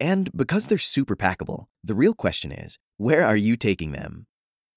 And 0.00 0.30
because 0.34 0.66
they're 0.66 0.78
super 0.78 1.14
packable, 1.14 1.66
the 1.84 1.94
real 1.94 2.14
question 2.14 2.50
is 2.50 2.78
where 2.96 3.24
are 3.26 3.36
you 3.36 3.56
taking 3.56 3.92
them? 3.92 4.26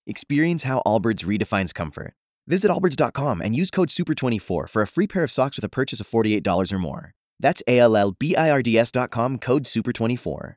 Experience 0.05 0.64
how 0.64 0.81
Allbirds 0.86 1.23
redefines 1.23 1.73
comfort. 1.73 2.14
Visit 2.45 2.70
allbirds.com 2.70 3.41
and 3.41 3.55
use 3.55 3.72
code 3.72 3.88
SUPER24 3.90 4.70
for 4.70 4.81
a 4.81 4.88
free 4.88 5.08
pair 5.08 5.23
of 5.23 5.31
socks 5.31 5.55
with 5.55 5.64
a 5.64 5.70
purchase 5.70 6.02
of 6.02 6.08
$48 6.08 6.73
or 6.73 6.80
more. 6.80 7.12
That's 7.40 7.64
A 7.67 7.80
L 7.80 7.95
L 7.95 8.12
B 8.12 8.36
I 8.36 8.52
R 8.52 8.62
D 8.62 8.78
S.com 8.78 9.38
code 9.38 9.64
SUPER24. 9.64 10.55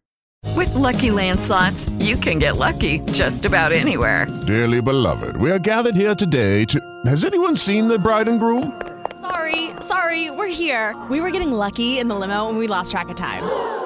With 0.55 0.75
Lucky 0.75 1.09
landslots, 1.09 1.91
you 2.05 2.17
can 2.17 2.39
get 2.39 2.57
lucky 2.57 3.01
just 3.13 3.45
about 3.45 3.73
anywhere. 3.73 4.27
Dearly 4.47 4.81
beloved, 4.81 5.37
we 5.37 5.51
are 5.51 5.59
gathered 5.59 5.95
here 5.97 6.15
today 6.15 6.65
to. 6.67 6.81
Has 7.07 7.25
anyone 7.25 7.57
seen 7.57 7.89
the 7.89 7.99
bride 7.99 8.29
and 8.29 8.41
groom? 8.41 8.81
Sorry, 9.21 9.71
sorry, 9.81 10.31
we're 10.31 10.47
here. 10.49 10.95
We 11.11 11.21
were 11.21 11.31
getting 11.31 11.53
lucky 11.53 11.99
in 11.99 12.09
the 12.09 12.15
limo 12.15 12.49
and 12.49 12.59
we 12.59 12.67
lost 12.67 12.91
track 12.91 13.09
of 13.09 13.17
time. 13.17 13.86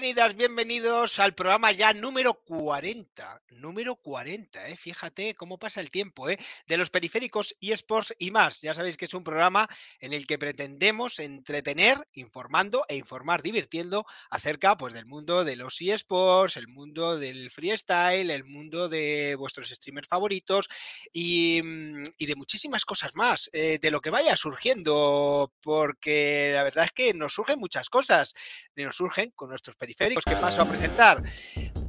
Bienvenidas, 0.00 0.34
bienvenidos 0.34 1.18
al 1.18 1.34
programa 1.34 1.72
ya 1.72 1.92
número 1.92 2.32
40. 2.32 3.42
Número 3.50 3.96
40, 3.96 4.68
¿eh? 4.68 4.76
fíjate 4.78 5.34
cómo 5.34 5.58
pasa 5.58 5.82
el 5.82 5.90
tiempo, 5.90 6.30
¿eh? 6.30 6.38
de 6.66 6.78
los 6.78 6.88
periféricos 6.88 7.54
eSports 7.60 8.14
y 8.18 8.30
más. 8.30 8.62
Ya 8.62 8.72
sabéis 8.72 8.96
que 8.96 9.04
es 9.04 9.12
un 9.12 9.24
programa 9.24 9.68
en 9.98 10.14
el 10.14 10.26
que 10.26 10.38
pretendemos 10.38 11.18
entretener, 11.18 11.98
informando 12.14 12.86
e 12.88 12.96
informar 12.96 13.42
divirtiendo 13.42 14.06
acerca 14.30 14.78
pues, 14.78 14.94
del 14.94 15.04
mundo 15.04 15.44
de 15.44 15.56
los 15.56 15.78
eSports, 15.82 16.56
el 16.56 16.68
mundo 16.68 17.18
del 17.18 17.50
freestyle, 17.50 18.30
el 18.30 18.44
mundo 18.44 18.88
de 18.88 19.34
vuestros 19.34 19.68
streamers 19.68 20.08
favoritos 20.08 20.70
y, 21.12 21.60
mm, 21.62 22.02
de 22.18 22.36
muchísimas 22.36 22.86
cosas 22.86 23.16
más, 23.16 23.50
eh, 23.52 23.78
de 23.78 23.90
lo 23.90 24.00
que 24.00 24.08
vaya 24.08 24.34
surgiendo, 24.34 25.52
porque 25.60 26.52
la 26.54 26.62
verdad 26.62 26.86
es 26.86 26.92
que 26.92 27.12
nos 27.12 27.34
surgen 27.34 27.58
muchas 27.58 27.90
cosas 27.90 28.34
y 28.76 28.84
nos 28.84 28.96
surgen 28.96 29.32
con 29.34 29.50
nuestros 29.50 29.76
periféricos 29.76 30.24
que 30.24 30.36
paso 30.36 30.62
a 30.62 30.64
presentar. 30.64 31.22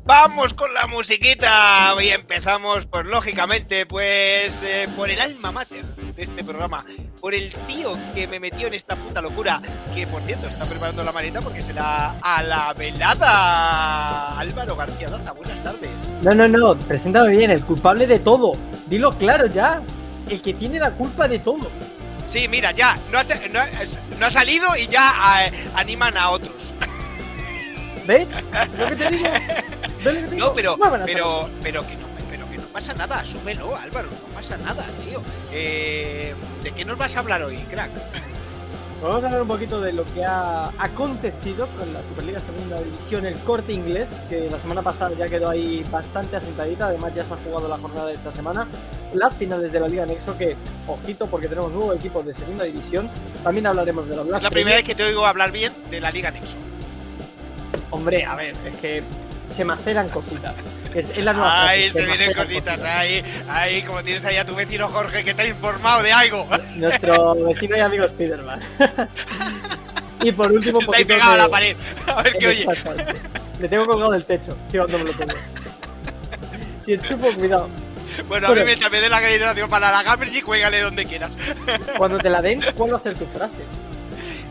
Vamos 0.04 0.54
con 0.54 0.74
la 0.74 0.88
musiquita 0.88 1.96
y 2.02 2.10
empezamos, 2.10 2.86
pues 2.88 3.06
lógicamente, 3.06 3.86
pues 3.86 4.64
eh, 4.64 4.88
por 4.96 5.10
el 5.10 5.20
alma 5.22 5.52
mater 5.52 5.86
de 5.86 6.24
este 6.24 6.44
programa, 6.44 6.84
por 7.20 7.34
el 7.34 7.54
tío 7.68 7.94
que 8.14 8.28
me 8.28 8.40
metió 8.40 8.68
en 8.68 8.74
esta 8.74 8.96
puta 8.96 9.22
locura, 9.22 9.62
que 9.94 10.08
por 10.08 10.22
cierto 10.24 10.48
está 10.48 10.66
preparando 10.66 11.04
la 11.04 11.12
maleta 11.12 11.42
porque 11.42 11.62
será 11.62 12.18
a 12.22 12.44
la 12.44 12.74
velada. 12.74 14.40
Álvaro 14.40 14.76
García 14.76 15.10
Daza, 15.10 15.32
buenas 15.34 15.62
tardes. 15.62 16.12
No, 16.24 16.34
no, 16.34 16.48
no, 16.48 16.78
preséntame 16.80 17.38
bien, 17.38 17.52
el 17.52 17.64
culpable 17.64 18.08
de 18.08 18.20
todo. 18.20 18.54
Dilo 18.88 19.18
claro 19.18 19.46
ya. 19.48 19.84
El 20.30 20.42
que 20.42 20.54
tiene 20.54 20.80
la 20.80 20.92
culpa 20.96 21.28
de 21.28 21.40
todo. 21.40 21.70
Sí, 22.32 22.48
mira, 22.48 22.72
ya, 22.72 22.98
no 23.12 23.20
ha, 23.20 23.24
no 23.52 23.60
ha- 23.60 23.70
no 24.18 24.26
ha 24.26 24.32
salido 24.32 24.74
y 24.78 24.88
ya 24.88 25.14
eh, 25.46 25.52
animan 25.76 26.16
a 26.16 26.30
otros. 26.30 26.74
¿Ves? 28.08 28.28
Lo 28.80 28.88
que 28.88 28.96
te 28.96 29.10
digo. 29.12 29.30
¿Ves 30.04 30.06
lo 30.06 30.12
que 30.14 30.28
te 30.28 30.36
digo? 30.36 30.48
No, 30.48 30.54
pero, 30.54 30.78
pero, 30.78 30.90
tardes. 31.42 31.58
pero 31.62 31.86
que 31.88 31.96
no, 31.98 32.08
pero 32.30 32.50
que 32.50 32.58
no 32.58 32.64
pasa 32.68 32.94
nada, 32.94 33.20
asúmelo, 33.20 33.76
Álvaro, 33.76 34.08
no 34.10 34.34
pasa 34.34 34.58
nada, 34.58 34.86
tío. 35.04 35.22
Eh, 35.52 36.34
¿De 36.64 36.72
qué 36.72 36.86
nos 36.86 36.98
vas 36.98 37.18
a 37.18 37.20
hablar 37.20 37.44
hoy, 37.44 37.58
crack? 37.70 37.92
Vamos 39.02 39.24
a 39.24 39.28
hablar 39.28 39.42
un 39.42 39.48
poquito 39.48 39.82
de 39.82 39.94
lo 39.94 40.06
que 40.06 40.24
ha 40.24 40.68
acontecido 40.78 41.68
con 41.70 41.92
la 41.92 42.04
Superliga 42.04 42.40
Segunda 42.40 42.80
División, 42.80 43.26
el 43.26 43.34
corte 43.40 43.74
inglés, 43.74 44.12
que 44.30 44.48
la 44.48 44.60
semana 44.60 44.84
pasada 44.84 45.16
ya 45.18 45.28
quedó 45.28 45.50
ahí 45.50 45.84
bastante 45.90 46.36
asentadita. 46.36 46.86
Además, 46.86 47.12
ya 47.16 47.24
se 47.24 47.34
ha 47.34 47.38
jugado 47.38 47.68
la 47.68 47.80
jornada 47.80 48.06
de 48.06 48.14
esta 48.14 48.32
semana. 48.32 48.68
Las 49.14 49.36
finales 49.36 49.72
de 49.72 49.80
la 49.80 49.88
Liga 49.88 50.06
Nexo, 50.06 50.38
que, 50.38 50.56
ojito, 50.86 51.26
porque 51.26 51.48
tenemos 51.48 51.72
nuevo 51.72 51.92
equipo 51.94 52.22
de 52.22 52.36
Segunda 52.36 52.64
División. 52.66 53.10
También 53.44 53.66
hablaremos 53.66 54.08
de 54.08 54.16
la 54.16 54.22
Es 54.22 54.28
Blast 54.28 54.44
la 54.44 54.52
primera 54.52 54.76
vez 54.76 54.86
que 54.86 54.94
te 54.94 55.04
oigo 55.04 55.26
hablar 55.26 55.52
bien 55.52 55.74
de 55.90 56.00
la 56.00 56.12
Liga 56.12 56.30
Nexo. 56.30 56.58
Hombre, 57.90 58.24
a 58.24 58.36
ver, 58.36 58.56
es 58.68 58.80
que 58.80 59.04
se 59.52 59.66
maceran 59.66 60.10
cositas. 60.10 60.54
Es, 60.94 61.10
es 61.10 61.24
la 61.24 61.34
nueva 61.34 61.70
Ay, 61.70 61.90
frase, 61.90 62.00
se 62.00 62.06
vienen 62.06 62.34
cositas, 62.34 62.84
ahí, 62.84 63.24
ahí, 63.48 63.82
como 63.84 64.04
tienes 64.04 64.26
ahí 64.26 64.36
a 64.38 64.46
tu 64.46 64.56
vecino 64.56 64.90
Jorge 64.90 65.24
que 65.24 65.34
te 65.34 65.44
ha 65.44 65.48
informado 65.48 66.04
de 66.04 66.12
algo. 66.12 66.48
Nuestro 66.76 67.36
vecino 67.36 67.78
y 67.78 67.80
amigo 67.80 68.08
Spiderman. 68.08 68.60
y 70.24 70.32
por 70.32 70.52
último, 70.52 70.80
Está 70.80 70.98
ahí 70.98 71.06
pegado 71.06 71.34
a 71.34 71.38
la 71.38 71.50
pared. 71.50 71.76
A 72.08 72.22
ver 72.22 72.34
qué 72.38 72.48
oye. 72.48 72.66
Le 73.60 73.70
tengo 73.70 73.86
colgado 73.86 74.12
del 74.12 74.26
techo, 74.26 74.58
si 74.70 74.78
cuando 74.78 74.98
me 74.98 75.06
lo 75.06 75.12
pongo. 75.14 75.34
Si 76.80 76.94
enchufo, 76.94 77.32
cuidado. 77.34 77.70
Bueno, 78.28 78.48
a 78.48 78.52
mí 78.52 78.62
mientras 78.66 78.92
me 78.92 79.00
dé 79.00 79.08
la 79.08 79.18
acreditación 79.18 79.70
para 79.70 79.92
la 79.92 80.04
Gamergy, 80.04 80.42
juégale 80.42 80.82
donde 80.82 81.06
quieras. 81.06 81.32
Cuando 81.98 82.18
te 82.18 82.30
la 82.30 82.42
den, 82.42 82.62
¿cuál 82.76 82.94
va 82.94 82.98
a 82.98 83.00
ser 83.00 83.16
tu 83.16 83.26
frase? 83.26 83.62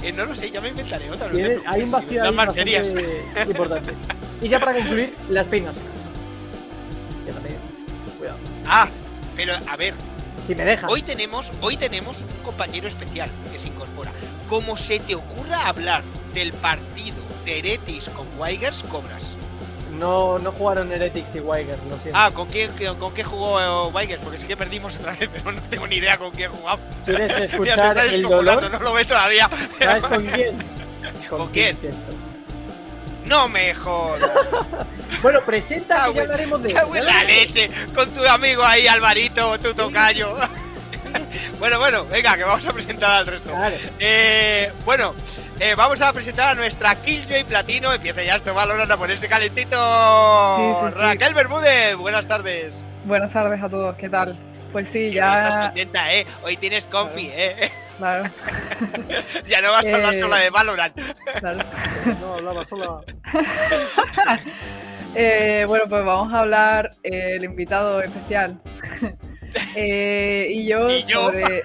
Eh, 0.02 0.12
no 0.12 0.24
lo 0.24 0.34
sé, 0.34 0.50
ya 0.50 0.60
me 0.60 0.68
inventaré 0.68 1.10
otra. 1.10 1.28
no 1.28 1.38
hay 1.66 1.82
un 1.82 1.90
vacío 1.90 2.22
ahí 2.22 2.34
bastante 2.34 2.94
importante. 3.46 3.92
Y 4.40 4.48
ya 4.48 4.58
para 4.58 4.72
concluir, 4.72 5.14
las 5.28 5.46
peinas. 5.46 5.76
Cuidado. 8.18 8.38
Ah, 8.66 8.88
pero 9.36 9.54
a 9.68 9.76
ver, 9.76 9.94
Si 10.46 10.54
me 10.54 10.64
dejas. 10.64 10.90
Hoy 10.90 11.02
tenemos, 11.02 11.52
hoy 11.60 11.76
tenemos 11.76 12.22
un 12.22 12.44
compañero 12.44 12.88
especial 12.88 13.30
que 13.52 13.58
se 13.58 13.68
incorpora. 13.68 14.12
Como 14.48 14.76
se 14.76 14.98
te 14.98 15.14
ocurra 15.14 15.66
hablar 15.66 16.02
del 16.34 16.52
partido 16.54 17.22
de 17.44 17.58
Heretis 17.58 18.08
con 18.10 18.26
Weigers, 18.38 18.82
cobras. 18.84 19.36
No, 19.98 20.38
no 20.38 20.52
jugaron 20.52 20.90
Heretics 20.92 21.34
y 21.34 21.40
Weiger, 21.40 21.78
lo 21.90 21.98
siento. 21.98 22.18
Ah, 22.18 22.30
¿con 22.32 22.48
quién, 22.48 22.70
con 22.98 23.12
qué 23.12 23.24
jugó 23.24 23.60
eh, 23.60 23.92
Weigers? 23.92 24.22
Porque 24.22 24.38
sí 24.38 24.46
que 24.46 24.56
perdimos 24.56 24.96
otra 24.98 25.12
vez, 25.12 25.28
pero 25.32 25.52
no 25.52 25.60
tengo 25.62 25.86
ni 25.86 25.96
idea 25.96 26.16
con 26.16 26.30
quién 26.30 26.50
jugamos. 26.52 26.84
¿Quieres 27.04 27.38
escuchar 27.52 27.98
el 27.98 28.22
dolor? 28.22 28.70
no 28.70 28.78
lo 28.78 28.92
ve 28.94 29.04
todavía. 29.04 29.50
¿Sabes 29.78 30.06
con 30.06 30.24
quién? 30.26 30.56
¿Con 31.28 31.48
quién? 31.48 31.78
No 33.30 33.48
me 33.48 33.72
jodas. 33.74 34.30
Bueno, 35.22 35.40
presenta 35.44 36.06
que 36.06 36.14
ya 36.14 36.22
en- 36.22 36.30
hablaremos 36.30 36.62
de 36.62 36.72
ya 36.72 36.84
la 36.84 37.24
leche, 37.24 37.68
con 37.94 38.08
tu 38.10 38.24
amigo 38.26 38.64
ahí, 38.64 38.86
Alvarito, 38.86 39.58
tu 39.58 39.74
tocayo. 39.74 40.34
bueno, 41.58 41.78
bueno, 41.78 42.06
venga, 42.06 42.36
que 42.38 42.44
vamos 42.44 42.66
a 42.66 42.72
presentar 42.72 43.10
al 43.10 43.26
resto. 43.26 43.50
Claro. 43.50 43.74
Eh, 43.98 44.72
bueno, 44.86 45.14
eh, 45.58 45.74
vamos 45.76 46.00
a 46.00 46.10
presentar 46.14 46.48
a 46.48 46.54
nuestra 46.54 46.94
Killjoy 46.94 47.44
Platino. 47.44 47.92
Empieza 47.92 48.22
ya 48.22 48.36
esto 48.36 48.54
Valorant 48.54 48.90
a 48.90 48.96
ponerse 48.96 49.28
calentito. 49.28 49.76
Sí, 50.56 50.62
sí, 50.86 50.92
sí. 50.94 50.98
Raquel 50.98 51.34
Bermúdez, 51.34 51.96
buenas 51.96 52.26
tardes. 52.26 52.86
Buenas 53.04 53.30
tardes 53.30 53.62
a 53.62 53.68
todos, 53.68 53.94
¿qué 53.96 54.08
tal? 54.08 54.38
Pues 54.72 54.88
sí, 54.88 54.98
hoy 54.98 55.08
estás 55.08 55.54
ya. 55.54 55.60
contenta, 55.66 56.14
¿eh? 56.14 56.26
Hoy 56.44 56.56
tienes 56.56 56.86
compi, 56.86 57.28
¿eh? 57.32 57.56
Claro, 57.98 58.24
ya 59.46 59.60
no 59.60 59.70
vas 59.72 59.86
a 59.86 59.94
hablar 59.94 60.14
Eh, 60.14 60.20
sola 60.20 60.36
de 60.36 60.50
Valorant. 60.50 60.94
claro. 61.40 61.58
No, 62.20 62.34
hablaba 62.34 62.66
sola. 62.66 63.00
Eh, 65.16 65.64
bueno, 65.66 65.86
pues 65.88 66.04
vamos 66.04 66.32
a 66.32 66.38
hablar 66.38 66.90
eh, 67.02 67.30
el 67.34 67.44
invitado 67.44 68.00
especial. 68.02 68.60
Eh, 69.74 70.46
y 70.48 70.68
yo, 70.68 70.88
¿Y 70.88 71.02
yo? 71.06 71.24
sobre. 71.24 71.62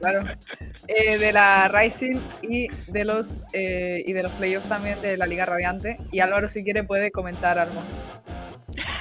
claro. 0.00 0.24
eh, 0.86 1.16
de 1.16 1.32
la 1.32 1.66
Rising 1.68 2.20
y 2.42 2.68
de 2.92 3.04
los 3.06 3.26
eh, 3.54 4.04
y 4.06 4.12
de 4.12 4.22
los 4.22 4.30
playoffs 4.32 4.68
también 4.68 5.00
de 5.00 5.16
la 5.16 5.26
Liga 5.26 5.46
Radiante. 5.46 5.96
Y 6.12 6.20
Álvaro, 6.20 6.46
si 6.50 6.62
quiere, 6.62 6.84
puede 6.84 7.10
comentar 7.10 7.58
algo. 7.58 7.82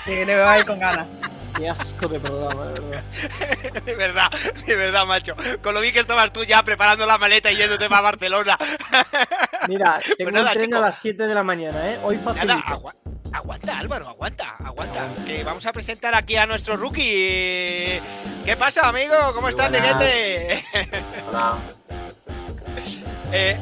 Que 0.05 0.25
le 0.25 0.35
veo 0.35 0.47
ahí 0.47 0.63
con 0.63 0.79
ganas. 0.79 1.07
Qué 1.57 1.69
asco 1.69 2.07
de 2.07 2.19
programa, 2.19 2.65
de 2.67 2.79
verdad. 2.81 3.03
De 3.85 3.95
verdad, 3.95 4.29
de 4.65 4.75
verdad, 4.75 5.05
macho. 5.05 5.35
Con 5.61 5.73
lo 5.75 5.81
bien 5.81 5.93
que 5.93 5.99
estabas 5.99 6.33
tú 6.33 6.43
ya 6.43 6.63
preparando 6.63 7.05
la 7.05 7.17
maleta 7.19 7.51
y 7.51 7.55
yéndote 7.57 7.87
para 7.89 8.01
Barcelona. 8.01 8.57
Mira, 9.67 9.99
tengo 10.17 10.31
nada, 10.31 10.47
un 10.51 10.51
tren 10.57 10.65
chico. 10.65 10.77
a 10.77 10.81
las 10.81 10.97
7 10.99 11.27
de 11.27 11.33
la 11.35 11.43
mañana, 11.43 11.91
¿eh? 11.91 11.99
Hoy 12.03 12.17
facilito. 12.17 12.47
Nada, 12.55 12.63
agua- 12.67 12.95
aguanta, 13.31 13.77
Álvaro, 13.77 14.09
aguanta, 14.09 14.55
aguanta. 14.65 15.07
Que 15.27 15.43
vamos 15.43 15.65
a 15.67 15.71
presentar 15.73 16.15
aquí 16.15 16.35
a 16.37 16.47
nuestro 16.47 16.75
rookie. 16.75 18.01
¿Qué 18.45 18.55
pasa, 18.57 18.87
amigo? 18.89 19.13
¿Cómo 19.35 19.49
estás. 19.49 19.69
Neguete? 19.69 20.63
Hola. 21.29 21.57
Eh, 23.35 23.57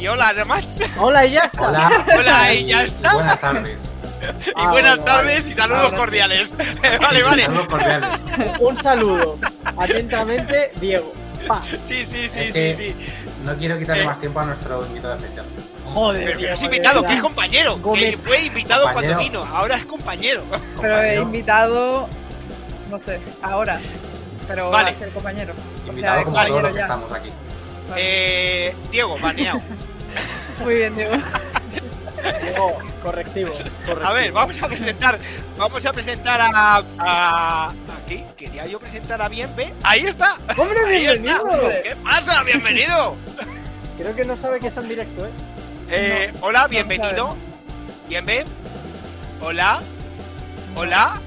y 0.00 0.06
hola, 0.06 0.32
nomás. 0.32 0.74
Hola, 0.98 1.26
y 1.26 1.32
ya 1.32 1.40
está. 1.42 1.68
Hola. 1.68 2.06
Hola, 2.16 2.54
y 2.54 2.64
ya 2.64 2.80
está. 2.84 3.12
Buenas 3.12 3.38
tardes. 3.40 3.78
Y 4.22 4.52
Ah, 4.56 4.70
buenas 4.70 4.98
bueno, 4.98 5.04
tardes 5.04 5.48
y 5.48 5.52
saludos 5.52 5.80
Ahora 5.84 5.90
sí. 5.90 5.96
cordiales. 5.96 6.54
vale, 7.00 7.22
vale. 7.22 7.42
Saludos 7.42 7.66
cordiales. 7.68 8.08
Un 8.60 8.76
saludo. 8.76 9.38
Atentamente, 9.76 10.72
Diego. 10.80 11.12
Pa. 11.48 11.60
Sí, 11.62 12.04
sí, 12.06 12.28
sí, 12.28 12.38
Es 12.38 12.46
sí, 12.46 12.52
que- 12.52 12.74
sí. 12.76 12.96
No 13.44 13.56
quiero 13.56 13.76
quitarle 13.78 14.02
Eh. 14.02 14.06
más 14.06 14.20
tiempo 14.20 14.38
a 14.40 14.44
nuestro 14.44 14.86
invitado 14.86 15.16
especial. 15.16 15.44
Joder, 15.86 16.20
Pero 16.24 16.32
que 16.32 16.38
Diego, 16.38 16.54
es 16.54 16.62
invitado, 16.62 17.02
que 17.04 17.12
es 17.14 17.20
compañero. 17.22 17.82
Que 17.94 18.16
fue 18.16 18.44
invitado 18.44 18.90
cuando 18.92 19.18
vino, 19.18 19.44
ahora 19.44 19.76
es 19.76 19.84
compañero. 19.84 20.44
Pero 20.50 20.60
he 20.60 20.76
Compañero, 20.76 21.22
invitado, 21.22 22.08
no 22.88 22.98
sé, 23.00 23.20
ahora. 23.42 23.80
Pero 24.46 24.70
Vale. 24.70 24.90
va 24.92 24.96
a 24.96 24.98
ser 24.98 25.08
compañero. 25.10 25.54
O 25.84 25.88
invitado 25.88 26.14
sea, 26.16 26.24
como 26.24 26.36
todos 26.36 26.46
compañero 26.46 26.60
los 26.62 26.72
que 26.72 26.78
ya. 26.78 26.82
estamos 26.84 27.12
aquí. 27.12 27.32
Vale. 27.90 28.02
Eh, 28.68 28.76
Diego, 28.92 29.18
baneado. 29.18 29.60
Muy 30.60 30.74
bien, 30.76 30.94
Diego. 30.96 31.12
Diego, 32.40 32.78
correctivo, 33.02 33.52
correctivo. 33.52 34.06
A 34.06 34.12
ver, 34.12 34.32
vamos 34.32 34.62
a 34.62 34.68
presentar, 34.68 35.18
vamos 35.56 35.84
a 35.86 35.92
presentar 35.92 36.40
a, 36.40 36.82
a 36.98 37.72
aquí 38.02 38.24
quería 38.36 38.66
yo 38.66 38.78
presentar 38.78 39.20
a 39.22 39.28
Bienve. 39.28 39.74
Ahí 39.82 40.00
está. 40.02 40.38
¡Hombre, 40.56 40.78
Ahí 40.86 41.06
está. 41.06 41.42
bienvenido! 41.42 41.70
¿Qué 41.82 41.96
pasa? 41.96 42.42
Bienvenido. 42.44 43.16
Creo 43.98 44.14
que 44.16 44.24
no 44.24 44.36
sabe 44.36 44.60
que 44.60 44.68
está 44.68 44.80
en 44.80 44.88
directo, 44.88 45.26
¿eh? 45.26 45.30
Eh, 45.90 46.32
hola, 46.40 46.66
bienvenido. 46.68 47.36
Bienve. 48.08 48.44
Hola. 49.40 49.82
Hola. 50.74 51.20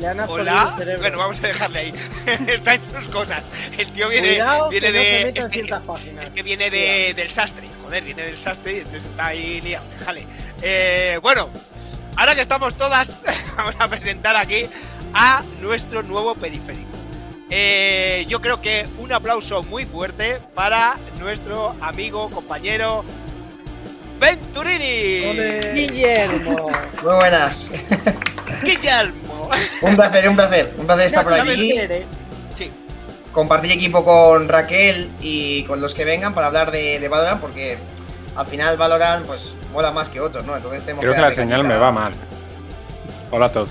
Le 0.00 0.06
han 0.08 0.18
absorbido 0.20 0.50
Hola. 0.52 0.68
el 0.72 0.78
cerebro. 0.78 1.00
Bueno, 1.02 1.18
vamos 1.18 1.38
a 1.44 1.46
dejarle 1.46 1.78
ahí. 1.78 1.94
está 2.48 2.74
en 2.74 2.80
sus 2.92 3.08
cosas. 3.08 3.42
El 3.78 3.86
tío 3.92 4.08
viene, 4.08 4.28
Cuidado 4.30 4.68
viene 4.70 4.86
no 4.88 4.92
de 4.94 5.20
es 5.28 5.46
que- 5.46 5.52
ciertas 5.52 5.80
es- 5.80 5.86
páginas. 5.86 6.24
Es 6.24 6.30
que 6.30 6.42
viene 6.42 6.70
de, 6.70 7.12
del 7.14 7.30
sastre, 7.30 7.68
joder, 7.84 8.02
viene 8.04 8.22
del 8.22 8.36
sastre 8.38 8.72
y 8.72 8.76
entonces 8.78 9.04
está 9.04 9.26
ahí 9.26 9.60
liado, 9.60 9.84
déjale. 9.98 10.24
Eh, 10.62 11.18
bueno, 11.22 11.50
ahora 12.16 12.34
que 12.34 12.40
estamos 12.40 12.74
todas, 12.74 13.20
vamos 13.56 13.74
a 13.78 13.88
presentar 13.88 14.36
aquí 14.36 14.66
a 15.12 15.42
nuestro 15.60 16.02
nuevo 16.02 16.34
periférico. 16.34 16.88
Eh, 17.50 18.24
yo 18.28 18.40
creo 18.40 18.62
que 18.62 18.86
un 18.98 19.12
aplauso 19.12 19.62
muy 19.64 19.84
fuerte 19.84 20.38
para 20.54 20.98
nuestro 21.18 21.74
amigo, 21.80 22.30
compañero 22.30 23.04
Venturini. 24.20 25.26
Ole. 25.30 25.72
Guillermo. 25.74 26.70
Muy 27.02 27.14
buenas. 27.16 27.68
Guillermo. 28.62 29.48
Un 29.82 29.96
placer, 29.96 30.28
un 30.28 30.36
placer. 30.36 30.74
Un 30.78 30.86
placer 30.86 31.06
estar 31.06 31.24
por 31.24 31.34
aquí. 31.34 31.80
Sí, 32.52 32.70
Compartir 33.32 33.70
equipo 33.72 34.04
con 34.04 34.48
Raquel 34.48 35.10
y 35.20 35.62
con 35.64 35.80
los 35.80 35.94
que 35.94 36.04
vengan 36.04 36.34
para 36.34 36.48
hablar 36.48 36.70
de, 36.72 36.98
de 36.98 37.08
Valorant, 37.08 37.40
porque 37.40 37.78
al 38.34 38.46
final 38.46 38.76
Valorant 38.76 39.24
pues 39.26 39.54
mola 39.72 39.92
más 39.92 40.08
que 40.08 40.20
otros, 40.20 40.44
¿no? 40.44 40.56
Entonces 40.56 40.82
tenemos 40.82 41.02
Creo 41.02 41.14
que 41.14 41.20
darle 41.20 41.36
la 41.36 41.42
señal 41.42 41.64
me 41.64 41.76
va 41.76 41.92
mal. 41.92 42.12
Hola 43.30 43.46
a 43.46 43.52
todos. 43.52 43.68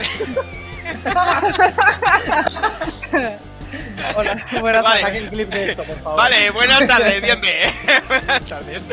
Hola, 4.16 4.46
buenas 4.62 4.84
Vale. 4.84 5.02
tardes. 5.02 5.02
Saca 5.02 5.18
el 5.18 5.30
clip 5.30 5.50
de 5.54 5.70
esto, 5.72 5.84
por 5.84 5.98
favor. 6.00 6.18
Vale, 6.18 6.52
buenas 6.52 6.88
tardes, 6.88 7.22
bienve. 7.22 7.74
buenas 8.08 8.46
tardes. 8.46 8.84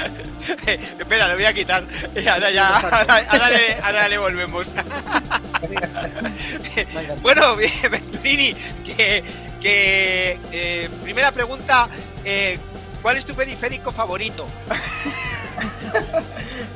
Espera, 0.98 1.28
lo 1.28 1.34
voy 1.34 1.44
a 1.44 1.52
quitar. 1.52 1.84
Y 2.14 2.26
Ahora 2.28 2.50
ya, 2.50 2.68
ahora, 2.76 3.26
ahora 3.28 3.50
le, 3.50 3.74
ahora 3.82 4.08
le 4.08 4.18
volvemos. 4.18 4.72
bueno, 7.22 7.56
Venturini, 7.56 8.54
que, 8.84 9.22
que 9.60 10.38
eh, 10.52 10.88
primera 11.02 11.32
pregunta, 11.32 11.88
eh, 12.24 12.58
¿cuál 13.02 13.16
es 13.16 13.24
tu 13.24 13.34
periférico 13.34 13.92
favorito? 13.92 14.46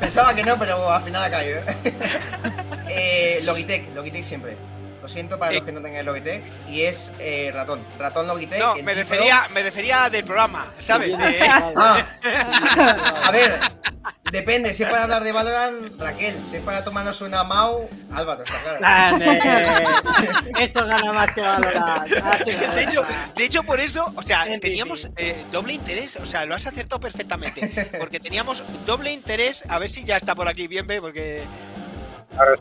Pensaba 0.01 0.35
que 0.35 0.43
no, 0.43 0.59
pero 0.59 0.91
al 0.91 1.03
final 1.03 1.25
ha 1.25 1.31
caído. 1.31 1.61
eh, 2.89 3.41
Logitech, 3.45 3.95
Logitech 3.95 4.25
siempre. 4.25 4.57
Lo 5.05 5.09
siento 5.11 5.39
para 5.39 5.53
Eh. 5.53 5.57
los 5.57 5.65
que 5.65 5.73
no 5.73 5.83
tengan 5.83 6.07
Logitech. 6.07 6.43
Y 6.67 6.81
es 6.85 7.13
eh, 7.19 7.51
ratón. 7.53 7.87
Ratón 7.99 8.27
Logitech. 8.27 8.59
No, 8.59 8.75
me 8.77 8.95
refería, 8.95 9.43
me 9.53 9.63
refería 9.63 10.09
del 10.09 10.25
programa, 10.25 10.73
¿sabes? 10.79 11.11
Eh, 11.11 11.41
Ah, 11.77 11.99
a 13.27 13.31
ver, 13.31 13.61
depende. 14.33 14.73
Si 14.73 14.83
es 14.83 14.89
para 14.89 15.03
hablar 15.03 15.23
de 15.23 15.31
Valorant, 15.33 16.01
Raquel. 16.01 16.35
Si 16.49 16.57
es 16.57 16.63
para 16.63 16.83
tomarnos 16.83 17.21
una 17.21 17.45
Mau, 17.45 17.87
Álvaro, 18.15 18.45
está 18.45 18.79
claro. 18.79 19.19
Eso 20.59 20.87
gana 20.87 21.13
más 21.13 21.31
que 21.35 21.43
me 22.69 22.75
De 22.75 22.83
hecho, 22.85 23.05
de 23.37 23.45
hecho, 23.45 23.63
por 23.63 23.81
eso, 23.81 24.11
o 24.17 24.23
sea, 24.23 24.47
teníamos 24.59 25.11
eh, 25.19 25.45
doble 25.51 25.75
interés, 25.75 26.17
o 26.17 26.25
sea, 26.25 26.47
lo 26.47 26.55
has 26.55 26.67
acertado 26.67 26.99
perfectamente, 27.01 27.91
porque 27.99 28.21
teníamos 28.21 28.63
doble 28.87 29.13
interés, 29.13 29.65
a 29.69 29.79
ver 29.79 29.91
si 29.91 30.03
ya 30.03 30.17
está 30.17 30.35
por 30.35 30.49
aquí 30.49 30.67
bien, 30.67 30.87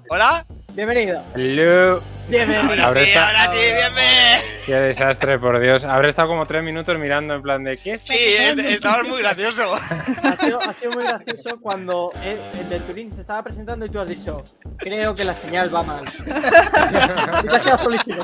¿Hola? 0.10 0.46
Bienvenido. 0.74 1.24
Hello. 1.36 2.02
Bienvenido. 2.28 2.86
Ahora 2.86 3.02
sí, 3.02 3.08
está. 3.10 3.28
ahora 3.28 3.48
sí, 3.54 3.58
bien, 3.60 3.96
ve. 3.96 4.36
Qué 4.66 4.76
desastre, 4.76 5.38
por 5.40 5.60
Dios. 5.60 5.84
Habré 5.84 6.10
estado 6.10 6.30
como 6.30 6.46
tres 6.46 6.64
minutos 6.64 6.98
mirando 6.98 7.36
en 7.36 7.42
plan 7.42 7.64
de 7.64 7.78
¿qué 7.78 7.98
Sí, 8.00 8.16
es- 8.18 8.58
estabas 8.58 9.08
muy 9.08 9.20
gracioso. 9.22 9.74
Ha 9.74 10.36
sido, 10.38 10.60
ha 10.62 10.74
sido 10.74 10.92
muy 10.94 11.04
gracioso 11.04 11.60
cuando 11.62 12.12
el, 12.24 12.40
el 12.60 12.70
del 12.70 12.84
Turín 12.84 13.12
se 13.12 13.22
estaba 13.22 13.44
presentando 13.44 13.86
y 13.86 13.90
tú 13.90 14.00
has 14.00 14.10
dicho, 14.10 14.44
creo 14.78 15.14
que 15.14 15.26
la 15.26 15.36
señal 15.36 15.74
va 15.74 15.84
mal. 15.84 16.04
y 16.08 17.48
te 17.48 17.56
has 17.56 17.62
quedado 17.62 17.78
solísimo. 17.84 18.24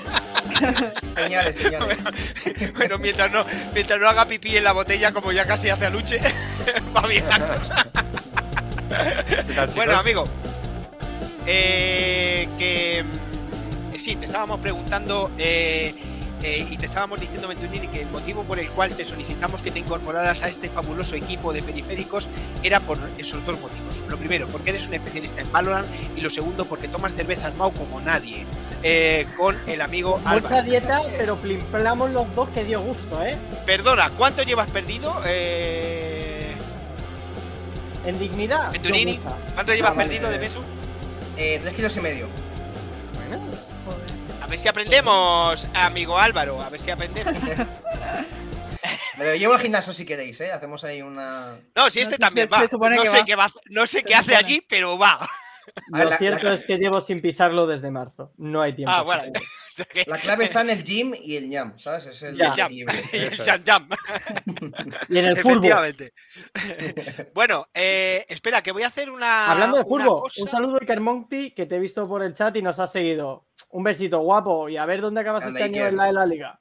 Señales, 1.15 1.55
señales. 1.57 1.97
Bueno, 2.75 2.97
mientras 2.99 3.31
no, 3.31 3.45
mientras 3.73 3.99
no 3.99 4.07
haga 4.09 4.25
pipí 4.27 4.55
en 4.57 4.63
la 4.63 4.71
botella, 4.71 5.11
como 5.11 5.31
ya 5.31 5.45
casi 5.45 5.69
hace 5.69 5.85
Aluche, 5.87 6.19
va 6.95 7.01
bien 7.07 7.27
la 7.27 7.39
cosa. 7.39 7.87
¿Qué 9.27 9.53
tal, 9.53 9.67
Bueno, 9.75 9.97
amigo, 9.99 10.25
eh, 11.51 12.47
que 12.59 13.03
mm, 13.03 13.97
sí, 13.97 14.15
te 14.15 14.25
estábamos 14.25 14.59
preguntando 14.59 15.31
eh, 15.39 15.95
eh, 16.43 16.67
y 16.69 16.77
te 16.77 16.85
estábamos 16.85 17.19
diciendo, 17.19 17.47
Venturini, 17.47 17.87
que 17.87 18.01
el 18.03 18.09
motivo 18.11 18.43
por 18.43 18.59
el 18.59 18.69
cual 18.69 18.91
te 18.91 19.03
solicitamos 19.03 19.61
que 19.61 19.71
te 19.71 19.79
incorporaras 19.79 20.41
a 20.43 20.47
este 20.47 20.69
fabuloso 20.69 21.15
equipo 21.15 21.51
de 21.51 21.61
periféricos 21.63 22.29
era 22.63 22.79
por 22.79 22.97
esos 23.17 23.43
dos 23.45 23.59
motivos. 23.59 24.01
Lo 24.07 24.17
primero, 24.17 24.47
porque 24.47 24.69
eres 24.69 24.87
un 24.87 24.93
especialista 24.93 25.41
en 25.41 25.51
Valorant 25.51 25.87
y 26.15 26.21
lo 26.21 26.29
segundo, 26.29 26.65
porque 26.65 26.87
tomas 26.87 27.13
cervezas 27.13 27.53
Mau 27.55 27.73
como 27.73 27.99
nadie, 27.99 28.45
eh, 28.83 29.25
con 29.35 29.57
el 29.67 29.81
amigo 29.81 30.17
Mucha 30.25 30.61
dieta, 30.61 31.01
pero 31.17 31.35
plimplamos 31.35 32.11
los 32.11 32.33
dos 32.35 32.47
que 32.49 32.63
dio 32.63 32.79
gusto, 32.79 33.21
¿eh? 33.23 33.37
Perdona, 33.65 34.09
¿cuánto 34.11 34.43
llevas 34.43 34.69
perdido? 34.71 35.13
Eh, 35.25 36.53
En 38.05 38.17
dignidad. 38.17 38.71
Venturini. 38.71 39.17
¿Cuánto 39.55 39.73
llevas 39.73 39.91
Ah, 39.91 39.95
perdido 39.95 40.29
de 40.29 40.39
peso? 40.39 40.63
Eh, 41.39 41.57
tres 41.61 41.73
kilos 41.73 41.95
y 41.97 42.01
medio. 42.01 42.27
A 44.41 44.47
ver 44.47 44.59
si 44.59 44.67
aprendemos, 44.67 45.67
amigo 45.73 46.17
Álvaro, 46.19 46.61
a 46.61 46.69
ver 46.69 46.79
si 46.81 46.91
aprendemos. 46.91 47.33
Me 49.17 49.25
lo 49.25 49.35
llevo 49.35 49.53
al 49.53 49.59
gimnasio 49.61 49.93
si 49.93 50.05
queréis, 50.05 50.39
¿eh? 50.41 50.51
Hacemos 50.51 50.83
ahí 50.83 51.01
una. 51.01 51.57
No, 51.75 51.89
si 51.89 51.99
este 51.99 52.17
también 52.17 52.47
se 52.47 52.51
va. 52.55 52.89
no, 52.89 53.03
que 53.03 53.09
sé 53.09 53.19
va. 53.19 53.25
Qué 53.25 53.35
va. 53.35 53.51
no 53.69 53.85
sé 53.85 53.99
Se 53.99 54.03
qué 54.05 54.15
hace 54.15 54.23
supone. 54.31 54.37
allí, 54.37 54.65
pero 54.67 54.97
va. 54.97 55.19
Lo 55.89 56.03
la- 56.05 56.17
cierto 56.17 56.47
la- 56.47 56.53
es 56.55 56.65
que 56.65 56.77
llevo 56.77 56.99
sin 57.01 57.21
pisarlo 57.21 57.67
desde 57.67 57.91
marzo. 57.91 58.31
No 58.37 58.61
hay 58.61 58.73
tiempo. 58.73 58.91
Ah, 58.93 59.01
bueno. 59.03 59.23
sea 59.83 59.85
que- 59.85 60.03
La 60.07 60.17
clave 60.19 60.45
está 60.45 60.61
en 60.61 60.69
el 60.69 60.83
gym 60.83 61.13
y 61.15 61.35
el 61.35 61.49
ñam, 61.49 61.77
¿sabes? 61.79 62.05
Es 62.07 62.21
el 62.23 62.35
Ya. 62.37 62.47
el 62.47 62.53
jam. 62.53 62.71
Y 62.73 62.81
el 63.13 63.35
jam 63.35 63.63
jam. 63.65 63.89
Y 65.09 65.17
en 65.17 65.25
el 65.25 65.37
fútbol. 65.37 65.95
Bueno, 67.33 67.67
eh, 67.73 68.25
espera, 68.27 68.61
que 68.61 68.71
voy 68.71 68.83
a 68.83 68.87
hacer 68.87 69.09
una. 69.09 69.51
Hablando 69.51 69.77
de 69.77 69.83
fútbol, 69.83 70.21
cosa. 70.21 70.41
un 70.43 70.49
saludo 70.49 70.75
a 70.77 70.79
Iker 70.81 70.99
Monti, 70.99 71.51
que 71.51 71.65
te 71.65 71.75
he 71.75 71.79
visto 71.79 72.05
por 72.07 72.21
el 72.23 72.33
chat 72.33 72.55
y 72.55 72.61
nos 72.61 72.79
has 72.79 72.91
seguido. 72.91 73.47
Un 73.69 73.83
besito 73.83 74.19
guapo 74.19 74.69
y 74.69 74.77
a 74.77 74.85
ver 74.85 75.01
dónde 75.01 75.21
acabas 75.21 75.45
este 75.45 75.63
año 75.63 75.85
en 75.87 75.95
la 75.97 76.05
de 76.05 76.13
la 76.13 76.25
liga. 76.25 76.59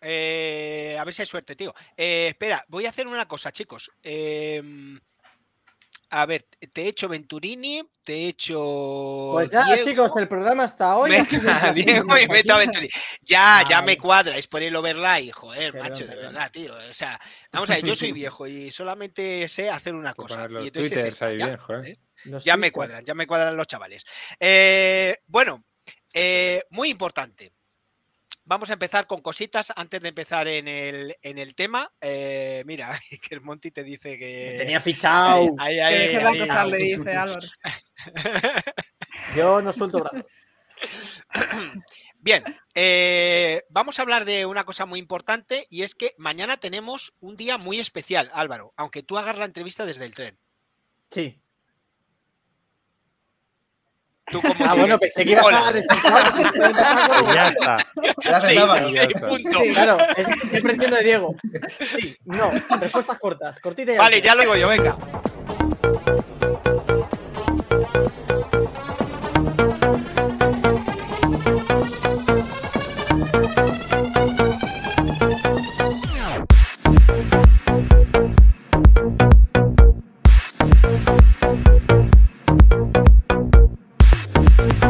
Eh, 0.00 0.96
a 0.98 1.04
ver 1.04 1.12
si 1.12 1.22
hay 1.22 1.26
suerte, 1.26 1.56
tío. 1.56 1.74
Eh, 1.96 2.28
espera, 2.28 2.64
voy 2.68 2.86
a 2.86 2.90
hacer 2.90 3.06
una 3.06 3.26
cosa, 3.26 3.50
chicos. 3.50 3.90
Em, 4.02 4.98
a 6.10 6.26
ver, 6.26 6.46
te 6.72 6.82
he 6.82 6.88
hecho 6.88 7.08
Venturini, 7.08 7.82
te 8.02 8.14
he 8.14 8.28
hecho. 8.28 9.30
Pues 9.32 9.50
ya, 9.50 9.64
Diego, 9.64 9.84
chicos, 9.84 10.16
el 10.16 10.28
programa 10.28 10.64
hasta 10.64 10.96
hoy. 10.96 11.14
ha 11.14 11.18
meto 11.18 11.30
sido 11.30 11.42
un 11.42 11.48
a 11.48 11.58
placer 11.58 11.74
Diego 11.74 12.06
y 12.06 12.20
teneros 12.20 12.28
meto 12.28 12.52
a 12.52 12.56
aquí. 12.56 12.66
Venturini. 12.66 12.90
Ya, 13.22 13.64
ya 13.68 13.82
me 13.82 13.98
cuadra, 13.98 14.36
es 14.36 14.46
por 14.46 14.62
el 14.62 14.74
overlay, 14.74 15.30
joder, 15.30 15.72
Perdón, 15.72 15.88
macho, 15.88 16.06
de 16.06 16.16
verdad, 16.16 16.50
tío. 16.50 16.74
O 16.74 16.94
sea, 16.94 17.20
vamos 17.52 17.70
a 17.70 17.74
ver, 17.74 17.84
yo 17.84 17.94
soy 17.94 18.12
viejo 18.12 18.46
y 18.46 18.70
solamente 18.70 19.46
sé 19.48 19.68
hacer 19.70 19.94
una 19.94 20.14
cosa. 20.14 20.48
los 20.48 20.64
Y 20.64 20.68
entonces 20.68 20.92
es 20.92 20.98
twitters 20.98 21.14
esta, 21.14 21.26
ahí 21.26 21.38
ya, 21.38 21.46
bien, 21.46 21.58
joder. 21.58 21.86
¿eh? 21.86 21.98
Los 22.24 22.44
Ya 22.44 22.56
me 22.56 22.72
cuadran, 22.72 23.04
ya 23.04 23.14
me 23.14 23.26
cuadran 23.26 23.56
los 23.56 23.66
chavales. 23.66 24.04
Eh, 24.40 25.16
bueno, 25.26 25.64
eh, 26.12 26.62
muy 26.70 26.88
importante. 26.88 27.52
Vamos 28.48 28.70
a 28.70 28.72
empezar 28.72 29.06
con 29.06 29.20
cositas 29.20 29.74
antes 29.76 30.00
de 30.00 30.08
empezar 30.08 30.48
en 30.48 30.68
el, 30.68 31.14
en 31.20 31.36
el 31.36 31.54
tema. 31.54 31.92
Eh, 32.00 32.62
mira, 32.64 32.98
que 33.28 33.34
el 33.34 33.42
Monty 33.42 33.70
te 33.70 33.84
dice 33.84 34.12
Me 34.12 34.18
que. 34.18 34.54
tenía 34.60 34.80
fichado. 34.80 35.54
Ahí, 35.58 35.78
ahí, 35.78 36.16
ahí, 36.16 36.48
ahí. 36.48 36.96
dice 36.96 37.10
Álvaro. 37.12 37.46
Yo 39.36 39.60
no 39.60 39.70
suelto 39.70 40.00
brazos. 40.00 40.24
Bien, 42.20 42.42
eh, 42.74 43.64
vamos 43.68 43.98
a 43.98 44.02
hablar 44.02 44.24
de 44.24 44.46
una 44.46 44.64
cosa 44.64 44.86
muy 44.86 44.98
importante 44.98 45.66
y 45.68 45.82
es 45.82 45.94
que 45.94 46.14
mañana 46.16 46.56
tenemos 46.56 47.14
un 47.20 47.36
día 47.36 47.58
muy 47.58 47.78
especial, 47.80 48.30
Álvaro, 48.32 48.72
aunque 48.78 49.02
tú 49.02 49.18
hagas 49.18 49.36
la 49.36 49.44
entrevista 49.44 49.84
desde 49.84 50.06
el 50.06 50.14
tren. 50.14 50.38
Sí. 51.10 51.38
Tú 54.30 54.42
como 54.42 54.54
Ah, 54.66 54.74
bueno, 54.74 54.98
pensé 54.98 55.24
que 55.24 55.30
ibas 55.32 55.46
Hola. 55.46 55.68
a 55.68 55.70
empezando 55.70 57.30
Y 57.30 57.34
ya 57.34 57.48
está. 57.48 57.76
Sí, 58.40 58.54
Ya 58.94 59.02
está. 59.02 59.26
punto. 59.26 59.60
Sí. 59.60 59.68
Claro, 59.72 59.98
es 60.16 60.26
que 60.26 60.32
estoy 60.44 60.58
aprendiendo 60.58 60.96
de 60.96 61.02
Diego. 61.04 61.34
Sí, 61.80 62.16
no, 62.24 62.50
respuestas 62.80 63.18
cortas, 63.18 63.60
cortita 63.60 63.92
y 63.92 63.96
Vale, 63.96 64.20
ya 64.20 64.34
lo 64.34 64.42
digo 64.42 64.56
yo, 64.56 64.68
venga. 64.68 64.96
A 84.58 84.87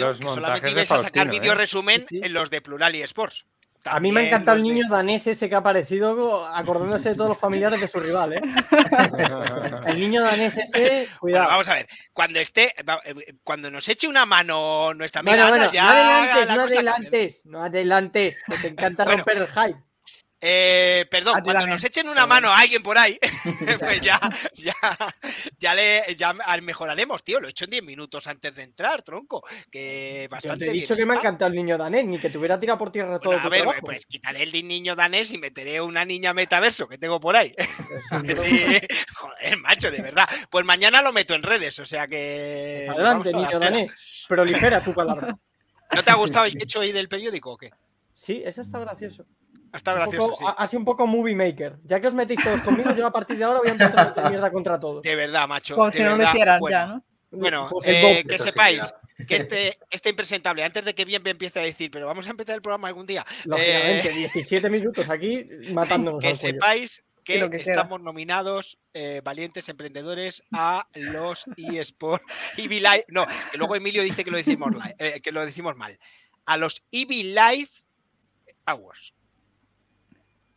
los 0.00 0.18
que 0.20 0.28
solamente 0.28 0.70
ibas 0.70 0.90
a 0.92 0.98
sacar 1.00 1.28
vídeo 1.28 1.52
¿eh? 1.52 1.56
resumen 1.56 2.00
Sí, 2.00 2.06
sí. 2.10 2.20
en 2.22 2.32
los 2.32 2.50
de 2.50 2.60
Plural 2.60 2.94
y 2.94 3.02
Sports. 3.02 3.46
A 3.86 4.00
mí 4.00 4.12
me 4.12 4.20
ha 4.22 4.26
encantado 4.28 4.56
el 4.56 4.62
de- 4.62 4.68
niño 4.70 4.86
danés 4.88 5.26
ese 5.26 5.46
que 5.46 5.54
ha 5.54 5.58
aparecido 5.58 6.46
acordándose 6.48 7.10
de 7.10 7.14
todos 7.16 7.28
los 7.28 7.38
familiares 7.38 7.78
de 7.82 7.86
su 7.88 8.00
rival, 8.00 8.32
¿eh? 8.32 8.40
El 9.86 10.00
niño 10.00 10.22
danés 10.22 10.56
ese, 10.56 10.80
Bueno, 10.80 11.18
cuidado. 11.20 11.48
vamos 11.48 11.68
a 11.68 11.74
ver, 11.74 11.86
cuando 12.14 12.38
esté, 12.40 12.72
eh, 13.04 13.34
cuando 13.44 13.70
nos 13.70 13.86
eche 13.88 14.08
una 14.08 14.24
mano 14.24 14.94
nuestra 14.94 15.20
amiga 15.20 15.48
Bueno, 15.48 15.54
Ana, 15.54 15.56
bueno, 15.66 15.72
ya 15.72 15.84
no 15.84 15.90
adelantes, 15.90 16.46
la 16.46 16.54
no 16.56 16.62
adelantes, 16.62 17.40
no 17.44 17.62
adelantes, 17.62 18.36
que 18.50 18.56
te 18.58 18.68
encanta 18.68 19.04
Bueno. 19.04 19.18
romper 19.18 19.36
el 19.38 19.48
hype. 19.48 19.78
Eh, 20.46 21.06
perdón, 21.10 21.40
cuando 21.42 21.66
nos 21.66 21.82
echen 21.84 22.06
una 22.06 22.26
mano 22.26 22.50
a 22.50 22.58
alguien 22.58 22.82
por 22.82 22.98
ahí, 22.98 23.18
pues 23.80 24.02
ya, 24.02 24.20
ya, 24.52 24.74
ya 25.58 25.74
le 25.74 26.14
ya 26.16 26.34
mejoraremos, 26.60 27.22
tío. 27.22 27.40
Lo 27.40 27.46
he 27.46 27.50
hecho 27.50 27.64
en 27.64 27.70
10 27.70 27.82
minutos 27.82 28.26
antes 28.26 28.54
de 28.54 28.62
entrar, 28.62 29.02
tronco. 29.02 29.42
Que 29.70 30.24
Yo 30.24 30.28
bastante 30.28 30.58
te 30.58 30.64
he 30.66 30.72
bien 30.72 30.82
dicho 30.82 30.96
que 30.96 31.06
me 31.06 31.14
ha 31.14 31.16
encantado 31.16 31.48
el 31.50 31.56
niño 31.56 31.78
danés, 31.78 32.04
ni 32.04 32.18
que 32.18 32.28
te 32.28 32.36
hubiera 32.36 32.60
tirado 32.60 32.78
por 32.78 32.92
tierra 32.92 33.18
todo 33.18 33.30
Bueno, 33.32 33.40
tu 33.40 33.46
a 33.46 33.50
ver, 33.50 33.62
trabajo. 33.62 33.86
pues 33.86 34.04
quitaré 34.04 34.42
el 34.42 34.52
niño 34.52 34.94
danés 34.94 35.32
y 35.32 35.38
meteré 35.38 35.80
una 35.80 36.04
niña 36.04 36.34
metaverso 36.34 36.86
que 36.88 36.98
tengo 36.98 37.18
por 37.18 37.36
ahí. 37.36 37.54
Pues 37.56 38.40
sí, 38.42 38.64
joder, 39.14 39.56
macho, 39.56 39.90
de 39.90 40.02
verdad. 40.02 40.28
Pues 40.50 40.66
mañana 40.66 41.00
lo 41.00 41.14
meto 41.14 41.34
en 41.34 41.42
redes, 41.42 41.78
o 41.78 41.86
sea 41.86 42.06
que. 42.06 42.82
Pues 42.88 42.98
adelante, 42.98 43.32
niño 43.32 43.58
danés. 43.58 44.26
Prolifera 44.28 44.84
tu 44.84 44.92
palabra. 44.92 45.34
¿No 45.90 46.04
te 46.04 46.10
ha 46.10 46.16
gustado 46.16 46.44
el 46.44 46.60
hecho 46.60 46.80
ahí 46.80 46.92
del 46.92 47.08
periódico 47.08 47.52
o 47.52 47.56
qué? 47.56 47.70
Sí, 48.12 48.42
eso 48.44 48.60
está 48.60 48.78
gracioso. 48.78 49.24
Un 49.78 49.98
gracioso, 49.98 50.28
poco- 50.30 50.36
sí. 50.38 50.44
ha, 50.46 50.50
ha 50.50 50.68
sido 50.68 50.78
un 50.80 50.84
poco 50.84 51.06
movie 51.06 51.34
maker. 51.34 51.76
Ya 51.84 52.00
que 52.00 52.06
os 52.08 52.14
metéis 52.14 52.42
todos 52.42 52.62
conmigo, 52.62 52.94
yo 52.94 53.06
a 53.06 53.12
partir 53.12 53.36
de 53.38 53.44
ahora 53.44 53.58
voy 53.60 53.68
a 53.68 53.72
empezar 53.72 53.98
a 53.98 54.02
hacer 54.02 54.24
mierda 54.30 54.50
contra 54.50 54.78
todos. 54.78 55.02
De 55.02 55.16
verdad, 55.16 55.48
macho. 55.48 55.74
Como 55.74 55.90
de 55.90 55.96
si 55.96 56.02
no 56.02 56.10
lo 56.10 56.16
verdad. 56.18 56.32
hicieran 56.32 56.60
Bueno, 56.60 56.76
ya, 56.76 56.86
¿no? 56.86 57.04
Bueno, 57.30 57.66
Pues 57.70 57.86
eh, 57.88 58.24
que 58.28 58.38
sepáis 58.38 58.94
que 59.26 59.36
este, 59.36 59.78
este 59.90 60.10
impresentable, 60.10 60.62
antes 60.64 60.84
de 60.84 60.94
que 60.94 61.04
bien 61.04 61.22
me 61.22 61.30
empiece 61.30 61.58
a 61.58 61.62
decir, 61.62 61.90
pero 61.90 62.06
vamos 62.06 62.26
a 62.28 62.30
empezar 62.30 62.54
el 62.54 62.62
programa 62.62 62.88
algún 62.88 63.06
día, 63.06 63.24
Lógicamente, 63.44 64.08
eh, 64.10 64.12
17 64.32 64.70
minutos 64.70 65.08
aquí 65.10 65.44
matándonos 65.72 66.20
que 66.20 66.28
al 66.28 66.36
sepáis 66.36 67.04
que 67.24 67.48
estamos 67.56 68.00
nominados, 68.02 68.78
eh, 68.92 69.20
valientes 69.24 69.68
emprendedores, 69.70 70.42
a 70.52 70.86
los 70.94 71.44
eSport 71.56 72.22
EV 72.58 72.70
Live. 72.70 73.04
No, 73.08 73.26
que 73.50 73.56
luego 73.56 73.74
Emilio 73.74 74.02
dice 74.02 74.24
que 74.24 74.30
lo 74.30 74.36
decimos, 74.36 74.76
eh, 74.98 75.20
que 75.22 75.32
lo 75.32 75.44
decimos 75.44 75.74
mal. 75.76 75.98
A 76.44 76.56
los 76.58 76.84
EV 76.92 77.08
Live 77.24 77.70
Awards. 78.66 79.14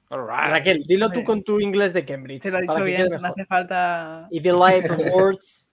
All 0.10 0.22
right. 0.22 0.50
Raquel, 0.50 0.84
dilo 0.84 1.10
tú 1.10 1.16
Muy 1.16 1.24
con 1.26 1.44
tu 1.44 1.60
inglés 1.60 1.94
de 1.94 2.06
Cambridge. 2.06 2.44
Se 2.44 2.52
lo 2.52 2.58
ha 2.58 2.62
dicho 2.62 2.74
para 2.74 2.86
que 2.86 2.96
bien, 2.96 3.10
no 3.10 3.28
hace 3.28 3.46
falta. 3.46 4.28
EV 4.32 4.54
Live 4.54 4.90
Awards 5.12 5.70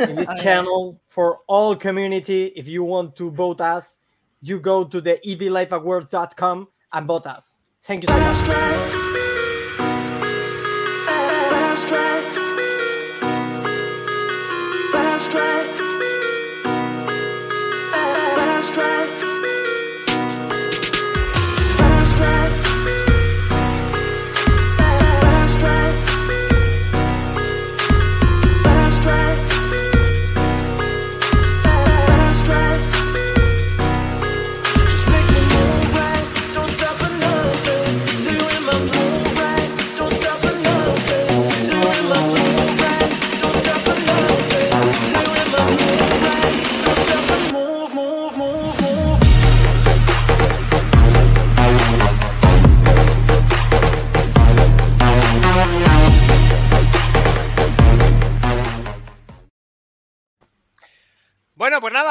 in 0.00 0.16
this 0.16 0.28
channel 0.40 0.98
for 1.06 1.40
all 1.46 1.76
community. 1.76 2.52
If 2.56 2.68
you 2.68 2.84
want 2.84 3.14
to 3.16 3.30
vote 3.30 3.60
us, 3.60 4.00
you 4.40 4.60
go 4.60 4.84
to 4.84 5.00
the 5.00 5.18
evliveawards.com 5.26 6.68
and 6.92 7.06
vote 7.06 7.26
us. 7.26 7.58
Thank 7.82 8.02
you 8.02 8.08
so 8.08 8.18
much. 8.18 9.22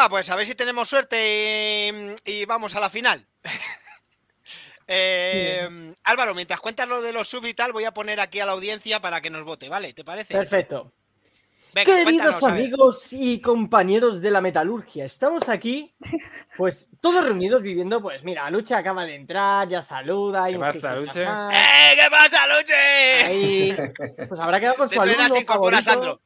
Pues 0.05 0.09
nada, 0.09 0.09
pues 0.09 0.29
a 0.29 0.35
ver 0.35 0.45
si 0.45 0.55
tenemos 0.55 0.87
suerte 0.87 2.15
y, 2.25 2.31
y 2.31 2.45
vamos 2.45 2.75
a 2.75 2.79
la 2.79 2.89
final. 2.89 3.25
Eh, 4.87 5.95
Álvaro, 6.03 6.35
mientras 6.35 6.59
cuentas 6.59 6.87
lo 6.87 7.01
de 7.01 7.11
los 7.11 7.27
sub 7.27 7.43
y 7.47 7.55
tal, 7.55 7.73
voy 7.73 7.85
a 7.85 7.91
poner 7.91 8.19
aquí 8.19 8.39
a 8.39 8.45
la 8.45 8.51
audiencia 8.51 8.99
para 8.99 9.19
que 9.19 9.31
nos 9.31 9.43
vote, 9.43 9.67
¿vale? 9.67 9.93
¿Te 9.93 10.03
parece? 10.03 10.35
Perfecto. 10.35 10.93
Venga, 11.73 11.91
Queridos 11.91 12.43
amigos 12.43 13.11
y 13.11 13.41
compañeros 13.41 14.21
de 14.21 14.29
la 14.29 14.41
metalurgia, 14.41 15.05
estamos 15.05 15.49
aquí, 15.49 15.95
pues 16.55 16.87
todos 17.01 17.23
reunidos 17.23 17.63
viviendo, 17.63 17.99
pues 17.99 18.23
mira, 18.23 18.47
Lucha 18.51 18.77
acaba 18.77 19.05
de 19.05 19.15
entrar, 19.15 19.67
ya 19.67 19.81
saluda. 19.81 20.45
¿Qué 20.51 20.59
pasa, 20.59 20.93
Luche? 20.93 21.23
¡Eh, 21.23 21.95
qué 21.95 22.07
pasa, 22.11 22.45
Luche! 22.45 23.23
Ahí, 23.25 23.75
pues 24.27 24.39
habrá 24.39 24.59
quedado 24.59 24.75
con 24.75 24.87
su 24.87 25.01
alumno 25.01 25.35
favorito. 25.47 25.81
Sandro. 25.81 26.21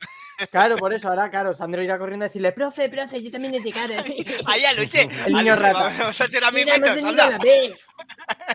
Claro, 0.52 0.78
por 0.78 0.94
eso 0.94 1.10
ahora, 1.10 1.30
claro, 1.30 1.54
Sandro 1.54 1.82
irá 1.84 1.98
corriendo 1.98 2.26
a 2.26 2.28
decirle, 2.30 2.52
profe, 2.52 2.90
profe, 2.90 3.22
yo 3.22 3.32
también 3.32 3.54
he 3.56 3.60
llegado. 3.62 3.94
Ahí 4.46 4.64
a 4.66 4.74
Luche. 4.74 5.10
El 5.26 5.34
niño 5.34 5.56
Luche, 5.56 5.64
rata. 5.64 5.94
Vamos 6.00 6.22
a 6.22 6.48
amiguitos, 6.48 6.90
a 6.90 7.30
la. 7.30 7.40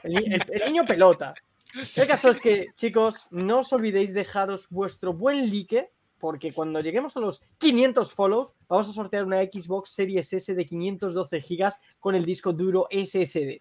El, 0.03 0.33
el- 0.33 0.45
el 0.49 0.73
niño 0.73 0.85
pelota. 0.87 1.35
El 1.97 2.07
caso 2.07 2.31
es 2.31 2.39
que, 2.41 2.67
chicos, 2.75 3.27
no 3.31 3.59
os 3.59 3.73
olvidéis 3.73 4.15
dejaros 4.15 4.69
vuestro 4.71 5.13
buen 5.13 5.51
like, 5.51 5.91
porque 6.21 6.53
cuando 6.53 6.81
lleguemos 6.81 7.17
a 7.17 7.21
los 7.21 7.43
500 7.59 8.13
follows, 8.13 8.55
vamos 8.69 8.89
a 8.89 8.93
sortear 8.93 9.25
una 9.25 9.43
Xbox 9.43 9.91
Series 9.91 10.33
S 10.33 10.55
de 10.55 10.65
512 10.65 11.41
GB 11.41 11.73
con 12.01 12.15
el 12.15 12.25
disco 12.25 12.53
duro 12.53 12.87
SSD. 12.91 13.61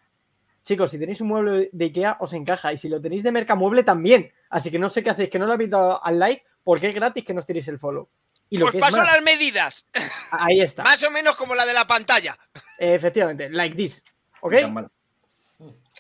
Chicos, 0.64 0.92
si 0.92 1.00
tenéis 1.00 1.20
un 1.22 1.28
mueble 1.28 1.70
de 1.74 1.86
Ikea, 1.86 2.18
os 2.22 2.32
encaja. 2.34 2.72
Y 2.72 2.78
si 2.78 2.88
lo 2.88 3.02
tenéis 3.02 3.24
de 3.24 3.32
Mercamueble, 3.32 3.84
también. 3.84 4.32
Así 4.50 4.72
que 4.72 4.80
no 4.80 4.88
sé 4.90 5.04
qué 5.04 5.10
hacéis, 5.10 5.30
que 5.30 5.40
no 5.40 5.48
le 5.48 5.54
habéis 5.56 5.72
dado 5.72 6.02
al 6.06 6.20
like, 6.20 6.44
porque 6.64 6.90
es 6.90 6.96
gratis 6.96 7.24
que 7.26 7.34
nos 7.34 7.46
tiréis 7.46 7.68
el 7.68 7.80
follow. 7.80 8.08
Y 8.50 8.58
lo 8.58 8.66
Pues 8.66 8.74
que 8.74 8.78
es 8.78 8.84
paso 8.84 8.98
más, 8.98 9.14
las 9.14 9.24
medidas. 9.24 9.86
ahí 10.32 10.62
está. 10.62 10.84
Más 10.84 11.02
o 11.04 11.12
menos 11.12 11.36
como 11.36 11.56
la 11.56 11.66
de 11.66 11.74
la 11.74 11.88
pantalla. 11.88 12.38
Efectivamente, 12.78 13.50
like 13.50 13.76
this. 13.76 14.04
¿Ok? 14.42 14.52
Ni 14.54 14.62
tan 14.62 14.74
mal. 14.74 14.92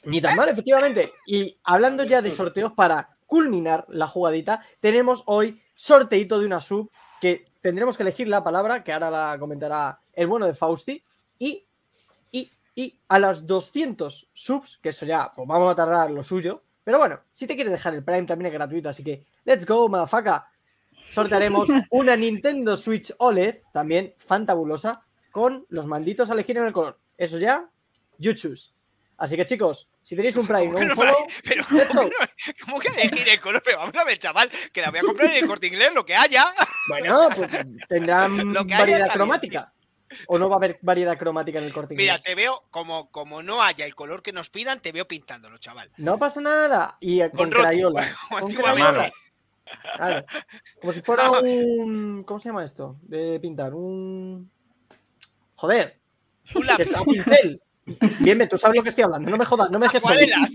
Ni 0.06 0.22
tan 0.22 0.36
mal, 0.36 0.50
efectivamente. 0.50 1.12
Y 1.26 1.58
hablando 1.64 2.04
ya 2.04 2.22
de 2.22 2.32
sorteos 2.32 2.74
para 2.74 3.16
culminar 3.26 3.86
la 3.90 4.08
jugadita, 4.08 4.62
tenemos 4.80 5.24
hoy 5.26 5.62
sorteito 5.74 6.40
de 6.40 6.46
una 6.46 6.60
sub 6.60 6.92
que 7.22 7.46
tendremos 7.62 7.96
que 7.96 8.04
elegir 8.04 8.28
la 8.28 8.44
palabra, 8.44 8.84
que 8.84 8.92
ahora 8.92 9.10
la 9.10 9.38
comentará 9.40 10.00
el 10.12 10.28
bueno 10.28 10.46
de 10.46 10.54
Fausti. 10.54 11.04
Y, 11.40 11.66
y, 12.32 12.52
y 12.76 13.00
a 13.08 13.18
las 13.20 13.48
200 13.48 14.28
subs, 14.34 14.78
que 14.82 14.90
eso 14.90 15.06
ya, 15.06 15.32
pues 15.34 15.48
vamos 15.48 15.72
a 15.72 15.76
tardar 15.76 16.12
lo 16.12 16.22
suyo. 16.22 16.62
Pero 16.84 17.00
bueno, 17.00 17.22
si 17.32 17.48
te 17.48 17.56
quieres 17.56 17.72
dejar 17.72 17.94
el 17.96 18.04
Prime 18.04 18.24
también 18.24 18.48
es 18.48 18.54
gratuito, 18.54 18.90
así 18.90 19.04
que 19.04 19.26
let's 19.46 19.66
go, 19.66 19.88
motherfucker. 19.88 20.42
Sortearemos 21.14 21.70
una 21.92 22.16
Nintendo 22.16 22.76
Switch 22.76 23.14
OLED, 23.20 23.58
también 23.72 24.16
fantabulosa, 24.18 25.04
con 25.32 25.66
los 25.70 25.86
manditos 25.86 26.30
a 26.30 26.34
elegir 26.34 26.58
en 26.58 26.66
el 26.66 26.74
color. 26.74 27.00
Eso 27.18 27.38
ya, 27.38 27.70
you 28.18 28.34
choose. 28.34 28.72
Así 29.18 29.36
que 29.36 29.46
chicos, 29.46 29.88
si 30.02 30.16
tenéis 30.16 30.36
un 30.38 30.48
Prime 30.48 30.70
o 30.70 30.74
¿Cómo 30.74 30.78
que 30.78 30.84
un 30.84 30.90
no 30.90 30.96
follow, 30.96 31.28
Pero 31.44 31.66
¿cómo 31.66 31.88
que, 31.88 31.94
no, 31.94 32.02
cómo 32.66 32.80
que 32.80 32.88
elegir 32.90 33.30
el 33.30 33.40
color? 33.40 33.62
Pero 33.64 33.78
vamos 33.78 33.96
a 33.96 34.04
ver, 34.04 34.18
chaval, 34.18 34.50
que 34.72 34.82
la 34.82 34.90
voy 34.90 35.00
a 35.00 35.04
comprar 35.04 35.30
en 35.30 35.44
el 35.44 35.48
corte 35.48 35.68
inglés, 35.68 35.92
lo 35.94 36.06
que 36.06 36.16
haya. 36.16 36.46
Bueno, 36.90 37.30
pues 37.34 37.50
tendrán 37.88 38.54
Lo 38.54 38.66
que 38.66 38.74
haya 38.74 38.84
variedad 38.84 39.14
cromática. 39.14 39.72
¿O 40.28 40.38
no 40.38 40.50
va 40.50 40.56
a 40.56 40.58
haber 40.58 40.78
variedad 40.82 41.18
cromática 41.18 41.60
en 41.60 41.66
el 41.66 41.72
corte 41.72 41.96
Mira, 41.96 42.16
inglés? 42.16 42.24
te 42.24 42.36
veo, 42.36 42.66
como, 42.72 43.10
como 43.10 43.42
no 43.42 43.64
haya 43.64 43.86
el 43.86 43.96
color 43.96 44.22
que 44.22 44.34
nos 44.34 44.50
pidan, 44.50 44.82
te 44.82 44.92
veo 44.92 45.08
pintándolo, 45.08 45.58
chaval. 45.60 45.92
No 45.96 46.20
pasa 46.20 46.42
nada. 46.42 46.98
Y 47.00 47.22
eh, 47.22 47.32
con, 47.32 47.50
Con 47.50 47.62
crayola. 47.62 48.06
Claro. 49.96 50.26
Como 50.82 50.94
si 50.94 51.02
fuera 51.02 51.32
un. 51.42 52.24
¿Cómo 52.26 52.40
se 52.40 52.50
llama 52.50 52.64
esto? 52.66 52.98
De 53.02 53.40
pintar. 53.40 53.74
Un. 53.74 54.50
Joder. 55.56 56.00
Un 56.56 56.62
Que 56.62 56.68
lápiz. 56.68 56.84
está 56.84 57.02
un 57.02 57.06
pincel. 57.08 57.62
Bien, 57.86 58.38
bien, 58.38 58.48
tú 58.48 58.58
sabes 58.58 58.78
lo 58.78 58.84
que 58.84 58.90
estoy 58.90 59.04
hablando. 59.04 59.30
No 59.30 59.36
me 59.36 59.44
jodas, 59.44 59.70
no 59.70 59.78
me 59.78 59.88
dejes 59.88 60.02
solo. 60.02 60.14
Acuarelas. 60.16 60.50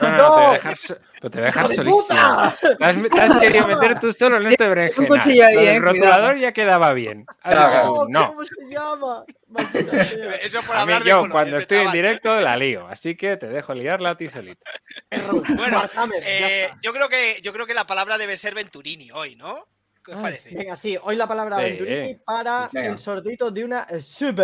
No, 0.00 0.08
no, 0.10 0.16
¡No! 0.16 0.34
te 0.34 0.40
voy 0.40 0.44
a 0.44 0.52
dejar, 0.54 0.76
so- 0.76 0.96
pero 1.20 1.30
te 1.30 1.46
has, 1.46 1.54
te 3.10 3.20
has 3.20 3.36
querido 3.40 3.66
meter 3.68 4.00
tú 4.00 4.12
solo 4.12 4.36
en 4.38 4.46
este 4.48 4.68
berenjena. 4.68 5.06
cuchillo 5.08 5.46
ahí, 5.46 5.54
Lo 5.54 5.60
del 5.60 5.68
eh, 5.68 5.80
cuidado. 5.80 5.92
rotulador 5.92 6.36
ya 6.38 6.52
quedaba 6.52 6.92
bien. 6.92 7.26
No. 8.08 8.26
¿Cómo 8.28 8.44
se 8.44 8.54
llama? 8.68 9.24
Eso 10.42 10.62
por 10.62 10.76
A 10.76 10.84
mí 10.86 10.92
hablar 10.92 11.04
de 11.04 11.10
yo 11.10 11.28
cuando 11.30 11.52
me 11.56 11.62
estoy 11.62 11.78
en 11.78 11.92
directo 11.92 12.40
la 12.40 12.56
lío, 12.56 12.88
así 12.88 13.16
que 13.16 13.36
te 13.36 13.46
dejo 13.46 13.72
liarla 13.74 14.10
a 14.10 14.16
ti 14.16 14.28
solito. 14.28 14.60
Bueno, 15.54 15.84
Eh, 16.22 16.68
yo 16.82 16.92
creo 16.92 17.08
que 17.08 17.38
yo 17.42 17.52
creo 17.52 17.66
que 17.66 17.74
la 17.74 17.86
palabra 17.86 18.18
debe 18.18 18.36
ser 18.36 18.54
Venturini 18.54 19.10
hoy, 19.12 19.36
¿no? 19.36 19.68
¿Qué 20.04 20.10
os 20.10 20.16
Ay, 20.18 20.22
parece? 20.22 20.54
Venga, 20.56 20.76
sí, 20.76 20.98
hoy 21.00 21.16
la 21.16 21.26
palabra 21.28 21.56
Sí. 21.58 21.62
Venturini 21.64 22.14
para 22.16 22.68
el 22.74 22.98
sorteito 22.98 23.50
de 23.50 23.64
una 23.64 23.84
eh, 23.88 24.00
sub. 24.00 24.36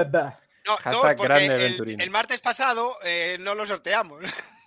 No, 0.67 0.77
Hashtag 0.77 1.17
porque 1.17 1.23
grande 1.47 1.67
el, 1.67 2.01
el 2.01 2.11
martes 2.11 2.41
pasado 2.41 2.97
eh, 3.03 3.37
no 3.41 3.55
lo 3.55 3.67
sorteamos. 3.67 4.21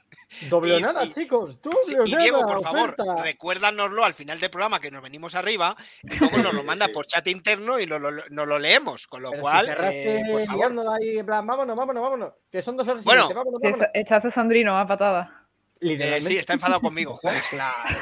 Doble 0.49 0.73
o 0.73 0.79
Y- 0.79 0.81
nada, 0.81 1.05
y- 1.05 1.11
chicos. 1.11 1.61
Doble 1.61 1.77
Sí, 1.83 1.93
y 1.93 2.09
nada. 2.11 2.21
Diego, 2.23 2.41
por 2.41 2.63
favor, 2.63 2.89
oferta. 2.97 3.21
recuérdanoslo 3.21 4.03
al 4.03 4.15
final 4.15 4.39
del 4.39 4.49
programa 4.49 4.79
que 4.79 4.89
nos 4.89 5.03
venimos 5.03 5.35
arriba 5.35 5.75
y 6.01 6.15
luego 6.15 6.37
nos 6.39 6.53
lo 6.53 6.63
manda 6.63 6.87
por 6.87 7.05
chat 7.05 7.27
interno 7.27 7.79
y 7.79 7.85
lo, 7.85 7.99
lo- 7.99 8.23
nos 8.29 8.47
lo 8.47 8.57
leemos. 8.57 9.05
Con 9.05 9.21
lo 9.21 9.29
Pero 9.29 9.41
cual, 9.43 9.65
si 9.67 9.71
cerraste 9.73 10.17
eh, 10.19 10.23
por 10.31 10.43
favor. 10.45 10.95
ahí, 10.99 11.19
en 11.19 11.25
plan, 11.25 11.45
vámonos, 11.45 11.75
vámonos, 11.77 12.01
vámonos. 12.03 12.33
Que 12.51 12.61
son 12.63 12.75
dos 12.75 12.87
horas 12.87 13.03
y 13.03 13.05
Bueno, 13.05 13.27
veinte, 13.27 13.35
vámonos. 13.35 13.89
Echaste 13.93 14.27
a 14.29 14.31
Sandrino 14.31 14.77
a 14.79 14.87
patada. 14.87 15.42
Eh, 15.83 16.21
sí, 16.21 16.37
está 16.37 16.53
enfadado 16.53 16.81
conmigo. 16.81 17.19
Claro. 17.49 17.99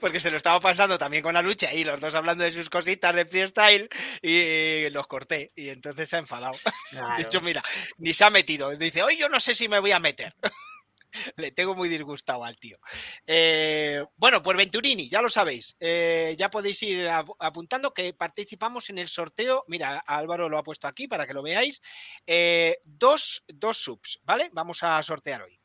Porque 0.00 0.20
se 0.20 0.30
lo 0.30 0.36
estaba 0.38 0.60
pasando 0.60 0.96
también 0.98 1.22
con 1.22 1.34
la 1.34 1.42
lucha 1.42 1.72
y 1.74 1.84
los 1.84 2.00
dos 2.00 2.14
hablando 2.14 2.42
de 2.44 2.52
sus 2.52 2.70
cositas 2.70 3.14
de 3.14 3.26
freestyle 3.26 3.88
y 4.22 4.88
los 4.90 5.06
corté 5.06 5.52
y 5.54 5.68
entonces 5.68 6.08
se 6.08 6.16
ha 6.16 6.20
enfadado. 6.20 6.54
Claro. 6.90 7.14
De 7.16 7.22
hecho, 7.22 7.40
mira, 7.42 7.62
ni 7.98 8.14
se 8.14 8.24
ha 8.24 8.30
metido. 8.30 8.70
Dice, 8.76 9.02
hoy 9.02 9.16
yo 9.18 9.28
no 9.28 9.40
sé 9.40 9.54
si 9.54 9.68
me 9.68 9.78
voy 9.78 9.92
a 9.92 9.98
meter. 9.98 10.34
Le 11.36 11.50
tengo 11.52 11.74
muy 11.74 11.90
disgustado 11.90 12.42
al 12.42 12.56
tío. 12.56 12.78
Eh, 13.26 14.02
bueno, 14.16 14.40
pues 14.42 14.56
Venturini, 14.56 15.10
ya 15.10 15.20
lo 15.20 15.28
sabéis. 15.28 15.76
Eh, 15.78 16.34
ya 16.38 16.50
podéis 16.50 16.82
ir 16.82 17.06
ap- 17.08 17.28
apuntando 17.38 17.92
que 17.92 18.14
participamos 18.14 18.88
en 18.88 18.96
el 18.96 19.08
sorteo. 19.08 19.64
Mira, 19.68 20.02
Álvaro 20.06 20.48
lo 20.48 20.56
ha 20.56 20.62
puesto 20.62 20.88
aquí 20.88 21.08
para 21.08 21.26
que 21.26 21.34
lo 21.34 21.42
veáis. 21.42 21.82
Eh, 22.26 22.78
dos, 22.84 23.44
dos 23.48 23.76
subs, 23.76 24.20
¿vale? 24.24 24.48
Vamos 24.54 24.82
a 24.82 25.02
sortear 25.02 25.42
hoy. 25.42 25.58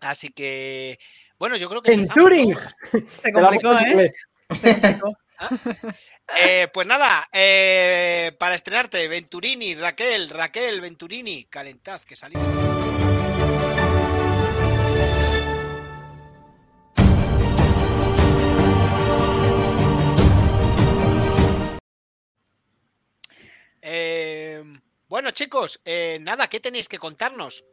Así 0.00 0.30
que, 0.30 0.98
bueno, 1.38 1.56
yo 1.56 1.68
creo 1.68 1.82
que. 1.82 1.92
En 1.92 2.08
Turing. 2.08 2.50
¿no? 2.50 2.58
Se 3.22 3.32
complicó, 3.32 3.72
hecho 3.74 3.84
¿eh? 3.84 3.88
inglés. 3.90 4.26
Se 4.60 4.72
complicó. 4.72 5.16
Eh, 6.36 6.68
pues 6.74 6.84
nada, 6.86 7.26
eh, 7.32 8.32
para 8.40 8.56
estrenarte, 8.56 9.06
Venturini, 9.06 9.74
Raquel, 9.76 10.28
Raquel, 10.28 10.80
Venturini, 10.80 11.44
calentad, 11.44 12.02
que 12.02 12.16
salís. 12.16 12.38
Eh, 23.80 24.62
bueno, 25.08 25.30
chicos, 25.30 25.80
eh, 25.86 26.18
nada, 26.20 26.48
¿qué 26.48 26.60
tenéis 26.60 26.88
que 26.88 26.98
contarnos? 26.98 27.64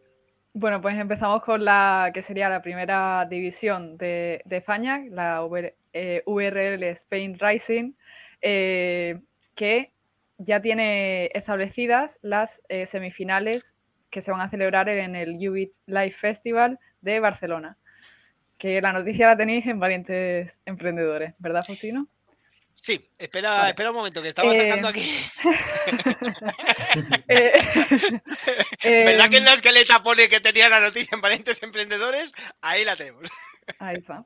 Bueno, 0.58 0.80
pues 0.80 0.98
empezamos 0.98 1.44
con 1.44 1.66
la 1.66 2.12
que 2.14 2.22
sería 2.22 2.48
la 2.48 2.62
primera 2.62 3.28
división 3.30 3.98
de, 3.98 4.42
España, 4.50 5.04
la 5.12 5.44
VR 5.44 5.76
eh, 5.92 6.24
URL 6.26 6.82
Spain 6.84 7.38
Rising, 7.38 7.92
eh, 8.42 9.20
que 9.54 9.92
ya 10.38 10.62
tiene 10.62 11.26
establecidas 11.34 12.20
las 12.22 12.62
eh, 12.70 12.86
semifinales 12.86 13.76
que 14.10 14.22
se 14.22 14.32
van 14.32 14.40
a 14.40 14.50
celebrar 14.50 14.88
en 14.88 15.18
el 15.18 15.32
Ubit 15.46 15.74
Live 15.88 16.12
Festival 16.12 16.80
de 17.02 17.20
Barcelona. 17.20 17.78
Que 18.58 18.80
la 18.80 18.94
noticia 18.94 19.28
la 19.28 19.36
tenéis 19.36 19.68
en 19.68 19.82
Valientes 19.82 20.62
Emprendedores, 20.66 21.34
¿verdad, 21.38 21.66
Fusino? 21.68 22.08
Sí, 22.76 23.10
espera, 23.18 23.52
Vale. 23.52 23.70
espera 23.70 23.90
un 23.90 23.96
momento, 23.96 24.22
que 24.22 24.28
estaba 24.28 24.52
Eh, 24.54 24.56
sacando 24.56 24.88
aquí. 24.90 25.10
Eh, 27.28 27.52
¿Verdad 29.06 29.30
que 29.30 29.38
en 29.38 29.44
em, 29.44 29.46
la 29.46 29.54
esqueleta 29.54 30.04
pone 30.04 30.30
que 30.30 30.40
tenía 30.40 30.70
la 30.70 30.80
noticia 30.80 31.16
en 31.16 31.22
Valientes 31.22 31.62
Emprendedores? 31.64 32.32
Ahí 32.62 32.86
la 32.86 32.96
tenemos. 32.96 33.24
Ahí 33.80 33.96
está. 33.98 34.26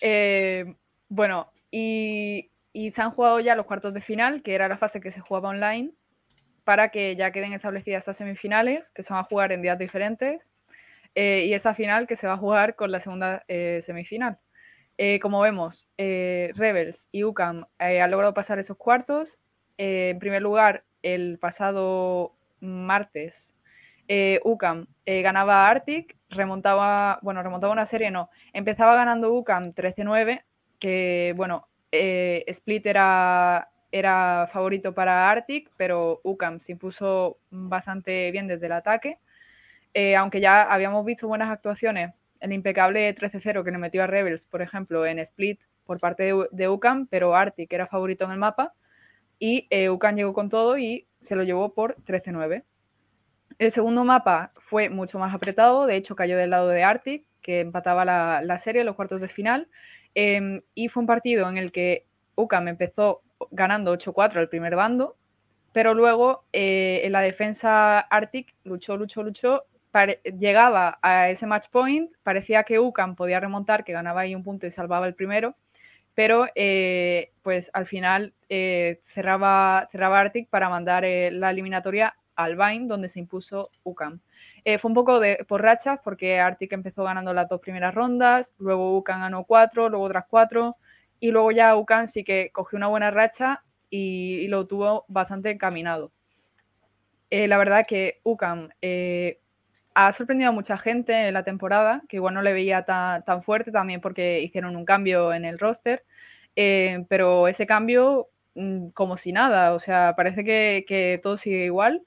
Eh, 0.00 0.74
bueno, 1.08 1.52
y, 1.70 2.50
y 2.72 2.90
se 2.90 3.02
han 3.02 3.12
jugado 3.12 3.40
ya 3.40 3.54
los 3.54 3.66
cuartos 3.66 3.94
de 3.94 4.00
final, 4.02 4.42
que 4.42 4.54
era 4.54 4.68
la 4.68 4.76
fase 4.78 5.00
que 5.00 5.12
se 5.12 5.20
jugaba 5.20 5.50
online, 5.50 5.92
para 6.64 6.90
que 6.90 7.14
ya 7.16 7.30
queden 7.30 7.52
establecidas 7.52 8.00
estas 8.00 8.16
semifinales, 8.18 8.90
que 8.90 9.02
se 9.02 9.12
van 9.12 9.22
a 9.22 9.28
jugar 9.28 9.52
en 9.52 9.62
días 9.62 9.78
diferentes, 9.78 10.50
eh, 11.14 11.46
y 11.46 11.54
esa 11.54 11.74
final 11.74 12.06
que 12.06 12.16
se 12.16 12.26
va 12.26 12.34
a 12.34 12.38
jugar 12.38 12.74
con 12.74 12.90
la 12.90 13.00
segunda 13.00 13.44
eh, 13.48 13.80
semifinal. 13.82 14.38
Eh, 14.98 15.20
como 15.20 15.40
vemos, 15.40 15.86
eh, 15.98 16.52
Rebels 16.54 17.08
y 17.12 17.22
UCAM 17.24 17.66
eh, 17.78 18.00
han 18.00 18.10
logrado 18.10 18.32
pasar 18.32 18.58
esos 18.58 18.76
cuartos. 18.78 19.38
En 19.76 20.18
primer 20.18 20.40
lugar, 20.40 20.84
el 21.02 21.38
pasado 21.38 22.32
martes, 22.60 23.54
UCAM 24.44 24.86
ganaba 25.06 25.66
a 25.66 25.70
Arctic, 25.70 26.16
remontaba, 26.30 27.18
bueno, 27.22 27.42
remontaba 27.42 27.72
una 27.72 27.84
serie, 27.84 28.10
no, 28.10 28.30
empezaba 28.54 28.94
ganando 28.94 29.34
UCAM 29.34 29.74
13-9, 29.74 30.44
que 30.78 31.34
bueno, 31.36 31.68
Split 31.92 32.86
era 32.86 33.68
era 33.92 34.48
favorito 34.52 34.94
para 34.94 35.30
Arctic, 35.30 35.70
pero 35.76 36.20
UCAM 36.24 36.60
se 36.60 36.72
impuso 36.72 37.38
bastante 37.50 38.30
bien 38.30 38.46
desde 38.48 38.66
el 38.66 38.72
ataque. 38.72 39.18
Aunque 40.16 40.40
ya 40.40 40.62
habíamos 40.62 41.04
visto 41.04 41.28
buenas 41.28 41.50
actuaciones, 41.50 42.10
el 42.40 42.52
impecable 42.52 43.14
13-0 43.14 43.64
que 43.64 43.70
le 43.70 43.78
metió 43.78 44.02
a 44.02 44.06
Rebels, 44.06 44.46
por 44.46 44.62
ejemplo, 44.62 45.06
en 45.06 45.18
Split 45.18 45.60
por 45.84 46.00
parte 46.00 46.24
de, 46.24 46.46
de 46.50 46.68
UCAM, 46.68 47.06
pero 47.06 47.34
Arctic 47.34 47.72
era 47.72 47.86
favorito 47.86 48.24
en 48.24 48.32
el 48.32 48.38
mapa 48.38 48.74
y 49.38 49.66
eh, 49.70 49.90
UCAM 49.90 50.16
llegó 50.16 50.32
con 50.32 50.48
todo 50.48 50.78
y 50.78 51.06
se 51.20 51.36
lo 51.36 51.42
llevó 51.42 51.74
por 51.74 51.96
13-9. 52.04 52.64
El 53.58 53.72
segundo 53.72 54.04
mapa 54.04 54.52
fue 54.60 54.88
mucho 54.90 55.18
más 55.18 55.34
apretado, 55.34 55.86
de 55.86 55.96
hecho 55.96 56.16
cayó 56.16 56.36
del 56.36 56.50
lado 56.50 56.68
de 56.68 56.82
Arctic, 56.82 57.26
que 57.42 57.60
empataba 57.60 58.04
la, 58.04 58.42
la 58.42 58.58
serie 58.58 58.80
en 58.80 58.86
los 58.86 58.96
cuartos 58.96 59.20
de 59.20 59.28
final, 59.28 59.68
eh, 60.14 60.62
y 60.74 60.88
fue 60.88 61.02
un 61.02 61.06
partido 61.06 61.48
en 61.48 61.56
el 61.56 61.72
que 61.72 62.06
UCAM 62.34 62.68
empezó 62.68 63.22
ganando 63.50 63.96
8-4 63.96 64.36
al 64.36 64.48
primer 64.48 64.76
bando, 64.76 65.16
pero 65.72 65.94
luego 65.94 66.44
eh, 66.52 67.02
en 67.04 67.12
la 67.12 67.20
defensa 67.20 67.98
Arctic 67.98 68.54
luchó, 68.64 68.96
luchó, 68.96 69.22
luchó, 69.22 69.64
llegaba 70.38 70.98
a 71.02 71.30
ese 71.30 71.46
match 71.46 71.68
point, 71.70 72.10
parecía 72.22 72.64
que 72.64 72.78
UCAM 72.78 73.16
podía 73.16 73.40
remontar, 73.40 73.84
que 73.84 73.92
ganaba 73.92 74.22
ahí 74.22 74.34
un 74.34 74.42
punto 74.42 74.66
y 74.66 74.70
salvaba 74.70 75.06
el 75.06 75.14
primero, 75.14 75.56
pero 76.14 76.46
eh, 76.54 77.32
pues 77.42 77.70
al 77.74 77.86
final 77.86 78.32
eh, 78.48 79.00
cerraba, 79.14 79.88
cerraba 79.92 80.20
Arctic 80.20 80.48
para 80.48 80.68
mandar 80.68 81.04
la 81.04 81.50
eliminatoria 81.50 82.16
al 82.34 82.56
Vine, 82.56 82.86
donde 82.86 83.08
se 83.08 83.20
impuso 83.20 83.68
UCAM. 83.84 84.20
fue 84.78 84.88
un 84.88 84.94
poco 84.94 85.20
de, 85.20 85.44
por 85.48 85.62
rachas, 85.62 86.00
porque 86.02 86.38
Arctic 86.40 86.72
empezó 86.72 87.04
ganando 87.04 87.32
las 87.32 87.48
dos 87.48 87.60
primeras 87.60 87.94
rondas, 87.94 88.54
luego 88.58 88.96
UCAM 88.98 89.20
ganó 89.20 89.44
cuatro, 89.44 89.88
luego 89.88 90.04
otras 90.04 90.26
cuatro, 90.28 90.76
y 91.20 91.30
luego 91.30 91.50
ya 91.50 91.76
UCAM 91.76 92.08
sí 92.08 92.24
que 92.24 92.50
cogió 92.52 92.76
una 92.76 92.88
buena 92.88 93.10
racha 93.10 93.62
y, 93.90 94.48
lo 94.48 94.66
tuvo 94.66 95.04
bastante 95.08 95.50
encaminado. 95.50 96.12
Eh, 97.30 97.48
la 97.48 97.58
verdad 97.58 97.86
que 97.86 98.20
UCAM 98.22 98.70
eh, 98.82 99.40
ha 99.96 100.12
sorprendido 100.12 100.50
a 100.50 100.52
mucha 100.52 100.76
gente 100.76 101.28
en 101.28 101.34
la 101.34 101.42
temporada, 101.42 102.02
que 102.08 102.16
igual 102.16 102.34
no 102.34 102.42
le 102.42 102.52
veía 102.52 102.84
tan, 102.84 103.24
tan 103.24 103.42
fuerte 103.42 103.72
también 103.72 104.00
porque 104.00 104.42
hicieron 104.42 104.76
un 104.76 104.84
cambio 104.84 105.32
en 105.32 105.44
el 105.44 105.58
roster, 105.58 106.04
eh, 106.54 107.06
pero 107.08 107.48
ese 107.48 107.66
cambio 107.66 108.28
mm, 108.54 108.88
como 108.88 109.16
si 109.16 109.32
nada, 109.32 109.72
o 109.72 109.80
sea, 109.80 110.14
parece 110.14 110.44
que, 110.44 110.84
que, 110.86 111.18
todo 111.22 111.38
sigue 111.38 111.64
igual, 111.64 112.02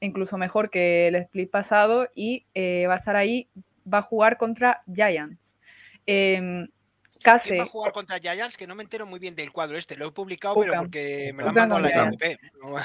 incluso 0.00 0.36
mejor 0.36 0.68
que 0.68 1.08
el 1.08 1.14
split 1.16 1.50
pasado 1.50 2.10
y 2.14 2.44
va 2.86 2.94
a 2.94 2.98
estar 2.98 3.16
ahí, 3.16 3.48
va 3.90 3.98
a 3.98 4.02
jugar 4.02 4.36
contra 4.36 4.82
Giants. 4.92 5.56
Eh, 6.06 6.66
Case. 7.22 7.56
va 7.56 7.64
a 7.64 7.66
jugar 7.66 7.92
contra 7.92 8.18
Giants? 8.18 8.56
Que 8.56 8.66
no 8.66 8.74
me 8.74 8.82
entero 8.82 9.06
muy 9.06 9.18
bien 9.18 9.34
del 9.34 9.50
cuadro 9.50 9.78
este. 9.78 9.96
Lo 9.96 10.08
he 10.08 10.12
publicado, 10.12 10.56
pero 10.56 10.74
porque 10.74 11.32
me 11.34 11.42
lo 11.42 11.48
han 11.48 11.54
mandado 11.54 11.80
la 11.80 12.10
ITP. 12.10 12.38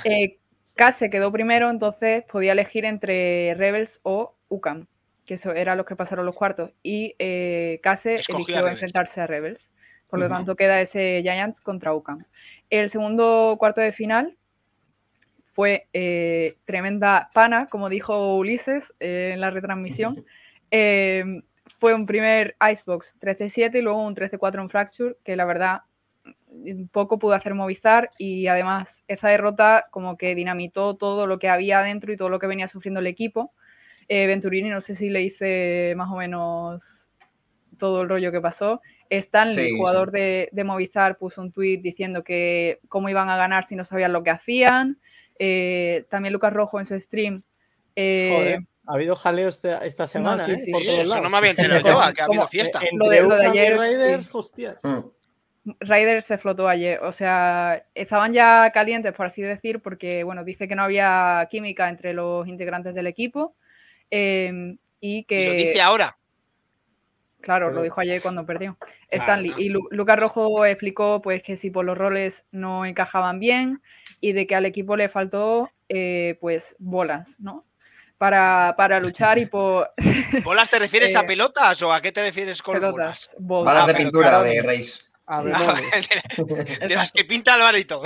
Eh, 0.06 0.40
Case 0.80 1.10
quedó 1.10 1.30
primero, 1.30 1.70
entonces 1.70 2.24
podía 2.24 2.54
elegir 2.54 2.86
entre 2.86 3.54
Rebels 3.56 4.00
o 4.04 4.34
UCAM, 4.48 4.88
que 5.28 5.34
eso 5.34 5.52
era 5.52 5.76
los 5.76 5.86
que 5.86 5.98
pasaron 5.98 6.26
los 6.26 6.38
cuartos. 6.38 6.72
Y 6.82 7.16
eh, 7.20 7.82
Case 7.84 8.16
Escogí 8.16 8.54
eligió 8.54 8.66
a 8.66 8.72
enfrentarse 8.72 9.20
a 9.20 9.28
Rebels. 9.28 9.70
Por 10.08 10.20
lo 10.22 10.30
tanto, 10.30 10.56
queda 10.56 10.80
ese 10.80 11.20
Giants 11.22 11.60
contra 11.60 11.94
UCAM. 11.94 12.24
El 12.70 12.90
segundo 12.90 13.58
cuarto 13.60 13.82
de 13.82 13.92
final 13.92 14.38
fue 15.52 15.90
eh, 15.92 16.56
tremenda 16.64 17.30
pana, 17.34 17.68
como 17.68 17.90
dijo 17.90 18.38
Ulises 18.38 18.94
eh, 19.02 19.32
en 19.34 19.42
la 19.42 19.50
retransmisión. 19.50 20.26
Eh, 20.72 21.42
fue 21.80 21.96
un 21.96 22.06
primer 22.06 22.56
Icebox 22.62 23.20
13-7 23.20 23.80
y 23.80 23.82
luego 23.82 24.06
un 24.06 24.16
13-4 24.16 24.62
en 24.62 24.70
Fracture, 24.70 25.16
que 25.24 25.36
la 25.36 25.46
verdad 25.46 25.82
poco 26.92 27.20
pudo 27.20 27.34
hacer 27.34 27.54
Movistar 27.54 28.10
y 28.18 28.48
además 28.48 29.04
esa 29.08 29.30
derrota 29.30 29.86
como 29.92 30.18
que 30.18 30.34
dinamitó 30.36 30.96
todo 30.96 31.28
lo 31.28 31.38
que 31.40 31.50
había 31.50 31.82
dentro 31.82 32.12
y 32.12 32.18
todo 32.18 32.30
lo 32.30 32.40
que 32.40 32.48
venía 32.48 32.68
sufriendo 32.68 33.00
el 33.00 33.08
equipo. 33.08 33.54
Eh, 34.08 34.26
Venturini 34.28 34.70
no 34.70 34.82
sé 34.82 34.96
si 34.96 35.10
le 35.10 35.22
hice 35.22 35.94
más 35.96 36.10
o 36.12 36.16
menos 36.16 37.10
todo 37.78 38.02
el 38.02 38.10
rollo 38.10 38.32
que 38.32 38.42
pasó. 38.42 38.82
Stanley, 39.10 39.70
Sí, 39.70 39.78
jugador 39.78 40.12
de, 40.12 40.50
de 40.52 40.64
Movistar, 40.64 41.18
puso 41.18 41.42
un 41.42 41.52
tweet 41.52 41.78
diciendo 41.82 42.24
que 42.24 42.80
cómo 42.90 43.10
iban 43.10 43.30
a 43.30 43.38
ganar 43.38 43.64
si 43.66 43.76
no 43.76 43.84
sabían 43.86 44.14
lo 44.14 44.24
que 44.24 44.30
hacían. 44.32 45.00
Eh, 45.38 46.06
también 46.10 46.34
Lucas 46.34 46.52
Rojo 46.54 46.80
en 46.80 46.86
su 46.86 47.00
stream. 47.00 47.44
eh, 47.96 48.34
Joder, 48.36 48.60
ha 48.88 48.94
habido 48.94 49.16
jaleo 49.16 49.48
esta, 49.48 49.86
esta 49.86 50.08
semana, 50.08 50.46
sí, 50.46 50.52
¿eh? 50.54 50.60
sí. 50.60 50.72
Por 50.72 50.82
Sí, 50.82 50.88
todos 50.88 51.00
eso 51.02 51.10
lados. 51.10 51.24
no 51.24 51.30
me 51.30 51.38
había 51.38 51.52
enterado 51.52 51.80
yo, 52.10 52.14
que 52.14 52.22
ha 52.22 52.26
habido 52.26 52.48
fiesta. 52.48 52.80
Lo 52.94 53.08
de- 53.10 53.22
lo 53.22 53.36
de 53.36 53.46
ayer, 53.48 53.78
Raiders, 53.78 54.26
sí. 54.26 54.32
hostias. 54.34 54.78
Mm. 54.84 55.00
Ryder 55.82 56.22
se 56.24 56.38
flotó 56.38 56.68
ayer, 56.68 57.00
o 57.04 57.12
sea, 57.12 57.84
estaban 57.94 58.34
ya 58.34 58.72
calientes, 58.74 59.14
por 59.14 59.26
así 59.28 59.42
decir, 59.42 59.82
porque, 59.82 60.24
bueno, 60.24 60.44
dice 60.44 60.68
que 60.68 60.76
no 60.76 60.84
había 60.84 61.48
química 61.52 61.90
entre 61.90 62.14
los 62.14 62.48
integrantes 62.48 62.96
del 62.96 63.08
equipo 63.08 63.56
eh, 64.10 64.76
y 65.00 65.24
que... 65.26 65.42
Y 65.42 65.46
lo 65.46 65.54
dice 65.54 65.82
ahora. 65.82 66.18
Claro, 67.42 67.68
Pero- 67.68 67.78
lo 67.78 67.84
dijo 67.84 68.02
ayer 68.02 68.22
cuando 68.22 68.46
perdió. 68.46 68.78
Claro. 68.80 68.98
Stanley. 69.24 69.54
Y 69.58 69.70
Lu- 69.70 69.88
Lucas 69.92 70.20
Rojo 70.20 70.66
explicó 70.66 71.22
pues 71.22 71.42
que 71.44 71.56
si 71.56 71.70
por 71.70 71.86
los 71.86 71.98
roles 71.98 72.44
no 72.52 72.86
encajaban 72.86 73.40
bien 73.40 73.82
y 74.20 74.34
de 74.34 74.46
que 74.48 74.56
al 74.56 74.66
equipo 74.66 74.96
le 74.98 75.08
faltó 75.10 75.70
eh, 75.88 76.38
pues 76.42 76.76
bolas, 76.80 77.40
¿no? 77.40 77.66
Para, 78.18 78.74
para 78.78 79.00
luchar 79.00 79.38
y 79.40 79.46
por 79.46 79.92
¿Bolas 80.44 80.70
te 80.70 80.78
refieres 80.80 81.16
a 81.16 81.22
Eh, 81.24 81.24
pelotas 81.26 81.82
o 81.82 81.94
a 81.94 82.02
qué 82.02 82.12
te 82.12 82.22
refieres 82.22 82.62
con 82.62 82.76
bolas? 82.76 82.94
pelotas. 82.94 83.36
bolas. 83.40 83.66
Balas 83.66 83.84
Ah, 83.84 83.88
de 83.88 83.94
pero 83.94 84.04
pintura 84.06 84.42
de 84.44 84.62
Reis. 84.62 85.09
A 85.30 85.44
ver, 85.44 85.54
de, 86.80 86.88
de 86.88 86.96
las 86.96 87.12
que 87.12 87.24
pinta 87.24 87.54
Álvaro 87.54 87.78
y 87.78 87.86
todo. 87.86 88.04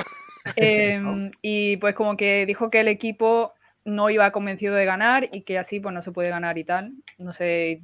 Em, 0.57 1.31
y 1.41 1.77
pues 1.77 1.95
como 1.95 2.17
que 2.17 2.45
dijo 2.45 2.69
que 2.69 2.81
el 2.81 2.89
equipo 2.89 3.53
no 3.85 4.09
iba 4.09 4.31
convencido 4.31 4.75
de 4.75 4.83
ganar 4.83 5.29
y 5.31 5.41
que 5.41 5.57
así 5.57 5.79
pues 5.79 5.93
no 5.93 6.01
se 6.01 6.11
puede 6.11 6.29
ganar 6.29 6.57
y 6.57 6.65
tal. 6.65 6.91
No 7.17 7.31
sé, 7.31 7.81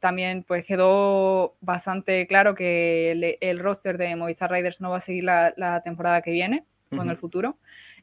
también 0.00 0.42
pues 0.42 0.66
quedó 0.66 1.54
bastante 1.60 2.26
claro 2.26 2.54
que 2.54 3.12
el, 3.12 3.38
el 3.40 3.58
roster 3.58 3.96
de 3.96 4.14
Movistar 4.16 4.50
Riders 4.50 4.82
no 4.82 4.90
va 4.90 4.98
a 4.98 5.00
seguir 5.00 5.24
la, 5.24 5.54
la 5.56 5.82
temporada 5.82 6.20
que 6.20 6.30
viene 6.30 6.64
o 6.96 7.02
en 7.02 7.08
el 7.08 7.16
futuro. 7.16 7.56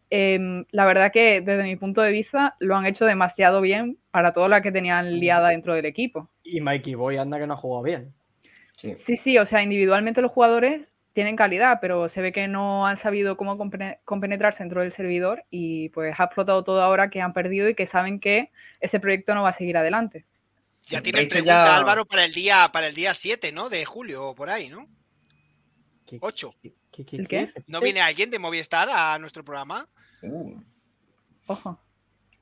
Em, 0.10 0.66
la 0.72 0.86
verdad 0.86 1.12
que 1.12 1.42
desde 1.42 1.64
mi 1.64 1.76
punto 1.76 2.02
de 2.02 2.12
vista 2.12 2.56
lo 2.60 2.76
han 2.76 2.86
hecho 2.86 3.06
demasiado 3.06 3.62
bien 3.62 3.98
para 4.12 4.34
toda 4.34 4.48
la 4.48 4.62
que 4.62 4.72
tenían 4.72 5.20
liada 5.20 5.50
dentro 5.50 5.74
del 5.74 5.86
equipo. 5.86 6.30
Y 6.44 6.62
Mikey 6.62 6.96
Boy 6.96 7.18
anda 7.18 7.40
que 7.40 7.48
no 7.48 7.54
ha 7.54 7.58
jugado 7.58 7.84
bien. 7.84 8.14
Sí. 8.76 8.96
Sí, 8.96 9.16
sí, 9.18 9.38
o 9.38 9.46
sea, 9.46 9.62
individualmente 9.64 10.22
los 10.22 10.32
jugadores 10.32 10.94
tienen 11.14 11.36
calidad, 11.38 11.78
pero 11.80 12.10
se 12.10 12.22
ve 12.22 12.34
que 12.34 12.48
no 12.50 12.86
han 12.86 12.98
sabido 12.98 13.38
cómo 13.38 13.58
compenetrarse 14.04 14.64
dentro 14.64 14.82
del 14.82 14.92
servidor 14.92 15.46
y 15.50 15.88
pues 15.90 16.14
ha 16.20 16.26
explotado 16.26 16.64
todo 16.66 16.82
ahora 16.82 17.10
que 17.10 17.22
han 17.22 17.32
perdido 17.34 17.70
y 17.70 17.76
que 17.76 17.86
saben 17.86 18.20
que 18.20 18.52
ese 18.82 19.00
proyecto 19.00 19.34
no 19.34 19.44
va 19.44 19.50
a 19.50 19.54
seguir 19.54 19.78
adelante. 19.78 20.26
Ya 20.88 21.02
tienes 21.02 21.28
pregunta, 21.28 21.52
ya- 21.54 21.78
Álvaro, 21.78 22.06
para 22.06 22.26
el 22.26 22.34
día 22.34 22.70
para 22.74 22.88
el 22.88 22.96
día 22.96 23.14
7, 23.14 23.52
¿no? 23.54 23.70
De 23.70 23.86
julio 23.86 24.28
o 24.30 24.36
por 24.36 24.50
ahí, 24.50 24.68
¿no? 24.70 24.88
¿Qué, 26.06 26.18
8. 26.22 26.54
qué- 26.62 26.74
qué- 26.92 27.06
qué- 27.06 27.16
¿El 27.16 27.28
qué? 27.30 27.54
¿No 27.68 27.80
viene 27.80 28.02
alguien 28.02 28.30
de 28.30 28.38
Movistar 28.38 28.90
a 28.92 29.18
nuestro 29.18 29.44
programa? 29.44 29.88
Uh. 30.22 30.60
Ojo. 31.48 31.80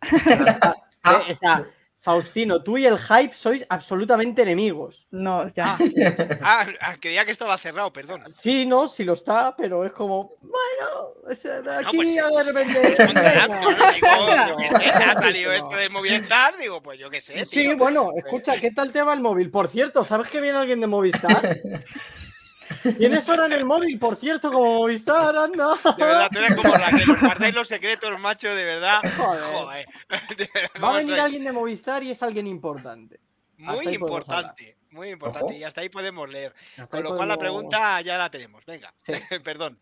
Ah. 1.06 1.22
Eh, 1.28 1.32
o 1.34 1.36
sea, 1.36 1.65
Faustino, 2.04 2.62
tú 2.62 2.78
y 2.78 2.86
el 2.86 2.98
hype 2.98 3.32
sois 3.32 3.66
absolutamente 3.70 4.42
enemigos. 4.42 5.08
No, 5.10 5.48
ya. 5.56 5.78
Ah, 6.42 6.66
ah, 6.82 6.96
creía 7.00 7.26
que 7.26 7.32
estaba 7.32 7.58
cerrado, 7.58 7.94
perdón. 7.94 8.24
Sí, 8.30 8.66
no, 8.66 8.89
sí 8.89 9.06
lo 9.06 9.13
está, 9.13 9.56
pero 9.56 9.86
es 9.86 9.94
como, 9.94 10.34
bueno, 10.42 11.13
es, 11.30 11.46
eh, 11.46 11.62
aquí 11.86 11.96
pues, 11.96 12.13
de 12.13 12.44
repente. 12.44 12.96
¿no? 13.00 13.92
Digo, 13.94 14.48
yo 14.50 14.58
qué 14.58 14.70
sé, 14.70 14.88
ha 14.89 15.13
salido 15.13 15.52
esto 15.54 15.76
del 15.78 15.92
Movistar, 15.92 16.58
digo, 16.58 16.84
pues 16.84 17.00
yo 17.00 17.10
qué 17.10 17.22
sé. 17.22 17.46
Sí, 17.46 17.74
bueno, 17.74 18.10
escucha, 18.18 18.60
¿qué 18.60 18.72
tal 18.72 18.92
te 18.92 19.02
va 19.02 19.13
el 19.13 19.22
móvil? 19.22 19.50
Por 19.50 19.70
cierto, 19.70 20.04
¿sabes 20.04 20.30
que 20.30 20.42
viene 20.42 20.58
alguien 20.58 20.82
de 20.82 20.88
Movistar? 20.88 21.62
¿Tienes 22.97 23.28
hora 23.30 23.45
en 23.45 23.54
el 23.54 23.65
móvil, 23.65 23.97
por 23.99 24.15
cierto, 24.15 24.52
como 24.52 24.73
Movistar? 24.80 25.36
Anda. 25.36 25.73
De 25.97 26.04
verdad, 26.04 26.30
tú 26.32 26.39
eres 26.39 26.56
como 26.56 26.73
Raquel, 26.73 27.10
os 27.12 27.19
guardáis 27.19 27.56
los 27.56 27.67
secretos, 27.67 28.19
macho, 28.19 28.54
de 28.54 28.65
verdad. 28.65 28.99
Joder. 29.17 29.43
Joder. 29.54 29.86
De 30.38 30.49
verdad, 30.54 30.69
Va 30.76 30.78
a 30.78 30.80
¿cómo 30.82 30.93
venir 30.93 31.10
sois? 31.12 31.21
alguien 31.23 31.43
de 31.43 31.52
Movistar 31.52 32.04
y 32.04 32.12
es 32.12 32.23
alguien 32.23 32.47
importante. 32.47 33.19
Muy 33.58 33.88
importante, 33.88 34.78
muy 34.91 35.10
importante. 35.10 35.45
Ojo. 35.45 35.54
Y 35.54 35.63
hasta 35.63 35.82
ahí 35.82 35.89
podemos 35.89 36.30
leer. 36.30 36.54
Hasta 36.71 36.88
Con 36.88 37.04
lo 37.04 37.15
cual 37.15 37.30
la 37.30 37.38
pregunta 37.38 38.02
ya 38.02 38.17
la 38.17 38.30
tenemos. 38.30 38.65
Venga, 38.65 38.93
Sí. 38.97 39.13
perdón. 39.43 39.80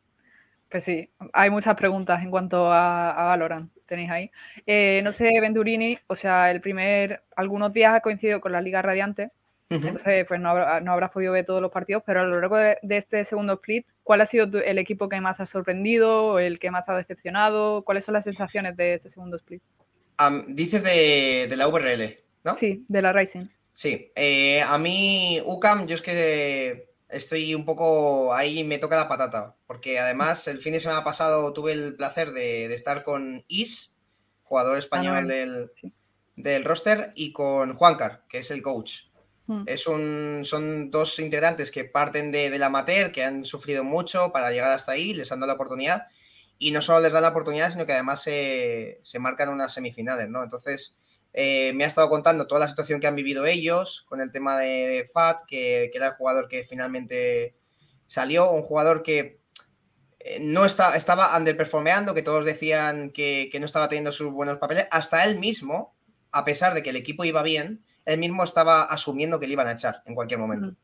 Pues 0.70 0.84
sí, 0.86 1.10
hay 1.34 1.50
muchas 1.50 1.76
preguntas 1.76 2.22
en 2.24 2.32
cuanto 2.32 2.72
a, 2.72 3.12
a 3.12 3.24
Valorant, 3.26 3.72
tenéis 3.86 4.10
ahí. 4.10 4.32
Eh, 4.66 5.02
no 5.04 5.12
sé, 5.12 5.30
Venturini, 5.42 5.98
o 6.08 6.16
sea, 6.16 6.50
el 6.50 6.62
primer, 6.62 7.24
algunos 7.36 7.74
días 7.74 7.94
ha 7.94 8.00
coincidido 8.00 8.40
con 8.40 8.54
la 8.54 8.62
Liga 8.62 8.82
Radiante, 8.82 9.32
Entonces 9.76 10.26
pues 10.28 10.40
no, 10.40 10.50
habrá- 10.50 10.82
no 10.82 10.92
habrás 10.92 11.12
podido 11.12 11.34
ver 11.34 11.46
todos 11.46 11.62
los 11.62 11.72
partidos, 11.72 12.04
pero 12.06 12.22
a 12.22 12.24
lo 12.26 12.40
largo 12.40 12.58
de, 12.58 12.78
de 12.82 12.98
este 12.98 13.24
segundo 13.24 13.54
split, 13.54 13.86
¿cuál 14.04 14.22
ha 14.22 14.26
sido 14.26 14.50
tu- 14.50 14.58
el 14.58 14.78
equipo 14.78 15.08
que 15.10 15.22
más 15.22 15.40
ha 15.40 15.46
sorprendido, 15.46 16.40
el 16.40 16.60
que 16.60 16.72
más 16.72 16.88
ha 16.90 16.96
decepcionado? 16.98 17.84
¿Cuáles 17.84 18.04
son 18.06 18.14
las 18.14 18.24
sensaciones 18.26 18.76
de 18.78 18.96
este 18.96 19.10
segundo 19.10 19.38
split? 19.38 19.62
Dices 20.48 20.84
de, 20.84 21.48
de 21.50 21.56
la 21.58 21.68
VRL, 21.68 22.20
¿no? 22.44 22.56
Sí, 22.56 22.86
de 22.88 23.02
la 23.02 23.12
Rising. 23.12 23.48
Sí, 23.74 24.12
eh, 24.16 24.62
a 24.62 24.78
mí 24.78 25.42
UCAM, 25.46 25.88
yo 25.88 25.96
es 25.96 26.02
que 26.02 26.90
estoy 27.10 27.56
un 27.56 27.66
poco 27.66 28.34
ahí 28.34 28.64
me 28.64 28.78
toca 28.78 28.98
la 28.98 29.08
patata, 29.10 29.56
porque 29.66 29.98
además 30.00 30.48
el 30.48 30.60
fin 30.60 30.74
de 30.74 30.80
semana 30.80 31.04
pasado 31.04 31.52
tuve 31.54 31.74
el 31.74 31.96
placer 31.96 32.32
de, 32.34 32.68
de 32.68 32.76
estar 32.76 33.04
con 33.04 33.44
Is, 33.48 33.94
jugador 34.44 34.78
español 34.78 35.28
del, 35.28 35.72
sí. 35.76 35.92
del 36.36 36.66
roster, 36.66 37.12
y 37.16 37.32
con 37.32 37.74
Juancar, 37.74 38.24
que 38.30 38.40
es 38.40 38.52
el 38.52 38.62
coach. 38.62 39.06
Mm. 39.48 39.64
Es 39.66 39.88
un, 39.88 40.42
son 40.46 40.92
dos 40.92 41.20
integrantes 41.20 41.72
que 41.72 41.86
parten 41.86 42.32
de, 42.32 42.50
del 42.50 42.64
amateur, 42.64 43.12
que 43.12 43.24
han 43.24 43.46
sufrido 43.46 43.84
mucho 43.84 44.32
para 44.32 44.52
llegar 44.52 44.72
hasta 44.72 44.94
ahí, 44.94 45.14
les 45.14 45.32
han 45.32 45.40
dado 45.40 45.48
la 45.48 45.56
oportunidad, 45.56 46.08
y 46.58 46.72
no 46.72 46.82
solo 46.82 47.02
les 47.02 47.14
dan 47.14 47.24
la 47.24 47.30
oportunidad, 47.30 47.72
sino 47.72 47.86
que 47.86 47.94
además 47.94 48.22
se, 48.22 49.00
se 49.04 49.20
marcan 49.20 49.50
unas 49.50 49.74
semifinales, 49.74 50.30
¿no? 50.30 50.44
Entonces, 50.44 50.96
eh, 51.34 51.74
me 51.74 51.86
ha 51.86 51.88
estado 51.88 52.10
contando 52.10 52.46
toda 52.46 52.60
la 52.60 52.68
situación 52.68 53.00
que 53.00 53.08
han 53.08 53.16
vivido 53.16 53.46
ellos 53.46 54.06
con 54.08 54.22
el 54.22 54.32
tema 54.32 54.60
de, 54.60 54.88
de 54.88 55.10
Fat, 55.12 55.42
que, 55.48 55.90
que 55.92 55.98
era 55.98 56.08
el 56.08 56.14
jugador 56.14 56.48
que 56.48 56.64
finalmente 56.64 57.56
salió, 58.06 58.52
un 58.52 58.64
jugador 58.64 59.02
que 59.02 59.40
eh, 60.20 60.40
no 60.40 60.66
está, 60.66 60.96
estaba 60.96 61.36
underperformeando, 61.38 62.14
que 62.14 62.22
todos 62.22 62.46
decían 62.46 63.12
que, 63.12 63.50
que 63.52 63.60
no 63.60 63.66
estaba 63.66 63.90
teniendo 63.90 64.12
sus 64.12 64.32
buenos 64.32 64.58
papeles, 64.58 64.88
hasta 64.92 65.24
él 65.24 65.40
mismo, 65.40 65.96
a 66.32 66.46
pesar 66.46 66.74
de 66.74 66.84
que 66.84 66.92
el 66.92 66.98
equipo 66.98 67.24
iba 67.24 67.42
bien, 67.42 67.84
él 68.06 68.20
mismo 68.20 68.44
estaba 68.44 68.84
asumiendo 68.84 69.40
que 69.40 69.48
le 69.48 69.54
iban 69.54 69.68
a 69.68 69.74
echar 69.74 70.02
en 70.06 70.16
cualquier 70.16 70.40
momento. 70.40 70.76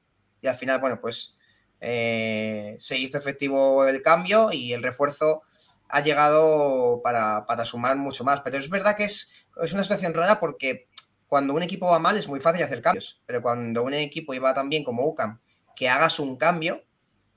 Y 0.42 0.48
al 0.48 0.56
final, 0.56 0.80
bueno, 0.80 1.00
pues 1.02 1.36
eh, 1.82 2.76
se 2.80 2.98
hizo 2.98 3.18
efectivo 3.18 3.86
el 3.88 4.02
cambio 4.02 4.52
y 4.52 4.74
el 4.74 4.84
refuerzo 4.84 5.44
ha 5.90 6.02
llegado 6.02 7.02
para, 7.04 7.46
para 7.46 7.66
sumar 7.66 7.96
mucho 7.96 8.24
más. 8.24 8.42
Pero 8.42 8.58
es 8.58 8.70
verdad 8.70 8.96
que 8.96 9.06
es, 9.06 9.32
es 9.62 9.74
una 9.74 9.84
situación 9.84 10.14
rara 10.14 10.40
porque 10.40 10.88
cuando 11.28 11.54
un 11.54 11.64
equipo 11.64 11.88
va 11.88 12.00
mal 12.00 12.18
es 12.18 12.28
muy 12.28 12.40
fácil 12.40 12.64
hacer 12.64 12.82
cambios. 12.82 13.22
Pero 13.26 13.42
cuando 13.42 13.84
un 13.84 13.94
equipo 13.94 14.34
iba 14.34 14.54
tan 14.54 14.70
bien 14.70 14.84
como 14.84 15.06
UCAM, 15.08 15.40
que 15.76 15.90
hagas 15.90 16.20
un 16.20 16.38
cambio, 16.38 16.84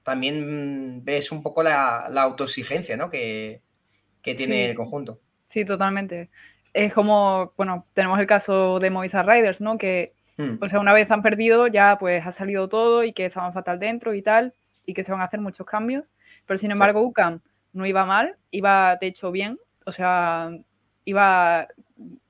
también 0.03 1.05
ves 1.05 1.31
un 1.33 1.43
poco 1.43 1.63
la, 1.63 2.09
la 2.11 2.23
autoexigencia 2.23 2.97
¿no? 2.97 3.11
que, 3.11 3.63
que 4.23 4.35
tiene 4.35 4.65
Sí. 4.65 4.71
el 4.71 4.77
conjunto. 4.77 5.21
Sí, 5.47 5.65
totalmente. 5.65 6.31
Es 6.73 6.93
como, 6.95 7.53
bueno, 7.57 7.87
tenemos 7.95 8.19
el 8.21 8.27
caso 8.27 8.79
de 8.79 8.91
Movistar 8.91 9.27
Riders, 9.27 9.61
¿no? 9.61 9.79
Que, 9.79 10.13
Mm. 10.41 10.57
o 10.63 10.69
sea, 10.69 10.81
una 10.81 10.95
vez 10.95 11.11
han 11.11 11.23
perdido, 11.23 11.67
ya 11.67 11.99
pues 11.99 12.27
ha 12.27 12.33
salido 12.33 12.67
todo 12.69 13.05
y 13.05 13.13
que 13.13 13.27
estaban 13.27 13.53
fatal 13.53 13.79
dentro 13.79 14.15
y 14.15 14.23
tal, 14.23 14.55
y 14.87 14.95
que 14.95 15.05
se 15.05 15.13
van 15.13 15.21
a 15.21 15.25
hacer 15.25 15.39
muchos 15.41 15.67
cambios. 15.67 16.11
Pero 16.47 16.57
sin 16.57 16.71
embargo, 16.71 17.03
UCAM 17.03 17.41
no 17.75 17.85
iba 17.85 18.07
mal, 18.07 18.37
iba 18.51 18.97
de 18.97 19.07
hecho 19.09 19.31
bien, 19.33 19.59
o 19.85 19.93
sea, 19.93 20.51
iba, 21.05 21.69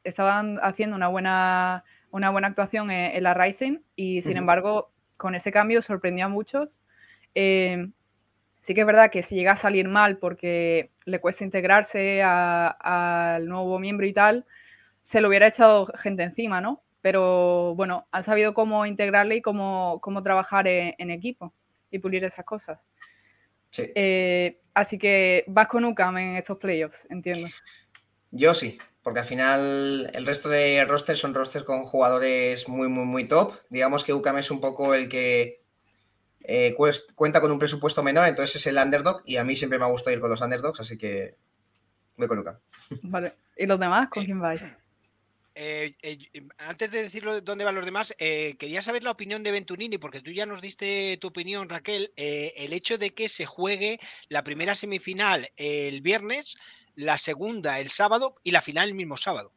estaban 0.02 0.58
haciendo 0.62 0.96
una 0.96 1.06
buena, 1.08 1.84
una 2.10 2.30
buena 2.30 2.48
actuación 2.48 2.90
en, 2.90 3.14
en 3.16 3.22
la 3.22 3.34
Rising 3.34 3.78
y 3.94 4.22
sin 4.22 4.36
embargo, 4.36 4.90
con 5.16 5.34
ese 5.36 5.52
cambio 5.52 5.80
sorprendió 5.80 6.24
a 6.24 6.28
muchos. 6.28 6.80
Eh, 7.36 7.88
sí 8.58 8.74
que 8.74 8.80
es 8.80 8.86
verdad 8.86 9.10
que 9.10 9.22
si 9.22 9.36
llega 9.36 9.52
a 9.52 9.56
salir 9.56 9.86
mal 9.88 10.16
porque 10.18 10.90
le 11.10 11.20
cuesta 11.20 11.44
integrarse 11.44 12.22
al 12.22 13.46
nuevo 13.46 13.78
miembro 13.78 14.06
y 14.06 14.12
tal, 14.12 14.44
se 15.02 15.20
lo 15.20 15.28
hubiera 15.28 15.48
echado 15.48 15.86
gente 15.98 16.22
encima, 16.22 16.60
¿no? 16.60 16.82
Pero 17.02 17.74
bueno, 17.74 18.06
han 18.12 18.22
sabido 18.22 18.54
cómo 18.54 18.84
integrarle 18.86 19.36
y 19.36 19.42
cómo, 19.42 19.98
cómo 20.02 20.22
trabajar 20.22 20.68
en, 20.68 20.94
en 20.98 21.10
equipo 21.10 21.52
y 21.90 21.98
pulir 21.98 22.24
esas 22.24 22.44
cosas. 22.44 22.78
Sí. 23.70 23.90
Eh, 23.94 24.60
así 24.74 24.98
que 24.98 25.44
vas 25.46 25.68
con 25.68 25.84
UCAM 25.84 26.18
en 26.18 26.36
estos 26.36 26.58
playoffs, 26.58 27.06
entiendo. 27.08 27.48
Yo 28.30 28.54
sí, 28.54 28.78
porque 29.02 29.20
al 29.20 29.26
final 29.26 30.10
el 30.12 30.26
resto 30.26 30.48
de 30.48 30.84
rosters 30.84 31.20
son 31.20 31.34
rosters 31.34 31.64
con 31.64 31.84
jugadores 31.84 32.68
muy, 32.68 32.88
muy, 32.88 33.04
muy 33.04 33.24
top. 33.24 33.54
Digamos 33.70 34.04
que 34.04 34.12
UCAM 34.12 34.38
es 34.38 34.50
un 34.50 34.60
poco 34.60 34.94
el 34.94 35.08
que 35.08 35.59
eh, 36.42 36.74
cuest- 36.76 37.12
cuenta 37.14 37.40
con 37.40 37.50
un 37.50 37.58
presupuesto 37.58 38.02
menor, 38.02 38.26
entonces 38.28 38.56
es 38.56 38.66
el 38.66 38.76
underdog 38.76 39.22
y 39.24 39.36
a 39.36 39.44
mí 39.44 39.56
siempre 39.56 39.78
me 39.78 39.84
ha 39.84 39.88
gustado 39.88 40.14
ir 40.14 40.20
con 40.20 40.30
los 40.30 40.40
underdogs, 40.40 40.80
así 40.80 40.96
que 40.98 41.36
voy 42.16 42.28
con 42.28 42.38
UCAM. 42.38 42.58
Vale. 43.02 43.34
¿Y 43.56 43.66
los 43.66 43.78
demás 43.78 44.08
con 44.10 44.24
quién 44.24 44.40
vais? 44.40 44.62
Eh, 45.54 45.94
eh, 46.02 46.18
y- 46.32 46.42
antes 46.58 46.90
de 46.90 47.02
decirlo 47.02 47.40
dónde 47.40 47.64
van 47.64 47.74
los 47.74 47.84
demás, 47.84 48.14
eh, 48.18 48.56
quería 48.58 48.80
saber 48.82 49.02
la 49.04 49.10
opinión 49.10 49.42
de 49.42 49.50
Venturini, 49.50 49.98
porque 49.98 50.22
tú 50.22 50.30
ya 50.30 50.46
nos 50.46 50.62
diste 50.62 51.18
tu 51.20 51.28
opinión, 51.28 51.68
Raquel. 51.68 52.12
eh, 52.16 52.54
el 52.56 52.72
hecho 52.72 52.96
de 52.98 53.10
que 53.14 53.28
se 53.28 53.46
juegue 53.46 53.98
la 54.28 54.44
primera 54.44 54.74
semifinal 54.74 55.50
el 55.56 56.00
viernes, 56.00 56.56
la 56.94 57.18
segunda 57.18 57.80
el 57.80 57.90
sábado 57.90 58.36
y 58.42 58.52
la 58.52 58.62
final 58.62 58.88
el 58.88 58.94
mismo 58.94 59.16
sábado. 59.16 59.52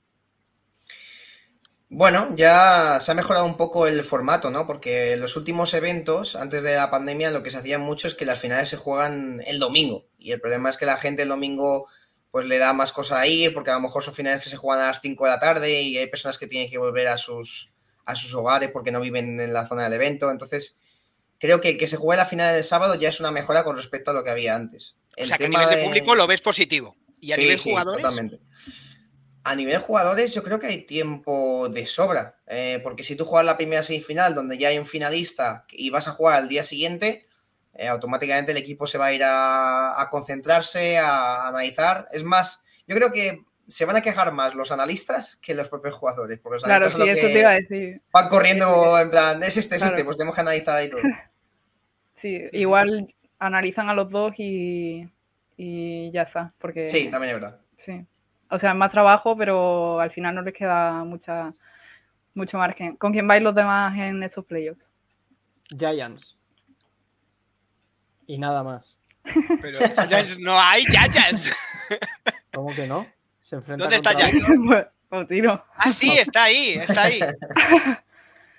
Bueno, 1.95 2.33
ya 2.35 2.97
se 2.99 3.11
ha 3.11 3.13
mejorado 3.15 3.45
un 3.45 3.55
poco 3.55 3.85
el 3.85 4.03
formato, 4.03 4.49
¿no? 4.49 4.65
Porque 4.65 5.13
en 5.13 5.19
los 5.21 5.35
últimos 5.37 5.75
eventos, 5.75 6.35
antes 6.35 6.63
de 6.63 6.73
la 6.75 6.89
pandemia, 6.89 7.29
lo 7.29 7.43
que 7.43 7.51
se 7.51 7.57
hacía 7.57 7.77
mucho 7.77 8.07
es 8.07 8.15
que 8.15 8.25
las 8.25 8.39
finales 8.39 8.69
se 8.69 8.77
juegan 8.77 9.43
el 9.45 9.59
domingo. 9.59 10.07
Y 10.17 10.31
el 10.31 10.41
problema 10.41 10.71
es 10.71 10.77
que 10.77 10.87
la 10.87 10.97
gente 10.97 11.21
el 11.21 11.29
domingo 11.29 11.87
pues 12.31 12.47
le 12.47 12.57
da 12.57 12.73
más 12.73 12.91
cosa 12.91 13.19
a 13.19 13.27
ir, 13.27 13.53
porque 13.53 13.69
a 13.69 13.75
lo 13.75 13.81
mejor 13.81 14.03
son 14.03 14.15
finales 14.15 14.43
que 14.43 14.49
se 14.49 14.57
juegan 14.57 14.83
a 14.83 14.87
las 14.87 15.01
5 15.01 15.23
de 15.25 15.29
la 15.29 15.39
tarde 15.39 15.81
y 15.83 15.97
hay 15.99 16.07
personas 16.07 16.39
que 16.39 16.47
tienen 16.47 16.67
que 16.71 16.79
volver 16.79 17.07
a 17.09 17.19
sus, 17.19 17.71
a 18.05 18.15
sus 18.15 18.33
hogares 18.33 18.71
porque 18.73 18.91
no 18.91 18.99
viven 18.99 19.39
en 19.39 19.53
la 19.53 19.67
zona 19.67 19.83
del 19.83 19.93
evento. 19.93 20.31
Entonces, 20.31 20.75
creo 21.37 21.61
que 21.61 21.77
que 21.77 21.87
se 21.87 21.97
juegue 21.97 22.17
la 22.17 22.25
final 22.25 22.55
el 22.55 22.63
sábado 22.63 22.95
ya 22.95 23.09
es 23.09 23.19
una 23.19 23.29
mejora 23.29 23.63
con 23.63 23.75
respecto 23.77 24.09
a 24.09 24.15
lo 24.15 24.23
que 24.23 24.31
había 24.31 24.55
antes. 24.55 24.95
O 25.15 25.21
El 25.21 25.27
sea, 25.27 25.37
que 25.37 25.43
a 25.43 25.47
tema 25.47 25.59
nivel 25.59 25.75
de 25.75 25.81
de- 25.81 25.87
público 25.87 26.15
lo 26.15 26.25
ves 26.25 26.41
positivo. 26.41 26.95
Y 27.21 27.33
a 27.33 27.35
Sí, 27.35 27.41
nivel 27.43 27.59
sí, 27.59 27.69
jugadores, 27.69 28.01
totalmente. 28.01 28.39
A 29.45 29.55
nivel 29.55 29.77
jugadores, 29.79 30.33
yo 30.33 30.41
creo 30.43 30.57
que 30.59 30.67
hay 30.67 30.83
tiempo 30.83 31.67
de 31.69 31.85
sobra. 31.87 32.37
eh, 32.47 32.79
porque 32.83 33.03
si 33.03 33.15
tú 33.15 33.25
juegas 33.25 33.45
la 33.45 33.57
primera 33.57 33.83
semifinal 33.83 34.33
donde 34.35 34.57
ya 34.57 34.69
hay 34.69 34.77
un 34.77 34.85
finalista 34.85 35.65
y 35.71 35.89
vas 35.89 36.07
a 36.07 36.11
jugar 36.11 36.35
al 36.35 36.47
día 36.47 36.63
siguiente, 36.63 37.27
eh, 37.73 37.87
automáticamente 37.87 38.51
el 38.51 38.57
equipo 38.57 38.85
se 38.87 38.97
va 38.97 39.07
a 39.07 39.13
ir 39.13 39.23
a, 39.23 39.99
a 40.01 40.09
concentrarse, 40.09 40.97
a, 40.97 41.47
analizar. 41.47 42.07
Es 42.11 42.23
más, 42.23 42.63
yo 42.87 42.95
creo 42.95 43.11
que 43.11 43.41
se 43.67 43.85
van 43.85 43.95
a 43.95 44.01
quejar 44.01 44.31
más 44.31 44.53
los 44.55 44.71
analistas 44.71 45.37
que 45.37 45.55
los 45.55 45.67
propios 45.69 45.95
jugadores. 45.95 46.39
Porque 46.39 46.55
los 46.55 46.63
Claro, 46.63 46.89
sí, 46.89 47.09
eso 47.09 47.27
te 47.27 47.39
iba 47.39 47.49
a 47.49 47.53
decir. 47.53 48.01
Van 48.11 48.29
corriendo 48.29 48.99
en 48.99 49.09
plan, 49.09 49.41
es 49.43 49.57
este, 49.57 49.75
es 49.75 49.81
Claro. 49.81 49.95
este, 49.95 50.05
pues 50.05 50.17
tenemos 50.17 50.35
que 50.35 50.41
analizar 50.41 50.77
ahí 50.77 50.89
todo. 50.89 51.01
Sí, 52.15 52.41
igual 52.53 53.13
analizan 53.39 53.89
a 53.89 53.93
los 53.93 54.09
dos 54.09 54.33
y, 54.37 55.09
y 55.57 56.11
ya 56.11 56.21
está. 56.21 56.53
Porque, 56.59 56.87
Sí, 56.87 57.09
también 57.09 57.35
es 57.35 57.41
verdad. 57.41 57.59
Sí. 57.75 58.05
O 58.53 58.59
sea, 58.59 58.69
es 58.69 58.77
más 58.77 58.91
trabajo, 58.91 59.35
pero 59.35 59.99
al 59.99 60.11
final 60.11 60.35
no 60.35 60.43
les 60.43 60.53
queda 60.53 61.03
mucha, 61.03 61.51
mucho 62.35 62.59
margen. 62.59 62.95
¿Con 62.97 63.11
quién 63.11 63.27
vais 63.27 63.41
los 63.41 63.55
demás 63.55 63.97
en 63.97 64.21
estos 64.21 64.45
playoffs? 64.45 64.91
Giants. 65.75 66.37
Y 68.27 68.37
nada 68.37 68.61
más. 68.61 68.95
pero 69.59 69.79
Giants 70.07 70.37
no 70.37 70.53
hay 70.59 70.83
Giants. 70.83 71.51
¿Cómo 72.53 72.69
que 72.75 72.85
no? 72.85 73.07
Se 73.39 73.55
enfrenta 73.55 73.85
¿Dónde 73.85 73.97
está 73.97 74.11
Giants? 74.11 74.43
otro. 74.47 74.63
Pues, 74.67 74.85
pues 75.09 75.27
tiro. 75.27 75.65
Ah, 75.75 75.91
sí, 75.91 76.15
está 76.15 76.43
ahí, 76.43 76.73
está 76.73 77.03
ahí. 77.05 77.19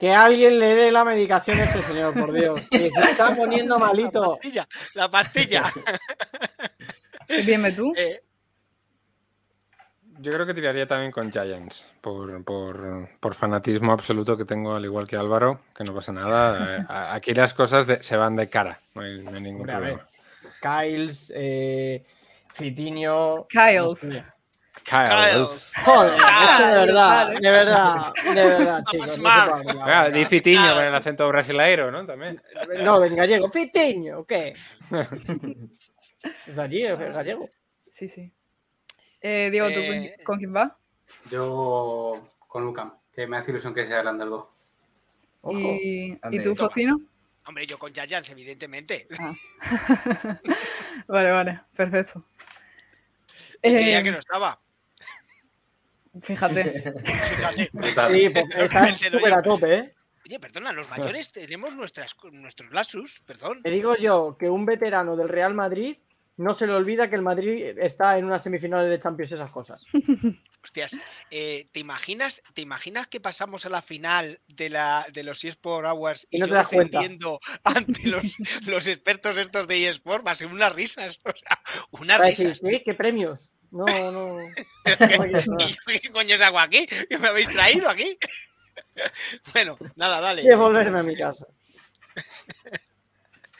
Que 0.00 0.12
alguien 0.12 0.59
le 0.59 0.74
dé 0.74 0.90
la 0.90 1.04
medicación 1.04 1.61
a 1.61 1.64
este 1.64 1.80
señor, 1.85 2.14
por 2.14 2.33
Dios. 2.33 2.68
Que 2.68 2.90
se 2.90 3.00
está 3.00 3.35
poniendo 3.37 3.78
La 3.78 3.87
malito. 3.87 4.33
pastilla, 4.33 4.68
la 4.94 5.09
pastilla. 5.09 5.62
Dime 7.46 7.70
tú. 7.70 7.92
Eh, 7.96 8.23
Yo 10.24 10.32
creo 10.32 10.46
que 10.46 10.54
tiraría 10.54 10.87
también 10.87 11.12
con 11.12 11.30
Giants, 11.30 11.84
por, 12.00 12.42
por- 12.44 13.08
por 13.20 13.34
fanatismo 13.34 13.92
absoluto 13.92 14.37
que 14.38 14.46
tengo, 14.46 14.74
al 14.74 14.84
igual 14.84 15.06
que 15.06 15.16
Álvaro, 15.16 15.60
que 15.76 15.84
no 15.84 15.94
pasa 15.94 16.12
nada. 16.12 16.78
Eh, 16.80 16.84
Aquí 16.88 17.34
las 17.34 17.52
cosas 17.52 17.87
de- 17.87 18.02
se 18.02 18.16
van 18.16 18.34
de 18.34 18.48
cara, 18.48 18.80
no 18.94 19.02
hay, 19.02 19.22
no 19.22 19.34
hay 19.37 19.40
ningún 19.42 19.66
problema. 19.66 20.06
Kyles, 20.62 21.30
eh, 21.37 22.02
Fitiño. 22.52 23.46
Kyles. 23.48 24.02
no. 24.02 24.24
Kyles. 24.84 25.74
Joder, 25.84 26.12
es 26.14 26.56
que 26.58 26.64
de 26.66 26.74
verdad, 26.74 27.28
de 27.40 27.50
verdad, 27.50 28.12
de 28.24 28.34
verdad, 28.46 28.84
chicos. 28.90 29.18
No, 29.18 30.10
di 30.10 30.24
Fitiño 30.24 30.74
con 30.74 30.84
el 30.84 30.94
acento 30.94 31.28
brasileiro, 31.28 31.90
¿no? 31.90 32.04
También. 32.06 32.40
No, 32.82 33.02
en 33.04 33.14
gallego. 33.16 33.50
Fitiño, 33.50 34.24
¿qué? 34.24 34.54
Es 36.46 36.56
de 36.56 36.62
allí, 36.62 36.84
es 36.84 36.98
gallego. 36.98 37.48
Sí, 37.88 38.08
sí. 38.08 38.32
Eh, 39.26 39.48
Diego, 39.50 39.68
¿tú 39.68 39.74
con- 39.87 39.94
Eh, 39.94 40.16
con 40.22 40.38
quién 40.38 40.52
vas? 40.52 40.72
Yo 41.30 42.28
con 42.46 42.62
Lucam, 42.64 42.92
que 43.14 43.26
me 43.26 43.38
hace 43.38 43.52
ilusión 43.52 43.72
que 43.72 43.87
sea 43.87 44.00
el 44.00 44.06
underdog. 44.06 44.50
Ojo. 45.40 45.58
¿Y, 45.58 46.18
¿y 46.30 46.42
tú. 46.42 46.54
Focino? 46.54 47.00
hombre, 47.46 47.66
yo 47.66 47.78
con 47.78 47.92
Giants, 47.92 48.28
evidentemente. 48.30 49.06
Ah. 49.18 49.32
vale, 51.08 51.30
vale, 51.30 51.60
perfecto. 51.74 52.22
Y 53.62 53.70
creía 53.74 54.00
Eh, 54.00 54.02
que 54.02 54.12
no 54.12 54.18
estaba. 54.18 54.60
Fíjate. 56.22 56.92
Fíjate. 57.04 57.70
Sí, 58.12 58.30
pues 58.30 58.46
estás 58.56 58.96
súper 58.98 59.32
a 59.34 59.42
tope, 59.42 59.74
¿eh? 59.74 59.94
Oye, 60.26 60.38
perdona, 60.38 60.72
los 60.72 60.88
mayores 60.90 61.32
tenemos 61.32 61.74
nuestras, 61.74 62.14
nuestros 62.32 62.72
lasus, 62.72 63.20
perdón. 63.20 63.62
Te 63.62 63.70
digo 63.70 63.96
yo 63.96 64.37
que 64.38 64.48
un 64.50 64.64
veterano 64.66 65.16
del 65.16 65.28
Real 65.28 65.54
Madrid 65.54 65.96
no 66.37 66.55
se 66.55 66.66
le 66.66 66.75
olvida 66.75 67.09
que 67.09 67.16
el 67.16 67.23
Madrid 67.23 67.79
está 67.79 68.18
en 68.18 68.25
unas 68.25 68.42
semifinales 68.42 68.90
de 68.90 69.01
Champions 69.01 69.33
esas 69.33 69.51
cosas. 69.51 69.85
Hostias, 70.62 70.99
eh, 71.31 71.68
¿te 71.73 71.81
imaginas, 71.81 72.42
¿te 72.55 72.62
imaginas 72.62 73.07
que 73.07 73.20
pasamos 73.20 73.66
a 73.66 73.68
la 73.68 73.83
final 73.83 74.40
de 74.49 74.70
la 74.70 75.07
de 75.12 75.23
los 75.23 75.44
eSport 75.44 75.87
Awards 75.87 76.27
y, 76.31 76.38
Y 76.38 76.40
no 76.40 76.47
yo 76.47 76.53
cuenta. 76.53 76.99
defendiendo 76.99 77.40
ante 77.64 78.09
los, 78.09 78.37
los 78.66 78.87
expertos 78.87 79.37
estos 79.37 79.68
de 79.68 79.88
eSport? 79.88 80.27
Va 80.27 80.33
a 80.33 80.35
ser 80.37 80.49
unas 80.49 80.75
risas, 80.75 81.20
o 81.25 81.33
sea, 81.37 81.61
unas 81.90 82.20
decir, 82.20 82.49
risas. 82.49 82.68
¿qué? 82.68 82.83
¿Qué 82.83 82.94
premios? 82.94 83.49
No, 83.70 83.85
no. 83.85 84.40
¿Y 85.59 85.66
yo 85.66 85.77
qué 85.87 86.11
coño 86.11 86.37
hago 86.42 86.61
aquí? 86.61 86.87
¿Que 86.87 87.18
me 87.18 87.29
habéis 87.29 87.51
traído 87.51 87.88
aquí? 87.88 88.16
bueno, 89.53 89.77
nada, 89.97 90.20
dale. 90.20 90.42
Quiero 90.42 90.59
volverme 90.59 91.01
a 91.01 91.03
mi 91.03 91.16
casa. 91.16 91.47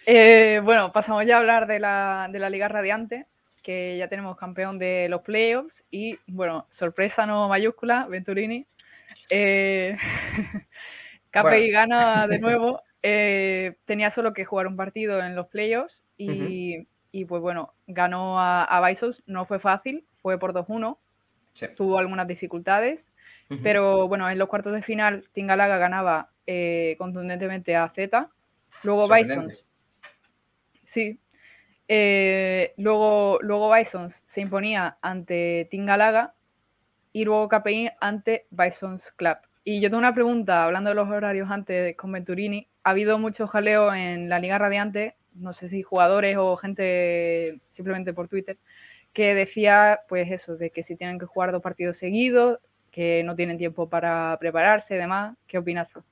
Eh, 0.07 0.61
bueno, 0.65 0.93
pasamos 0.93 1.25
ya 1.27 1.37
a 1.37 1.39
hablar 1.41 1.67
de 1.67 1.79
la, 1.81 2.29
de 2.31 2.39
la 2.39 2.49
Liga 2.49 2.69
Radiante, 2.69 3.27
que 3.63 3.97
ya 3.97 4.09
tenemos 4.09 4.37
campeón 4.37 4.79
de 4.79 5.09
los 5.09 5.23
playoffs 5.23 5.85
y, 5.91 6.19
bueno, 6.27 6.67
sorpresa 6.71 7.27
no 7.27 7.49
mayúscula, 7.49 8.07
Venturini. 8.09 8.67
Eh, 9.31 9.97
KPI 11.31 11.43
Bueno. 11.43 11.73
gana 11.73 12.27
de 12.29 12.39
nuevo. 12.41 12.83
eh, 13.03 13.77
tenía 13.85 14.11
solo 14.11 14.33
que 14.33 14.45
jugar 14.45 14.67
un 14.67 14.77
partido 14.77 15.21
en 15.23 15.35
los 15.35 15.47
playoffs 15.49 16.05
y, 16.17 16.87
y, 17.13 17.25
pues 17.25 17.43
bueno, 17.43 17.73
ganó 17.87 18.41
a, 18.41 18.65
a 18.65 18.87
Visos. 18.87 19.23
No 19.27 19.45
fue 19.47 19.59
fácil, 19.59 20.05
fue 20.23 20.39
por 20.39 20.53
2-1. 20.53 20.99
Sí. 21.55 21.67
Tuvo 21.77 21.99
algunas 21.99 22.27
dificultades, 22.27 23.11
pero 23.63 24.09
bueno, 24.09 24.29
en 24.29 24.39
los 24.39 24.49
cuartos 24.49 24.73
de 24.73 24.83
final, 24.83 25.25
Tingalaga 25.33 25.79
ganaba 25.79 26.31
eh, 26.49 26.97
contundentemente 26.99 27.77
a 27.77 27.89
Z. 27.91 28.29
Luego 28.83 29.07
Sorprendente. 29.07 29.55
Sí. 30.85 31.19
Eh, 31.89 32.73
luego, 32.79 33.39
luego 33.43 33.73
Bisons 33.75 34.23
se 34.27 34.41
imponía 34.41 34.97
ante 35.03 35.69
Tingalaga 35.71 36.35
y 37.13 37.25
luego 37.25 37.49
KPI 37.49 37.91
ante 38.01 38.47
Bisons 38.51 39.13
Club. 39.13 39.39
Y 39.65 39.81
yo 39.81 39.89
tengo 39.89 39.99
una 39.99 40.15
pregunta, 40.15 40.65
hablando 40.65 40.91
de 40.91 40.97
los 40.97 41.09
horarios 41.09 41.51
antes 41.51 41.97
con 41.97 42.13
Venturini. 42.13 42.69
Ha 42.85 42.91
habido 42.91 43.19
mucho 43.19 43.47
jaleo 43.47 43.95
en 43.95 44.29
la 44.29 44.39
Liga 44.39 44.59
Radiante, 44.59 45.17
no 45.35 45.53
sé 45.53 45.69
si 45.69 45.83
jugadores 45.83 46.37
o 46.39 46.57
gente 46.57 47.61
simplemente 47.71 48.13
por 48.13 48.29
Twitter, 48.29 48.59
que 49.13 49.35
decía, 49.35 50.01
pues 50.09 50.31
eso, 50.31 50.57
de 50.57 50.71
que 50.71 50.83
si 50.83 50.97
tienen 50.97 51.19
que 51.19 51.27
jugar 51.27 51.53
dos 51.53 51.63
partidos 51.63 51.99
seguidos, 51.99 52.59
que 52.91 53.23
no 53.25 53.35
tienen 53.37 53.59
tiempo 53.59 53.89
para 53.89 54.37
prepararse 54.39 54.95
y 54.97 54.99
demás. 54.99 55.37
¿Qué 55.47 55.59
opinas 55.59 55.91
tú? 55.93 56.05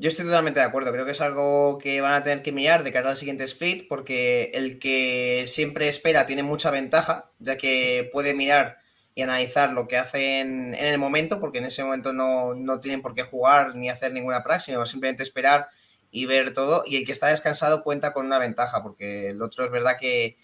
Yo 0.00 0.08
estoy 0.08 0.24
totalmente 0.24 0.60
de 0.60 0.66
acuerdo. 0.66 0.92
Creo 0.92 1.04
que 1.04 1.12
es 1.12 1.20
algo 1.20 1.76
que 1.76 2.00
van 2.00 2.14
a 2.14 2.22
tener 2.22 2.42
que 2.42 2.52
mirar 2.52 2.84
de 2.84 2.90
cara 2.90 3.10
al 3.10 3.18
siguiente 3.18 3.44
split, 3.44 3.86
porque 3.86 4.50
el 4.54 4.78
que 4.78 5.44
siempre 5.46 5.88
espera 5.88 6.24
tiene 6.24 6.42
mucha 6.42 6.70
ventaja, 6.70 7.30
ya 7.38 7.58
que 7.58 8.08
puede 8.10 8.32
mirar 8.32 8.78
y 9.14 9.20
analizar 9.20 9.74
lo 9.74 9.88
que 9.88 9.98
hacen 9.98 10.72
en 10.72 10.86
el 10.86 10.96
momento, 10.96 11.38
porque 11.38 11.58
en 11.58 11.66
ese 11.66 11.84
momento 11.84 12.14
no, 12.14 12.54
no 12.54 12.80
tienen 12.80 13.02
por 13.02 13.14
qué 13.14 13.24
jugar 13.24 13.74
ni 13.76 13.90
hacer 13.90 14.14
ninguna 14.14 14.42
praxis, 14.42 14.72
sino 14.72 14.86
simplemente 14.86 15.22
esperar 15.22 15.68
y 16.10 16.24
ver 16.24 16.54
todo. 16.54 16.82
Y 16.86 16.96
el 16.96 17.04
que 17.04 17.12
está 17.12 17.26
descansado 17.26 17.84
cuenta 17.84 18.14
con 18.14 18.24
una 18.24 18.38
ventaja, 18.38 18.82
porque 18.82 19.28
el 19.28 19.42
otro 19.42 19.66
es 19.66 19.70
verdad 19.70 19.98
que, 20.00 20.38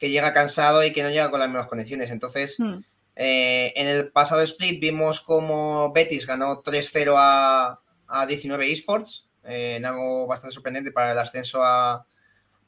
que 0.00 0.10
llega 0.10 0.32
cansado 0.32 0.82
y 0.82 0.92
que 0.92 1.04
no 1.04 1.10
llega 1.10 1.30
con 1.30 1.38
las 1.38 1.48
mismas 1.48 1.68
condiciones. 1.68 2.10
Entonces, 2.10 2.56
Hmm. 2.58 2.80
eh, 3.14 3.72
en 3.76 3.86
el 3.86 4.10
pasado 4.10 4.42
split 4.42 4.80
vimos 4.80 5.20
como 5.20 5.92
Betis 5.92 6.26
ganó 6.26 6.62
3-0 6.64 7.14
a, 7.16 7.80
a 8.08 8.26
19 8.26 8.72
esports, 8.72 9.26
eh, 9.44 9.76
en 9.76 9.84
algo 9.84 10.26
bastante 10.26 10.54
sorprendente 10.54 10.92
para 10.92 11.12
el 11.12 11.18
ascenso 11.18 11.62
a, 11.62 12.06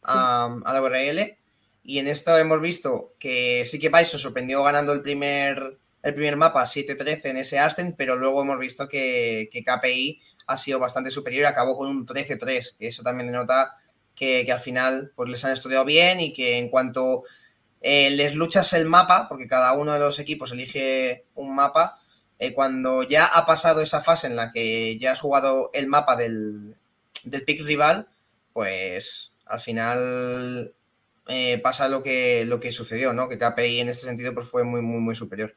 a, 0.03 0.59
a 0.64 0.72
la 0.72 0.83
URL. 0.83 1.37
Y 1.83 1.98
en 1.98 2.09
esto 2.09 2.37
hemos 2.37 2.61
visto 2.61 3.14
que 3.18 3.64
sí 3.66 3.79
que 3.79 3.90
Paiso 3.90 4.18
sorprendió 4.18 4.62
ganando 4.62 4.92
el 4.92 5.03
primer, 5.03 5.79
el 6.03 6.14
primer 6.14 6.37
mapa 6.37 6.64
7-13 6.64 7.31
en 7.31 7.37
ese 7.38 7.59
Ascent, 7.59 7.96
pero 7.96 8.16
luego 8.16 8.42
hemos 8.42 8.59
visto 8.59 8.87
que, 8.88 9.48
que 9.53 9.64
KPI 9.64 10.20
ha 10.46 10.59
sido 10.59 10.79
bastante 10.79 11.11
superior 11.11 11.42
y 11.42 11.46
acabó 11.46 11.76
con 11.76 11.88
un 11.88 12.07
13-3, 12.07 12.76
que 12.79 12.88
eso 12.88 13.03
también 13.03 13.29
denota 13.29 13.76
que, 14.14 14.44
que 14.44 14.53
al 14.53 14.61
final 14.61 15.12
pues 15.16 15.31
les 15.31 15.44
han 15.44 15.53
estudiado 15.53 15.85
bien 15.85 16.20
y 16.20 16.33
que 16.33 16.59
en 16.59 16.68
cuanto 16.68 17.24
eh, 17.81 18.11
les 18.11 18.35
luchas 18.35 18.72
el 18.74 18.87
mapa, 18.87 19.26
porque 19.29 19.46
cada 19.46 19.72
uno 19.72 19.92
de 19.92 19.98
los 19.98 20.18
equipos 20.18 20.53
elige 20.53 21.24
un 21.35 21.55
mapa, 21.55 21.98
eh, 22.40 22.55
cuando 22.55 23.03
ya 23.03 23.26
ha 23.26 23.44
pasado 23.44 23.83
esa 23.83 24.00
fase 24.00 24.26
en 24.26 24.35
la 24.35 24.50
que 24.50 24.98
ya 24.98 25.12
has 25.12 25.20
jugado 25.20 25.70
el 25.74 25.87
mapa 25.88 26.16
del, 26.16 26.74
del 27.22 27.44
pick 27.44 27.62
rival, 27.62 28.09
pues 28.55 29.35
al 29.44 29.61
final 29.61 30.74
eh, 31.29 31.59
pasa 31.59 31.88
lo 31.88 32.03
que, 32.03 32.44
lo 32.46 32.59
que 32.59 32.72
sucedió, 32.72 33.12
¿no? 33.12 33.29
Que 33.29 33.38
KPI 33.38 33.81
en 33.81 33.90
este 33.90 34.07
sentido 34.07 34.33
pues 34.33 34.48
fue 34.48 34.64
muy, 34.64 34.81
muy, 34.81 35.00
muy 35.00 35.14
superior. 35.14 35.55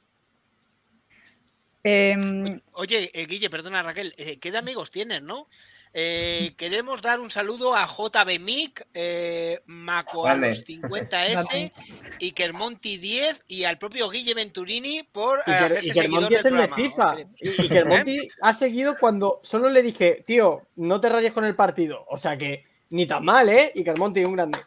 Em, 1.84 2.62
Oye, 2.74 3.12
eh, 3.14 3.26
Guille, 3.28 3.50
perdona 3.50 3.82
Raquel, 3.82 4.14
eh, 4.18 4.40
¿qué 4.40 4.52
de 4.52 4.58
amigos 4.58 4.92
tienes, 4.92 5.22
no? 5.22 5.48
Eh, 5.96 6.56
queremos 6.58 7.04
dar 7.04 7.20
un 7.20 7.30
saludo 7.30 7.76
a 7.76 7.86
JB 7.86 8.40
Mick, 8.40 8.88
eh, 8.96 9.62
Maco 9.68 10.26
a 10.26 10.32
Grande. 10.32 10.50
los 10.50 10.66
50S, 10.66 11.72
Iker 12.20 12.54
Monti 12.54 12.98
10 12.98 13.44
y 13.48 13.64
al 13.66 13.78
propio 13.78 14.10
Guille 14.10 14.34
Venturini 14.34 15.04
por 15.04 15.40
eh, 15.40 15.44
Y 15.46 15.52
que, 15.52 15.54
hacerse 15.54 15.88
y 15.90 15.92
que 15.92 16.00
el 16.00 16.06
seguidor 16.06 16.34
es 16.34 16.46
el 16.46 16.58
de. 16.58 16.68
FIFA. 16.68 17.16
El 17.40 18.10
¿Eh? 18.10 18.28
Ha 18.42 18.54
seguido 18.56 18.98
cuando 19.00 19.40
solo 19.44 19.70
le 19.70 19.84
dije, 19.84 20.24
tío, 20.26 20.64
no 20.78 21.00
te 21.00 21.10
rayes 21.10 21.32
con 21.32 21.46
el 21.46 21.56
partido. 21.56 22.06
O 22.10 22.18
sea 22.18 22.38
que 22.38 22.66
ni 22.90 23.06
tan 23.06 23.24
mal, 23.24 23.50
¿eh? 23.50 23.74
Monty 23.98 24.24
un 24.24 24.34
grande. 24.34 24.60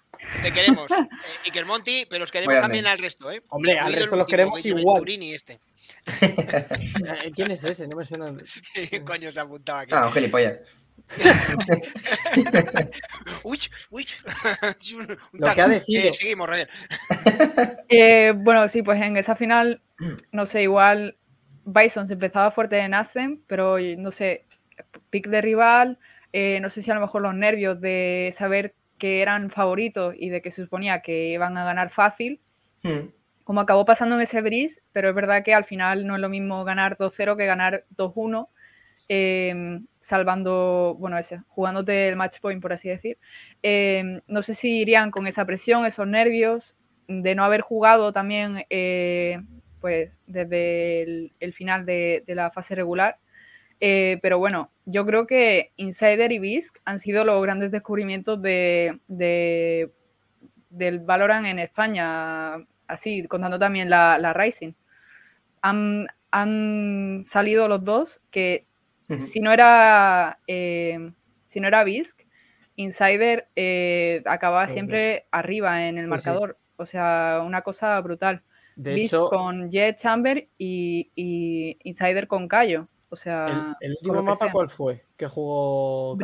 Te 0.43 0.53
queremos, 0.53 0.91
eh, 0.91 1.09
Iker 1.45 1.67
Monti, 1.67 2.07
pero 2.09 2.25
os 2.25 2.31
queremos 2.31 2.55
Muy 2.55 2.63
también 2.63 2.85
grande. 2.85 2.99
al 3.01 3.05
resto, 3.05 3.31
¿eh? 3.31 3.43
Hombre, 3.49 3.73
al 3.73 3.79
Incluido 3.91 4.01
resto 4.01 4.17
los 4.17 4.25
último, 4.25 4.27
queremos 4.27 4.63
Guille 4.63 4.81
igual. 4.81 4.95
Venturini 5.01 5.35
este. 5.35 5.61
Eh, 7.25 7.31
¿Quién 7.35 7.51
es 7.53 7.63
ese? 7.65 7.87
No 7.87 7.97
me 7.97 8.05
suena. 8.05 8.35
¿Qué 8.91 9.05
coño 9.05 9.31
se 9.33 9.41
ha 9.41 9.45
apuntado 9.45 9.79
aquí? 9.81 9.93
Ah, 9.95 10.07
un 10.07 10.13
gilipollas. 10.13 10.59
uy, 13.45 13.59
uy. 13.91 14.05
Lo 15.33 15.55
que 15.55 15.61
ha 15.61 15.69
decidido. 15.69 16.09
Eh, 16.09 16.13
seguimos. 16.13 16.49
Eh, 17.89 18.33
bueno, 18.37 18.67
sí, 18.69 18.83
pues 18.83 19.01
en 19.01 19.17
esa 19.17 19.37
final, 19.37 19.81
no 20.33 20.47
sé, 20.47 20.63
igual 20.63 21.17
Bison 21.65 22.07
se 22.09 22.15
empezaba 22.15 22.51
fuerte 22.51 22.79
en 22.79 22.95
Ascen, 22.95 23.43
pero 23.47 23.79
no 23.79 24.11
sé, 24.11 24.45
pick 25.11 25.29
de 25.29 25.41
rival, 25.41 25.99
eh, 26.33 26.59
no 26.61 26.69
sé 26.69 26.83
si 26.83 26.91
a 26.91 26.95
lo 26.95 27.01
mejor 27.01 27.23
los 27.23 27.35
nervios 27.35 27.81
de 27.81 28.35
saber 28.37 28.75
que 28.99 29.23
eran 29.23 29.51
favoritos 29.51 30.15
y 30.19 30.31
de 30.31 30.43
que 30.43 30.51
se 30.51 30.63
suponía 30.63 31.01
que 31.03 31.29
iban 31.29 31.57
a 31.57 31.65
ganar 31.65 31.91
fácil, 31.91 32.41
Hmm. 32.83 33.09
como 33.45 33.61
acabó 33.61 33.85
pasando 33.85 34.17
en 34.17 34.23
ese 34.23 34.41
bris, 34.43 34.83
pero 34.93 35.09
es 35.09 35.15
verdad 35.15 35.43
que 35.45 35.55
al 35.55 35.65
final 35.65 36.07
no 36.07 36.17
es 36.17 36.21
lo 36.21 36.29
mismo 36.29 36.65
ganar 36.65 36.97
2-0 36.99 37.37
que 37.37 37.47
ganar 37.47 37.85
2-1, 37.97 38.49
eh, 39.09 39.81
salvando, 40.01 40.97
bueno, 40.99 41.19
ese, 41.19 41.41
jugándote 41.49 42.09
el 42.09 42.17
match 42.17 42.39
point, 42.41 42.63
por 42.63 42.73
así 42.73 42.89
decir. 42.89 43.19
Eh, 43.63 44.21
no 44.29 44.43
sé 44.43 44.55
si 44.55 44.79
irían 44.79 45.11
con 45.11 45.27
esa 45.27 45.45
presión, 45.45 45.85
esos 45.85 46.07
nervios, 46.07 46.77
de 47.09 47.35
no 47.35 47.45
haber 47.45 47.61
jugado 47.61 48.13
también, 48.13 48.65
eh, 48.71 49.41
pues, 49.81 50.13
desde 50.27 51.03
el, 51.41 51.53
final 51.53 51.87
de, 51.87 52.23
la 52.29 52.51
fase 52.51 52.75
regular. 52.75 53.19
Eh, 53.81 54.19
pero 54.23 54.39
bueno, 54.39 54.71
yo 54.87 55.05
creo 55.05 55.27
que 55.27 55.73
Insider 55.77 56.33
y 56.33 56.39
Bisk 56.39 56.79
han 56.85 56.99
sido 56.99 57.25
los 57.25 57.43
grandes 57.43 57.71
descubrimientos 57.71 58.41
de, 58.41 59.01
de- 59.09 59.91
del 60.71 61.01
Valorant 61.01 61.47
en 61.47 61.59
España, 61.59 62.57
así, 62.87 63.27
contando 63.29 63.59
también 63.59 63.91
la, 63.91 64.19
la 64.19 64.33
Rising. 64.33 64.73
Han, 65.63 66.07
han 66.31 67.23
salido 67.25 67.69
los 67.69 67.85
dos 67.85 68.21
que 68.31 68.67
Si 69.21 69.41
no 69.41 69.53
era 69.53 70.39
eh, 70.47 71.13
si 71.47 71.61
no 71.61 71.69
era 71.69 71.85
Bisk, 71.85 72.21
Insider 72.77 73.49
eh, 73.57 74.23
acababa 74.27 74.69
siempre 74.69 75.27
arriba 75.31 75.89
en 75.89 75.97
el 75.99 76.05
Sí, 76.05 76.07
sí. 76.07 76.11
marcador. 76.11 76.59
O 76.77 76.87
sea, 76.87 77.43
una 77.45 77.63
cosa 77.63 77.99
brutal. 78.01 78.43
De 78.75 78.95
Bisk 78.95 79.15
hecho- 79.15 79.29
con 79.31 79.71
Jet 79.71 79.97
Chamber 79.99 80.49
y, 80.59 81.11
y 81.15 81.79
Insider 81.85 82.27
con 82.29 82.49
Cayo. 82.49 82.89
O 83.09 83.17
sea, 83.17 83.77
¿El, 83.81 83.93
último 83.93 84.23
mapa 84.23 84.45
sea. 84.47 84.53
cuál 84.53 84.69
fue 84.69 85.05
que 85.17 85.27
jugó. 85.29 86.17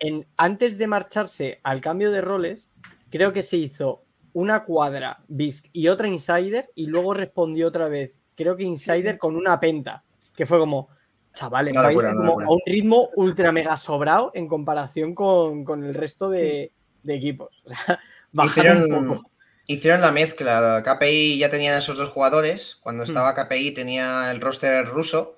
En- 0.00 0.26
antes 0.36 0.76
de 0.78 0.86
marcharse 0.86 1.60
al 1.62 1.80
cambio 1.80 2.10
de 2.10 2.20
roles, 2.20 2.70
creo 3.10 3.32
que 3.32 3.42
se 3.42 3.56
hizo 3.58 4.02
una 4.32 4.64
cuadra 4.64 5.20
Bisk 5.28 5.66
y 5.72 5.88
otra 5.88 6.08
Insider 6.08 6.70
y 6.74 6.86
luego 6.86 7.14
respondió 7.14 7.68
otra 7.68 7.88
vez, 7.88 8.16
creo 8.34 8.56
que 8.56 8.64
Insider 8.64 9.16
con 9.18 9.36
una 9.36 9.60
penta, 9.60 10.02
que 10.36 10.44
fue 10.46 10.58
como, 10.58 10.88
chavales, 11.34 11.82
vais 11.82 12.06
como 12.08 12.24
locura. 12.24 12.46
a 12.46 12.50
un 12.50 12.60
ritmo 12.66 13.10
ultra 13.16 13.52
mega 13.52 13.76
sobrado 13.76 14.30
en 14.34 14.48
comparación 14.48 15.14
con, 15.14 15.64
con 15.64 15.84
el 15.84 15.94
resto 15.94 16.30
de, 16.30 16.72
de 17.02 17.14
equipos. 17.14 17.62
O 17.64 17.68
sea, 17.70 18.00
bajaron 18.32 18.78
un 18.78 18.84
Hicieron, 18.88 19.06
poco. 19.08 19.30
hicieron 19.66 20.00
la 20.00 20.12
mezcla. 20.12 20.82
KPI 20.84 21.38
ya 21.38 21.50
tenían 21.50 21.78
esos 21.78 21.96
dos 21.96 22.10
jugadores. 22.10 22.76
Cuando 22.82 23.04
Hmm. 23.04 23.08
estaba 23.08 23.34
KPI 23.34 23.72
tenía 23.74 24.30
el 24.30 24.40
roster 24.40 24.86
ruso. 24.86 25.36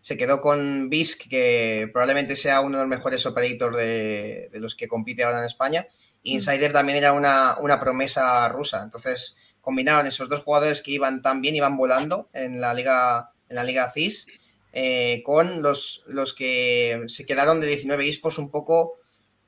Se 0.00 0.16
quedó 0.16 0.40
con 0.40 0.88
Bisk, 0.90 1.28
que 1.28 1.90
probablemente 1.92 2.36
sea 2.36 2.60
uno 2.60 2.78
de 2.78 2.84
los 2.84 2.88
mejores 2.88 3.26
operators 3.26 3.76
de, 3.76 4.48
de 4.52 4.60
los 4.60 4.74
que 4.76 4.88
compite 4.88 5.24
ahora 5.24 5.38
en 5.40 5.44
España. 5.46 5.86
Insider 6.22 6.72
también 6.72 6.98
era 6.98 7.12
una, 7.12 7.58
una 7.58 7.80
promesa 7.80 8.48
rusa. 8.48 8.82
Entonces 8.84 9.36
combinaron 9.60 10.06
esos 10.06 10.28
dos 10.28 10.42
jugadores 10.44 10.82
que 10.82 10.92
iban 10.92 11.20
tan 11.22 11.40
bien, 11.42 11.56
iban 11.56 11.76
volando 11.76 12.28
en 12.32 12.60
la 12.60 12.72
liga, 12.74 13.32
en 13.48 13.56
la 13.56 13.64
liga 13.64 13.90
CIS, 13.92 14.28
eh, 14.72 15.22
con 15.24 15.62
los, 15.62 16.04
los 16.06 16.34
que 16.34 17.04
se 17.08 17.26
quedaron 17.26 17.60
de 17.60 17.66
19 17.68 18.08
esports 18.08 18.38
un 18.38 18.50
poco 18.50 18.94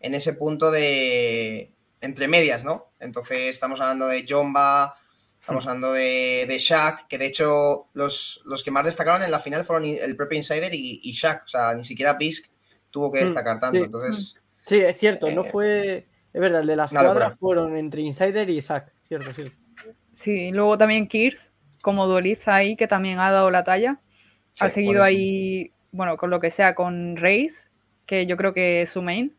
en 0.00 0.14
ese 0.14 0.32
punto 0.34 0.70
de 0.70 1.72
entre 2.00 2.28
medias, 2.28 2.64
¿no? 2.64 2.92
Entonces 2.98 3.48
estamos 3.48 3.80
hablando 3.80 4.06
de 4.06 4.24
Jomba, 4.28 4.96
estamos 5.38 5.66
hablando 5.66 5.92
de, 5.92 6.46
de 6.48 6.58
Shaq, 6.58 7.06
que 7.08 7.18
de 7.18 7.26
hecho 7.26 7.88
los, 7.92 8.40
los 8.46 8.62
que 8.64 8.70
más 8.70 8.84
destacaron 8.84 9.22
en 9.22 9.30
la 9.30 9.40
final 9.40 9.64
fueron 9.64 9.84
el 9.86 10.16
propio 10.16 10.38
Insider 10.38 10.72
y, 10.74 11.00
y 11.02 11.12
Shaq, 11.12 11.44
o 11.44 11.48
sea, 11.48 11.74
ni 11.74 11.84
siquiera 11.84 12.16
Pisk 12.16 12.46
tuvo 12.90 13.12
que 13.12 13.20
Mm, 13.20 13.24
destacar 13.24 13.60
tanto. 13.60 13.78
sí. 13.78 13.84
Entonces, 13.84 14.36
Sí, 14.66 14.78
es 14.80 14.96
cierto, 14.98 15.30
no 15.30 15.42
Eh, 15.42 15.50
fue. 15.50 16.06
Es 16.32 16.40
verdad, 16.40 16.60
el 16.60 16.66
de 16.68 16.76
las 16.76 16.92
cuadras 16.92 17.36
fueron 17.38 17.76
entre 17.76 18.02
Insider 18.02 18.48
y 18.48 18.58
Isaac. 18.58 18.92
Cierto, 19.04 19.32
cierto. 19.32 19.56
Sí, 20.12 20.30
y 20.48 20.50
luego 20.52 20.78
también 20.78 21.08
Kirth, 21.08 21.40
como 21.82 22.06
duelista 22.06 22.54
ahí, 22.54 22.76
que 22.76 22.86
también 22.86 23.18
ha 23.18 23.30
dado 23.32 23.50
la 23.50 23.64
talla. 23.64 24.00
Ha 24.61 24.68
Sí, 24.68 24.74
seguido 24.74 25.02
ahí, 25.02 25.72
bueno, 25.92 26.16
con 26.16 26.30
lo 26.30 26.40
que 26.40 26.50
sea, 26.50 26.74
con 26.74 27.16
Reis, 27.16 27.70
que 28.06 28.26
yo 28.26 28.36
creo 28.36 28.54
que 28.54 28.82
es 28.82 28.90
su 28.90 29.02
main. 29.02 29.34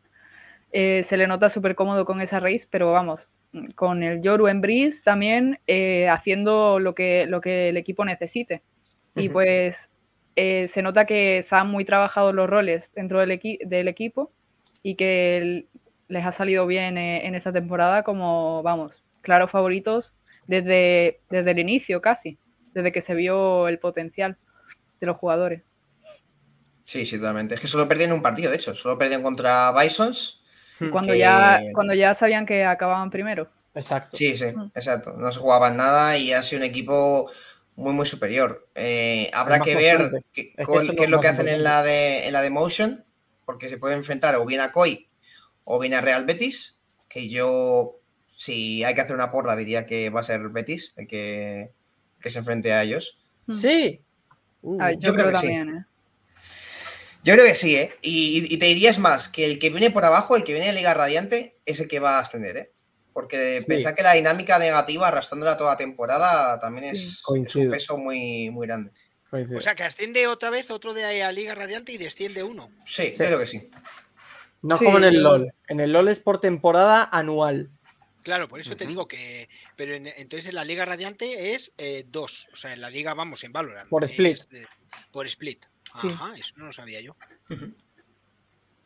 Eh, 0.72 1.02
se 1.02 1.16
le 1.16 1.26
nota 1.26 1.50
súper 1.50 1.74
cómodo 1.74 2.04
con 2.04 2.20
esa 2.20 2.40
Reis, 2.40 2.66
pero 2.70 2.92
vamos, 2.92 3.28
con 3.74 4.02
el 4.02 4.22
Yoru 4.22 4.48
en 4.48 4.60
Breeze 4.62 5.02
también 5.04 5.60
eh, 5.66 6.08
haciendo 6.08 6.78
lo 6.80 6.94
que, 6.94 7.26
lo 7.26 7.40
que 7.40 7.68
el 7.70 7.76
equipo 7.76 8.04
necesite. 8.04 8.62
Y 9.16 9.28
pues 9.28 9.90
eh, 10.36 10.68
se 10.68 10.82
nota 10.82 11.04
que 11.06 11.38
están 11.38 11.68
muy 11.70 11.84
trabajados 11.84 12.34
los 12.34 12.48
roles 12.48 12.92
dentro 12.94 13.20
del, 13.20 13.30
equi- 13.32 13.64
del 13.66 13.88
equipo 13.88 14.32
y 14.82 14.94
que 14.96 15.38
el- 15.38 15.68
les 16.08 16.24
ha 16.26 16.32
salido 16.32 16.66
bien 16.66 16.98
en 16.98 17.34
esta 17.34 17.52
temporada 17.52 18.02
como, 18.02 18.62
vamos, 18.62 19.02
claros 19.22 19.50
favoritos 19.50 20.12
desde, 20.46 21.20
desde 21.30 21.50
el 21.52 21.58
inicio 21.58 22.02
casi, 22.02 22.38
desde 22.74 22.92
que 22.92 23.00
se 23.00 23.14
vio 23.14 23.68
el 23.68 23.78
potencial 23.78 24.36
de 25.02 25.06
los 25.08 25.16
jugadores. 25.16 25.62
sí, 26.84 27.04
sí, 27.06 27.16
totalmente. 27.18 27.54
Es 27.56 27.60
que 27.60 27.68
solo 27.68 27.88
perdieron 27.88 28.16
un 28.16 28.22
partido, 28.22 28.50
de 28.50 28.56
hecho. 28.56 28.74
Solo 28.74 28.98
perdieron 28.98 29.22
contra 29.22 29.72
Bisons. 29.72 30.42
Cuando, 30.90 31.12
que- 31.12 31.18
ya, 31.18 31.60
cuando 31.74 31.94
ya 31.94 32.12
sabían 32.14 32.44
que 32.46 32.64
acababan 32.64 33.10
primero. 33.10 33.48
Exacto. 33.74 34.16
Sí, 34.16 34.36
sí, 34.36 34.46
Mm. 34.54 34.70
exacto. 34.74 35.12
No 35.16 35.30
se 35.32 35.38
jugaban 35.40 35.76
nada 35.76 36.16
y 36.18 36.32
ha 36.32 36.42
sido 36.42 36.60
un 36.62 36.66
equipo 36.68 37.30
muy, 37.76 37.92
muy 37.94 38.04
superior. 38.06 38.68
Eh, 38.74 39.30
habrá 39.32 39.60
que 39.60 39.74
ver 39.76 40.10
qué, 40.32 40.52
Es 40.56 40.66
con- 40.66 40.86
qué 40.96 41.08
lo 41.08 41.20
que 41.20 41.28
hacen 41.28 41.48
en 41.48 41.62
la, 41.64 41.82
de, 41.82 42.26
en 42.26 42.32
la 42.32 42.42
de 42.42 42.50
Motion, 42.50 43.04
porque 43.46 43.68
se 43.68 43.78
puede 43.78 43.94
enfrentar 43.94 44.34
o 44.36 44.44
bien 44.44 44.60
a 44.60 44.72
COI 44.72 45.08
o 45.64 45.78
bien 45.78 45.94
a 45.94 46.00
Real 46.00 46.26
Betis, 46.26 46.78
que 47.08 47.28
yo, 47.28 47.96
si 48.36 48.82
hay 48.84 48.94
que 48.94 49.00
hacer 49.00 49.14
una 49.14 49.30
porra, 49.30 49.56
diría 49.56 49.86
que 49.86 50.10
va 50.10 50.20
a 50.20 50.24
ser 50.24 50.48
Betis 50.50 50.92
el 50.96 51.06
que, 51.06 51.70
que 52.20 52.30
se 52.30 52.40
enfrente 52.40 52.72
a 52.72 52.82
ellos. 52.82 53.18
Sí. 53.50 54.00
Uh, 54.62 54.80
A 54.80 54.86
ver, 54.86 54.94
yo, 54.96 55.00
yo 55.08 55.14
creo 55.14 55.26
creo, 55.26 55.40
que 55.40 55.46
sí. 55.46 55.52
también, 55.54 55.78
¿eh? 55.78 55.84
Yo 57.24 57.34
creo 57.34 57.46
que 57.46 57.54
sí, 57.54 57.76
¿eh? 57.76 57.94
Y, 58.02 58.52
y 58.52 58.56
te 58.58 58.66
dirías 58.66 58.98
más, 58.98 59.28
que 59.28 59.44
el 59.44 59.58
que 59.58 59.70
viene 59.70 59.90
por 59.90 60.04
abajo, 60.04 60.34
el 60.36 60.42
que 60.44 60.52
viene 60.52 60.68
de 60.68 60.72
Liga 60.72 60.92
Radiante, 60.94 61.56
es 61.66 61.78
el 61.78 61.86
que 61.88 62.00
va 62.00 62.18
a 62.18 62.22
ascender, 62.22 62.56
¿eh? 62.56 62.72
Porque 63.12 63.60
Sí. 63.60 63.66
pensar 63.66 63.94
que 63.94 64.02
la 64.02 64.14
dinámica 64.14 64.58
negativa, 64.58 65.08
arrastrándola 65.08 65.56
toda 65.56 65.76
temporada, 65.76 66.58
también 66.58 66.86
es, 66.86 67.22
es 67.44 67.56
un 67.56 67.70
peso 67.70 67.96
muy, 67.98 68.50
muy 68.50 68.66
grande. 68.66 68.90
coincido. 69.30 69.58
O 69.58 69.60
sea, 69.60 69.74
que 69.74 69.82
asciende 69.82 70.26
otra 70.26 70.50
vez 70.50 70.70
otro 70.70 70.94
de 70.94 71.18
la 71.18 71.30
Liga 71.32 71.54
Radiante 71.54 71.92
y 71.92 71.98
desciende 71.98 72.42
uno. 72.42 72.70
Sí, 72.86 73.06
Sí. 73.06 73.12
creo 73.16 73.38
que 73.38 73.46
sí. 73.46 73.70
no 74.62 74.74
es 74.74 74.78
sí, 74.78 74.84
como 74.84 74.98
en 74.98 75.04
el 75.04 75.22
LOL. 75.22 75.52
En 75.68 75.80
el 75.80 75.92
LOL 75.92 76.08
es 76.08 76.20
por 76.20 76.40
temporada 76.40 77.08
anual. 77.12 77.70
Claro, 78.22 78.48
por 78.48 78.60
eso 78.60 78.76
te 78.76 78.86
digo 78.86 79.06
que. 79.08 79.48
Pero 79.76 79.94
en- 79.94 80.06
entonces 80.06 80.46
en 80.48 80.54
la 80.54 80.64
Liga 80.64 80.84
Radiante 80.84 81.54
es 81.54 81.74
eh, 81.78 82.04
dos. 82.08 82.48
O 82.52 82.56
sea, 82.56 82.72
en 82.72 82.80
la 82.80 82.88
Liga, 82.90 83.14
vamos, 83.14 83.42
en 83.44 83.52
Valorant. 83.52 83.88
Por 83.88 84.04
split. 84.04 84.36
es 84.52 84.66
por 85.10 85.26
split. 85.26 85.64
Sí. 86.00 86.08
Ajá, 86.12 86.34
eso 86.36 86.54
no 86.56 86.66
lo 86.66 86.72
sabía 86.72 87.00
yo. 87.00 87.16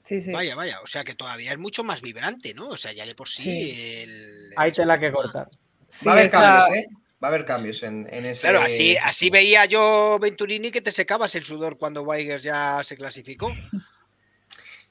Sí, 0.04 0.22
sí. 0.22 0.30
Vaya, 0.32 0.54
vaya. 0.54 0.80
O 0.82 0.86
sea 0.86 1.02
que 1.04 1.14
todavía 1.14 1.52
es 1.52 1.58
mucho 1.58 1.82
más 1.84 2.00
vibrante, 2.00 2.54
¿no? 2.54 2.68
O 2.70 2.76
sea, 2.76 2.92
ya 2.92 3.04
de 3.04 3.14
por 3.14 3.28
sí. 3.28 3.42
Sí. 3.42 4.02
el- 4.02 4.52
Hay 4.56 4.72
tela 4.72 4.98
que 5.00 5.10
cortar. 5.12 5.48
Sí, 5.88 6.06
Va 6.06 6.12
a 6.12 6.14
haber 6.14 6.26
esa- 6.28 6.40
cambios, 6.40 6.78
¿eh? 6.78 6.86
Va 7.22 7.28
a 7.28 7.30
haber 7.30 7.44
cambios 7.44 7.82
en, 7.82 8.06
en 8.12 8.26
ese. 8.26 8.42
Claro, 8.42 8.60
así, 8.60 8.96
así 8.98 9.30
veía 9.30 9.64
yo 9.64 10.18
Venturini 10.20 10.70
que 10.70 10.80
te 10.82 10.92
secabas 10.92 11.34
el 11.34 11.44
sudor 11.44 11.78
cuando 11.78 12.02
Weigers 12.02 12.42
ya 12.42 12.82
se 12.84 12.96
clasificó. 12.96 13.52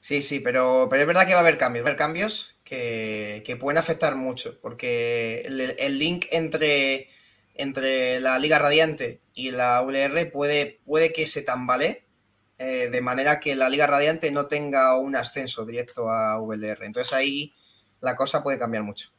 Sí, 0.00 0.22
sí, 0.22 0.40
pero, 0.40 0.88
pero 0.90 1.02
es 1.02 1.06
verdad 1.06 1.26
que 1.26 1.32
va 1.34 1.38
a 1.38 1.42
haber 1.42 1.56
cambios. 1.56 1.84
Va 1.84 1.88
a 1.88 1.90
haber 1.90 1.98
cambios 1.98 2.55
que, 2.66 3.44
que 3.46 3.56
pueden 3.56 3.78
afectar 3.78 4.16
mucho, 4.16 4.60
porque 4.60 5.42
el, 5.46 5.60
el 5.78 5.98
link 5.98 6.26
entre, 6.32 7.08
entre 7.54 8.20
la 8.20 8.38
Liga 8.38 8.58
Radiante 8.58 9.20
y 9.34 9.52
la 9.52 9.80
WR 9.82 10.26
puede, 10.32 10.80
puede 10.84 11.12
que 11.12 11.28
se 11.28 11.42
tambalee, 11.42 12.02
eh, 12.58 12.88
de 12.90 13.00
manera 13.00 13.38
que 13.38 13.54
la 13.54 13.68
Liga 13.68 13.86
Radiante 13.86 14.32
no 14.32 14.46
tenga 14.46 14.98
un 14.98 15.14
ascenso 15.14 15.64
directo 15.64 16.10
a 16.10 16.38
VLR. 16.40 16.84
Entonces 16.84 17.12
ahí 17.12 17.54
la 18.00 18.16
cosa 18.16 18.42
puede 18.42 18.58
cambiar 18.58 18.82
mucho. 18.82 19.10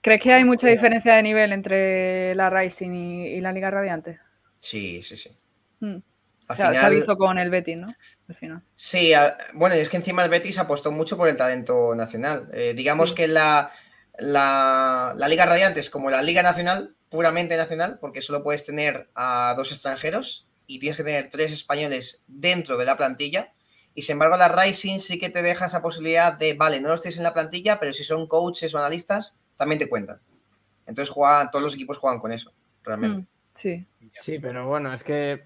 ¿Crees 0.00 0.20
que 0.20 0.32
hay 0.32 0.44
mucha 0.44 0.66
diferencia 0.66 1.14
de 1.14 1.22
nivel 1.22 1.52
entre 1.52 2.34
la 2.34 2.50
Rising 2.50 2.90
y, 2.90 3.26
y 3.28 3.40
la 3.40 3.52
Liga 3.52 3.70
Radiante? 3.70 4.18
Sí, 4.58 5.00
sí, 5.04 5.16
sí. 5.16 5.30
Mm. 5.78 5.98
Al 6.52 6.56
Se, 6.56 6.62
ha- 6.62 6.72
se 6.72 6.78
ha 6.78 6.80
final- 6.80 6.94
visto 6.96 7.16
con 7.16 7.38
el 7.38 7.50
Betis, 7.50 7.76
¿no? 7.76 7.94
Al 8.28 8.34
final. 8.34 8.62
Sí, 8.74 9.12
a- 9.14 9.36
bueno, 9.54 9.74
es 9.74 9.88
que 9.88 9.96
encima 9.96 10.24
el 10.24 10.30
Betis 10.30 10.58
apostó 10.58 10.90
mucho 10.92 11.16
por 11.16 11.28
el 11.28 11.36
talento 11.36 11.94
nacional. 11.94 12.48
Eh, 12.52 12.72
digamos 12.74 13.10
Sí. 13.10 13.14
que 13.16 13.28
la, 13.28 13.72
la, 14.18 15.14
la 15.16 15.28
Liga 15.28 15.46
Radiante 15.46 15.80
es 15.80 15.90
como 15.90 16.10
la 16.10 16.22
Liga 16.22 16.42
Nacional, 16.42 16.94
puramente 17.08 17.56
nacional, 17.56 17.98
porque 18.00 18.22
solo 18.22 18.42
puedes 18.42 18.64
tener 18.64 19.08
a 19.14 19.54
dos 19.56 19.70
extranjeros 19.72 20.46
y 20.66 20.78
tienes 20.78 20.96
que 20.96 21.04
tener 21.04 21.28
tres 21.30 21.52
españoles 21.52 22.22
dentro 22.26 22.76
de 22.78 22.86
la 22.86 22.96
plantilla. 22.96 23.52
Y 23.94 24.02
sin 24.02 24.14
embargo, 24.14 24.36
la 24.38 24.48
Rising 24.48 25.00
sí 25.00 25.18
que 25.18 25.28
te 25.28 25.42
deja 25.42 25.66
esa 25.66 25.82
posibilidad 25.82 26.32
de, 26.38 26.54
vale, 26.54 26.80
no 26.80 26.88
los 26.88 27.02
tienes 27.02 27.18
en 27.18 27.24
la 27.24 27.34
plantilla, 27.34 27.78
pero 27.78 27.92
si 27.92 28.04
son 28.04 28.26
coaches 28.26 28.74
o 28.74 28.78
analistas, 28.78 29.34
también 29.58 29.78
te 29.78 29.88
cuentan. 29.88 30.20
Entonces 30.86 31.10
juegan, 31.12 31.50
todos 31.50 31.62
los 31.62 31.74
equipos 31.74 31.98
juegan 31.98 32.18
con 32.20 32.32
eso, 32.32 32.52
realmente. 32.82 33.22
Mm, 33.22 33.26
Sí. 33.54 33.86
Sí, 34.08 34.38
pero 34.38 34.66
bueno, 34.66 34.94
es 34.94 35.04
que 35.04 35.44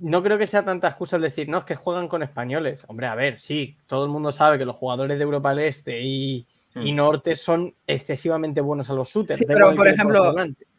no 0.00 0.22
creo 0.22 0.38
que 0.38 0.46
sea 0.46 0.64
tanta 0.64 0.88
excusa 0.88 1.16
el 1.16 1.22
decir, 1.22 1.48
no, 1.48 1.58
es 1.58 1.64
que 1.64 1.74
juegan 1.74 2.08
con 2.08 2.22
españoles. 2.22 2.84
Hombre, 2.88 3.06
a 3.06 3.14
ver, 3.14 3.40
sí, 3.40 3.76
todo 3.86 4.04
el 4.04 4.10
mundo 4.10 4.32
sabe 4.32 4.58
que 4.58 4.64
los 4.64 4.76
jugadores 4.76 5.18
de 5.18 5.24
Europa 5.24 5.50
del 5.50 5.66
Este 5.66 6.00
y, 6.00 6.46
y 6.74 6.92
Mm. 6.92 6.96
Norte 6.96 7.36
son 7.36 7.74
excesivamente 7.86 8.60
buenos 8.60 8.88
a 8.90 8.94
los 8.94 9.08
shooters. 9.08 9.38
Sí, 9.38 9.44
pero, 9.46 9.74
por 9.74 9.88
ejemplo. 9.88 10.34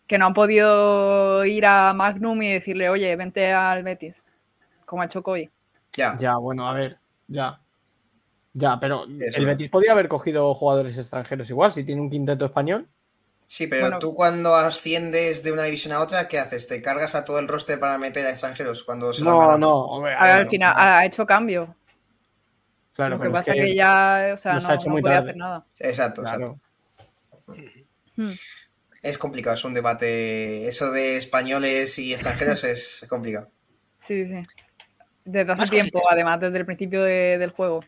Que 0.08 0.18
no 0.18 0.28
han 0.28 0.34
podido 0.34 1.46
ir 1.46 1.66
a 1.66 1.94
Magnum 1.94 2.42
y 2.42 2.54
decirle, 2.54 2.90
oye, 2.90 3.16
vente 3.16 3.54
al 3.54 3.84
Betis, 3.84 4.26
como 4.86 5.02
ha 5.02 5.06
hecho 5.06 5.24
Koi. 5.24 5.50
Ya. 5.94 6.18
Ya, 6.20 6.36
bueno, 6.36 6.70
a 6.70 6.74
ver, 6.74 6.98
ya. 7.28 7.60
Ya, 8.54 8.80
pero 8.80 9.06
el. 9.06 9.46
Betis 9.46 9.70
podía 9.70 9.94
haber 9.94 10.08
cogido 10.08 10.54
jugadores 10.54 10.98
extranjeros 10.98 11.50
igual, 11.50 11.72
si 11.72 11.84
tiene 11.84 12.02
un 12.02 12.10
quinteto 12.10 12.46
español. 12.46 12.88
Sí, 13.56 13.68
pero 13.68 13.84
Bueno. 13.84 14.00
tú 14.00 14.16
cuando 14.16 14.56
asciendes 14.56 15.44
de 15.44 15.52
una 15.52 15.62
división 15.66 15.94
a 15.94 16.02
otra, 16.02 16.28
¿qué 16.28 16.40
haces? 16.40 16.68
¿Te 16.68 16.82
cargas 16.82 17.14
a 17.14 17.24
todo 17.24 17.38
el 17.38 17.48
roster 17.48 17.80
para 17.80 18.00
meter 18.00 18.26
a 18.26 18.32
extranjeros 18.32 18.84
cuando 18.84 19.14
se 19.14 19.24
No, 19.24 19.56
no, 19.60 19.76
hombre, 19.86 20.14
a 20.14 20.18
Ahora, 20.18 20.34
ver, 20.38 20.42
al 20.46 20.50
final 20.50 20.74
ha 20.76 20.98
ha 20.98 21.06
hecho 21.06 21.24
cambio. 21.24 21.76
Claro, 22.94 23.18
Lo 23.18 23.22
que 23.24 23.30
pasa 23.30 23.54
es 23.54 23.62
que, 23.62 23.76
ya, 23.76 24.32
o 24.34 24.38
sea, 24.38 24.54
no, 24.54 24.68
ha 24.68 24.74
hecho 24.74 24.88
no 24.88 24.94
muy 24.94 25.02
podía 25.04 25.18
tarde. 25.18 25.30
hacer 25.30 25.38
nada. 25.38 25.66
Exacto, 25.78 26.22
claro. 26.24 26.60
exacto. 27.48 27.72
Mm. 28.16 28.32
Es 29.04 29.18
complicado, 29.20 29.56
es 29.56 29.64
un 29.66 29.76
debate. 29.76 30.68
Eso 30.68 30.92
de 30.92 31.18
españoles 31.18 32.00
y 32.00 32.12
extranjeros 32.12 32.64
es 32.64 33.06
complicado. 33.08 33.50
Sí, 33.98 34.26
sí. 34.26 34.40
Desde 35.26 35.52
hace 35.52 35.60
Más 35.60 35.70
tiempo, 35.70 36.00
cositas. 36.00 36.12
además, 36.12 36.40
desde 36.40 36.58
el 36.58 36.66
principio 36.66 37.04
de- 37.04 37.38
del 37.38 37.52
juego. 37.52 37.82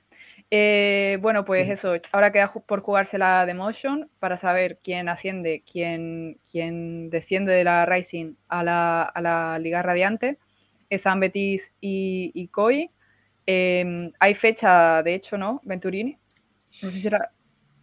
Eh, 0.51 1.17
bueno, 1.21 1.43
pues 1.43 1.69
eso, 1.69 1.95
ahora 2.11 2.31
queda 2.31 2.53
por 2.53 2.81
jugarse 2.81 3.17
la 3.17 3.45
Demotion 3.45 4.09
para 4.19 4.37
saber 4.37 4.79
quién 4.83 5.09
asciende, 5.09 5.63
quién, 5.69 6.39
quién 6.51 7.09
desciende 7.09 7.53
de 7.53 7.63
la 7.63 7.85
Rising 7.85 8.35
a 8.47 8.63
la, 8.63 9.03
a 9.03 9.21
la 9.21 9.59
Liga 9.59 9.81
Radiante. 9.81 10.37
Están 10.89 11.19
Betis 11.19 11.73
y, 11.81 12.31
y 12.33 12.47
Koi. 12.49 12.91
Eh, 13.47 14.11
hay 14.19 14.33
fecha, 14.35 15.01
de 15.03 15.15
hecho, 15.15 15.37
¿no? 15.37 15.61
Venturini. 15.63 16.17
No 16.81 16.91
sé 16.91 16.99
si 16.99 17.07
era, 17.07 17.31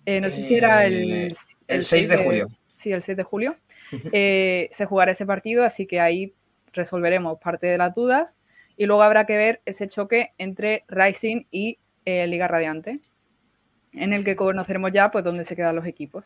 eh, 0.06 0.20
no 0.20 0.30
sé 0.30 0.42
si 0.42 0.54
era 0.54 0.84
el, 0.84 1.10
Eh, 1.12 1.32
el 1.68 1.82
6 1.82 2.08
de 2.08 2.24
julio. 2.24 2.48
Sí, 2.76 2.92
el 2.92 3.02
6 3.02 3.16
de 3.16 3.22
julio. 3.22 3.56
Se 3.90 4.86
jugará 4.86 5.12
ese 5.12 5.26
partido, 5.26 5.64
así 5.64 5.86
que 5.86 6.00
ahí 6.00 6.32
resolveremos 6.72 7.38
parte 7.38 7.66
de 7.66 7.78
las 7.78 7.94
dudas. 7.94 8.38
Y 8.76 8.86
luego 8.86 9.02
habrá 9.02 9.26
que 9.26 9.36
ver 9.36 9.60
ese 9.66 9.88
choque 9.88 10.32
entre 10.38 10.84
Rising 10.88 11.44
y 11.50 11.78
eh, 12.04 12.26
Liga 12.26 12.48
Radiante, 12.48 13.00
en 13.92 14.12
el 14.12 14.24
que 14.24 14.36
conoceremos 14.36 14.90
ya 14.92 15.10
pues 15.10 15.24
dónde 15.24 15.44
se 15.44 15.54
quedan 15.56 15.76
los 15.76 15.86
equipos. 15.86 16.24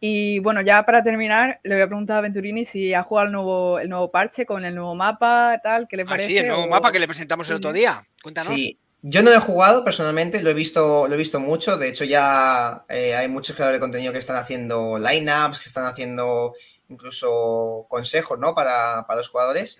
Y 0.00 0.40
bueno, 0.40 0.60
ya 0.60 0.84
para 0.84 1.02
terminar, 1.04 1.60
le 1.62 1.74
voy 1.76 1.82
a 1.82 1.86
preguntar 1.86 2.18
a 2.18 2.20
Venturini 2.22 2.64
si 2.64 2.92
ha 2.94 3.02
jugado 3.04 3.26
el 3.26 3.32
nuevo, 3.32 3.78
el 3.78 3.88
nuevo 3.88 4.10
parche 4.10 4.44
con 4.44 4.64
el 4.64 4.74
nuevo 4.74 4.94
mapa, 4.94 5.60
tal, 5.62 5.86
¿qué 5.88 5.96
le 5.96 6.02
Ah, 6.02 6.06
parece? 6.06 6.26
sí, 6.26 6.38
el 6.38 6.48
nuevo 6.48 6.64
o- 6.64 6.68
mapa 6.68 6.90
que 6.90 6.98
le 6.98 7.06
presentamos 7.06 7.48
el 7.50 7.56
otro 7.56 7.72
día. 7.72 8.02
Cuéntanos. 8.22 8.54
Sí, 8.54 8.78
Yo 9.06 9.22
no 9.22 9.28
lo 9.30 9.36
he 9.36 9.40
jugado 9.40 9.84
personalmente, 9.84 10.42
lo 10.42 10.48
he 10.50 10.54
visto, 10.54 11.06
lo 11.06 11.14
he 11.14 11.18
visto 11.18 11.38
mucho. 11.38 11.76
De 11.76 11.88
hecho, 11.90 12.04
ya 12.04 12.84
eh, 12.88 13.14
hay 13.14 13.28
muchos 13.28 13.54
creadores 13.54 13.78
de 13.78 13.84
contenido 13.84 14.12
que 14.14 14.18
están 14.18 14.36
haciendo 14.36 14.98
lineups, 14.98 15.58
que 15.60 15.68
están 15.68 15.84
haciendo 15.84 16.54
incluso 16.88 17.86
consejos 17.90 18.38
¿no? 18.38 18.54
para, 18.54 19.04
para 19.06 19.18
los 19.18 19.28
jugadores. 19.28 19.78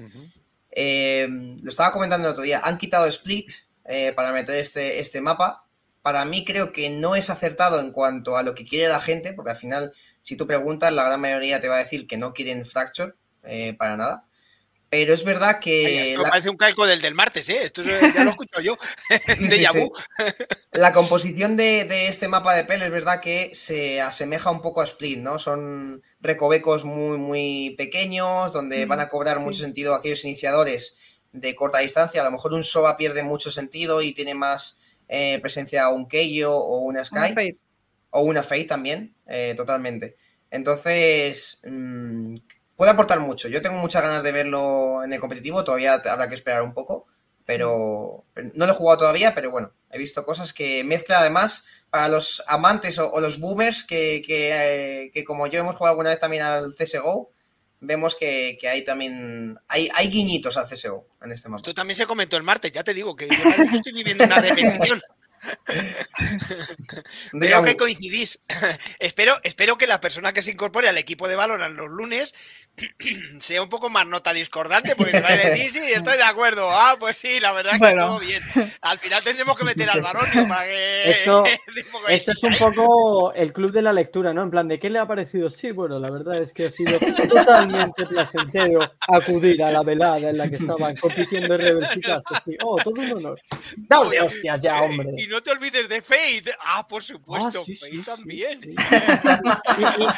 Eh, 0.71 1.27
lo 1.63 1.71
estaba 1.71 1.91
comentando 1.93 2.29
el 2.29 2.33
otro 2.33 2.43
día. 2.45 2.61
Han 2.65 2.77
quitado 2.79 3.07
Split 3.07 3.51
eh, 3.85 4.13
para 4.15 4.33
meter 4.33 4.57
este, 4.57 5.01
este 5.01 5.21
mapa. 5.21 5.67
Para 6.03 6.25
mí 6.25 6.45
creo 6.45 6.73
que 6.73 6.91
no 6.91 7.17
es 7.17 7.31
acertado 7.31 7.81
en 7.81 7.93
cuanto 7.93 8.37
a 8.37 8.43
lo 8.43 8.55
que 8.55 8.67
quiere 8.67 8.89
la 8.89 9.01
gente, 9.01 9.33
porque 9.33 9.53
al 9.53 9.57
final, 9.57 9.93
si 10.23 10.37
tú 10.37 10.47
preguntas, 10.47 10.93
la 10.93 11.05
gran 11.05 11.21
mayoría 11.21 11.61
te 11.61 11.69
va 11.69 11.77
a 11.77 11.85
decir 11.85 12.07
que 12.07 12.17
no 12.17 12.35
quieren 12.35 12.67
Fracture 12.67 13.15
para 13.79 13.97
nada. 13.97 14.27
Pero 14.95 15.13
es 15.13 15.25
verdad 15.25 15.59
que. 15.59 16.13
esto 16.13 16.23
parece 16.23 16.51
un 16.51 16.57
calco 16.57 16.87
del 16.87 17.01
del 17.01 17.15
martes, 17.15 17.49
¿eh? 17.49 17.65
Esto 17.65 17.83
ya 17.83 18.23
lo 18.23 18.31
escucho 18.31 18.61
yo. 18.61 18.77
de 19.41 19.59
Yabu. 19.59 19.93
La 20.71 20.93
composición 20.93 21.57
de, 21.57 22.07
este 22.07 22.29
mapa 22.29 22.55
de 22.55 22.63
pel 22.63 22.81
es 22.81 22.93
verdad 22.93 23.21
que 23.21 23.57
se 23.57 24.01
asemeja 24.01 24.53
un 24.53 24.63
poco 24.63 24.83
a 24.83 24.85
Split, 24.85 25.19
¿no? 25.19 25.41
Son 25.41 26.01
recovecos 26.21 26.85
muy, 26.85 27.19
muy 27.19 27.75
pequeños, 27.77 28.53
donde 28.53 28.87
van 28.87 29.01
a 29.01 29.09
cobrar 29.09 29.41
mucho 29.41 29.63
sentido 29.63 29.97
aquellos 29.97 30.25
iniciadores 30.25 30.97
de 31.35 31.55
corta 31.55 31.79
distancia. 31.81 32.23
A 32.23 32.25
lo 32.25 32.31
mejor 32.31 32.55
un 32.55 32.65
Soba 32.65 32.97
pierde 32.97 33.23
mucho 33.23 33.51
sentido 33.51 34.01
y 34.01 34.15
tiene 34.15 34.35
más 34.35 34.79
eh, 35.09 35.39
presencia 35.41 35.89
un 35.91 36.09
Keio 36.09 36.57
o 36.57 36.79
una 36.79 37.05
Sky. 37.05 37.59
o 38.11 38.23
una 38.23 38.43
Fate 38.43 38.65
también, 38.65 39.15
eh, 39.27 39.55
totalmente. 39.57 40.17
Entonces, 40.51 41.61
mm, 41.65 42.37
puede 42.77 42.93
aportar 42.93 43.21
mucho. 43.21 43.49
Yo 43.49 43.61
tengo 43.61 43.77
muchas 43.77 44.03
ganas 44.03 44.23
de 44.23 44.33
verlo 44.33 45.03
en 45.05 45.13
el 45.13 45.21
competitivo, 45.21 45.65
todavía 45.65 45.95
habrá 45.95 46.29
que 46.29 46.37
esperar 46.37 46.63
un 46.63 46.73
poco, 46.73 47.07
pero 47.45 48.25
no 48.55 48.67
lo 48.67 48.73
he 48.73 48.77
jugado 48.77 49.01
todavía, 49.01 49.35
pero 49.35 49.51
bueno, 49.51 49.73
he 49.91 49.99
visto 49.99 50.25
cosas 50.25 50.53
que 50.53 50.85
mezcla 50.85 51.19
además 51.19 51.67
para 51.91 52.09
los 52.09 52.43
amantes 52.47 52.99
o, 52.99 53.21
los 53.21 53.41
boomers 53.41 53.85
que, 53.85 54.23
que, 54.25 55.11
que, 55.13 55.25
como 55.25 55.49
yo 55.49 55.61
hemos 55.61 55.77
jugado 55.77 55.93
alguna 55.93 56.11
vez 56.11 56.21
también 56.21 56.45
al 56.45 56.75
CSGO, 56.77 57.31
vemos 57.85 58.17
que, 58.17 58.59
hay 58.69 58.85
también. 58.85 59.59
Hay, 59.69 59.89
hay 59.95 60.09
guiñitos 60.09 60.57
al 60.57 60.69
CSO 60.69 61.07
en 61.23 61.33
este 61.33 61.49
momento. 61.49 61.71
Esto 61.71 61.75
también 61.75 61.97
se 61.97 62.07
comentó 62.07 62.37
el 62.37 62.43
martes, 62.43 62.73
ya 62.73 62.83
te 62.83 62.95
digo 62.95 63.15
que 63.15 63.29
yo 63.29 63.35
estoy 63.77 63.93
viviendo 63.93 64.25
una 64.25 64.41
repetición. 64.41 65.01
Veo 67.33 67.63
que 67.63 67.77
coincidís. 67.77 68.43
espero, 68.99 69.39
espero 69.43 69.77
que 69.77 69.87
la 69.87 70.01
persona 70.01 70.33
que 70.33 70.43
se 70.43 70.53
incorpore 70.53 70.89
al 70.89 70.99
equipo 70.99 71.29
de 71.29 71.37
Valorant 71.37 71.77
los 71.77 71.91
lunes 71.91 72.35
sea 73.39 73.63
un 73.63 73.69
poco 73.69 73.89
más 73.89 74.07
nota 74.07 74.33
discordante, 74.33 74.97
porque 74.97 75.13
sí, 75.71 75.79
estoy 75.79 76.17
de 76.17 76.23
acuerdo. 76.23 76.69
Ah, 76.71 76.97
pues 76.99 77.17
sí, 77.17 77.39
la 77.41 77.53
verdad 77.53 77.73
que 77.81 77.97
todo 77.97 78.19
bien. 78.19 78.43
Al 78.81 78.99
final 78.99 79.23
tendremos 79.23 79.57
que 79.57 79.65
meter 79.65 79.89
al 79.91 80.01
varón 80.01 80.29
para 80.49 80.65
que. 80.65 81.11
Esto, 81.15 81.45
esto 82.09 82.33
es 82.33 82.43
un 82.43 82.55
poco 82.57 83.33
el 83.35 83.53
club 83.53 83.71
de 83.73 83.83
la 83.83 83.93
lectura, 83.93 84.33
¿no? 84.33 84.43
En 84.43 84.51
plan, 84.51 84.67
¿de 84.67 84.79
qué 84.79 84.91
le 84.91 84.99
ha 84.99 85.07
parecido? 85.07 85.51
Sí, 85.51 85.71
bueno, 85.71 85.99
la 85.99 86.11
verdad 86.11 86.41
es 86.41 86.53
que 86.53 86.67
ha 86.67 86.71
sido 86.71 86.99
totalmente 87.29 88.07
placentero 88.07 88.81
acudir 89.09 89.63
a 89.63 89.71
la 89.71 89.83
velada 89.83 90.31
en 90.31 90.39
la 90.39 90.49
que 90.49 90.57
estaban 90.57 90.97
compitiendo 90.97 91.55
en 91.55 91.61
Rebels 91.61 91.97
y 91.97 92.11
Así, 92.11 92.57
oh, 92.65 92.77
todo 92.77 92.95
un 92.95 93.13
honor. 93.13 93.41
Dale 93.77 94.21
hostias 94.21 94.61
ya, 94.61 94.83
hombre. 94.83 95.11
Y 95.19 95.27
no 95.27 95.43
te 95.43 95.51
olvides 95.51 95.89
de 95.89 96.01
Fate. 96.01 96.55
Ah, 96.61 96.87
por 96.87 97.03
supuesto, 97.03 97.63
ah, 97.63 97.73
Fate 97.81 98.03
también. 98.05 98.61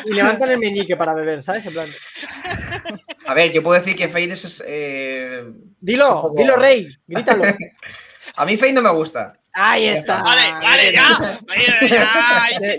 y, 0.04 0.12
levantan 0.12 0.52
el 0.52 0.58
meñique 0.58 0.96
para 0.96 1.14
beber, 1.14 1.42
¿sabes? 1.42 1.66
En 1.66 1.72
plan. 1.72 1.90
A 3.26 3.34
ver, 3.34 3.52
yo 3.52 3.62
puedo 3.62 3.78
decir 3.78 3.96
que 3.96 4.08
Fate 4.08 4.32
es. 4.32 4.62
Eh, 4.66 5.44
dilo, 5.80 6.30
dilo, 6.36 6.56
Rey, 6.56 6.88
grítalo. 7.06 7.44
a 8.36 8.44
mí 8.44 8.56
Fate 8.56 8.72
no 8.72 8.82
me 8.82 8.90
gusta. 8.90 9.38
Ahí 9.58 9.86
está. 9.86 10.22
Vale, 10.22 10.52
vale, 10.52 10.92
ya. 10.92 11.38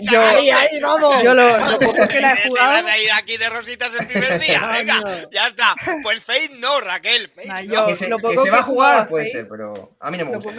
yo, 0.12 0.22
ahí, 0.22 0.48
ahí, 0.48 0.80
vamos. 0.80 1.22
Yo 1.24 1.34
lo, 1.34 1.58
lo 1.58 1.78
poco 1.80 2.06
que 2.06 2.20
la 2.20 2.34
he 2.34 2.48
jugado. 2.48 2.68
vas 2.68 2.86
a 2.86 2.98
ir 2.98 3.10
aquí 3.12 3.36
de 3.36 3.50
rositas 3.50 3.96
el 3.98 4.06
primer 4.06 4.38
día. 4.40 4.64
Venga, 4.68 5.02
ya 5.32 5.48
está. 5.48 5.74
Pues 6.04 6.22
Fate 6.22 6.52
no, 6.60 6.80
Raquel. 6.80 7.32
No. 7.66 7.86
que, 7.88 7.96
se, 7.96 8.08
que 8.08 8.38
se 8.38 8.50
va 8.50 8.58
a 8.60 8.62
jugar 8.62 9.08
puede 9.08 9.28
ser, 9.28 9.48
pero 9.48 9.96
a 9.98 10.10
mí 10.12 10.18
no 10.18 10.26
me 10.26 10.36
gusta. 10.36 10.52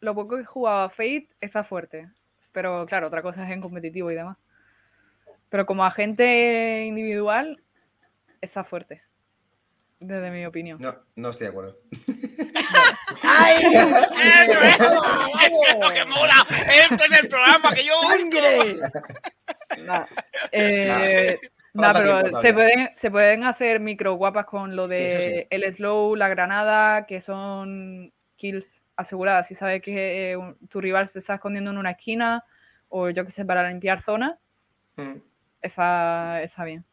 Lo 0.00 0.14
poco 0.14 0.36
que, 0.36 0.42
he 0.42 0.46
jugado 0.46 0.84
a 0.84 0.88
Fate 0.88 1.28
está 1.42 1.62
fuerte. 1.62 2.08
Pero 2.52 2.86
claro, 2.86 3.08
otra 3.08 3.20
cosa 3.20 3.44
es 3.44 3.50
en 3.50 3.60
competitivo 3.60 4.10
y 4.10 4.14
demás. 4.14 4.38
Pero 5.50 5.66
como 5.66 5.84
agente 5.84 6.86
individual, 6.86 7.60
está 8.46 8.64
fuerte. 8.64 9.02
Desde 9.98 10.30
mi 10.30 10.44
opinión. 10.44 10.78
No, 10.80 10.94
no 11.14 11.30
estoy 11.30 11.46
de 11.46 11.50
acuerdo. 11.50 11.78
¡Ay! 13.22 13.64
¡Eso 13.64 14.60
es! 14.62 14.80
¡Esto 14.80 15.88
que 15.94 16.04
mola! 16.04 16.46
¡Este 16.50 17.04
es 17.06 17.22
el 17.22 17.28
programa 17.28 17.72
que 17.72 17.84
yo 17.84 17.94
Nah, 19.84 20.06
eh, 20.52 21.36
pero 21.72 22.40
se 22.40 22.52
pueden, 22.52 22.90
se 22.96 23.10
pueden 23.10 23.44
hacer 23.44 23.80
micro 23.80 24.14
guapas 24.14 24.46
con 24.46 24.76
lo 24.76 24.88
de 24.88 25.46
el 25.50 25.72
slow, 25.72 26.14
la 26.14 26.28
granada, 26.28 27.06
que 27.06 27.20
son 27.20 28.12
kills 28.36 28.82
aseguradas. 28.96 29.48
Si 29.48 29.54
sabes 29.54 29.82
que 29.82 30.32
eh, 30.32 30.38
tu 30.68 30.80
rival 30.80 31.08
se 31.08 31.18
está 31.18 31.34
escondiendo 31.34 31.70
en 31.70 31.78
una 31.78 31.92
esquina 31.92 32.44
o 32.88 33.10
yo 33.10 33.24
que 33.24 33.30
sé, 33.30 33.44
para 33.44 33.68
limpiar 33.68 34.02
zona, 34.02 34.38
mm. 34.96 35.16
esa 35.62 36.42
está 36.42 36.64
bien. 36.64 36.84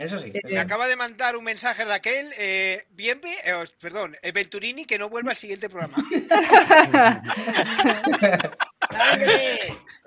Eso 0.00 0.18
sí. 0.18 0.32
Me 0.44 0.58
acaba 0.58 0.88
de 0.88 0.96
mandar 0.96 1.36
un 1.36 1.44
mensaje 1.44 1.84
Raquel, 1.84 2.32
eh, 2.38 2.86
bien, 2.92 3.20
eh, 3.44 3.52
perdón, 3.78 4.16
eh, 4.22 4.32
Venturini, 4.32 4.86
que 4.86 4.98
no 4.98 5.10
vuelva 5.10 5.32
al 5.32 5.36
siguiente 5.36 5.68
programa. 5.68 5.98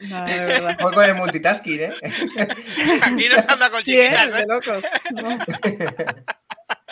no, 0.09 0.23
Un 0.69 0.77
poco 0.77 0.99
de 0.99 1.13
multitasking, 1.13 1.79
¿eh? 1.79 1.91
Aquí 3.03 3.27
no 3.29 3.35
anda 3.47 3.69
con 3.69 3.83
chiquitas, 3.83 4.33
de 4.33 4.45
locos. 4.47 4.83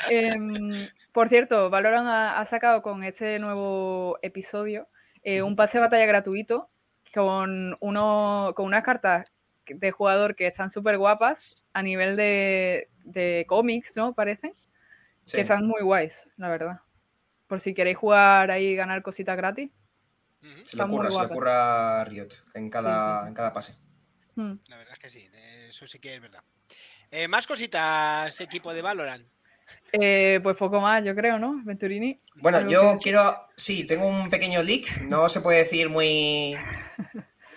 Em, 0.09 0.71
por 1.11 1.29
cierto, 1.29 1.69
Valorant 1.69 2.07
ha, 2.07 2.43
sacado 2.45 2.81
con 2.81 3.03
ese 3.03 3.37
nuevo 3.39 4.17
episodio 4.23 4.87
un 5.23 5.55
pase 5.55 5.77
de 5.77 5.83
batalla 5.83 6.05
gratuito 6.07 6.71
con, 7.13 7.77
uno, 7.79 8.53
con 8.55 8.65
unas 8.65 8.83
cartas 8.83 9.30
de 9.75 9.91
jugador 9.91 10.35
que 10.35 10.47
están 10.47 10.69
súper 10.69 10.97
guapas 10.97 11.61
a 11.73 11.81
nivel 11.81 12.15
de, 12.15 12.89
de 13.03 13.45
cómics, 13.47 13.95
¿no? 13.95 14.13
Parece. 14.13 14.53
Que 15.29 15.41
están 15.41 15.65
muy 15.65 15.81
guays, 15.81 16.27
la 16.37 16.49
verdad. 16.49 16.81
Por 17.47 17.61
si 17.61 17.73
queréis 17.73 17.97
jugar 17.97 18.51
ahí 18.51 18.67
y 18.67 18.75
ganar 18.75 19.01
cositas 19.01 19.37
gratis. 19.37 19.71
Se 20.65 20.75
le 20.75 20.83
ocurra, 20.83 21.11
se 21.11 21.19
le 21.19 21.25
ocurra 21.25 22.01
a 22.01 22.05
Riot 22.05 22.29
en 22.55 22.69
cada, 22.69 23.27
En 23.27 23.33
cada 23.33 23.53
pase. 23.53 23.75
Hmm. 24.35 24.55
La 24.67 24.77
verdad 24.77 24.93
es 24.93 24.99
que 24.99 25.09
sí, 25.09 25.29
eso 25.67 25.85
sí 25.87 25.99
que 25.99 26.15
es 26.15 26.21
verdad. 26.21 26.43
Eh, 27.11 27.27
más 27.27 27.45
cositas, 27.45 28.39
equipo 28.41 28.73
de 28.73 28.81
Valorant. 28.81 29.25
Eh, 29.91 30.39
pues 30.41 30.57
poco 30.57 30.79
más, 30.79 31.03
yo 31.03 31.13
creo, 31.15 31.37
¿no? 31.37 31.61
Venturini. 31.63 32.19
Bueno, 32.35 32.67
yo 32.69 32.97
quiero. 33.01 33.21
Sí, 33.55 33.85
tengo 33.85 34.07
un 34.07 34.29
pequeño 34.29 34.63
leak. 34.63 35.01
No 35.01 35.29
se 35.29 35.41
puede 35.41 35.59
decir 35.59 35.89
muy 35.89 36.55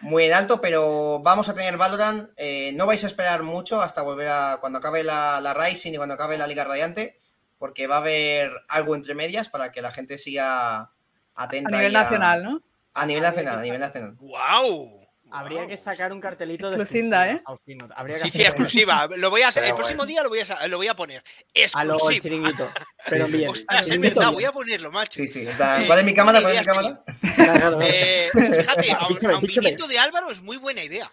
muy 0.04 0.24
en 0.24 0.34
alto, 0.34 0.60
pero 0.60 1.20
vamos 1.20 1.48
a 1.48 1.54
tener 1.54 1.76
Valorant. 1.76 2.30
Eh, 2.36 2.72
no 2.74 2.86
vais 2.86 3.02
a 3.04 3.06
esperar 3.06 3.42
mucho 3.42 3.80
hasta 3.80 4.02
volver 4.02 4.28
a 4.28 4.58
cuando 4.60 4.78
acabe 4.78 5.02
la, 5.02 5.40
la, 5.40 5.54
Rising 5.54 5.92
y 5.92 5.96
cuando 5.96 6.14
acabe 6.14 6.38
la 6.38 6.46
Liga 6.46 6.64
Radiante, 6.64 7.20
porque 7.58 7.86
va 7.86 7.96
a 7.96 7.98
haber 7.98 8.52
algo 8.68 8.94
entre 8.94 9.14
medias 9.14 9.48
para 9.48 9.72
que 9.72 9.82
la 9.82 9.92
gente 9.92 10.18
siga 10.18 10.92
atenta. 11.34 11.76
A 11.76 11.78
nivel 11.78 11.92
nacional, 11.92 12.44
¿no? 12.44 12.62
A 12.92 13.06
nivel 13.06 13.22
nacional, 13.22 13.58
a 13.58 13.62
nivel 13.62 13.80
nacional. 13.80 14.16
¡Wow! 14.20 15.03
Habría 15.34 15.66
que 15.66 15.76
sacar 15.76 16.12
un 16.12 16.20
cartelito 16.20 16.70
de 16.70 16.76
exclusiva, 16.76 17.28
¿eh? 17.28 17.42
sí, 18.22 18.30
sí, 18.30 18.42
exclusiva. 18.42 19.08
Lo 19.16 19.30
voy 19.30 19.42
a 19.42 19.48
hacer. 19.48 19.64
El 19.64 19.74
próximo 19.74 20.06
día 20.06 20.22
lo 20.22 20.28
voy 20.28 20.38
a, 20.38 20.68
lo 20.68 20.76
voy 20.76 20.86
a 20.86 20.94
poner. 20.94 21.24
Exclusiva. 21.52 21.80
A 21.80 21.84
lo 21.84 22.10
chiringuito. 22.10 22.70
Pero 23.10 23.26
bien. 23.26 23.50
Ostras, 23.50 23.88
es 23.88 24.00
verdad, 24.00 24.32
voy 24.32 24.44
a 24.44 24.52
ponerlo, 24.52 24.92
macho. 24.92 25.20
Sí, 25.20 25.26
sí. 25.26 25.48
¿Cuál 25.56 25.98
es 25.98 26.04
mi 26.04 26.14
cámara? 26.14 26.40
¿Cuál 26.40 26.54
es 26.54 26.60
mi 26.60 26.64
cámara? 26.64 27.04
Eh, 27.82 28.30
fíjate, 28.32 28.92
a 28.92 29.08
un 29.08 29.88
de 29.88 29.98
Álvaro 29.98 30.30
es 30.30 30.40
muy 30.40 30.56
buena 30.56 30.82
idea. 30.82 31.10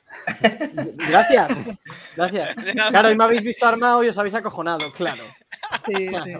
Gracias. 0.95 1.51
Gracias. 2.15 2.55
Claro, 2.89 3.11
y 3.11 3.17
me 3.17 3.23
habéis 3.23 3.43
visto 3.43 3.65
armado 3.65 4.03
y 4.03 4.09
os 4.09 4.17
habéis 4.17 4.35
acojonado, 4.35 4.91
claro. 4.93 5.23
Sí, 5.85 6.07
sí. 6.07 6.33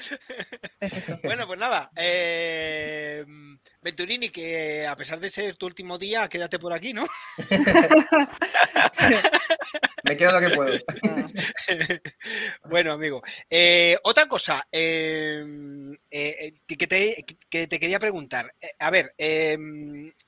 bueno, 1.22 1.46
pues 1.46 1.58
nada. 1.58 1.90
Eh, 1.96 3.24
Venturini, 3.82 4.30
que 4.30 4.86
a 4.86 4.96
pesar 4.96 5.20
de 5.20 5.30
ser 5.30 5.56
tu 5.56 5.66
último 5.66 5.98
día, 5.98 6.28
quédate 6.28 6.58
por 6.58 6.72
aquí, 6.72 6.92
¿no? 6.92 7.06
Me 10.04 10.16
quedo 10.16 10.40
lo 10.40 10.48
que 10.48 10.54
puedo. 10.54 10.72
bueno, 12.68 12.92
amigo. 12.92 13.22
Eh, 13.48 13.96
otra 14.02 14.26
cosa 14.26 14.66
eh, 14.72 15.44
que, 16.66 16.86
te, 16.86 17.78
quería 17.78 17.98
preguntar. 17.98 18.52
a 18.78 18.90
ver, 18.90 19.12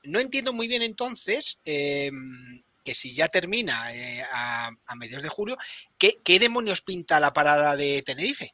no 0.03 0.19
entiendo 0.19 0.53
muy 0.53 0.67
bien 0.67 0.83
entonces 0.83 1.59
que 1.63 2.93
si 2.93 3.13
ya 3.13 3.27
termina 3.27 3.89
a, 4.31 4.71
mediados 4.95 5.23
de 5.23 5.29
julio, 5.29 5.57
¿qué, 5.97 6.19
¿qué 6.23 6.39
demonios 6.39 6.81
pinta 6.81 7.19
la 7.19 7.33
parada 7.33 7.75
de 7.75 8.03
Tenerife? 8.03 8.53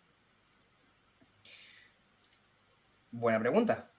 Buena 3.12 3.39
pregunta. 3.39 3.89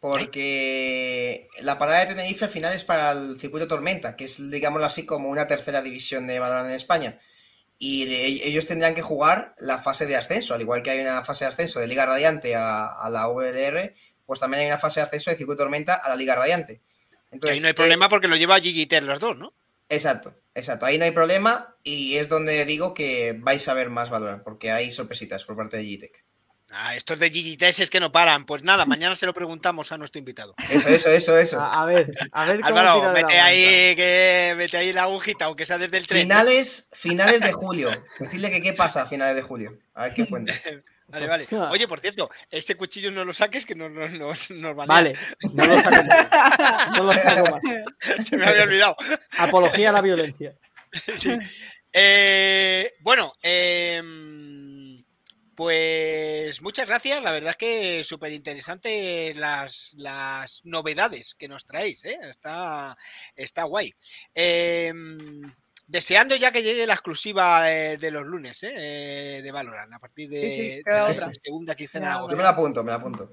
Porque 0.00 1.48
la 1.60 1.78
parada 1.78 2.00
de 2.00 2.06
Tenerife 2.06 2.44
al 2.44 2.50
final 2.50 2.74
es 2.74 2.84
para 2.84 3.12
el 3.12 3.40
circuito 3.40 3.66
Tormenta, 3.68 4.16
que 4.16 4.24
es, 4.26 4.50
digámoslo 4.50 4.86
así, 4.86 5.04
como 5.04 5.28
una 5.28 5.46
tercera 5.48 5.82
división 5.82 6.26
de 6.26 6.38
Valorant 6.38 6.68
en 6.68 6.74
España. 6.76 7.18
Y 7.78 8.04
de- 8.06 8.26
ellos 8.48 8.66
tendrán 8.66 8.94
que 8.94 9.02
jugar 9.02 9.54
la 9.58 9.78
fase 9.78 10.06
de 10.06 10.16
ascenso, 10.16 10.54
al 10.54 10.60
igual 10.60 10.82
que 10.82 10.90
hay 10.90 11.00
una 11.00 11.24
fase 11.24 11.44
de 11.44 11.50
ascenso 11.50 11.80
de 11.80 11.86
Liga 11.88 12.06
Radiante 12.06 12.54
a, 12.56 12.86
a 12.86 13.10
la 13.10 13.28
VLR, 13.28 13.94
pues 14.26 14.40
también 14.40 14.62
hay 14.62 14.66
una 14.68 14.78
fase 14.78 15.00
de 15.00 15.04
ascenso 15.06 15.30
de 15.30 15.36
circuito 15.36 15.62
Tormenta 15.62 15.94
a 15.94 16.08
la 16.08 16.16
Liga 16.16 16.34
Radiante. 16.34 16.80
Entonces, 17.30 17.56
ahí 17.56 17.60
no 17.60 17.66
hay 17.66 17.72
eh, 17.72 17.74
problema 17.74 18.08
porque 18.08 18.28
lo 18.28 18.36
lleva 18.36 18.60
Gigiter 18.60 19.02
los 19.02 19.20
dos, 19.20 19.36
¿no? 19.36 19.52
Exacto, 19.88 20.34
exacto. 20.54 20.86
Ahí 20.86 20.98
no 20.98 21.04
hay 21.04 21.10
problema 21.12 21.76
y 21.82 22.16
es 22.16 22.28
donde 22.28 22.64
digo 22.64 22.94
que 22.94 23.34
vais 23.38 23.66
a 23.68 23.74
ver 23.74 23.90
más 23.90 24.10
valor, 24.10 24.42
porque 24.44 24.70
hay 24.70 24.92
sorpresitas 24.92 25.44
por 25.44 25.56
parte 25.56 25.76
de 25.76 25.84
Gitec. 25.84 26.24
Ah, 26.70 26.94
estos 26.94 27.18
de 27.18 27.30
Gigitest 27.30 27.80
es 27.80 27.90
que 27.90 28.00
no 28.00 28.12
paran. 28.12 28.44
Pues 28.44 28.62
nada, 28.62 28.84
mañana 28.84 29.14
se 29.16 29.26
lo 29.26 29.32
preguntamos 29.32 29.90
a 29.90 29.98
nuestro 29.98 30.18
invitado. 30.18 30.54
Eso, 30.68 30.88
eso, 30.88 31.10
eso, 31.10 31.38
eso. 31.38 31.60
A, 31.60 31.82
a 31.82 31.86
ver, 31.86 32.12
a 32.32 32.44
ver 32.44 32.60
cómo 32.60 32.78
Álvaro, 32.78 33.12
mete 33.12 33.38
ahí, 33.38 33.96
que, 33.96 34.54
mete 34.56 34.76
ahí 34.76 34.92
la 34.92 35.04
agujita, 35.04 35.46
aunque 35.46 35.64
sea 35.64 35.78
desde 35.78 35.96
el 35.96 36.06
tren. 36.06 36.22
Finales, 36.22 36.90
finales 36.92 37.40
de 37.40 37.52
julio. 37.52 37.90
Decirle 38.18 38.50
que 38.50 38.62
qué 38.62 38.72
pasa 38.74 39.02
a 39.02 39.06
finales 39.06 39.36
de 39.36 39.42
julio. 39.42 39.78
A 39.94 40.04
ver 40.04 40.14
qué 40.14 40.26
cuenta. 40.26 40.52
Vale, 41.10 41.26
vale. 41.26 41.46
Oye, 41.70 41.88
por 41.88 42.00
cierto, 42.00 42.30
ese 42.50 42.74
cuchillo 42.74 43.10
no 43.10 43.24
lo 43.24 43.32
saques 43.32 43.64
que 43.64 43.74
nos, 43.74 43.90
nos, 43.90 44.50
nos 44.50 44.76
banean. 44.76 44.86
Vale, 44.86 45.16
no 45.54 45.66
lo 45.66 45.76
más. 45.76 46.06
No 46.98 47.02
lo 47.04 47.12
saco 47.14 47.50
más. 47.50 48.26
Se 48.26 48.36
me 48.36 48.44
había 48.44 48.64
olvidado. 48.64 48.94
Apología 49.38 49.88
a 49.88 49.92
la 49.92 50.02
violencia. 50.02 50.54
Sí. 51.16 51.38
Eh, 51.92 52.92
bueno, 53.00 53.34
em, 53.42 54.67
pues 55.58 56.62
muchas 56.62 56.86
gracias. 56.86 57.20
La 57.20 57.32
verdad 57.32 57.50
es 57.50 57.56
que 57.56 58.04
súper 58.04 58.30
interesante 58.32 59.34
las, 59.34 59.92
las 59.98 60.60
novedades 60.62 61.34
que 61.34 61.48
nos 61.48 61.66
traéis. 61.66 62.04
¿eh? 62.04 62.16
Está, 62.30 62.96
está 63.34 63.64
guay. 63.64 63.92
Em, 64.32 65.52
deseando 65.88 66.36
ya 66.36 66.52
que 66.52 66.62
llegue 66.62 66.86
la 66.86 66.94
exclusiva 66.94 67.64
de 67.64 68.10
los 68.12 68.22
lunes 68.22 68.62
¿eh? 68.62 69.40
De 69.42 69.50
Valorant 69.50 69.92
a 69.94 69.98
partir 69.98 70.30
de, 70.30 70.40
Sí, 70.40 70.48
sí, 70.48 70.68
de 70.76 70.82
queda 70.84 71.12
la 71.26 71.30
segunda 71.34 71.74
quincena 71.74 72.06
de 72.06 72.10
Queda 72.10 72.18
agosto. 72.18 72.32
Yo 72.34 72.36
me 72.36 72.42
la 72.44 72.50
apunto, 72.50 72.84
me 72.84 72.90
la 72.92 72.96
apunto. 72.98 73.32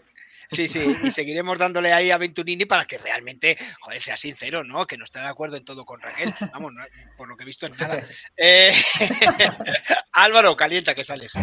Sí, 0.49 0.67
sí, 0.67 0.95
y 1.03 1.11
seguiremos 1.11 1.59
dándole 1.59 1.93
ahí 1.93 2.09
a 2.09 2.17
Venturini 2.17 2.65
para 2.65 2.85
que 2.85 2.97
realmente, 2.97 3.55
joder, 3.81 4.01
sea 4.01 4.17
sincero, 4.17 4.63
¿no? 4.63 4.87
Que 4.87 4.97
no 4.97 5.03
está 5.03 5.21
de 5.21 5.27
acuerdo 5.27 5.57
en 5.57 5.65
todo 5.65 5.85
con 5.85 6.01
Raquel. 6.01 6.33
Vamos, 6.53 6.73
no- 6.73 6.85
por 7.17 7.27
lo 7.29 7.37
que 7.37 7.43
he 7.43 7.45
visto 7.45 7.67
en 7.67 7.77
nada. 7.77 8.03
Eh, 8.37 8.73
Álvaro, 10.13 10.55
calienta 10.57 10.95
que 10.95 11.03
sales. 11.03 11.33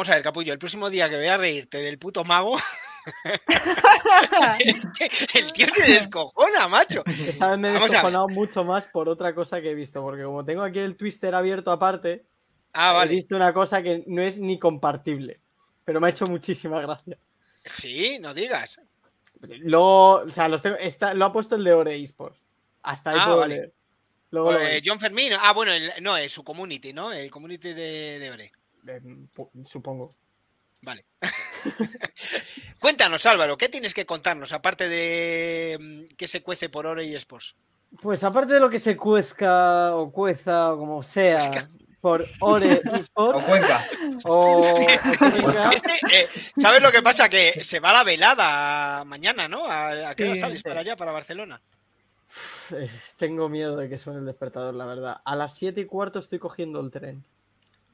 Vamos 0.00 0.08
a 0.08 0.14
ver, 0.14 0.22
Capullo, 0.22 0.54
el 0.54 0.58
próximo 0.58 0.88
día 0.88 1.10
que 1.10 1.18
vea 1.18 1.36
reírte 1.36 1.76
del 1.76 1.98
puto 1.98 2.24
mago, 2.24 2.56
es 2.56 2.64
que 4.98 5.10
el 5.38 5.52
tío 5.52 5.66
se 5.74 5.92
descojona, 5.92 6.68
macho. 6.68 7.02
Esta 7.06 7.50
vez 7.50 7.58
me 7.58 7.68
he 7.68 7.72
Vamos 7.74 7.90
a 7.90 7.92
descojonado 7.92 8.28
mucho 8.28 8.64
más 8.64 8.88
por 8.88 9.10
otra 9.10 9.34
cosa 9.34 9.60
que 9.60 9.72
he 9.72 9.74
visto, 9.74 10.00
porque 10.00 10.22
como 10.24 10.42
tengo 10.42 10.62
aquí 10.62 10.78
el 10.78 10.96
twister 10.96 11.34
abierto 11.34 11.70
aparte, 11.70 12.24
Ah, 12.72 12.98
he 13.04 13.08
visto 13.08 13.36
una 13.36 13.52
cosa 13.52 13.82
que 13.82 14.02
no 14.06 14.22
es 14.22 14.38
ni 14.38 14.58
compartible, 14.58 15.38
pero 15.84 16.00
me 16.00 16.06
ha 16.06 16.10
hecho 16.10 16.26
muchísima 16.26 16.80
gracia. 16.80 17.18
Sí, 17.62 18.16
no 18.22 18.32
digas. 18.32 18.80
Luego, 19.58 20.12
o 20.20 20.30
sea, 20.30 20.48
los 20.48 20.62
tengo- 20.62 20.78
está- 20.78 21.12
lo 21.12 21.26
ha 21.26 21.32
puesto 21.34 21.56
el 21.56 21.64
de 21.64 21.74
Ore 21.74 22.02
Esports. 22.02 22.38
Hasta 22.84 23.10
ahí 23.10 23.18
Ah, 23.20 23.24
puedo 23.26 23.38
vale. 23.40 23.54
leer. 23.54 23.74
Luego 24.30 24.52
lo 24.52 24.58
Pues, 24.60 24.70
veis. 24.70 24.82
John 24.82 24.98
Fermín. 24.98 25.32
Ah, 25.38 25.52
bueno, 25.52 25.72
el- 25.72 25.92
no, 26.00 26.16
es 26.16 26.32
su 26.32 26.42
community, 26.42 26.94
¿no? 26.94 27.12
El 27.12 27.30
community 27.30 27.74
de, 27.74 28.18
de 28.18 28.30
Ore. 28.30 28.52
Eh, 28.86 29.00
supongo. 29.64 30.10
Vale. 30.82 31.04
Cuéntanos, 32.78 33.26
Álvaro, 33.26 33.56
¿qué 33.56 33.68
tienes 33.68 33.92
que 33.94 34.06
contarnos 34.06 34.52
aparte 34.52 34.88
de 34.88 35.78
mm, 35.80 36.14
que 36.16 36.26
se 36.26 36.42
cuece 36.42 36.68
por 36.68 36.86
Ore 36.86 37.04
y 37.04 37.14
Sports? 37.14 37.54
Pues 38.00 38.22
aparte 38.24 38.54
de 38.54 38.60
lo 38.60 38.70
que 38.70 38.78
se 38.78 38.96
cuezca 38.96 39.94
o 39.96 40.10
cueza 40.12 40.72
o 40.72 40.78
como 40.78 41.02
sea 41.02 41.40
por 42.00 42.26
Ore 42.40 42.80
Esports 42.94 43.10
O 43.42 43.46
Cuenca. 43.46 43.86
o, 44.24 44.64
Este, 45.72 45.92
eh, 46.12 46.28
¿Sabes 46.56 46.80
lo 46.80 46.90
que 46.92 47.02
pasa? 47.02 47.28
Que 47.28 47.62
se 47.62 47.80
va 47.80 47.92
la 47.92 48.04
velada 48.04 49.04
mañana, 49.04 49.48
¿no? 49.48 49.66
¿A, 49.66 50.10
a 50.10 50.14
qué 50.14 50.24
hora 50.24 50.34
Sí, 50.34 50.40
sales 50.40 50.58
sí. 50.58 50.64
para 50.64 50.80
allá, 50.80 50.96
para 50.96 51.12
Barcelona? 51.12 51.60
tengo 53.16 53.48
miedo 53.48 53.76
de 53.76 53.88
que 53.88 53.98
suene 53.98 54.20
el 54.20 54.26
despertador, 54.26 54.72
la 54.74 54.86
verdad. 54.86 55.20
A 55.24 55.34
las 55.34 55.54
7 55.56 55.80
y 55.80 55.84
cuarto 55.86 56.20
estoy 56.20 56.38
cogiendo 56.38 56.80
el 56.80 56.90
tren. 56.92 57.24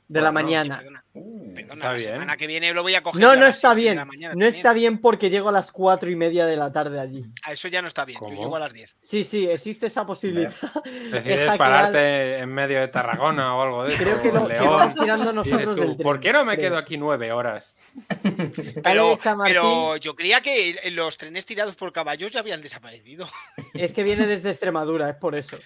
De 0.08 0.20
la 0.20 0.30
mañana. 0.30 0.78
Perdona, 0.78 1.04
perdona, 1.12 1.60
está 1.60 1.86
la 1.86 1.92
bien. 1.94 2.12
semana 2.12 2.36
que 2.36 2.46
viene 2.46 2.72
lo 2.72 2.82
voy 2.82 2.94
a 2.94 3.02
coger. 3.02 3.20
No, 3.20 3.30
a 3.30 3.36
no 3.36 3.46
está 3.46 3.74
7 3.74 3.74
de 3.74 3.80
bien. 3.82 3.96
No 3.96 4.02
también. 4.02 4.42
está 4.42 4.72
bien 4.72 4.98
porque 4.98 5.30
llego 5.30 5.48
a 5.48 5.52
las 5.52 5.72
4 5.72 6.08
y 6.10 6.14
media 6.14 6.46
de 6.46 6.56
la 6.56 6.70
tarde 6.70 7.00
allí. 7.00 7.24
Ah, 7.42 7.52
eso 7.52 7.66
ya 7.66 7.82
no 7.82 7.88
está 7.88 8.04
bien. 8.04 8.20
Yo 8.20 8.28
llego 8.28 8.54
a 8.54 8.60
las 8.60 8.72
10. 8.72 8.96
Sí, 9.00 9.24
sí, 9.24 9.46
existe 9.46 9.86
esa 9.86 10.06
posibilidad. 10.06 10.54
Decides 11.10 11.56
pararte 11.56 12.38
en 12.38 12.48
medio 12.50 12.78
de 12.80 12.88
Tarragona 12.88 13.56
o 13.56 13.62
algo 13.62 13.84
de 13.84 13.94
eso. 13.94 14.04
Creo 14.04 14.22
que 14.22 14.28
o 14.28 14.32
lo, 14.32 14.50
en 14.50 14.56
que 14.56 14.62
vamos 14.62 14.94
tirando 14.94 15.32
nosotros 15.32 15.74
tú, 15.76 15.82
del 15.82 15.96
tren. 15.96 16.04
¿Por 16.04 16.20
qué 16.20 16.32
no 16.32 16.44
me 16.44 16.56
creo. 16.56 16.70
quedo 16.70 16.78
aquí 16.78 16.96
nueve 16.96 17.32
horas? 17.32 17.74
Pero 18.84 19.96
yo 19.96 20.14
creía 20.14 20.40
que 20.40 20.90
los 20.92 21.16
trenes 21.16 21.46
tirados 21.46 21.74
por 21.74 21.92
caballos 21.92 22.32
ya 22.32 22.40
habían 22.40 22.62
desaparecido. 22.62 23.26
Es 23.74 23.92
que 23.92 24.04
viene 24.04 24.26
desde 24.26 24.50
Extremadura, 24.50 25.10
es 25.10 25.16
por 25.16 25.34
eso. 25.34 25.58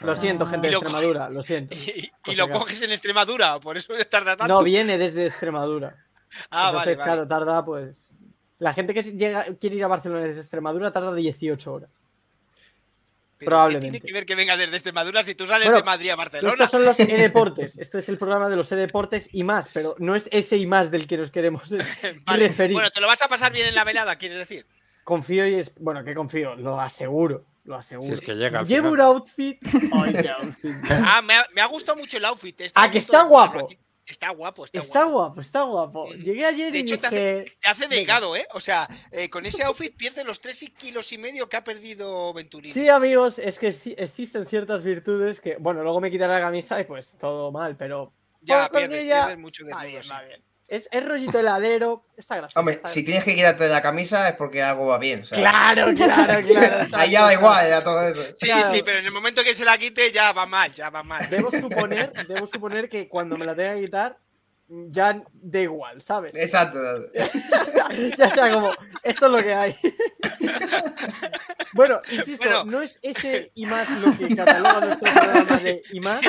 Lo 0.00 0.14
siento, 0.14 0.46
gente 0.46 0.68
de 0.68 0.72
lo 0.72 0.78
Extremadura, 0.78 1.28
lo 1.30 1.42
siento. 1.44 1.74
Y, 1.74 2.34
lo 2.34 2.48
coges 2.50 2.82
en 2.82 2.92
Extremadura, 2.92 3.58
por 3.58 3.76
eso 3.76 3.94
tarda 4.10 4.36
tanto. 4.36 4.54
No, 4.54 4.62
viene 4.62 4.98
desde 4.98 5.26
Extremadura. 5.26 5.96
Ah, 6.50 6.72
vale, 6.72 6.90
Entonces, 6.90 6.98
vale. 6.98 7.10
claro, 7.10 7.26
tarda 7.26 7.64
pues. 7.64 8.12
La 8.58 8.74
gente 8.74 8.92
que 8.92 9.02
llega, 9.02 9.46
quiere 9.58 9.76
ir 9.76 9.84
a 9.84 9.88
Barcelona 9.88 10.20
desde 10.20 10.40
Extremadura 10.40 10.92
tarda 10.92 11.14
18 11.14 11.72
horas. 11.72 11.90
Pero 13.38 13.48
probablemente. 13.48 13.86
¿qué 13.86 13.90
tiene 13.92 14.06
que 14.06 14.12
ver 14.12 14.26
que 14.26 14.34
venga 14.34 14.56
desde 14.56 14.74
Extremadura 14.74 15.24
si 15.24 15.34
tú 15.34 15.46
sales 15.46 15.64
Bueno, 15.64 15.78
de 15.78 15.84
Madrid 15.84 16.10
a 16.10 16.16
Barcelona? 16.16 16.52
Estos 16.52 16.70
son 16.70 16.84
los 16.84 17.00
e-deportes. 17.00 17.78
Este 17.78 18.00
es 18.00 18.08
el 18.10 18.18
programa 18.18 18.50
de 18.50 18.56
los 18.56 18.70
e-deportes 18.70 19.30
y 19.32 19.42
más, 19.42 19.70
pero 19.72 19.94
no 19.98 20.14
es 20.14 20.28
ese 20.30 20.58
y 20.58 20.66
más 20.66 20.90
del 20.90 21.06
que 21.06 21.16
nos 21.16 21.30
queremos 21.30 21.70
Vale. 22.26 22.48
referir. 22.48 22.74
Bueno, 22.74 22.90
¿te 22.90 23.00
lo 23.00 23.06
vas 23.06 23.22
a 23.22 23.28
pasar 23.28 23.50
bien 23.50 23.68
en 23.68 23.74
la 23.74 23.84
velada, 23.84 24.16
quieres 24.16 24.36
decir? 24.36 24.66
Confío 25.02 25.46
y 25.46 25.54
es. 25.54 25.72
Bueno, 25.78 26.04
que 26.04 26.14
confío, 26.14 26.56
lo 26.56 26.78
aseguro. 26.78 27.46
Lo 27.68 27.76
aseguro. 27.76 28.08
Si 28.08 28.14
es 28.14 28.20
que 28.22 28.34
llega 28.34 28.60
al 28.60 28.66
Llevo 28.66 28.88
un 28.88 29.00
outfit. 29.00 29.58
Ay, 29.92 30.12
qué 30.14 30.30
outfit. 30.30 30.74
Ah, 30.88 31.20
me 31.22 31.34
ha, 31.34 31.46
me 31.54 31.60
ha 31.60 31.66
gustado 31.66 31.98
mucho 31.98 32.16
el 32.16 32.24
outfit. 32.24 32.58
este, 32.62 32.80
Ah, 32.80 32.84
a 32.84 32.90
que 32.90 32.96
está 32.96 33.22
guapo. 33.24 33.68
Está 34.06 34.30
guapo, 34.30 34.64
está, 34.64 34.78
Está 34.78 35.00
guapo. 35.04 35.12
guapo, 35.18 35.40
está 35.42 35.62
guapo. 35.64 36.12
Llegué 36.14 36.46
ayer 36.46 36.72
De 36.72 36.78
y 36.78 36.80
hecho, 36.80 36.98
te 36.98 37.10
dije. 37.10 37.40
hace, 37.42 37.56
te 37.60 37.68
hace 37.68 37.88
delgado, 37.88 38.34
¿eh? 38.36 38.48
O 38.54 38.60
sea, 38.60 38.88
eh, 39.12 39.28
con 39.28 39.44
ese 39.44 39.64
outfit 39.64 39.94
pierde 39.94 40.24
los 40.24 40.40
3 40.40 40.64
kilos 40.78 41.12
y 41.12 41.18
medio 41.18 41.46
que 41.50 41.58
ha 41.58 41.62
perdido 41.64 42.32
Venturini. 42.32 42.72
Sí, 42.72 42.88
amigos, 42.88 43.38
es 43.38 43.58
que 43.58 43.68
existen 43.98 44.46
ciertas 44.46 44.82
virtudes 44.82 45.42
que, 45.42 45.58
bueno, 45.58 45.82
luego 45.82 46.00
me 46.00 46.10
quitaré 46.10 46.32
la 46.32 46.40
camisa 46.40 46.80
y 46.80 46.84
pues 46.84 47.18
todo 47.18 47.52
mal, 47.52 47.76
pero 47.76 48.14
ya 48.40 48.70
pierdes, 48.70 49.04
ella- 49.04 49.26
pierdes 49.26 49.38
mucho 49.42 49.66
de 49.66 49.74
va 49.74 49.84
bien, 49.84 50.00
va 50.10 50.22
bien. 50.22 50.42
Es, 50.68 50.88
es 50.92 51.04
rollito 51.04 51.38
heladero, 51.40 52.04
está 52.16 52.36
gracioso. 52.36 52.60
Hombre, 52.60 52.74
está 52.76 52.88
si 52.88 53.00
gracioso. 53.02 53.06
tienes 53.06 53.24
que 53.24 53.34
quitarte 53.34 53.68
la 53.68 53.82
camisa 53.82 54.28
es 54.28 54.36
porque 54.36 54.62
algo 54.62 54.86
va 54.86 54.98
bien. 54.98 55.22
Claro, 55.22 55.92
claro, 55.94 56.46
claro. 56.46 56.86
Ahí 56.92 57.10
ya 57.10 57.22
da 57.24 57.32
igual, 57.32 57.68
ya 57.68 57.82
todo 57.82 58.06
eso. 58.08 58.22
Sí, 58.38 58.46
Claro. 58.46 58.70
sí, 58.70 58.82
pero 58.84 58.98
en 59.00 59.06
el 59.06 59.12
momento 59.12 59.42
que 59.42 59.54
se 59.54 59.64
la 59.64 59.76
quite 59.78 60.12
ya 60.12 60.32
va 60.32 60.46
mal, 60.46 60.72
ya 60.74 60.90
va 60.90 61.02
mal. 61.02 61.28
Debo 61.30 61.50
suponer, 61.50 62.12
debo 62.28 62.46
suponer 62.46 62.88
que 62.88 63.08
cuando 63.08 63.36
me 63.36 63.46
la 63.46 63.56
tenga 63.56 63.74
que 63.74 63.80
quitar, 63.82 64.16
ya 64.68 65.22
da 65.32 65.60
igual, 65.60 66.00
¿sabes? 66.02 66.32
Exacto. 66.34 66.78
ya 68.18 68.30
sea 68.30 68.52
como, 68.52 68.70
esto 69.02 69.26
es 69.26 69.32
lo 69.32 69.42
que 69.42 69.54
hay. 69.54 69.76
bueno, 71.72 72.00
insisto, 72.10 72.46
Bueno. 72.48 72.64
no 72.64 72.82
es 72.82 72.98
ese 73.02 73.50
y 73.54 73.66
más 73.66 73.88
lo 73.90 74.16
que 74.16 74.34
cataloga 74.34 74.80
nuestro 74.80 75.12
programa 75.12 75.56
de 75.58 75.82
y 75.92 76.00
más. 76.00 76.20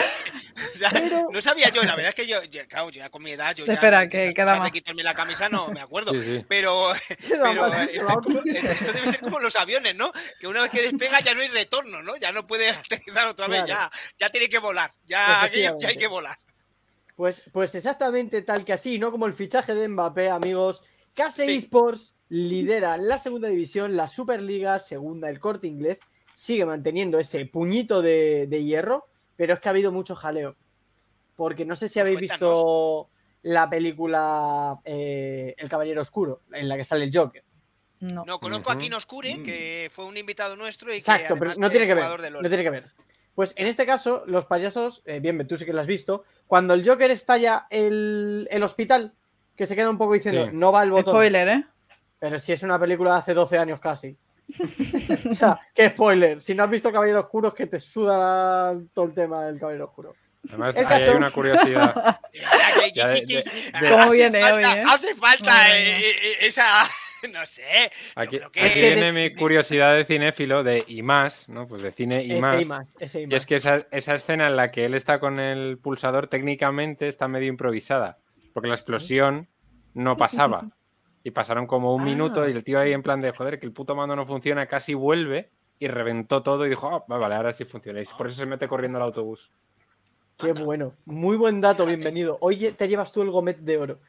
O 0.74 0.78
sea, 0.78 0.90
Pero- 0.92 1.28
no 1.32 1.42
sabía 1.42 1.70
yo, 1.70 1.82
la 1.84 1.96
verdad 1.96 2.10
es 2.10 2.16
que 2.16 2.28
yo, 2.28 2.42
ya, 2.44 2.66
claro, 2.66 2.90
yo 2.90 3.00
ya 3.00 3.10
con 3.10 3.24
mi 3.24 3.32
edad, 3.32 3.56
yo 3.56 3.66
ya 3.66 3.74
Espera, 3.74 4.02
de 4.02 4.10
que 4.10 4.18
esas 4.24 4.34
queda 4.34 4.46
cosas 4.46 4.60
más. 4.60 4.68
de 4.68 4.72
quitarme 4.72 5.04
la 5.04 5.14
camisa 5.14 5.50
no 5.50 5.68
me 5.70 5.82
acuerdo. 5.82 6.12
Sí, 6.14 6.22
sí. 6.22 6.46
Pero, 6.48 6.94
esto, 7.20 8.94
debe 8.94 9.08
ser 9.08 9.20
como 9.22 9.40
los 9.40 9.56
aviones, 9.56 9.96
¿no? 9.96 10.12
Que 10.40 10.48
una 10.48 10.62
vez 10.62 10.72
que 10.72 10.82
despega 10.82 11.20
ya 11.22 11.34
no 11.34 11.42
hay 11.42 11.48
retorno, 11.50 12.02
¿no? 12.04 12.16
Ya 12.18 12.32
no 12.32 12.46
puede 12.48 12.70
aterrizar 12.70 13.28
otra 13.28 13.48
vez, 13.48 13.62
ya, 13.62 13.76
Claro. 13.76 13.92
ya 14.18 14.30
tiene 14.30 14.50
que 14.50 14.60
volar, 14.60 14.94
ya, 15.06 15.44
aquello 15.44 15.78
ya 15.80 15.90
hay 15.90 15.98
que 15.98 16.08
volar. 16.08 16.38
Pues, 17.20 17.44
pues 17.52 17.76
exactamente 17.76 18.44
tal 18.44 18.64
que 18.64 18.72
así, 18.72 18.98
no 18.98 19.12
como 19.12 19.26
el 19.26 19.34
fichaje 19.34 19.76
de 19.76 19.90
Mbappé, 19.90 20.30
amigos. 20.30 20.84
Case 21.14 21.44
Sí. 21.44 21.58
Esports 21.58 22.16
lidera 22.30 22.96
la 22.96 23.18
segunda 23.18 23.50
división, 23.50 23.98
la 23.98 24.08
Superliga, 24.08 24.80
segunda 24.80 25.30
el 25.30 25.38
corte 25.38 25.68
inglés, 25.68 26.00
sigue 26.34 26.66
manteniendo 26.66 27.20
ese 27.20 27.46
puñito 27.46 28.02
de, 28.02 28.48
de 28.48 28.64
hierro, 28.64 29.06
pero 29.36 29.54
es 29.54 29.60
que 29.60 29.68
ha 29.68 29.72
habido 29.72 29.92
mucho 29.92 30.16
jaleo. 30.16 30.56
porque 31.36 31.66
no 31.66 31.76
sé 31.76 31.90
si 31.90 31.96
Pues 32.00 32.08
habéis 32.08 32.20
cuéntanos. 32.32 32.54
visto 32.54 33.10
la 33.42 33.70
película 33.70 34.80
eh, 34.86 35.56
El 35.58 35.68
Caballero 35.68 36.00
Oscuro, 36.00 36.44
en 36.54 36.70
la 36.70 36.78
que 36.78 36.86
sale 36.86 37.04
el 37.04 37.12
Joker. 37.14 37.44
No. 38.00 38.24
No, 38.26 38.40
conozco 38.40 38.72
a. 38.72 38.78
Kino 38.78 38.96
Oscure, 38.96 39.44
que 39.44 39.90
fue 39.92 40.06
un 40.06 40.16
invitado 40.16 40.56
nuestro 40.56 40.94
y 40.94 41.00
Exacto, 41.00 41.34
que 41.34 41.40
pero 41.42 41.54
no 41.58 41.70
tiene 41.70 41.86
que 41.86 41.96
ver. 41.96 42.04
jugador 42.04 42.22
de 42.22 42.30
LoL. 42.30 42.44
No 42.44 42.48
tiene 42.50 42.64
que 42.64 42.70
ver. 42.70 42.92
Pues 43.36 43.54
en 43.58 43.68
este 43.68 43.86
caso, 43.86 44.24
los 44.26 44.46
payasos, 44.46 45.02
eh, 45.06 45.20
bien, 45.20 45.46
tú 45.48 45.58
sí 45.58 45.66
que 45.66 45.74
lo 45.74 45.82
has 45.82 45.88
visto, 45.88 46.24
cuando 46.50 46.74
el 46.74 46.84
Joker 46.84 47.12
estalla 47.12 47.68
el, 47.70 48.48
el 48.50 48.64
hospital, 48.64 49.14
que 49.56 49.68
se 49.68 49.76
queda 49.76 49.88
un 49.92 50.00
poco 50.00 50.14
diciendo, 50.16 50.46
Sí. 50.46 50.52
no 50.54 50.72
va 50.72 50.82
el 50.82 50.90
botón. 50.90 51.14
Spoiler, 51.14 51.48
¿eh? 51.48 51.64
Pero 52.18 52.40
si 52.40 52.52
es 52.54 52.64
una 52.64 52.80
película 52.80 53.12
de 53.14 53.18
hace 53.20 53.34
12 53.36 53.60
años 53.60 53.80
casi. 53.80 54.18
o 55.30 55.34
sea, 55.36 55.60
qué 55.76 55.92
spoiler. 55.92 56.42
Si 56.42 56.56
no 56.56 56.64
has 56.64 56.72
visto 56.72 56.92
Caballero 56.92 57.20
Oscuro, 57.20 57.50
es 57.50 57.54
que 57.54 57.68
te 57.68 57.80
suda 57.80 58.76
todo 58.96 59.06
el 59.06 59.14
tema 59.14 59.46
del 59.46 59.60
Caballero 59.60 59.86
Oscuro. 59.86 60.16
Además, 60.48 60.76
El 60.76 60.88
ahí 60.88 61.04
hay 61.04 61.16
una 61.16 61.30
curiosidad. 61.32 61.94
Ah, 61.96 62.20
¿Cómo 63.80 64.04
hace 64.04 64.12
viene 64.12 64.44
hoy, 64.44 64.50
falta, 64.64 64.78
eh? 64.78 64.84
hace 64.88 65.16
falta 65.16 65.78
eh, 65.78 66.00
eh, 66.00 66.14
esa. 66.42 66.64
No 67.34 67.46
sé. 67.46 67.92
Aquí, 68.16 68.40
que- 68.52 68.74
viene 68.74 69.12
mi 69.12 69.34
curiosidad 69.36 69.96
de 69.96 70.06
cinéfilo 70.06 70.64
de 70.64 70.84
y 70.88 71.02
más, 71.04 71.50
¿no? 71.50 71.64
Pues 71.68 71.82
de 71.84 71.92
cine 71.92 72.24
y 72.24 72.32
ese 72.34 72.42
más. 72.42 72.62
y 72.62 72.66
más, 72.66 72.96
ese 73.00 73.20
y 73.22 73.24
Y 73.24 73.28
más. 73.28 73.36
es 73.36 73.46
que 73.46 73.56
esa, 73.56 73.88
esa 73.92 74.16
escena 74.16 74.48
en 74.48 74.56
la 74.56 74.70
que 74.70 74.86
él 74.86 74.94
está 74.94 75.20
con 75.20 75.40
el 75.40 75.78
pulsador 75.78 76.28
técnicamente 76.28 77.08
está 77.08 77.28
medio 77.28 77.48
improvisada, 77.50 78.18
porque 78.54 78.70
la 78.70 78.76
explosión 78.76 79.48
no 79.94 80.18
pasaba. 80.18 80.70
Y 81.22 81.32
pasaron 81.32 81.68
como 81.68 81.94
un 81.94 82.04
Ah. 82.04 82.06
minuto 82.06 82.48
y 82.48 82.54
el 82.54 82.64
tío 82.64 82.80
ahí 82.80 82.94
en 82.94 83.04
plan 83.04 83.20
de, 83.20 83.32
joder, 83.32 83.60
que 83.60 83.66
el 83.66 83.74
puto 83.74 83.94
mando 83.94 84.16
no 84.16 84.26
funciona, 84.26 84.68
casi 84.68 84.94
vuelve 84.94 85.50
y 85.78 85.90
reventó 85.90 86.42
todo 86.44 86.66
y 86.66 86.70
dijo, 86.70 86.88
ah, 86.96 87.04
vale, 87.20 87.36
ahora 87.36 87.52
sí 87.52 87.66
funciona. 87.66 88.02
Y 88.02 88.06
por 88.18 88.28
eso 88.28 88.38
se 88.38 88.46
mete 88.46 88.70
corriendo 88.70 88.98
al 89.00 89.04
autobús. 89.04 89.52
Qué 90.38 90.54
bueno. 90.54 90.94
Muy 91.04 91.36
buen 91.36 91.60
dato, 91.60 91.86
bienvenido. 91.86 92.38
Oye, 92.40 92.72
te 92.72 92.88
llevas 92.88 93.12
tú 93.12 93.22
el 93.22 93.32
gomet 93.32 93.58
de 93.58 93.78
oro. 93.78 94.00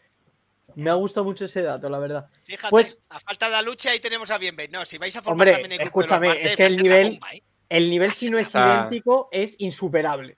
Me 0.77 0.91
ha 0.91 0.95
gustado 0.95 1.25
mucho 1.25 1.45
ese 1.45 1.63
dato, 1.63 1.89
la 1.89 1.99
verdad. 1.99 2.27
Fíjate, 2.45 2.71
Pues- 2.71 2.99
a 3.09 3.21
falta 3.21 3.47
de 3.47 3.53
la 3.53 3.63
lucha 3.63 3.91
ahí 3.91 3.99
tenemos 4.01 4.31
a 4.31 4.39
Bienven. 4.39 4.71
No, 4.71 4.85
si 4.85 4.99
vais 4.99 5.15
a 5.17 5.23
formar 5.23 5.49
Hombre, 5.49 5.53
también 5.53 5.73
el 5.73 5.79
grupo 5.89 6.01
de 6.01 6.07
los 6.07 6.13
escúchame, 6.13 6.29
martes, 6.29 6.51
es 6.51 6.57
que 6.57 6.67
el 6.67 6.83
nivel- 6.83 7.11
bomba, 7.13 7.29
¿eh? 7.33 7.43
El 7.69 7.89
nivel, 7.91 8.13
si 8.13 8.31
no 8.31 8.39
es 8.39 8.55
Ah. 8.57 8.81
idéntico, 8.89 9.29
es 9.31 9.55
insuperable. 9.59 10.37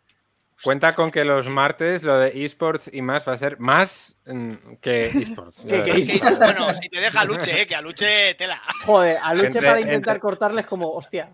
Cuenta 0.62 0.94
con 0.94 1.10
que 1.10 1.24
los 1.24 1.48
martes 1.48 2.04
lo 2.04 2.18
de 2.18 2.44
esports 2.44 2.88
y 2.92 3.02
más 3.02 3.26
va 3.26 3.32
a 3.32 3.36
ser 3.36 3.58
más 3.58 4.16
mm, 4.26 4.74
que 4.80 5.06
esports. 5.48 5.64
Bueno, 5.64 6.72
si 6.74 6.88
te 6.88 7.00
deja 7.00 7.24
Luche, 7.24 7.62
¿eh? 7.62 7.66
que 7.66 7.74
a 7.74 7.80
Luche 7.80 8.34
tela. 8.34 8.60
Joder, 8.84 9.16
a 9.20 9.34
Luche 9.34 9.46
Entre- 9.46 9.60
para 9.62 9.80
intentar 9.80 10.14
entre- 10.16 10.20
cortarles 10.20 10.66
como, 10.66 10.88
hostia. 10.92 11.32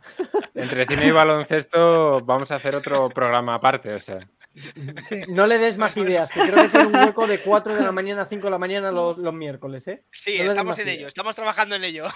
Entre 0.54 0.86
cine 0.86 1.06
y 1.08 1.10
baloncesto 1.10 2.20
vamos 2.24 2.50
a 2.52 2.54
hacer 2.54 2.74
otro 2.74 3.10
programa 3.10 3.54
aparte, 3.56 3.92
o 3.92 4.00
sea. 4.00 4.18
Sí. 5.08 5.20
No 5.28 5.46
le 5.46 5.58
des 5.58 5.78
más 5.78 5.96
ideas, 5.96 6.30
que 6.30 6.40
creo 6.40 6.54
que 6.64 6.68
tiene 6.68 6.86
un 6.86 6.94
hueco 6.96 7.26
de 7.26 7.40
4 7.40 7.74
de 7.76 7.80
la 7.82 7.92
mañana 7.92 8.22
a 8.22 8.26
5 8.26 8.44
de 8.46 8.50
la 8.50 8.58
mañana 8.58 8.90
los, 8.92 9.18
los 9.18 9.32
miércoles, 9.34 9.86
¿eh? 9.88 10.04
Sí, 10.10 10.38
No 10.42 10.50
estamos 10.52 10.78
en 10.78 10.86
ideas. 10.86 10.98
ello, 10.98 11.08
estamos 11.08 11.34
trabajando 11.36 11.76
en 11.76 11.84
ello. 11.84 12.04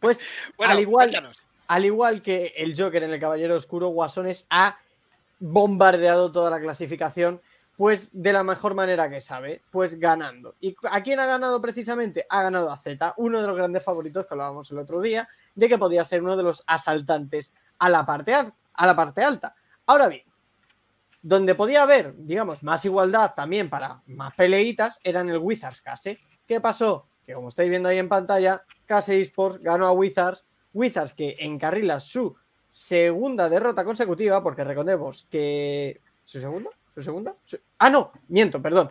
Pues 0.00 0.26
Bueno, 0.56 0.72
al 0.74 0.80
igual, 0.80 1.10
cuéntanos. 1.10 1.38
al 1.68 1.84
igual 1.84 2.22
que 2.22 2.52
el 2.56 2.74
Joker 2.76 3.04
en 3.04 3.12
el 3.12 3.20
Caballero 3.20 3.54
Oscuro, 3.54 3.88
Guasones 3.88 4.46
ha 4.50 4.78
bombardeado 5.38 6.32
toda 6.32 6.50
la 6.50 6.60
clasificación, 6.60 7.40
pues 7.76 8.10
de 8.12 8.32
la 8.32 8.42
mejor 8.44 8.74
manera 8.74 9.08
que 9.10 9.20
sabe, 9.20 9.62
pues 9.70 9.98
ganando. 9.98 10.54
¿Y 10.60 10.74
a 10.90 11.02
quién 11.02 11.20
ha 11.20 11.26
ganado 11.26 11.60
precisamente? 11.60 12.26
Ha 12.28 12.42
ganado 12.42 12.70
a 12.70 12.76
Z, 12.78 13.14
uno 13.16 13.40
de 13.40 13.46
los 13.46 13.56
grandes 13.56 13.82
favoritos 13.82 14.26
que 14.26 14.34
hablábamos 14.34 14.70
el 14.70 14.78
otro 14.78 15.00
día, 15.00 15.28
de 15.54 15.68
que 15.68 15.78
podía 15.78 16.04
ser 16.04 16.22
uno 16.22 16.36
de 16.36 16.42
los 16.42 16.62
asaltantes 16.66 17.52
a 17.78 17.88
la 17.88 18.04
parte, 18.06 18.32
a 18.34 18.86
la 18.86 18.96
parte 18.96 19.22
alta. 19.22 19.54
Ahora 19.86 20.08
bien, 20.08 20.22
donde 21.26 21.54
podía 21.54 21.82
haber, 21.82 22.14
digamos, 22.18 22.62
más 22.62 22.84
igualdad 22.84 23.32
también 23.34 23.70
para 23.70 24.02
más 24.08 24.34
peleitas, 24.34 25.00
era 25.02 25.22
en 25.22 25.30
el 25.30 25.38
Wizards 25.38 25.80
Case. 25.80 26.18
¿Qué 26.46 26.60
pasó? 26.60 27.06
Que 27.26 27.32
como 27.32 27.48
estáis 27.48 27.70
viendo 27.70 27.88
ahí 27.88 27.96
en 27.98 28.10
pantalla, 28.10 28.62
Case 28.84 29.18
Esports 29.18 29.58
ganó 29.62 29.86
a 29.86 29.92
Wizards. 29.92 30.44
Wizards 30.74 31.14
que 31.14 31.36
encarrila 31.40 31.98
su 31.98 32.36
segunda 32.68 33.48
derrota 33.48 33.84
consecutiva, 33.84 34.42
porque 34.42 34.64
recordemos 34.64 35.26
que. 35.30 36.00
¿Su 36.24 36.40
segunda? 36.40 36.68
¿Su 36.92 37.02
segunda? 37.02 37.34
Su- 37.42 37.58
Ah, 37.78 37.88
no, 37.88 38.12
miento, 38.28 38.60
perdón. 38.60 38.90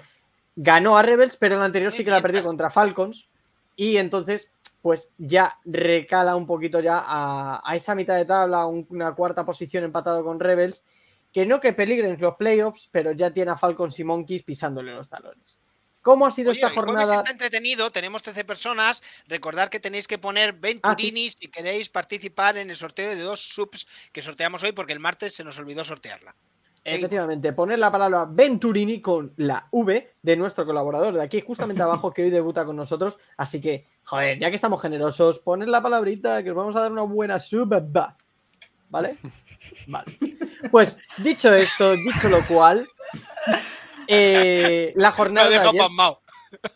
Ganó 0.56 0.98
a 0.98 1.04
Rebels, 1.04 1.38
pero 1.38 1.54
en 1.54 1.60
la 1.60 1.66
anterior 1.68 1.92
sí 1.92 2.04
que 2.04 2.10
la 2.12 2.22
perdió 2.22 2.44
contra 2.44 2.70
Falcons. 2.72 3.30
Y 3.76 3.98
entonces, 3.98 4.50
pues 4.82 5.12
ya 5.20 5.56
recala 5.66 6.36
un 6.36 6.48
poquito 6.48 6.80
ya 6.80 7.04
a, 7.06 7.62
a 7.64 7.76
esa 7.76 7.94
mitad 7.94 8.16
de 8.16 8.26
tabla, 8.26 8.66
un- 8.66 8.88
una 8.90 9.14
cuarta 9.14 9.46
posición 9.46 9.84
empatado 9.84 10.24
con 10.24 10.40
Rebels. 10.40 10.84
Que 11.34 11.46
no 11.46 11.60
que 11.60 11.74
peligren 11.74 12.16
los 12.22 12.36
playoffs, 12.36 12.88
pero 12.92 13.12
ya 13.12 13.32
tiene 13.32 13.52
a 13.52 13.58
Falcons 13.58 14.00
y 14.00 14.04
Monkeys 14.04 14.44
pisándole 14.44 14.94
los 14.94 15.10
talones. 15.10 15.58
¿Cómo 16.04 16.26
ha 16.26 16.32
sido 16.32 16.52
Oye, 16.52 16.60
esta 16.60 16.68
el 16.68 16.74
jornada? 16.74 17.16
está 17.16 17.32
entretenido, 17.32 17.90
tenemos 17.90 18.22
13 18.22 18.44
personas. 18.44 19.02
Recordad 19.28 19.70
que 19.70 19.80
tenéis 19.80 20.06
que 20.06 20.18
poner 20.18 20.50
Ah, 20.52 20.58
Venturini 20.60 21.30
si 21.30 21.48
queréis 21.48 21.90
participar 21.90 22.58
en 22.58 22.70
el 22.70 22.76
sorteo 22.76 23.10
de 23.10 23.22
dos 23.22 23.40
subs 23.40 23.88
que 24.12 24.22
sorteamos 24.22 24.62
hoy, 24.64 24.74
porque 24.74 24.92
el 24.94 25.00
martes 25.00 25.34
se 25.34 25.46
nos 25.46 25.58
olvidó 25.58 25.84
sortearla. 25.84 26.36
Seguimos. 26.84 27.00
Efectivamente, 27.00 27.54
poner 27.54 27.80
la 27.80 27.90
palabra 27.90 28.28
Venturini 28.30 29.02
con 29.02 29.34
la 29.38 29.66
V 29.72 30.16
de 30.22 30.36
nuestro 30.36 30.66
colaborador 30.66 31.14
de 31.14 31.24
aquí, 31.24 31.40
justamente 31.40 31.82
abajo, 31.82 32.12
que 32.14 32.24
hoy 32.24 32.30
debuta 32.30 32.66
con 32.66 32.76
nosotros. 32.76 33.18
Así 33.38 33.62
que, 33.62 33.88
joder, 34.04 34.38
ya 34.40 34.50
que 34.50 34.58
estamos 34.58 34.82
generosos, 34.82 35.40
poner 35.40 35.70
la 35.70 35.82
palabrita 35.82 36.44
que 36.44 36.50
os 36.52 36.56
vamos 36.58 36.76
a 36.76 36.82
dar 36.82 36.92
una 36.92 37.04
buena 37.04 37.40
sub. 37.40 37.72
va. 37.96 38.18
¿Vale? 38.90 39.18
Vale. 39.88 40.18
Pues 40.72 41.00
dicho 41.18 41.54
esto, 41.54 41.94
dicho 41.96 42.30
lo 42.30 42.46
cual, 42.48 42.88
eh, 44.08 44.94
la 44.96 45.12
jornada 45.12 45.50
de 45.50 45.58
ayer, 45.58 45.82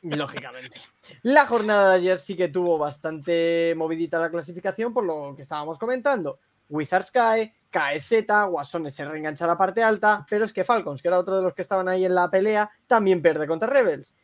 lógicamente. 0.04 0.82
La 1.24 1.46
jornada 1.46 1.92
de 1.92 1.96
ayer 1.98 2.20
sí 2.20 2.36
que 2.36 2.50
tuvo 2.50 2.78
bastante 2.78 3.74
movidita 3.78 4.20
la 4.20 4.30
clasificación 4.30 4.94
por 4.94 5.04
lo 5.04 5.34
que 5.36 5.42
estábamos 5.42 5.78
comentando. 5.80 6.40
Wizards 6.70 7.12
cae, 7.12 7.56
cae 7.70 8.02
Z, 8.02 8.44
Guasones 8.46 8.94
se 8.94 9.06
reengancha 9.06 9.46
a 9.46 9.50
la 9.50 9.58
parte 9.58 9.82
alta, 9.82 10.26
pero 10.30 10.44
es 10.46 10.52
que 10.52 10.66
Falcons, 10.66 11.02
que 11.02 11.08
era 11.08 11.20
otro 11.20 11.38
de 11.38 11.44
los 11.44 11.54
que 11.54 11.62
estaban 11.62 11.88
ahí 11.88 12.06
en 12.06 12.14
la 12.14 12.30
pelea, 12.30 12.70
también 12.88 13.22
pierde 13.22 13.48
contra 13.48 13.70
Rebels. 13.70 14.16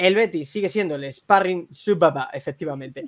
El 0.00 0.14
Betis 0.14 0.48
sigue 0.50 0.70
siendo 0.70 0.94
el 0.94 1.12
sparring 1.12 1.68
subaba, 1.70 2.30
efectivamente. 2.32 3.04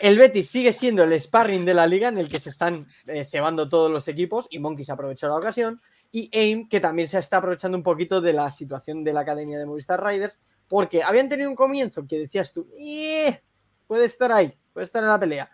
El 0.00 0.18
Betis 0.18 0.50
sigue 0.50 0.72
siendo 0.72 1.04
el 1.04 1.20
sparring 1.20 1.64
de 1.64 1.74
la 1.74 1.86
liga 1.86 2.08
en 2.08 2.18
el 2.18 2.28
que 2.28 2.40
se 2.40 2.50
están 2.50 2.88
eh, 3.06 3.24
cebando 3.24 3.68
todos 3.68 3.88
los 3.88 4.08
equipos 4.08 4.48
y 4.50 4.58
Monkeys 4.58 4.90
aprovechó 4.90 5.28
la 5.28 5.36
ocasión. 5.36 5.80
Y 6.10 6.28
AIM, 6.36 6.68
que 6.68 6.80
también 6.80 7.06
se 7.06 7.20
está 7.20 7.36
aprovechando 7.36 7.78
un 7.78 7.84
poquito 7.84 8.20
de 8.20 8.32
la 8.32 8.50
situación 8.50 9.04
de 9.04 9.12
la 9.12 9.20
academia 9.20 9.60
de 9.60 9.64
Movistar 9.64 10.04
Riders, 10.04 10.40
porque 10.66 11.04
habían 11.04 11.28
tenido 11.28 11.48
un 11.48 11.54
comienzo 11.54 12.04
que 12.04 12.18
decías 12.18 12.52
tú, 12.52 12.66
"Eh, 12.76 13.40
puede 13.86 14.06
estar 14.06 14.32
ahí, 14.32 14.52
puede 14.72 14.84
estar 14.84 15.04
en 15.04 15.08
la 15.08 15.20
pelea, 15.20 15.50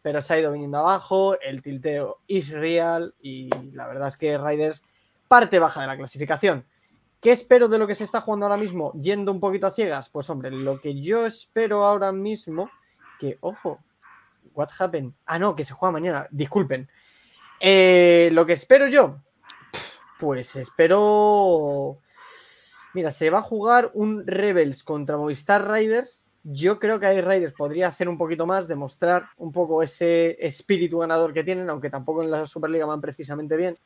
pero 0.00 0.22
se 0.22 0.32
ha 0.32 0.38
ido 0.38 0.52
viniendo 0.52 0.78
abajo, 0.78 1.36
el 1.40 1.60
tilteo 1.60 2.20
es 2.28 2.50
real 2.50 3.16
y 3.20 3.50
la 3.72 3.88
verdad 3.88 4.06
es 4.06 4.16
que 4.16 4.38
Riders 4.38 4.84
parte 5.26 5.58
baja 5.58 5.80
de 5.80 5.88
la 5.88 5.96
clasificación. 5.96 6.64
¿Qué 7.20 7.32
espero 7.32 7.66
de 7.66 7.78
lo 7.78 7.86
que 7.86 7.96
se 7.96 8.04
está 8.04 8.20
jugando 8.20 8.46
ahora 8.46 8.56
mismo 8.56 8.92
yendo 8.92 9.32
un 9.32 9.40
poquito 9.40 9.66
a 9.66 9.72
ciegas? 9.72 10.08
Pues 10.08 10.30
hombre, 10.30 10.52
lo 10.52 10.80
que 10.80 11.00
yo 11.00 11.26
espero 11.26 11.84
ahora 11.84 12.12
mismo, 12.12 12.70
que, 13.18 13.38
ojo, 13.40 13.80
what 14.54 14.68
happened? 14.78 15.14
Ah, 15.26 15.38
no, 15.38 15.56
que 15.56 15.64
se 15.64 15.74
juega 15.74 15.92
mañana, 15.92 16.28
disculpen. 16.30 16.88
Eh, 17.58 18.30
lo 18.32 18.46
que 18.46 18.52
espero 18.52 18.86
yo, 18.86 19.20
pues 20.18 20.54
espero... 20.56 21.98
Mira, 22.94 23.10
se 23.10 23.30
va 23.30 23.38
a 23.38 23.42
jugar 23.42 23.90
un 23.94 24.26
Rebels 24.26 24.84
contra 24.84 25.16
Movistar 25.16 25.68
Riders. 25.68 26.24
Yo 26.44 26.78
creo 26.78 27.00
que 27.00 27.06
ahí 27.06 27.20
Riders 27.20 27.52
podría 27.52 27.88
hacer 27.88 28.08
un 28.08 28.16
poquito 28.16 28.46
más, 28.46 28.68
demostrar 28.68 29.26
un 29.36 29.52
poco 29.52 29.82
ese 29.82 30.36
espíritu 30.44 30.98
ganador 30.98 31.34
que 31.34 31.44
tienen, 31.44 31.68
aunque 31.68 31.90
tampoco 31.90 32.22
en 32.22 32.30
la 32.30 32.46
Superliga 32.46 32.86
van 32.86 33.00
precisamente 33.00 33.56
bien. 33.56 33.76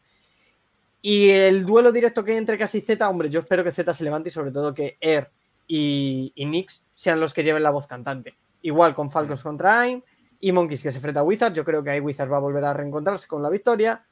Y 1.02 1.30
el 1.30 1.66
duelo 1.66 1.90
directo 1.90 2.22
que 2.22 2.30
hay 2.30 2.36
entre 2.38 2.56
casi 2.56 2.80
Z, 2.80 3.08
hombre, 3.08 3.28
yo 3.28 3.40
espero 3.40 3.64
que 3.64 3.72
Z 3.72 3.92
se 3.92 4.04
levante 4.04 4.28
y 4.28 4.32
sobre 4.32 4.52
todo 4.52 4.72
que 4.72 4.96
Air 5.00 5.30
y, 5.66 6.32
y 6.36 6.46
Nix 6.46 6.86
sean 6.94 7.18
los 7.18 7.34
que 7.34 7.42
lleven 7.42 7.64
la 7.64 7.70
voz 7.70 7.88
cantante. 7.88 8.36
Igual 8.62 8.94
con 8.94 9.10
Falcos 9.10 9.42
contra 9.42 9.80
AIM 9.80 10.02
y 10.38 10.52
Monkeys 10.52 10.82
que 10.82 10.92
se 10.92 10.98
enfrenta 10.98 11.20
a 11.20 11.24
Wizards. 11.24 11.56
Yo 11.56 11.64
creo 11.64 11.82
que 11.82 11.90
ahí 11.90 12.00
Wizards 12.00 12.30
va 12.30 12.36
a 12.36 12.40
volver 12.40 12.64
a 12.64 12.72
reencontrarse 12.72 13.26
con 13.26 13.42
la 13.42 13.50
victoria. 13.50 14.04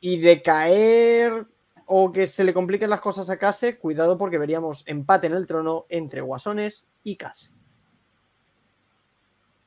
Y 0.00 0.18
de 0.18 0.40
caer 0.40 1.46
o 1.86 2.12
que 2.12 2.28
se 2.28 2.44
le 2.44 2.54
compliquen 2.54 2.90
las 2.90 3.00
cosas 3.00 3.28
a 3.30 3.38
Case, 3.38 3.78
cuidado 3.78 4.16
porque 4.16 4.38
veríamos 4.38 4.84
empate 4.86 5.26
en 5.26 5.32
el 5.32 5.46
trono 5.46 5.86
entre 5.88 6.20
Guasones 6.20 6.86
y 7.02 7.16
Case. 7.16 7.50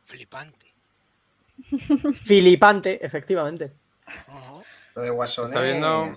Flipante. 0.06 0.68
Filipante, 2.24 3.06
efectivamente. 3.06 3.74
Lo 4.96 5.02
de 5.02 5.10
Guasón. 5.10 5.46
Está 5.46 5.62
viendo, 5.62 6.14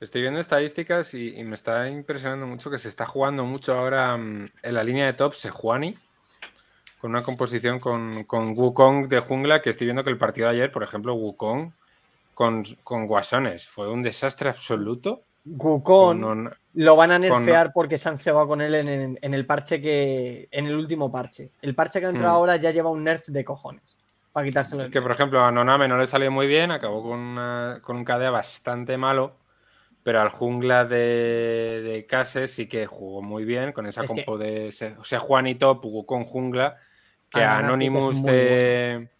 estoy 0.00 0.22
viendo 0.22 0.40
estadísticas 0.40 1.14
y, 1.14 1.36
y 1.38 1.44
me 1.44 1.54
está 1.54 1.88
impresionando 1.88 2.46
mucho 2.46 2.70
que 2.70 2.78
se 2.78 2.88
está 2.88 3.06
jugando 3.06 3.44
mucho 3.44 3.78
ahora 3.78 4.16
mm, 4.16 4.50
en 4.62 4.74
la 4.74 4.82
línea 4.84 5.06
de 5.06 5.12
top 5.12 5.34
Sejuani, 5.34 5.94
con 7.00 7.10
una 7.12 7.22
composición 7.22 7.78
con, 7.78 8.24
con 8.24 8.58
Wukong 8.58 9.08
de 9.08 9.20
jungla, 9.20 9.62
que 9.62 9.70
estoy 9.70 9.86
viendo 9.86 10.02
que 10.04 10.10
el 10.10 10.18
partido 10.18 10.48
de 10.48 10.54
ayer, 10.54 10.72
por 10.72 10.82
ejemplo, 10.82 11.14
Wukong 11.14 11.72
con, 12.34 12.64
con 12.84 13.06
Guasones 13.06 13.66
fue 13.68 13.90
un 13.90 14.02
desastre 14.02 14.48
absoluto. 14.50 15.22
Con 15.82 16.24
un- 16.24 16.50
lo 16.74 16.96
van 16.96 17.10
a 17.10 17.14
con- 17.14 17.22
nerfear 17.44 17.72
porque 17.72 17.96
se 17.96 18.08
han 18.08 18.18
cebado 18.18 18.46
con 18.48 18.60
él 18.60 18.74
en, 18.74 18.88
en- 18.88 19.18
en 19.22 19.34
el 19.34 19.46
parche 19.46 19.80
que. 19.80 20.46
en 20.50 20.66
el 20.66 20.74
último 20.74 21.10
parche. 21.10 21.50
El 21.62 21.74
parche 21.74 22.00
que 22.00 22.06
ha 22.06 22.10
entrado 22.10 22.34
Hmm. 22.34 22.36
ahora 22.36 22.56
ya 22.56 22.70
lleva 22.70 22.90
un 22.90 23.02
nerf 23.02 23.26
de 23.28 23.44
cojones. 23.44 23.96
Para 24.32 24.46
quitárselo. 24.46 24.82
Es 24.84 24.90
que, 24.90 25.00
por 25.02 25.12
ejemplo, 25.12 25.42
a 25.42 25.50
Noname 25.50 25.88
no 25.88 25.98
le 25.98 26.06
salió 26.06 26.30
muy 26.30 26.46
bien, 26.46 26.70
acabó 26.70 27.02
con, 27.02 27.18
una- 27.18 27.80
con 27.82 27.96
un 27.96 28.04
KDA 28.04 28.30
bastante 28.30 28.96
malo, 28.96 29.38
pero 30.02 30.20
al 30.20 30.28
jungla 30.28 30.84
de, 30.84 32.06
de 32.06 32.46
sí 32.46 32.66
que 32.68 32.86
jugó 32.86 33.22
muy 33.22 33.44
bien 33.44 33.72
con 33.72 33.86
esa 33.86 34.02
Es 34.04 34.10
que- 34.10 34.24
compo 34.24 34.38
de 34.38 34.68
o 34.98 35.04
sea, 35.04 35.18
Juanito 35.20 35.74
jugó 35.76 36.06
con 36.06 36.24
jungla, 36.24 36.76
que 37.30 37.40
a 37.42 37.56
que 37.56 37.58
es 37.60 37.64
Anonymous 37.64 38.22
de, 38.22 39.10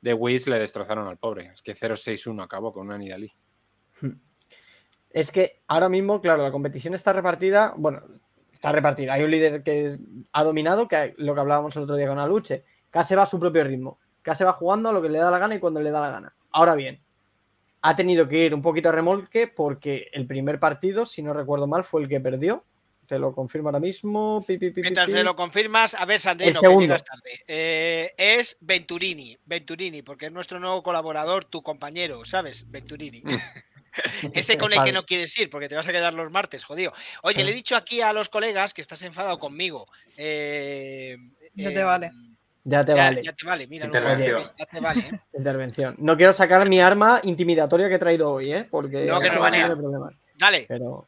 de 0.00 0.14
Wiz 0.14 0.46
le 0.46 0.58
destrozaron 0.58 1.06
al 1.06 1.18
pobre. 1.18 1.46
Es 1.52 1.62
que 1.62 1.74
0-6-1 1.74 2.42
acabó 2.42 2.72
con 2.72 2.86
una 2.86 2.98
Nidalí. 2.98 3.32
Es 5.10 5.32
que 5.32 5.60
ahora 5.66 5.88
mismo, 5.88 6.20
claro, 6.20 6.42
la 6.42 6.52
competición 6.52 6.94
está 6.94 7.12
repartida. 7.12 7.74
Bueno, 7.76 8.02
está 8.52 8.70
repartida. 8.72 9.14
Hay 9.14 9.24
un 9.24 9.30
líder 9.30 9.62
que 9.62 9.86
es- 9.86 9.98
ha 10.32 10.44
dominado, 10.44 10.86
que 10.88 11.14
lo 11.18 11.34
que 11.34 11.40
hablábamos 11.40 11.74
el 11.76 11.82
otro 11.82 11.96
día 11.96 12.08
con 12.08 12.18
Aluche. 12.18 12.64
Case 12.90 13.16
va 13.16 13.22
a 13.22 13.26
su 13.26 13.38
propio 13.40 13.64
ritmo. 13.64 13.98
Case 14.22 14.44
va 14.44 14.52
jugando 14.52 14.88
a 14.88 14.92
lo 14.92 15.00
que 15.02 15.08
le 15.08 15.18
da 15.18 15.30
la 15.30 15.38
gana 15.38 15.54
y 15.54 15.58
cuando 15.58 15.80
le 15.80 15.90
da 15.90 16.00
la 16.00 16.10
gana. 16.10 16.34
Ahora 16.52 16.74
bien, 16.74 17.00
ha 17.82 17.96
tenido 17.96 18.28
que 18.28 18.44
ir 18.46 18.54
un 18.54 18.62
poquito 18.62 18.88
a 18.90 18.92
remolque 18.92 19.48
porque 19.48 20.08
el 20.12 20.26
primer 20.26 20.58
partido, 20.58 21.06
si 21.06 21.22
no 21.22 21.32
recuerdo 21.32 21.66
mal, 21.66 21.84
fue 21.84 22.02
el 22.02 22.08
que 22.08 22.20
perdió. 22.20 22.64
Te 23.06 23.18
lo 23.18 23.34
confirmo 23.34 23.68
ahora 23.70 23.80
mismo. 23.80 24.44
Pi, 24.46 24.56
pi, 24.56 24.68
pi, 24.68 24.74
pi, 24.74 24.80
Mientras 24.82 25.06
pi. 25.06 25.12
me 25.12 25.24
lo 25.24 25.34
confirmas, 25.34 25.94
a 25.94 26.04
ver, 26.04 26.20
Sandrino, 26.20 26.50
El 26.50 26.54
que 26.54 26.60
segundo. 26.60 26.82
llegas 26.82 27.04
tarde. 27.04 27.42
Eh, 27.48 28.14
es 28.16 28.56
Venturini, 28.60 29.36
Venturini, 29.46 30.02
porque 30.02 30.26
es 30.26 30.32
nuestro 30.32 30.60
nuevo 30.60 30.82
colaborador, 30.84 31.44
tu 31.44 31.60
compañero, 31.62 32.24
¿sabes? 32.24 32.70
Venturini. 32.70 33.22
Ese 34.32 34.56
con 34.56 34.72
el 34.72 34.84
que 34.84 34.92
no 34.92 35.04
quieres 35.04 35.36
ir, 35.38 35.50
porque 35.50 35.68
te 35.68 35.74
vas 35.74 35.88
a 35.88 35.92
quedar 35.92 36.14
los 36.14 36.30
martes, 36.30 36.64
jodido. 36.64 36.92
Oye, 37.22 37.42
le 37.42 37.50
he 37.50 37.54
dicho 37.54 37.74
aquí 37.74 38.00
a 38.00 38.12
los 38.12 38.28
colegas 38.28 38.74
que 38.74 38.80
estás 38.80 39.02
enfadado 39.02 39.40
conmigo. 39.40 39.88
Eh, 40.16 41.16
Ya 41.54 41.70
eh, 41.70 41.74
te 41.74 41.82
vale. 41.82 42.12
Ya 42.70 42.84
te 42.84 42.94
ya, 42.94 43.04
vale. 43.04 43.22
ya 43.22 43.32
te 43.32 43.46
vale, 43.46 43.66
mira. 43.66 43.86
no, 43.86 43.92
Intervención. 43.96 44.42
ya 44.56 44.66
te 44.66 44.80
vale, 44.80 45.00
¿eh? 45.00 45.20
Intervención. 45.36 45.94
No 45.98 46.16
quiero 46.16 46.32
sacar 46.32 46.68
mi 46.68 46.80
arma 46.80 47.20
intimidatoria 47.24 47.88
que 47.88 47.96
he 47.96 47.98
traído 47.98 48.32
hoy, 48.32 48.52
¿eh? 48.52 48.66
Porque 48.70 49.06
No, 49.06 49.20
que 49.20 49.28
no 49.28 49.32
va 49.34 49.38
a 49.38 49.50
banea. 49.50 49.62
tener 49.62 49.76
problemas. 49.78 50.14
Dale. 50.38 50.64
Pero, 50.68 51.06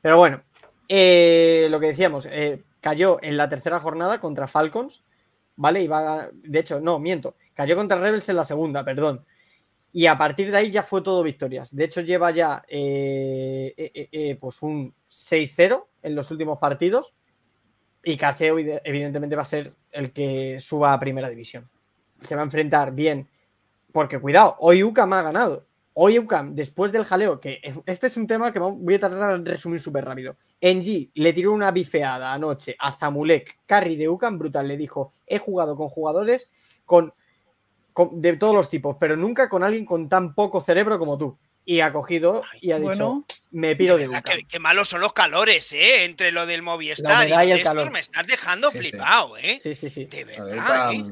pero 0.00 0.16
bueno, 0.18 0.42
eh, 0.88 1.68
lo 1.70 1.78
que 1.78 1.86
decíamos, 1.86 2.26
eh, 2.30 2.62
cayó 2.80 3.18
en 3.22 3.36
la 3.36 3.48
tercera 3.48 3.78
jornada 3.80 4.20
contra 4.20 4.46
Falcons, 4.48 5.04
¿vale? 5.56 5.82
Y 5.82 5.86
va, 5.86 6.28
de 6.32 6.58
hecho, 6.58 6.80
no, 6.80 6.98
miento, 6.98 7.36
cayó 7.54 7.76
contra 7.76 7.98
Rebels 8.00 8.28
en 8.28 8.36
la 8.36 8.44
segunda, 8.44 8.84
perdón. 8.84 9.24
Y 9.94 10.06
a 10.06 10.16
partir 10.16 10.50
de 10.50 10.56
ahí 10.56 10.70
ya 10.70 10.82
fue 10.82 11.02
todo 11.02 11.22
victorias. 11.22 11.74
De 11.76 11.84
hecho, 11.84 12.00
lleva 12.00 12.30
ya 12.30 12.64
eh, 12.66 13.74
eh, 13.76 13.90
eh, 13.94 14.08
eh, 14.10 14.36
pues 14.40 14.62
un 14.62 14.94
6-0 15.08 15.84
en 16.02 16.14
los 16.14 16.30
últimos 16.30 16.58
partidos. 16.58 17.12
Y 18.04 18.16
Caseo, 18.16 18.58
evidentemente, 18.58 19.36
va 19.36 19.42
a 19.42 19.46
ser 19.46 19.72
el 19.92 20.12
que 20.12 20.58
suba 20.60 20.92
a 20.92 21.00
primera 21.00 21.28
división. 21.28 21.68
Se 22.20 22.34
va 22.34 22.42
a 22.42 22.44
enfrentar 22.44 22.92
bien. 22.92 23.28
Porque 23.92 24.18
cuidado, 24.18 24.56
hoy 24.60 24.82
UCAM 24.82 25.12
ha 25.12 25.22
ganado. 25.22 25.66
Hoy 25.94 26.18
UCAM, 26.18 26.54
después 26.54 26.90
del 26.90 27.04
jaleo, 27.04 27.38
que 27.38 27.60
este 27.84 28.06
es 28.06 28.16
un 28.16 28.26
tema 28.26 28.50
que 28.52 28.58
voy 28.58 28.94
a 28.94 28.98
tratar 28.98 29.42
de 29.42 29.50
resumir 29.50 29.78
súper 29.78 30.04
rápido. 30.06 30.36
NG 30.62 31.10
le 31.14 31.32
tiró 31.34 31.52
una 31.52 31.70
bifeada 31.70 32.32
anoche 32.32 32.74
a 32.78 32.92
Zamulek, 32.92 33.58
carry 33.66 33.96
de 33.96 34.08
UCAM, 34.08 34.38
brutal. 34.38 34.66
Le 34.66 34.76
dijo: 34.78 35.12
He 35.26 35.38
jugado 35.38 35.76
con 35.76 35.88
jugadores 35.88 36.50
con, 36.86 37.12
con- 37.92 38.20
de 38.22 38.36
todos 38.38 38.54
los 38.54 38.70
tipos, 38.70 38.96
pero 38.98 39.16
nunca 39.16 39.48
con 39.50 39.62
alguien 39.62 39.84
con 39.84 40.08
tan 40.08 40.34
poco 40.34 40.60
cerebro 40.62 40.98
como 40.98 41.18
tú. 41.18 41.36
Y 41.66 41.80
ha 41.80 41.92
cogido 41.92 42.42
y 42.60 42.72
ha 42.72 42.78
dicho. 42.78 43.24
Me 43.52 43.76
piro 43.76 43.96
de 43.98 44.08
UCAM. 44.08 44.22
qué, 44.22 44.44
qué 44.48 44.58
malos 44.58 44.88
son 44.88 45.00
los 45.00 45.12
calores, 45.12 45.72
¿eh? 45.72 46.04
Entre 46.04 46.32
lo 46.32 46.46
del 46.46 46.62
Movistar 46.62 47.28
y, 47.46 47.50
el 47.52 47.62
calor. 47.62 47.90
Me 47.92 48.00
estás 48.00 48.26
dejando 48.26 48.70
Sí, 48.70 48.78
sí. 48.78 48.88
flipado, 48.88 49.36
¿eh? 49.36 49.58
Sí, 49.60 49.74
sí, 49.74 49.90
sí. 49.90 50.04
De 50.06 50.24
verdad, 50.24 50.92
¿eh? 50.92 51.04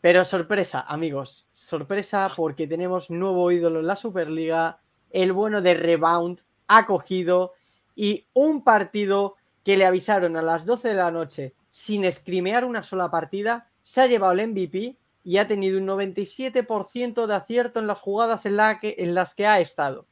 Pero 0.00 0.24
sorpresa, 0.24 0.80
amigos. 0.88 1.46
Sorpresa 1.52 2.30
porque 2.34 2.66
tenemos 2.66 3.10
nuevo 3.10 3.50
ídolo 3.52 3.80
en 3.80 3.86
la 3.86 3.96
Superliga. 3.96 4.78
El 5.10 5.32
bueno 5.32 5.62
de 5.62 5.74
Rebound 5.74 6.40
ha 6.68 6.84
cogido 6.86 7.52
y 7.94 8.26
un 8.32 8.64
partido 8.64 9.36
que 9.62 9.76
le 9.76 9.86
avisaron 9.86 10.36
a 10.36 10.42
las 10.42 10.66
12 10.66 10.88
de 10.88 10.94
la 10.94 11.10
noche 11.10 11.54
sin 11.70 12.04
escrimear 12.04 12.64
una 12.64 12.82
sola 12.82 13.10
partida, 13.10 13.68
se 13.82 14.00
ha 14.02 14.06
llevado 14.06 14.32
el 14.32 14.48
MVP 14.48 14.96
y 15.24 15.38
ha 15.38 15.46
tenido 15.48 15.78
un 15.78 15.86
97% 15.86 17.26
de 17.26 17.34
acierto 17.34 17.80
en 17.80 17.86
las 17.86 18.00
jugadas 18.00 18.46
en, 18.46 18.56
la 18.56 18.78
que- 18.80 18.94
en 18.98 19.14
las 19.14 19.34
que 19.34 19.46
ha 19.46 19.60
estado. 19.60 20.06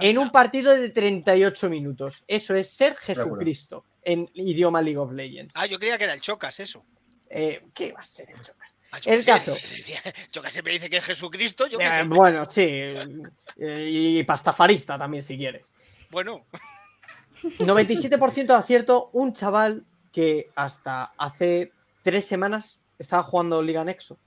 En 0.00 0.18
un 0.18 0.30
partido 0.30 0.74
de 0.76 0.90
38 0.90 1.68
minutos. 1.70 2.24
Eso 2.28 2.54
es 2.54 2.70
ser 2.70 2.94
Jesucristo 2.96 3.84
en 4.02 4.30
idioma 4.34 4.80
League 4.80 4.98
of 4.98 5.12
Legends. 5.12 5.54
Ah, 5.56 5.66
yo 5.66 5.78
creía 5.78 5.98
que 5.98 6.04
era 6.04 6.14
el 6.14 6.20
Chocas, 6.20 6.60
eso. 6.60 6.84
Eh, 7.28 7.66
¿Qué 7.74 7.92
va 7.92 8.00
a 8.00 8.04
ser 8.04 8.30
el 8.30 8.40
Chocas? 8.40 8.72
Ah, 8.92 9.00
yo 9.00 9.12
El 9.12 9.24
caso. 9.24 9.54
Chocas 10.30 10.52
siempre 10.52 10.74
dice 10.74 10.88
que 10.88 10.98
es 10.98 11.04
Jesucristo, 11.04 11.66
yo 11.66 11.78
Eh, 11.80 12.04
bueno, 12.06 12.44
sí. 12.44 12.62
eh, 12.64 13.88
y 13.90 14.22
pastafarista 14.24 14.96
también, 14.96 15.24
si 15.24 15.36
quieres. 15.36 15.72
Bueno, 16.10 16.46
97% 17.42 18.46
de 18.46 18.54
acierto, 18.54 19.10
un 19.12 19.32
chaval 19.32 19.84
que 20.12 20.50
hasta 20.54 21.12
hace 21.18 21.72
tres 22.02 22.26
semanas 22.26 22.80
estaba 22.98 23.22
jugando 23.22 23.60
Liga 23.62 23.84
Nexo. 23.84 24.18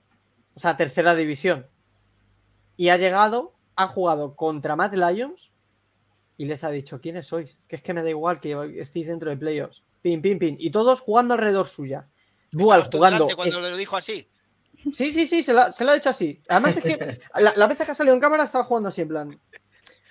O 0.54 0.60
sea, 0.60 0.76
tercera 0.76 1.14
división. 1.14 1.66
Y 2.76 2.90
ha 2.90 2.96
llegado, 2.96 3.54
ha 3.76 3.86
jugado 3.86 4.34
contra 4.36 4.76
Mad 4.76 4.94
Lions 4.94 5.52
y 6.36 6.46
les 6.46 6.64
ha 6.64 6.70
dicho, 6.70 7.00
¿quiénes 7.00 7.26
sois? 7.26 7.58
Que 7.68 7.76
es 7.76 7.82
que 7.82 7.92
me 7.92 8.02
da 8.02 8.10
igual 8.10 8.40
que 8.40 8.80
estéis 8.80 9.06
dentro 9.06 9.30
de 9.30 9.36
playoffs. 9.36 9.82
Pin, 10.02 10.22
pin, 10.22 10.38
pin. 10.38 10.56
Y 10.58 10.70
todos 10.70 11.00
jugando 11.00 11.34
alrededor 11.34 11.66
suya. 11.66 12.08
Dual 12.50 12.88
jugando. 12.90 13.28
cuando 13.36 13.60
lo 13.60 13.76
dijo 13.76 13.96
así. 13.96 14.28
Sí, 14.92 15.12
sí, 15.12 15.26
sí, 15.26 15.42
se 15.42 15.52
lo, 15.52 15.72
se 15.72 15.84
lo 15.84 15.90
ha 15.90 15.94
dicho 15.94 16.08
así. 16.08 16.40
Además 16.48 16.78
es 16.78 16.82
que 16.82 17.20
la, 17.40 17.52
la 17.54 17.66
vez 17.66 17.78
que 17.78 17.90
ha 17.90 17.94
salido 17.94 18.14
en 18.14 18.20
cámara 18.20 18.44
estaba 18.44 18.64
jugando 18.64 18.88
así, 18.88 19.02
en 19.02 19.08
plan. 19.08 19.40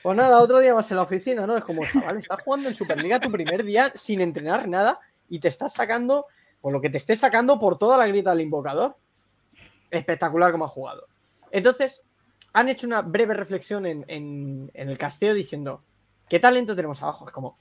Pues 0.01 0.15
nada, 0.15 0.39
otro 0.39 0.59
día 0.59 0.73
vas 0.73 0.89
en 0.91 0.97
la 0.97 1.03
oficina, 1.03 1.45
¿no? 1.45 1.57
Es 1.57 1.63
como, 1.63 1.81
chaval, 1.85 2.17
estás 2.17 2.41
jugando 2.43 2.69
en 2.69 2.75
Superliga 2.75 3.19
tu 3.19 3.31
primer 3.31 3.63
día 3.63 3.91
sin 3.95 4.21
entrenar 4.21 4.67
nada 4.67 4.99
y 5.27 5.39
te 5.39 5.49
estás 5.49 5.73
sacando, 5.73 6.25
por 6.61 6.71
lo 6.71 6.79
que 6.79 6.89
te 6.89 6.97
estés 6.97 7.19
sacando 7.19 7.59
por 7.59 7.77
toda 7.77 7.97
la 7.97 8.07
grita 8.07 8.29
del 8.29 8.41
invocador. 8.41 8.95
Espectacular 9.91 10.51
como 10.51 10.65
ha 10.65 10.69
jugado. 10.69 11.07
Entonces, 11.51 12.01
han 12.53 12.69
hecho 12.69 12.87
una 12.87 13.01
breve 13.01 13.33
reflexión 13.33 13.85
en, 13.85 14.05
en- 14.07 14.71
en 14.73 14.89
el 14.89 14.97
casteo 14.97 15.33
diciendo, 15.33 15.83
¿qué 16.27 16.39
talento 16.39 16.75
tenemos 16.75 17.01
abajo? 17.01 17.25
Es 17.27 17.33
como, 17.33 17.57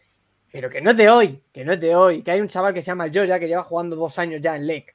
pero 0.53 0.71
que 0.71 0.81
no 0.81 0.91
es 0.91 0.97
de 0.97 1.11
hoy, 1.11 1.43
que 1.53 1.65
no 1.65 1.73
es 1.73 1.81
de 1.81 1.95
hoy, 1.95 2.23
que 2.23 2.31
hay 2.31 2.41
un 2.41 2.49
chaval 2.49 2.73
que 2.75 2.83
se 2.83 2.87
llama 2.87 3.09
Joya 3.13 3.39
que 3.39 3.49
lleva 3.49 3.63
jugando 3.65 3.97
dos 3.97 4.19
años 4.19 4.41
ya 4.41 4.57
en 4.57 4.67
LEC 4.67 4.95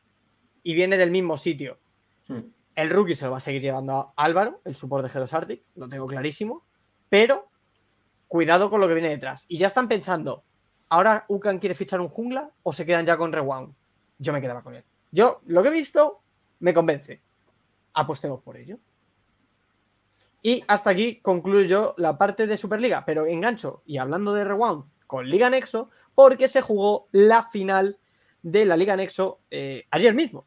y 0.64 0.74
viene 0.74 0.98
del 0.98 1.12
mismo 1.12 1.38
sitio. 1.38 1.78
Hmm. 2.28 2.40
El 2.76 2.90
rookie 2.90 3.16
se 3.16 3.26
lo 3.26 3.32
va 3.32 3.38
a 3.38 3.42
seguir 3.42 3.62
llevando 3.62 3.94
a 3.98 4.14
Álvaro, 4.16 4.62
el 4.66 4.74
support 4.74 5.06
de 5.06 5.12
G2 5.12 5.34
Arctic, 5.34 5.62
lo 5.76 5.88
tengo 5.88 6.08
clarísimo. 6.08 6.64
Pero 7.10 7.48
cuidado 8.28 8.70
con 8.72 8.82
lo 8.82 8.88
que 8.88 8.96
viene 8.96 9.10
detrás. 9.10 9.46
Y 9.48 9.60
ya 9.60 9.68
están 9.68 9.88
pensando, 9.88 10.44
¿ahora 10.90 11.26
Ucan 11.28 11.60
quiere 11.60 11.76
fichar 11.76 12.02
un 12.02 12.10
jungla 12.10 12.50
o 12.64 12.74
se 12.74 12.84
quedan 12.86 13.06
ya 13.06 13.16
con 13.16 13.32
Rewound? 13.32 13.76
Yo 14.18 14.34
me 14.34 14.42
quedaba 14.42 14.64
con 14.64 14.74
él. 14.74 14.84
Yo, 15.12 15.42
lo 15.46 15.62
que 15.62 15.70
he 15.70 15.72
visto, 15.72 16.22
me 16.62 16.74
convence. 16.74 17.22
Apostemos 17.94 18.42
por 18.42 18.58
ello. 18.58 18.80
Y 20.46 20.62
hasta 20.68 20.90
aquí 20.90 21.22
concluyo 21.22 21.62
yo 21.62 21.96
la 21.98 22.18
parte 22.18 22.46
de 22.48 22.58
Superliga, 22.58 23.06
pero 23.06 23.26
engancho, 23.26 23.82
y 23.86 23.98
hablando 23.98 24.34
de 24.34 24.44
Rewound, 24.44 24.84
con 25.08 25.30
Liga 25.30 25.50
Nexo, 25.50 25.90
porque 26.14 26.50
se 26.50 26.62
jugó 26.62 27.08
la 27.14 27.44
final 27.44 27.98
de 28.42 28.66
la 28.66 28.76
Liga 28.76 28.98
Nexo 28.98 29.40
eh, 29.50 29.86
ayer 29.90 30.14
mismo. 30.14 30.46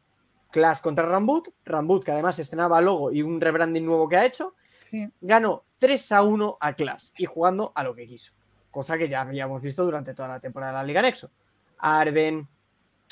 Clash 0.51 0.81
contra 0.81 1.05
Rambut, 1.07 1.49
Rambut 1.65 2.03
que 2.03 2.11
además 2.11 2.37
estrenaba 2.39 2.79
logo 2.79 3.11
y 3.11 3.21
un 3.23 3.41
rebranding 3.41 3.85
nuevo 3.85 4.07
que 4.07 4.17
ha 4.17 4.25
hecho, 4.25 4.53
Sí. 4.89 5.05
ganó 5.19 5.65
3 5.79 6.11
a 6.13 6.23
1 6.23 6.57
a 6.61 6.73
Clash 6.73 7.09
y 7.17 7.25
jugando 7.25 7.71
a 7.75 7.83
lo 7.83 7.93
que 7.93 8.07
quiso. 8.07 8.33
Cosa 8.71 8.97
que 8.97 9.09
ya 9.09 9.21
habíamos 9.21 9.61
visto 9.61 9.83
durante 9.83 10.13
toda 10.13 10.29
la 10.29 10.39
temporada 10.39 10.73
de 10.73 10.77
la 10.77 10.83
Liga 10.83 11.01
Nexo. 11.01 11.31
Arben, 11.79 12.47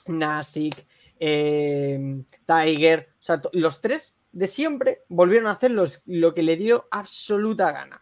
Nasik, 0.07 0.85
eh, 1.19 2.23
Tiger, 2.45 3.09
o 3.19 3.23
sea, 3.23 3.41
los 3.53 3.81
tres 3.81 4.15
de 4.35 4.47
siempre 4.47 5.01
volvieron 5.07 5.47
a 5.47 5.51
hacer 5.51 5.71
los- 5.71 6.01
lo 6.05 6.33
que 6.33 6.43
le 6.43 6.57
dio 6.57 6.87
absoluta 6.91 7.71
gana. 7.71 7.99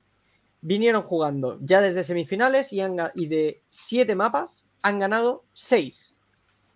Vinieron 0.62 1.04
jugando 1.04 1.60
ya 1.62 1.80
desde 1.80 2.04
semifinales 2.04 2.74
y, 2.74 2.82
han 2.82 2.98
y 3.14 3.28
de 3.28 3.62
siete 3.70 4.16
mapas 4.16 4.66
han 4.82 4.98
ganado 5.00 5.46
seis. 5.54 6.16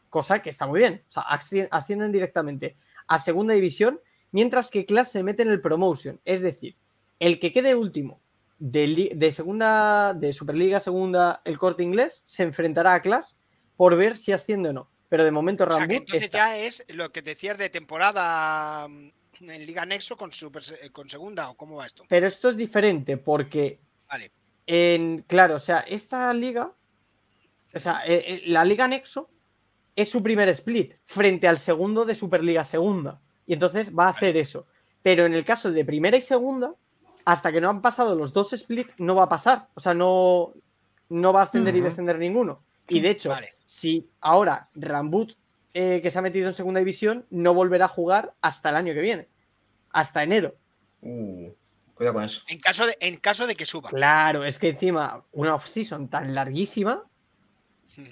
Cosa 0.09 0.41
que 0.43 0.51
está 0.51 0.67
muy 0.67 0.79
bien. 0.79 1.03
O 1.07 1.09
sea, 1.09 1.23
asci- 1.23 1.67
ascienden 1.71 2.11
directamente 2.11 2.77
a 3.07 3.17
segunda 3.17 3.53
división, 3.55 3.99
mientras 4.31 4.69
que 4.69 4.85
Clash 4.85 5.07
se 5.07 5.23
mete 5.23 5.41
en 5.41 5.49
el 5.49 5.59
promotion. 5.59 6.19
Es 6.23 6.41
decir, 6.41 6.75
el 7.19 7.39
que 7.39 7.51
quede 7.51 7.73
último 7.75 8.21
de, 8.59 9.31
segunda, 9.31 10.13
de 10.13 10.33
Superliga 10.33 10.79
segunda, 10.79 11.41
el 11.45 11.57
corte 11.57 11.81
inglés, 11.83 12.21
se 12.25 12.43
enfrentará 12.43 12.93
a 12.93 13.01
Clash 13.01 13.33
por 13.75 13.95
ver 13.95 14.17
si 14.17 14.31
asciende 14.33 14.69
o 14.69 14.73
no. 14.73 14.89
Pero 15.09 15.23
de 15.23 15.31
momento 15.31 15.63
O 15.63 15.69
sea, 15.69 15.79
Rambut 15.79 15.97
entonces 15.97 16.23
está- 16.23 16.37
ya 16.39 16.57
es 16.57 16.85
lo 16.89 17.11
que 17.11 17.21
decías 17.21 17.57
de 17.57 17.69
temporada 17.69 18.87
mm, 18.89 19.09
en 19.41 19.65
Liga 19.65 19.85
Nexo 19.85 20.17
con, 20.17 20.31
super, 20.31 20.63
con 20.91 21.09
segunda, 21.09 21.49
¿o 21.49 21.55
cómo 21.55 21.77
va 21.77 21.85
esto? 21.85 22.03
Pero 22.07 22.27
esto 22.27 22.49
es 22.49 22.57
diferente 22.57 23.17
porque 23.17 23.79
Vale. 24.09 24.31
en, 24.65 25.23
claro, 25.27 25.55
o 25.55 25.59
sea, 25.59 25.79
esta 25.81 26.33
liga, 26.33 26.71
o 27.73 27.79
sea, 27.79 28.01
eh, 28.05 28.23
eh, 28.27 28.41
la 28.47 28.63
Liga 28.65 28.88
Nexo 28.88 29.29
es 29.95 30.09
su 30.11 30.21
primer 30.21 30.47
split 30.49 30.93
frente 31.05 31.47
al 31.47 31.57
segundo 31.57 32.05
de 32.05 32.15
Superliga 32.15 32.63
Segunda. 32.65 33.19
Y 33.45 33.53
entonces 33.53 33.97
va 33.97 34.05
a 34.05 34.09
hacer 34.09 34.38
eso. 34.38 34.67
Pero 35.01 35.25
en 35.25 35.33
el 35.33 35.45
caso 35.45 35.71
de 35.71 35.85
primera 35.85 36.17
y 36.17 36.21
segunda, 36.21 36.73
hasta 37.25 37.51
que 37.51 37.61
no 37.61 37.69
han 37.69 37.81
pasado 37.81 38.15
los 38.15 38.33
dos 38.33 38.53
split, 38.53 38.91
no 38.97 39.15
va 39.15 39.23
a 39.23 39.29
pasar. 39.29 39.69
O 39.73 39.79
sea, 39.79 39.93
no, 39.93 40.53
no 41.09 41.33
va 41.33 41.39
a 41.39 41.43
ascender 41.43 41.75
y 41.75 41.79
Ujú. 41.79 41.88
descender 41.89 42.19
ninguno. 42.19 42.63
Y 42.89 42.99
de 42.99 43.09
hecho, 43.09 43.29
Vale. 43.29 43.53
si 43.65 44.07
ahora 44.21 44.69
Rambut, 44.75 45.33
eh, 45.80 46.01
que 46.01 46.09
se 46.09 46.17
ha 46.17 46.23
metido 46.23 46.47
en 46.47 46.55
segunda 46.55 46.80
división, 46.80 47.28
no 47.30 47.53
volverá 47.53 47.86
a 47.86 47.88
jugar 47.88 48.34
hasta 48.41 48.69
el 48.69 48.78
año 48.78 48.95
que 48.95 49.01
viene. 49.01 49.28
Hasta 49.91 50.23
enero. 50.23 50.55
Uh, 51.03 51.51
cuidado 51.93 52.15
con 52.15 52.23
eso. 52.23 52.41
En 52.47 52.59
caso 52.59 52.88
de, 52.88 52.97
en 52.99 53.17
caso 53.17 53.45
de 53.45 53.53
que 53.53 53.67
suba. 53.67 53.88
Claro, 53.88 54.43
es 54.43 54.57
que 54.57 54.69
encima 54.69 55.23
una 55.34 55.53
off-season 55.53 56.09
tan 56.09 56.34
larguísima, 56.34 57.03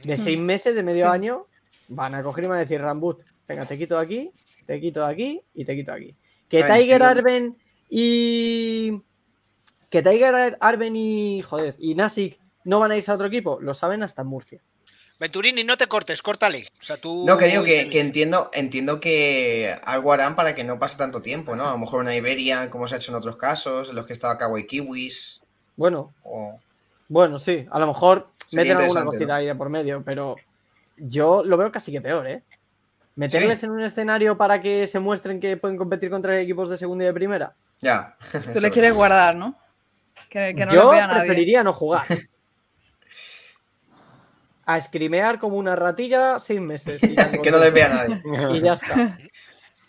de 0.04 0.16
seis 0.16 0.40
meses, 0.40 0.76
de 0.76 0.84
medio 0.84 1.10
año, 1.10 1.48
van 1.88 2.14
a 2.14 2.22
coger 2.22 2.44
y 2.44 2.48
van 2.48 2.58
a 2.58 2.60
decir 2.60 2.80
Rambut, 2.80 3.22
venga, 3.48 3.66
te 3.66 3.80
quito 3.80 3.98
de 3.98 4.04
aquí, 4.04 4.32
te 4.68 4.80
quito 4.80 5.04
de 5.04 5.12
aquí 5.12 5.42
y 5.56 5.66
te 5.66 5.76
quito 5.76 5.92
de 5.92 5.98
aquí. 5.98 6.16
Que 6.48 6.64
Ay, 6.64 6.84
Tiger 6.84 7.02
tío. 7.02 7.08
Arben 7.08 7.58
y. 7.90 9.02
Que 9.90 10.04
Tiger 10.04 10.56
Arben 10.60 10.96
y. 10.96 11.42
Joder, 11.42 11.76
y 11.80 11.96
Nasic 11.96 12.40
no 12.64 12.80
van 12.80 12.92
a 12.92 12.98
irse 12.98 13.10
a 13.10 13.16
otro 13.16 13.26
equipo, 13.26 13.60
lo 13.60 13.74
saben 13.74 14.04
hasta 14.04 14.22
en 14.22 14.28
Murcia. 14.28 14.62
Venturini, 15.20 15.64
no 15.64 15.78
te 15.78 15.88
cortes, 15.88 16.22
córtale. 16.22 16.68
O 16.80 16.84
sea, 16.84 16.98
tú. 16.98 17.24
No, 17.26 17.38
que 17.38 17.46
digo 17.46 17.64
que, 17.64 17.90
que 17.90 18.00
entiendo, 18.02 18.50
entiendo 18.54 19.00
que 19.00 19.76
algo 19.86 20.12
harán 20.12 20.36
para 20.36 20.56
que 20.56 20.64
no 20.64 20.78
pase 20.78 20.98
tanto 20.98 21.22
tiempo, 21.22 21.56
¿no? 21.56 21.68
A 21.68 21.72
lo 21.72 21.78
mejor 21.78 22.02
una 22.02 22.16
Iberian, 22.16 22.70
como 22.70 22.88
se 22.88 22.96
ha 22.96 22.98
hecho 22.98 23.12
en 23.12 23.18
otros 23.18 23.38
casos, 23.38 23.90
en 23.90 23.96
los 23.96 24.06
que 24.06 24.14
estaba 24.14 24.38
Kawaii 24.38 24.68
Kiwis. 24.68 25.42
Bueno, 25.78 26.14
O... 26.24 26.60
bueno, 27.08 27.40
sí, 27.40 27.66
a 27.72 27.80
lo 27.80 27.88
mejor 27.88 28.28
Sería 28.50 28.74
meten 28.74 28.78
alguna 28.78 29.06
cosita 29.06 29.26
¿no? 29.26 29.34
ahí 29.36 29.46
de 29.46 29.56
por 29.56 29.70
medio, 29.70 30.04
pero 30.04 30.36
yo 30.98 31.44
lo 31.44 31.58
veo 31.58 31.72
casi 31.72 31.92
que 31.92 32.02
peor, 32.02 32.28
¿eh? 32.28 32.44
Meterles 33.16 33.64
en 33.64 33.72
un 33.72 33.80
escenario 33.80 34.38
para 34.38 34.62
que 34.62 34.88
se 34.88 35.00
muestren 35.00 35.40
que 35.40 35.56
pueden 35.56 35.78
competir 35.78 36.10
contra 36.10 36.38
equipos 36.40 36.70
de 36.70 36.78
segunda 36.78 37.06
y 37.06 37.08
de 37.08 37.14
primera. 37.14 37.54
Ya. 37.82 38.18
Tú 38.54 38.60
le 38.60 38.70
quieres 38.72 38.94
guardar, 38.94 39.38
¿no? 39.38 39.58
Que, 40.30 40.54
que 40.54 40.66
no 40.66 40.74
Yo 40.74 40.84
lo 40.84 40.92
vea 40.92 41.08
nadie. 41.08 41.22
preferiría 41.22 41.64
no 41.64 41.72
jugar. 41.72 42.04
A 44.66 44.78
escrimear 44.78 45.38
como 45.40 45.58
una 45.58 45.76
ratilla 45.76 46.40
seis 46.40 46.60
meses. 46.62 47.02
y 47.04 47.14
ya 47.16 47.32
Que 47.32 47.52
no 47.52 47.60
les 47.60 47.74
vea 47.74 47.90
nadie. 47.90 48.22
Y 48.56 48.62
ya 48.62 48.74
está. 48.74 49.18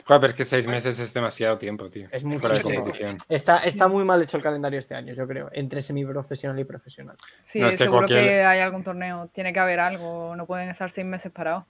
Joder, 0.04 0.20
pero 0.20 0.26
es 0.26 0.34
que 0.34 0.44
seis 0.44 0.66
meses 0.68 1.00
es 1.00 1.12
demasiado 1.12 1.58
tiempo, 1.58 1.90
tío. 1.90 2.08
Es 2.12 2.22
competición. 2.22 3.16
Está, 3.28 3.58
está 3.58 3.88
muy 3.88 4.04
mal 4.04 4.22
hecho 4.22 4.36
el 4.36 4.42
calendario 4.42 4.78
este 4.78 4.94
año, 4.94 5.12
yo 5.14 5.26
creo, 5.26 5.50
entre 5.52 5.82
semiprofesional 5.82 6.56
y 6.60 6.64
profesional. 6.64 7.16
Sí, 7.42 7.58
No, 7.60 7.66
es 7.66 7.72
que 7.72 7.78
seguro 7.84 8.06
cualquier- 8.06 8.22
que 8.24 8.44
hay 8.44 8.60
algún 8.60 8.84
torneo. 8.84 9.28
Tiene 9.34 9.52
que 9.52 9.58
haber 9.58 9.80
algo. 9.80 10.36
No 10.36 10.46
pueden 10.46 10.68
estar 10.68 10.90
seis 10.92 11.06
meses 11.06 11.32
parados. 11.32 11.64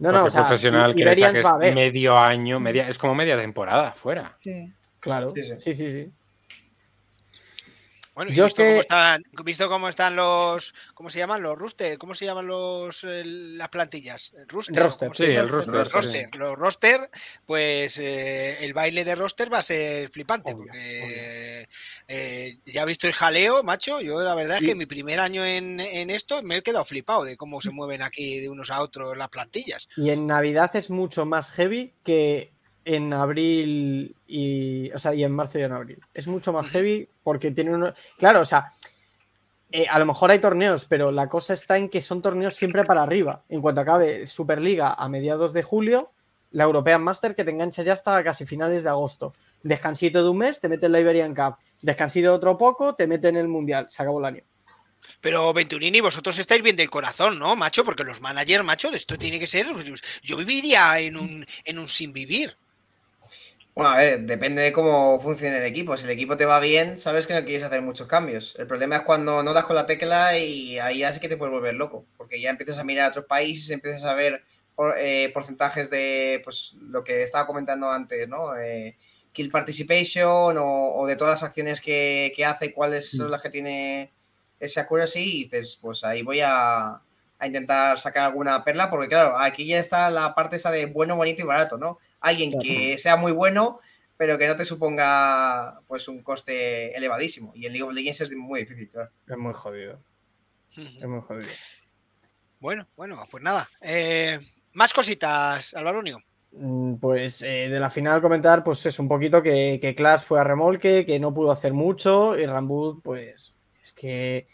No, 0.00 0.10
no, 0.10 0.18
Porque 0.20 0.28
o 0.28 0.30
sea, 0.30 0.40
profesional 0.42 0.94
que 0.94 1.04
le 1.04 1.14
saques 1.14 1.46
medio 1.74 2.18
año, 2.18 2.58
media, 2.58 2.88
es 2.88 2.98
como 2.98 3.14
media 3.14 3.36
temporada 3.36 3.92
fuera. 3.92 4.32
Sí. 4.40 4.72
Claro, 5.00 5.30
Sí, 5.30 5.42
sí. 5.44 5.54
sí, 5.58 5.74
sí, 5.74 5.90
sí. 5.92 6.12
Bueno, 8.18 8.32
y 8.32 8.34
Yo 8.34 8.46
visto, 8.46 8.64
que- 8.64 8.68
cómo 8.70 8.80
están, 8.80 9.22
visto 9.44 9.68
cómo 9.68 9.88
están 9.88 10.16
los. 10.16 10.74
¿Cómo 10.92 11.08
se 11.08 11.20
llaman? 11.20 11.40
Los 11.40 11.56
roster. 11.56 11.96
¿Cómo 11.98 12.16
se 12.16 12.24
llaman 12.24 12.48
los 12.48 13.04
las 13.04 13.68
plantillas? 13.68 14.34
¿El 14.36 14.48
¿Roster? 14.48 14.90
Sí, 15.14 15.22
el 15.26 15.48
roster. 15.48 15.74
Los 15.74 15.88
sí. 15.88 15.94
roster, 15.94 16.28
los 16.34 16.58
roster, 16.58 17.10
pues 17.46 17.96
eh, 18.00 18.64
el 18.64 18.74
baile 18.74 19.04
de 19.04 19.14
roster 19.14 19.52
va 19.52 19.58
a 19.58 19.62
ser 19.62 20.08
flipante. 20.08 20.52
Obvio, 20.52 20.66
porque 20.66 21.68
eh, 22.08 22.58
ya 22.64 22.82
he 22.82 22.86
visto 22.86 23.06
el 23.06 23.12
jaleo, 23.12 23.62
macho. 23.62 24.00
Yo 24.00 24.20
la 24.20 24.34
verdad 24.34 24.58
es 24.60 24.66
que 24.66 24.74
mi 24.74 24.86
primer 24.86 25.20
año 25.20 25.44
en, 25.44 25.78
en 25.78 26.10
esto 26.10 26.42
me 26.42 26.56
he 26.56 26.62
quedado 26.64 26.84
flipado 26.84 27.22
de 27.22 27.36
cómo 27.36 27.60
se 27.60 27.70
mueven 27.70 28.02
aquí 28.02 28.40
de 28.40 28.48
unos 28.48 28.72
a 28.72 28.82
otros 28.82 29.16
las 29.16 29.28
plantillas. 29.28 29.88
Y 29.96 30.10
en 30.10 30.26
Navidad 30.26 30.74
es 30.74 30.90
mucho 30.90 31.24
más 31.24 31.52
heavy 31.52 31.94
que 32.02 32.52
en 32.84 33.12
abril 33.12 34.14
y. 34.26 34.90
O 34.92 34.98
sea, 34.98 35.14
y 35.14 35.24
en 35.24 35.32
marzo 35.32 35.58
y 35.58 35.62
en 35.62 35.72
abril. 35.72 36.00
Es 36.14 36.26
mucho 36.26 36.52
más 36.52 36.68
heavy 36.70 37.08
porque 37.22 37.50
tiene 37.50 37.74
uno. 37.74 37.92
Claro, 38.18 38.40
o 38.40 38.44
sea. 38.44 38.70
eh, 39.70 39.86
a 39.88 39.98
lo 39.98 40.06
mejor 40.06 40.30
hay 40.30 40.40
torneos, 40.40 40.86
pero 40.86 41.12
la 41.12 41.28
cosa 41.28 41.54
está 41.54 41.76
en 41.76 41.88
que 41.90 42.00
son 42.00 42.22
torneos 42.22 42.54
siempre 42.54 42.84
para 42.84 43.02
arriba. 43.02 43.44
En 43.48 43.60
cuanto 43.60 43.80
acabe 43.82 44.26
Superliga 44.26 44.94
a 44.94 45.08
mediados 45.08 45.52
de 45.52 45.62
julio, 45.62 46.12
la 46.52 46.64
European 46.64 47.02
Master 47.02 47.34
que 47.34 47.44
te 47.44 47.50
engancha 47.50 47.82
ya 47.82 47.92
hasta 47.92 48.22
casi 48.24 48.46
finales 48.46 48.82
de 48.84 48.88
agosto. 48.90 49.34
Descansito 49.62 50.22
de 50.22 50.30
un 50.30 50.38
mes, 50.38 50.60
te 50.60 50.68
mete 50.68 50.86
en 50.86 50.92
la 50.92 51.00
Iberian 51.00 51.34
Cup. 51.34 51.56
Descansito 51.82 52.30
de 52.30 52.36
otro 52.36 52.56
poco, 52.56 52.94
te 52.94 53.06
mete 53.06 53.28
en 53.28 53.36
el 53.36 53.48
Mundial. 53.48 53.88
Se 53.90 54.02
acabó 54.02 54.20
el 54.20 54.24
año. 54.24 54.42
Pero 55.20 55.52
Venturini, 55.52 56.00
vosotros 56.00 56.38
estáis 56.38 56.62
bien 56.62 56.76
del 56.76 56.90
corazón, 56.90 57.38
¿no, 57.38 57.54
macho? 57.54 57.84
Porque 57.84 58.04
los 58.04 58.20
managers, 58.20 58.64
macho, 58.64 58.90
de 58.90 58.96
esto 58.96 59.16
tiene 59.18 59.38
que 59.38 59.46
ser. 59.46 59.66
Yo 60.22 60.36
viviría 60.36 60.98
en 60.98 61.16
un, 61.16 61.46
en 61.64 61.78
un 61.78 61.88
sin 61.88 62.12
vivir. 62.12 62.56
Bueno, 63.78 63.90
a 63.92 63.96
ver, 63.98 64.22
depende 64.22 64.60
de 64.62 64.72
cómo 64.72 65.20
funcione 65.20 65.58
el 65.58 65.64
equipo. 65.64 65.96
Si 65.96 66.02
el 66.04 66.10
equipo 66.10 66.36
te 66.36 66.44
va 66.46 66.58
bien, 66.58 66.98
sabes 66.98 67.28
que 67.28 67.34
no 67.34 67.44
quieres 67.44 67.62
hacer 67.62 67.80
muchos 67.80 68.08
cambios. 68.08 68.56
El 68.58 68.66
problema 68.66 68.96
es 68.96 69.02
cuando 69.02 69.44
no 69.44 69.52
das 69.54 69.66
con 69.66 69.76
la 69.76 69.86
tecla 69.86 70.36
y 70.36 70.80
ahí 70.80 70.98
ya 70.98 71.12
sí 71.12 71.20
que 71.20 71.28
te 71.28 71.36
puedes 71.36 71.52
volver 71.54 71.74
loco. 71.74 72.04
Porque 72.16 72.40
ya 72.40 72.50
empiezas 72.50 72.76
a 72.78 72.82
mirar 72.84 73.06
a 73.06 73.08
otros 73.10 73.26
países, 73.26 73.70
empiezas 73.70 74.02
a 74.02 74.14
ver 74.14 74.42
por- 74.74 74.94
eh, 74.98 75.30
porcentajes 75.32 75.90
de 75.90 76.40
pues 76.42 76.72
lo 76.80 77.04
que 77.04 77.22
estaba 77.22 77.46
comentando 77.46 77.88
antes, 77.88 78.28
¿no? 78.28 78.56
Eh, 78.56 78.96
kill 79.32 79.48
participation 79.52 80.58
o, 80.58 80.94
o 80.94 81.06
de 81.06 81.14
todas 81.16 81.34
las 81.34 81.42
acciones 81.44 81.80
que, 81.80 82.32
que 82.34 82.44
hace, 82.44 82.72
cuáles 82.72 83.14
son 83.14 83.30
las 83.30 83.40
que 83.42 83.50
tiene 83.50 84.12
ese 84.58 84.80
accuracy 84.80 85.20
y 85.20 85.44
dices, 85.44 85.78
pues 85.80 86.02
ahí 86.02 86.22
voy 86.22 86.40
a, 86.42 86.94
a 87.38 87.46
intentar 87.46 88.00
sacar 88.00 88.24
alguna 88.24 88.64
perla, 88.64 88.90
porque 88.90 89.08
claro, 89.08 89.38
aquí 89.38 89.66
ya 89.66 89.78
está 89.78 90.10
la 90.10 90.34
parte 90.34 90.56
esa 90.56 90.70
de 90.72 90.86
bueno, 90.86 91.14
bonito 91.16 91.42
y 91.42 91.44
barato, 91.44 91.78
¿no? 91.78 91.98
Alguien 92.20 92.58
que 92.58 92.98
sea 92.98 93.16
muy 93.16 93.32
bueno, 93.32 93.80
pero 94.16 94.38
que 94.38 94.48
no 94.48 94.56
te 94.56 94.64
suponga 94.64 95.80
pues 95.86 96.08
un 96.08 96.22
coste 96.22 96.96
elevadísimo. 96.96 97.52
Y 97.54 97.66
en 97.66 97.72
League 97.72 97.84
of 97.84 97.94
Legends 97.94 98.20
es 98.22 98.36
muy 98.36 98.60
difícil, 98.60 98.90
claro. 98.90 99.10
Es 99.26 99.36
muy 99.36 99.54
jodido. 99.54 100.00
Es 100.76 101.06
muy 101.06 101.20
jodido. 101.20 101.48
Bueno, 102.60 102.86
bueno, 102.96 103.24
pues 103.30 103.42
nada. 103.42 103.68
Eh, 103.80 104.38
más 104.72 104.92
cositas, 104.92 105.74
Alvaronio. 105.74 106.20
Mm, 106.52 106.96
Pues 106.96 107.42
eh, 107.42 107.68
de 107.68 107.80
la 107.80 107.90
final 107.90 108.20
comentar, 108.20 108.64
pues 108.64 108.84
es 108.86 108.98
un 108.98 109.08
poquito 109.08 109.42
que, 109.42 109.78
que 109.80 109.94
Clash 109.94 110.22
fue 110.22 110.40
a 110.40 110.44
remolque, 110.44 111.04
que 111.06 111.20
no 111.20 111.32
pudo 111.32 111.52
hacer 111.52 111.72
mucho 111.72 112.36
y 112.38 112.46
Rambut, 112.46 113.02
pues 113.02 113.54
es 113.82 113.92
que 113.92 114.48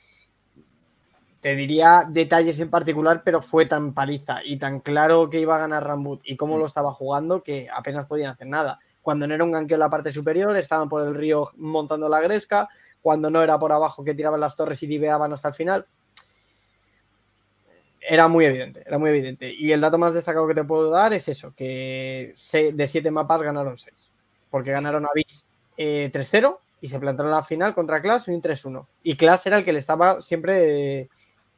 te 1.44 1.54
diría 1.54 2.06
detalles 2.08 2.58
en 2.60 2.70
particular, 2.70 3.20
pero 3.22 3.42
fue 3.42 3.66
tan 3.66 3.92
paliza 3.92 4.42
y 4.42 4.56
tan 4.56 4.80
claro 4.80 5.28
que 5.28 5.40
iba 5.40 5.56
a 5.56 5.58
ganar 5.58 5.84
Rambut 5.84 6.22
y 6.24 6.36
cómo 6.36 6.56
lo 6.56 6.64
estaba 6.64 6.90
jugando 6.90 7.42
que 7.42 7.68
apenas 7.70 8.06
podían 8.06 8.30
hacer 8.30 8.46
nada. 8.46 8.80
Cuando 9.02 9.28
no 9.28 9.34
era 9.34 9.44
un 9.44 9.52
ganqueo 9.52 9.74
en 9.74 9.80
la 9.80 9.90
parte 9.90 10.10
superior, 10.10 10.56
estaban 10.56 10.88
por 10.88 11.06
el 11.06 11.14
río 11.14 11.50
montando 11.58 12.08
la 12.08 12.22
gresca, 12.22 12.70
cuando 13.02 13.28
no 13.28 13.42
era 13.42 13.58
por 13.58 13.72
abajo 13.72 14.02
que 14.02 14.14
tiraban 14.14 14.40
las 14.40 14.56
torres 14.56 14.82
y 14.84 14.86
diveaban 14.86 15.34
hasta 15.34 15.48
el 15.48 15.54
final. 15.54 15.86
Era 18.00 18.26
muy 18.26 18.46
evidente, 18.46 18.82
era 18.86 18.96
muy 18.96 19.10
evidente. 19.10 19.52
Y 19.52 19.70
el 19.70 19.82
dato 19.82 19.98
más 19.98 20.14
destacado 20.14 20.48
que 20.48 20.54
te 20.54 20.64
puedo 20.64 20.88
dar 20.88 21.12
es 21.12 21.28
eso, 21.28 21.52
que 21.54 22.32
de 22.72 22.86
siete 22.86 23.10
mapas 23.10 23.42
ganaron 23.42 23.76
seis. 23.76 24.10
Porque 24.48 24.70
ganaron 24.70 25.04
a 25.04 25.10
Vix 25.14 25.46
eh, 25.76 26.10
3-0 26.10 26.56
y 26.80 26.88
se 26.88 26.98
plantaron 26.98 27.34
a 27.34 27.36
la 27.36 27.42
final 27.42 27.74
contra 27.74 28.00
Clash 28.00 28.30
un 28.30 28.40
3-1. 28.40 28.86
Y 29.02 29.16
Clash 29.16 29.42
era 29.44 29.58
el 29.58 29.64
que 29.66 29.74
le 29.74 29.80
estaba 29.80 30.22
siempre 30.22 31.00
eh, 31.00 31.08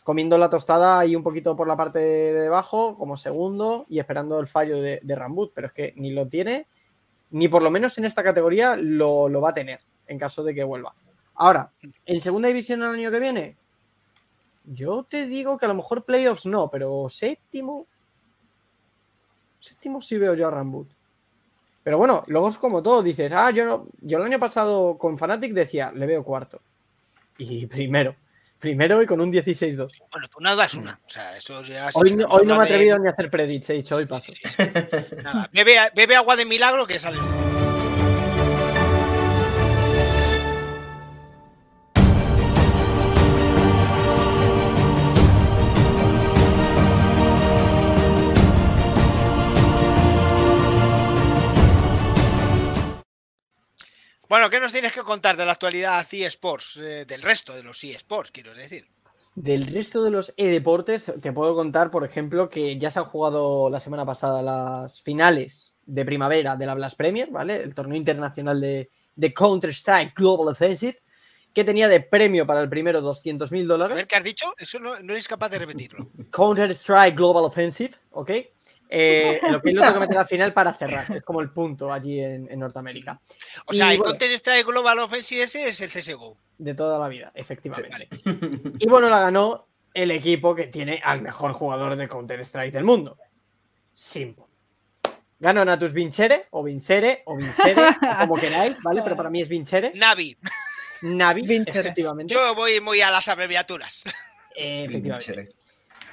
comiendo 0.06 0.38
la 0.38 0.48
tostada 0.48 1.00
ahí 1.00 1.16
un 1.16 1.24
poquito 1.24 1.56
por 1.56 1.66
la 1.66 1.76
parte 1.76 1.98
de 1.98 2.32
debajo, 2.32 2.96
como 2.96 3.16
segundo, 3.16 3.86
y 3.88 3.98
esperando 3.98 4.38
el 4.38 4.46
fallo 4.46 4.80
de, 4.80 5.00
Rambut. 5.04 5.50
Pero 5.52 5.66
es 5.66 5.72
que 5.72 5.94
ni 5.96 6.12
lo 6.12 6.28
tiene, 6.28 6.68
ni 7.32 7.48
por 7.48 7.60
lo 7.60 7.72
menos 7.72 7.98
en 7.98 8.04
esta 8.04 8.22
categoría 8.22 8.76
lo, 8.76 9.28
lo 9.28 9.40
va 9.40 9.50
a 9.50 9.54
tener, 9.54 9.80
en 10.06 10.16
caso 10.16 10.44
de 10.44 10.54
que 10.54 10.62
vuelva. 10.62 10.94
Ahora, 11.34 11.72
en 12.04 12.20
segunda 12.20 12.46
división 12.46 12.84
el 12.84 12.94
año 12.94 13.10
que 13.10 13.18
viene, 13.18 13.56
yo 14.64 15.02
te 15.02 15.26
digo 15.26 15.58
que 15.58 15.64
a 15.64 15.68
lo 15.70 15.74
mejor 15.74 16.04
playoffs 16.04 16.46
no, 16.46 16.70
pero 16.70 17.08
séptimo. 17.08 17.88
Séptimo 19.58 20.00
sí 20.00 20.18
veo 20.18 20.34
yo 20.34 20.46
a 20.46 20.52
Rambut. 20.52 20.88
Pero 21.82 21.98
bueno, 21.98 22.22
luego 22.28 22.48
es 22.48 22.58
como 22.58 22.80
todo, 22.80 23.02
dices, 23.02 23.32
ah, 23.34 23.50
yo, 23.50 23.88
yo 24.02 24.18
el 24.18 24.24
año 24.24 24.38
pasado 24.38 24.98
con 24.98 25.18
Fnatic 25.18 25.52
decía, 25.52 25.90
le 25.90 26.06
veo 26.06 26.22
cuarto. 26.22 26.60
Y 27.38 27.66
primero. 27.66 28.14
Primero 28.58 29.02
y 29.02 29.06
con 29.06 29.20
un 29.20 29.30
16-2. 29.32 29.90
Bueno, 30.10 30.28
tú 30.28 30.40
nada 30.40 30.64
es 30.64 30.74
una. 30.74 30.98
O 31.04 31.08
sea, 31.08 31.36
eso 31.36 31.62
ya. 31.62 31.90
Hoy, 31.94 32.14
no- 32.14 32.26
hoy 32.28 32.46
no 32.46 32.58
me 32.58 32.66
he 32.68 32.72
de- 32.78 32.98
ni 32.98 33.06
a 33.08 33.10
hacer 33.10 33.30
predits, 33.30 33.70
he 33.70 33.74
dicho, 33.74 33.96
hoy 33.96 34.06
paso. 34.06 34.32
Nada, 35.22 35.48
bebe, 35.52 35.76
bebe 35.94 36.16
agua 36.16 36.36
de 36.36 36.46
milagro 36.46 36.86
que 36.86 36.98
sales 36.98 37.20
Bueno, 54.28 54.50
¿qué 54.50 54.58
nos 54.58 54.72
tienes 54.72 54.92
que 54.92 55.02
contar 55.02 55.36
de 55.36 55.46
la 55.46 55.52
actualidad 55.52 56.06
eSports? 56.10 56.78
Eh, 56.78 57.04
del 57.06 57.22
resto 57.22 57.54
de 57.54 57.62
los 57.62 57.82
eSports, 57.84 58.30
quiero 58.32 58.54
decir. 58.54 58.86
Del 59.34 59.66
resto 59.66 60.02
de 60.02 60.10
los 60.10 60.34
e-deportes, 60.36 61.12
te 61.22 61.32
puedo 61.32 61.54
contar, 61.54 61.90
por 61.90 62.04
ejemplo, 62.04 62.50
que 62.50 62.76
ya 62.78 62.90
se 62.90 62.98
han 62.98 63.04
jugado 63.06 63.70
la 63.70 63.80
semana 63.80 64.04
pasada 64.04 64.42
las 64.42 65.00
finales 65.00 65.74
de 65.86 66.04
primavera 66.04 66.56
de 66.56 66.66
la 66.66 66.74
Blast 66.74 66.98
Premier, 66.98 67.30
¿vale? 67.30 67.56
El 67.62 67.74
torneo 67.74 67.96
internacional 67.96 68.60
de, 68.60 68.90
de 69.14 69.32
Counter-Strike 69.32 70.14
Global 70.14 70.48
Offensive, 70.48 70.98
que 71.54 71.64
tenía 71.64 71.88
de 71.88 72.00
premio 72.00 72.46
para 72.46 72.60
el 72.60 72.68
primero 72.68 73.00
200 73.00 73.50
mil 73.52 73.64
A 73.64 73.68
dólares. 73.68 73.96
ver, 73.96 74.06
¿qué 74.06 74.16
has 74.16 74.24
dicho? 74.24 74.52
Eso 74.58 74.78
no, 74.80 74.98
no 75.00 75.12
eres 75.12 75.28
capaz 75.28 75.48
de 75.48 75.60
repetirlo. 75.60 76.10
Counter-Strike 76.30 77.16
Global 77.16 77.44
Offensive, 77.44 77.94
¿ok? 78.10 78.30
Eh, 78.88 79.40
lo 79.50 79.60
que 79.60 79.72
lo 79.72 79.80
tengo 79.82 79.94
que 79.94 80.00
meter 80.00 80.18
al 80.18 80.26
final 80.26 80.52
para 80.52 80.72
cerrar. 80.72 81.06
Es 81.16 81.22
como 81.22 81.40
el 81.40 81.50
punto 81.50 81.92
allí 81.92 82.20
en, 82.20 82.50
en 82.50 82.58
Norteamérica. 82.60 83.20
O 83.66 83.72
sea, 83.72 83.88
Y 83.88 83.92
el 83.92 83.98
bueno, 83.98 84.12
Counter-Strike 84.12 84.66
Global 84.66 84.98
Offensive 85.00 85.42
ese 85.42 85.68
es 85.68 85.80
el 85.80 85.90
CSGO. 85.90 86.36
de 86.58 86.74
toda 86.74 86.98
la 86.98 87.08
vida, 87.08 87.32
efectivamente. 87.34 88.08
Y 88.78 88.86
bueno, 88.88 89.08
la 89.10 89.20
ganó 89.20 89.66
el 89.94 90.10
equipo 90.10 90.54
que 90.54 90.66
tiene 90.68 91.00
al 91.04 91.22
mejor 91.22 91.52
jugador 91.52 91.96
de 91.96 92.08
Counter-Strike 92.08 92.72
del 92.72 92.84
mundo. 92.84 93.18
Simple. 93.92 94.44
Ganó 95.38 95.64
Natus 95.64 95.92
Vincere, 95.92 96.46
o 96.50 96.62
Vincere, 96.62 97.22
o 97.26 97.36
Vincere, 97.36 97.88
o 97.90 98.18
como 98.20 98.36
queráis, 98.36 98.76
¿vale? 98.82 99.02
Pero 99.02 99.16
para 99.16 99.28
mí 99.30 99.42
es 99.42 99.48
Vincere. 99.48 99.92
Navi. 99.94 100.36
Navi, 101.02 101.42
Vincere. 101.42 101.80
efectivamente. 101.80 102.32
Yo 102.32 102.54
voy 102.54 102.80
muy 102.80 103.00
a 103.02 103.10
las 103.10 103.28
abreviaturas. 103.28 104.04
Eh, 104.54 104.86
efectivamente. 104.88 105.24
Chere. 105.26 105.48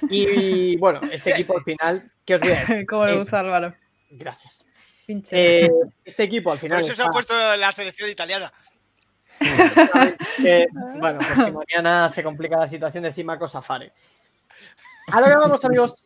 Y 0.09 0.77
bueno, 0.77 1.01
este 1.11 1.31
equipo 1.33 1.57
al 1.57 1.63
final, 1.63 2.01
¿qué 2.25 2.35
os 2.35 2.41
voy 2.41 2.51
a 2.51 2.59
decir? 2.61 2.85
Como 2.87 3.05
le 3.05 3.15
gusta 3.15 3.39
Álvaro. 3.39 3.75
Gracias. 4.09 4.65
Eh, 5.07 5.69
este 6.05 6.23
equipo 6.23 6.51
al 6.51 6.57
Por 6.57 6.61
final. 6.61 6.81
eso 6.81 6.95
se 6.95 7.03
ha 7.03 7.07
puesto 7.07 7.33
la 7.57 7.71
selección 7.71 8.09
italiana. 8.09 8.51
que, 9.39 10.67
bueno, 10.99 11.19
pues 11.19 11.45
si 11.45 11.51
mañana 11.51 12.09
se 12.09 12.23
complica 12.23 12.57
la 12.57 12.67
situación, 12.67 13.03
decima 13.03 13.37
cosa 13.37 13.61
fare. 13.61 13.91
A 15.07 15.19
lo 15.19 15.27
que 15.27 15.35
vamos, 15.35 15.65
amigos. 15.65 16.01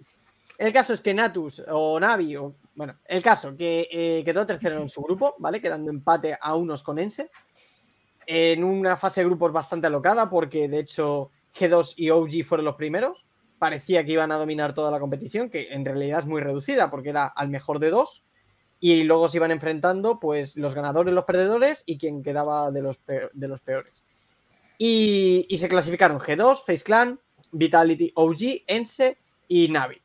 El 0.57 0.73
caso 0.73 0.93
es 0.93 1.01
que 1.01 1.13
Natus 1.13 1.61
o 1.67 1.99
Navi, 1.99 2.35
o, 2.35 2.55
bueno, 2.73 2.97
el 3.05 3.21
caso 3.21 3.55
que 3.55 3.87
eh, 3.91 4.23
quedó 4.25 4.43
tercero 4.45 4.81
en 4.81 4.89
su 4.89 5.03
grupo, 5.03 5.35
¿vale? 5.37 5.61
Quedando 5.61 5.91
empate 5.91 6.35
a 6.39 6.55
unos 6.55 6.81
con 6.81 6.97
Ense. 6.97 7.29
En 8.25 8.63
una 8.63 8.97
fase 8.97 9.21
de 9.21 9.27
grupos 9.27 9.51
bastante 9.51 9.87
alocada, 9.87 10.29
porque 10.29 10.67
de 10.67 10.79
hecho 10.79 11.29
G2 11.55 11.93
y 11.97 12.09
OG 12.09 12.43
fueron 12.43 12.65
los 12.65 12.75
primeros. 12.75 13.25
Parecía 13.59 14.05
que 14.05 14.11
iban 14.11 14.31
a 14.31 14.37
dominar 14.37 14.73
toda 14.73 14.91
la 14.91 14.99
competición, 14.99 15.49
que 15.49 15.73
en 15.73 15.85
realidad 15.85 16.19
es 16.19 16.25
muy 16.25 16.41
reducida, 16.41 16.89
porque 16.89 17.09
era 17.09 17.25
al 17.25 17.49
mejor 17.49 17.79
de 17.79 17.89
dos. 17.89 18.23
Y 18.79 19.03
luego 19.03 19.27
se 19.27 19.37
iban 19.37 19.51
enfrentando, 19.51 20.19
pues, 20.19 20.55
los 20.55 20.75
ganadores, 20.75 21.13
los 21.13 21.25
perdedores 21.25 21.83
y 21.85 21.97
quien 21.97 22.21
quedaba 22.21 22.69
de 22.71 22.83
los, 22.83 23.01
de 23.05 23.47
los 23.47 23.61
peores. 23.61 24.03
Y, 24.77 25.47
y 25.49 25.57
se 25.57 25.67
clasificaron 25.67 26.19
G2, 26.19 26.63
Face 26.63 26.83
Clan, 26.83 27.19
Vitality, 27.51 28.11
OG, 28.13 28.63
Ense 28.67 29.17
y 29.47 29.67
Navi. 29.69 29.99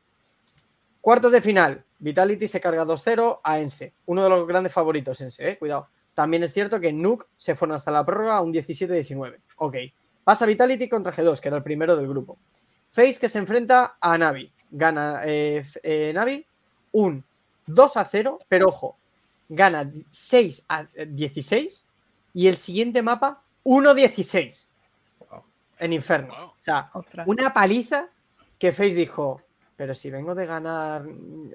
Cuartos 1.01 1.31
de 1.31 1.41
final, 1.41 1.83
Vitality 1.99 2.47
se 2.47 2.59
carga 2.59 2.85
2-0 2.85 3.41
a 3.43 3.59
Ense. 3.59 3.93
Uno 4.05 4.23
de 4.23 4.29
los 4.29 4.47
grandes 4.47 4.73
favoritos, 4.73 5.21
Ense, 5.21 5.49
eh, 5.49 5.57
cuidado. 5.57 5.89
También 6.13 6.43
es 6.43 6.53
cierto 6.53 6.79
que 6.79 6.93
Nuke 6.93 7.27
se 7.37 7.55
fueron 7.55 7.75
hasta 7.75 7.91
la 7.91 8.05
prórroga 8.05 8.37
a 8.37 8.41
un 8.41 8.53
17-19. 8.53 9.39
Ok. 9.57 9.75
Pasa 10.23 10.45
Vitality 10.45 10.87
contra 10.87 11.13
G2, 11.13 11.39
que 11.39 11.47
era 11.47 11.57
el 11.57 11.63
primero 11.63 11.95
del 11.95 12.07
grupo. 12.07 12.37
Face 12.93 13.19
que 13.19 13.27
se 13.27 13.39
enfrenta 13.39 13.97
a 13.99 14.17
Navi. 14.19 14.51
Gana 14.69 15.21
eh, 15.25 15.65
eh, 15.81 16.11
Navi 16.13 16.45
un 16.91 17.23
2 17.65 17.97
a 17.97 18.05
0, 18.05 18.39
pero 18.47 18.67
ojo, 18.67 18.97
gana 19.49 19.91
6 20.11 20.65
a 20.67 20.85
16 21.07 21.85
y 22.35 22.47
el 22.47 22.55
siguiente 22.55 23.01
mapa 23.01 23.41
1-16 23.63 24.67
en 25.79 25.93
Inferno. 25.93 26.35
Wow. 26.35 26.45
O 26.45 26.55
sea, 26.59 26.91
Ostras. 26.93 27.27
una 27.27 27.51
paliza 27.51 28.09
que 28.59 28.71
Face 28.71 28.93
dijo, 28.93 29.41
pero 29.75 29.95
si 29.95 30.11
vengo 30.11 30.35
de 30.35 30.45
ganar 30.45 31.03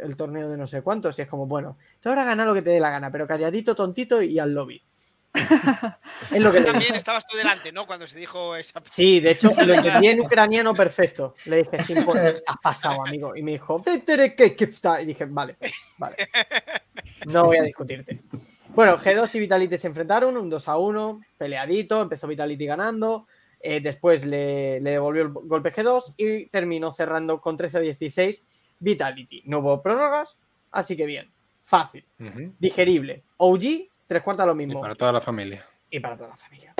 el 0.02 0.16
torneo 0.16 0.50
de 0.50 0.56
no 0.56 0.66
sé 0.66 0.82
cuántos, 0.82 1.18
y 1.18 1.22
es 1.22 1.28
como, 1.28 1.46
bueno, 1.46 1.76
tú 2.00 2.08
ahora 2.08 2.24
gana 2.24 2.44
lo 2.44 2.52
que 2.52 2.62
te 2.62 2.70
dé 2.70 2.80
la 2.80 2.90
gana, 2.90 3.12
pero 3.12 3.28
calladito, 3.28 3.76
tontito 3.76 4.20
y 4.20 4.40
al 4.40 4.52
lobby. 4.52 4.82
Es 5.34 6.40
lo 6.40 6.50
que 6.50 6.62
también 6.62 6.94
estabas 6.94 7.26
tú 7.26 7.36
delante, 7.36 7.72
¿no? 7.72 7.86
Cuando 7.86 8.06
se 8.06 8.18
dijo 8.18 8.56
esa. 8.56 8.82
Sí, 8.88 9.20
de 9.20 9.32
hecho, 9.32 9.50
lo 9.66 9.74
entendí 9.74 10.08
en 10.08 10.20
ucraniano 10.20 10.74
perfecto. 10.74 11.34
Le 11.44 11.58
dije, 11.58 11.82
sin 11.82 12.04
por 12.04 12.20
¿qué 12.20 12.42
has 12.46 12.56
pasado, 12.62 13.04
amigo? 13.06 13.36
Y 13.36 13.42
me 13.42 13.52
dijo, 13.52 13.82
y 13.86 15.04
dije, 15.04 15.24
vale, 15.26 15.56
vale. 15.98 16.16
No 17.26 17.44
voy 17.44 17.58
a 17.58 17.62
discutirte. 17.62 18.22
Bueno, 18.68 18.96
G2 18.96 19.34
y 19.34 19.40
Vitality 19.40 19.76
se 19.78 19.88
enfrentaron, 19.88 20.36
un 20.36 20.48
2 20.48 20.68
a 20.68 20.76
1, 20.76 21.20
peleadito, 21.36 22.02
empezó 22.02 22.28
Vitality 22.28 22.66
ganando, 22.66 23.26
eh, 23.60 23.80
después 23.80 24.24
le, 24.24 24.80
le 24.80 24.90
devolvió 24.90 25.22
el 25.22 25.30
golpe 25.30 25.72
G2 25.72 26.14
y 26.16 26.46
terminó 26.46 26.92
cerrando 26.92 27.40
con 27.40 27.56
13 27.56 27.78
a 27.78 27.80
16 27.80 28.44
Vitality. 28.78 29.42
No 29.46 29.58
hubo 29.58 29.82
prórrogas, 29.82 30.38
así 30.70 30.96
que 30.96 31.06
bien, 31.06 31.30
fácil, 31.62 32.04
Ujú. 32.20 32.52
digerible. 32.58 33.24
OG, 33.38 33.88
tres 34.08 34.22
cuartas 34.22 34.46
lo 34.46 34.52
Y 34.54 34.56
mismo 34.56 34.80
para 34.80 34.96
toda 34.96 35.12
la 35.12 35.20
familia. 35.20 35.64
y 35.90 36.00
para 36.00 36.16
toda 36.16 36.30
la 36.30 36.36
familia. 36.36 36.74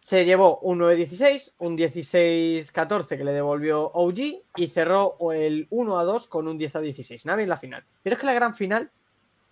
Se 0.00 0.24
llevó 0.24 0.58
un 0.58 0.80
9-16, 0.80 1.52
un 1.58 1.78
16-14 1.78 3.16
que 3.16 3.22
le 3.22 3.30
devolvió 3.30 3.84
OG 3.92 4.18
y 4.56 4.66
cerró 4.66 5.16
el 5.30 5.70
1-2 5.70 6.26
con 6.28 6.48
un 6.48 6.58
10-16. 6.58 7.24
Navi 7.24 7.44
en 7.44 7.48
la 7.48 7.56
final. 7.56 7.84
Pero 8.02 8.14
es 8.14 8.20
que 8.20 8.26
la 8.26 8.34
gran 8.34 8.56
final 8.56 8.90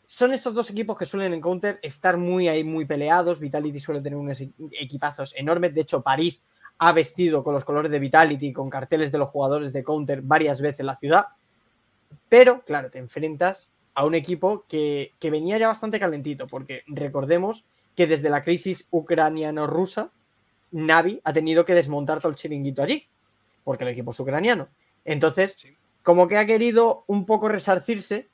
son 0.07 0.33
estos 0.33 0.53
dos 0.53 0.69
equipos 0.71 0.99
que 0.99 1.07
suelen 1.07 1.33
en 1.35 1.41
Counter 1.41 1.79
estar 1.83 2.17
muy 2.17 2.49
ahí, 2.49 2.65
muy 2.65 2.85
peleados. 2.85 3.39
Vitality 3.39 3.79
suele 3.79 4.01
tener 4.01 4.19
unos 4.19 4.41
equipazos 4.73 5.37
enormes. 5.37 5.73
De 5.73 5.83
hecho, 5.83 6.03
París 6.03 6.43
ha 6.79 6.91
vestido 6.93 7.45
con 7.45 7.55
los 7.55 7.65
colores 7.65 7.93
de 7.93 8.01
Vitality, 8.01 8.53
con 8.53 8.69
carteles 8.69 9.13
de 9.13 9.19
los 9.19 9.31
jugadores 9.31 9.73
de 9.73 9.85
Counter 9.85 10.21
varias 10.21 10.61
veces 10.61 10.81
en 10.81 10.87
la 10.87 10.97
ciudad. 10.97 11.27
Pero, 12.29 12.63
claro, 12.63 12.91
te 12.91 12.99
enfrentas 12.99 13.71
a 13.95 14.05
un 14.05 14.15
equipo 14.15 14.65
que, 14.69 15.13
que 15.19 15.31
venía 15.31 15.59
ya 15.59 15.69
bastante 15.69 15.99
calentito, 16.01 16.47
porque 16.47 16.83
recordemos 16.87 17.67
que 17.97 18.07
desde 18.07 18.31
la 18.31 18.43
crisis 18.43 18.87
ucraniano-rusa, 18.91 20.11
Navi 20.73 21.21
ha 21.25 21.33
tenido 21.33 21.65
que 21.65 21.75
desmontar 21.75 22.19
todo 22.21 22.31
el 22.31 22.37
chiringuito 22.37 22.83
allí, 22.83 23.07
porque 23.65 23.85
el 23.85 23.91
equipo 23.91 24.13
es 24.13 24.21
ucraniano. 24.21 24.69
Entonces, 25.05 25.55
Sí. 25.59 25.75
como 26.03 26.29
que 26.29 26.39
ha 26.39 26.47
querido 26.47 27.05
un 27.09 27.27
poco 27.27 27.49
resarcirse 27.49 28.29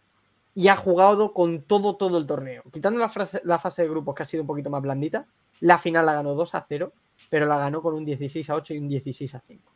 y 0.55 0.69
ha 0.69 0.77
jugado 0.77 1.33
con 1.33 1.63
todo, 1.63 1.97
todo 1.97 2.19
el 2.19 2.27
torneo. 2.27 2.63
Quitando 2.73 3.01
la, 3.01 3.09
frase- 3.09 3.41
la 3.45 3.59
fase 3.59 3.83
de 3.83 3.89
grupos, 3.89 4.15
que 4.15 4.23
ha 4.23 4.27
sido 4.27 4.43
un 4.43 4.47
poquito 4.47 4.71
más 4.71 4.83
blandita, 4.83 5.27
la 5.61 5.79
final 5.79 6.05
la 6.07 6.13
ganó 6.15 6.35
2 6.35 6.55
a 6.55 6.65
0, 6.69 6.93
pero 7.31 7.47
la 7.47 7.59
ganó 7.59 7.81
con 7.83 7.95
un 7.95 8.05
16 8.05 8.49
a 8.51 8.55
8 8.55 8.75
y 8.75 8.79
un 8.79 8.89
16 8.89 9.35
a 9.35 9.41
5. 9.41 9.73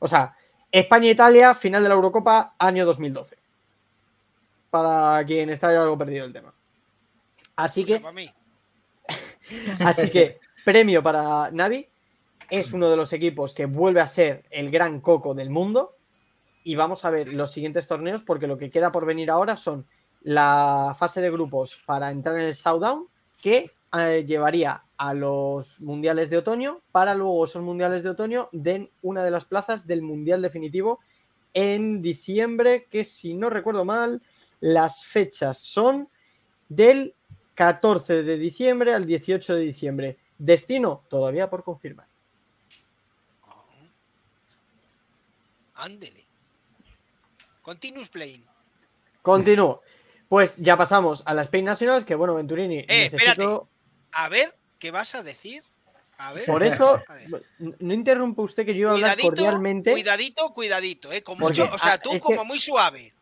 O 0.00 0.08
sea, 0.08 0.34
España-Italia, 0.70 1.54
final 1.54 1.82
de 1.82 1.88
la 1.88 1.94
Eurocopa, 1.94 2.54
año 2.58 2.84
2012. 2.84 3.38
Para 4.76 5.24
quien 5.24 5.48
está 5.50 5.68
algo 5.68 5.96
perdido 5.96 6.26
el 6.26 6.32
tema. 6.32 6.52
Así 7.56 7.84
que 7.84 8.00
para 8.00 8.12
mí. 8.12 8.30
Así 9.80 10.10
que 10.10 10.38
premio 10.64 11.02
para 11.02 11.50
Navi. 11.50 11.88
Es 12.50 12.72
uno 12.72 12.88
de 12.90 12.96
los 12.96 13.12
equipos 13.12 13.54
que 13.54 13.66
vuelve 13.66 14.00
a 14.00 14.06
ser 14.06 14.44
el 14.50 14.70
gran 14.70 15.00
coco 15.00 15.34
del 15.34 15.50
mundo. 15.50 15.96
Y 16.62 16.74
vamos 16.74 17.04
a 17.04 17.10
ver 17.10 17.28
los 17.28 17.52
siguientes 17.52 17.86
torneos, 17.86 18.22
porque 18.22 18.46
lo 18.46 18.58
que 18.58 18.70
queda 18.70 18.92
por 18.92 19.06
venir 19.06 19.30
ahora 19.30 19.56
son 19.56 19.86
la 20.22 20.94
fase 20.98 21.20
de 21.20 21.30
grupos 21.30 21.80
para 21.86 22.10
entrar 22.10 22.36
en 22.36 22.46
el 22.46 22.54
Showdown, 22.54 23.06
que 23.40 23.70
eh, 23.96 24.24
llevaría 24.26 24.82
a 24.98 25.14
los 25.14 25.80
mundiales 25.80 26.28
de 26.28 26.38
otoño, 26.38 26.80
para 26.92 27.14
luego 27.14 27.44
esos 27.44 27.62
mundiales 27.62 28.02
de 28.02 28.10
otoño 28.10 28.48
den 28.52 28.90
una 29.02 29.24
de 29.24 29.30
las 29.30 29.44
plazas 29.44 29.86
del 29.86 30.02
mundial 30.02 30.42
definitivo 30.42 31.00
en 31.54 32.02
diciembre, 32.02 32.86
que 32.90 33.04
si 33.04 33.34
no 33.34 33.48
recuerdo 33.48 33.84
mal, 33.84 34.20
las 34.60 35.04
fechas 35.04 35.58
son 35.58 36.08
del 36.68 37.14
14 37.54 38.22
de 38.22 38.38
diciembre 38.38 38.94
al 38.94 39.06
18 39.06 39.54
de 39.54 39.60
diciembre. 39.62 40.18
Destino 40.38 41.04
todavía 41.08 41.48
por 41.48 41.64
confirmar. 41.64 42.06
Ándele. 45.74 46.24
Continuous 47.62 48.08
playing. 48.08 48.44
Continúo. 49.22 49.82
Pues 50.28 50.56
ya 50.56 50.76
pasamos 50.76 51.22
a 51.26 51.34
las 51.34 51.46
Spain 51.46 51.64
Nationals, 51.64 52.04
que 52.04 52.14
bueno, 52.14 52.34
Venturini, 52.34 52.78
Eh, 52.88 53.10
necesito... 53.12 53.68
A 54.12 54.28
ver, 54.28 54.56
¿qué 54.78 54.90
vas 54.90 55.14
a 55.14 55.22
decir? 55.22 55.62
A 56.18 56.32
ver. 56.32 56.46
Por 56.46 56.62
eso, 56.62 57.02
no 57.58 57.92
interrumpa 57.92 58.42
usted 58.42 58.64
que 58.64 58.72
yo 58.72 58.80
iba 58.80 58.90
a 58.90 58.94
hablar 58.94 59.18
cordialmente. 59.20 59.92
cuidadito, 59.92 60.52
cuidadito, 60.52 61.12
¿eh? 61.12 61.22
Con 61.22 61.38
mucho, 61.38 61.64
o 61.70 61.78
sea, 61.78 61.94
ah, 61.94 61.98
tú 61.98 62.12
es 62.12 62.22
como 62.22 62.40
que- 62.42 62.46
muy 62.46 62.58
suave. 62.58 63.12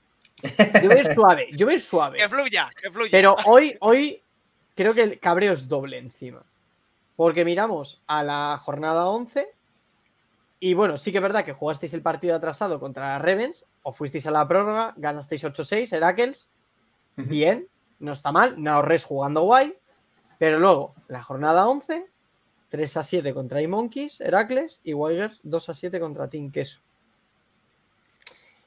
Yo 0.82 0.88
voy 0.88 0.98
a 0.98 1.00
ir 1.00 1.14
suave, 1.14 1.48
yo 1.52 1.66
voy 1.66 1.74
a 1.74 1.76
ir 1.76 1.82
suave. 1.82 2.18
Que 2.18 2.28
fluya, 2.28 2.70
que 2.80 2.90
fluya. 2.90 3.10
Pero 3.10 3.36
hoy, 3.46 3.76
hoy 3.80 4.22
creo 4.74 4.94
que 4.94 5.02
el 5.02 5.20
cabreo 5.20 5.52
es 5.52 5.68
doble 5.68 5.98
encima. 5.98 6.44
Porque 7.16 7.44
miramos 7.44 8.02
a 8.06 8.22
la 8.22 8.58
jornada 8.58 9.08
11 9.08 9.48
y 10.64 10.72
bueno, 10.72 10.96
sí 10.96 11.12
que 11.12 11.18
es 11.18 11.22
verdad 11.22 11.44
que 11.44 11.52
jugasteis 11.52 11.92
el 11.92 12.00
partido 12.00 12.34
atrasado 12.34 12.80
contra 12.80 13.18
Ravens 13.18 13.66
o 13.82 13.92
fuisteis 13.92 14.26
a 14.26 14.30
la 14.30 14.48
prórroga, 14.48 14.94
ganasteis 14.96 15.44
8-6, 15.44 15.92
Heracles. 15.92 16.48
Bien, 17.16 17.68
no 17.98 18.12
está 18.12 18.32
mal. 18.32 18.62
Naorres 18.62 19.04
jugando 19.04 19.42
guay. 19.42 19.76
Pero 20.38 20.58
luego, 20.58 20.94
la 21.08 21.22
jornada 21.22 21.68
11, 21.68 22.06
3 22.70 22.96
a 22.96 23.02
7 23.02 23.34
contra 23.34 23.60
iMonkeys, 23.60 24.22
Heracles 24.22 24.80
y 24.82 24.94
Wigers 24.94 25.40
2 25.44 25.68
a 25.68 25.74
7 25.74 26.00
contra 26.00 26.28
Team 26.28 26.50
Queso. 26.50 26.80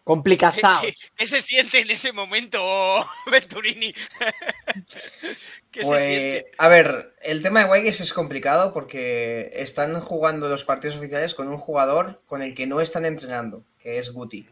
¿Qué, 0.08 0.14
Complicados. 0.14 0.56
qué- 0.82 0.94
qué 1.18 1.28
se 1.28 1.42
siente 1.42 1.80
en 1.82 1.90
ese 1.92 2.14
momento, 2.14 2.60
Venturini? 3.32 3.94
¿Qué 5.72 5.82
se 5.82 5.86
Pues, 5.86 6.02
siente? 6.04 6.52
a 6.58 6.68
ver, 6.70 7.14
el 7.22 7.42
tema 7.44 7.64
de 7.66 7.70
Wigers 7.72 8.00
es 8.00 8.14
complicado 8.14 8.74
porque 8.74 9.52
están 9.54 10.00
jugando 10.00 10.48
los 10.48 10.64
partidos 10.64 10.96
oficiales 10.98 11.36
con 11.36 11.50
un 11.50 11.58
jugador 11.58 12.22
con 12.26 12.42
el 12.42 12.56
que 12.56 12.68
no 12.68 12.80
están 12.80 13.06
entrenando, 13.06 13.64
que 13.80 14.00
es 14.00 14.12
Guti. 14.12 14.48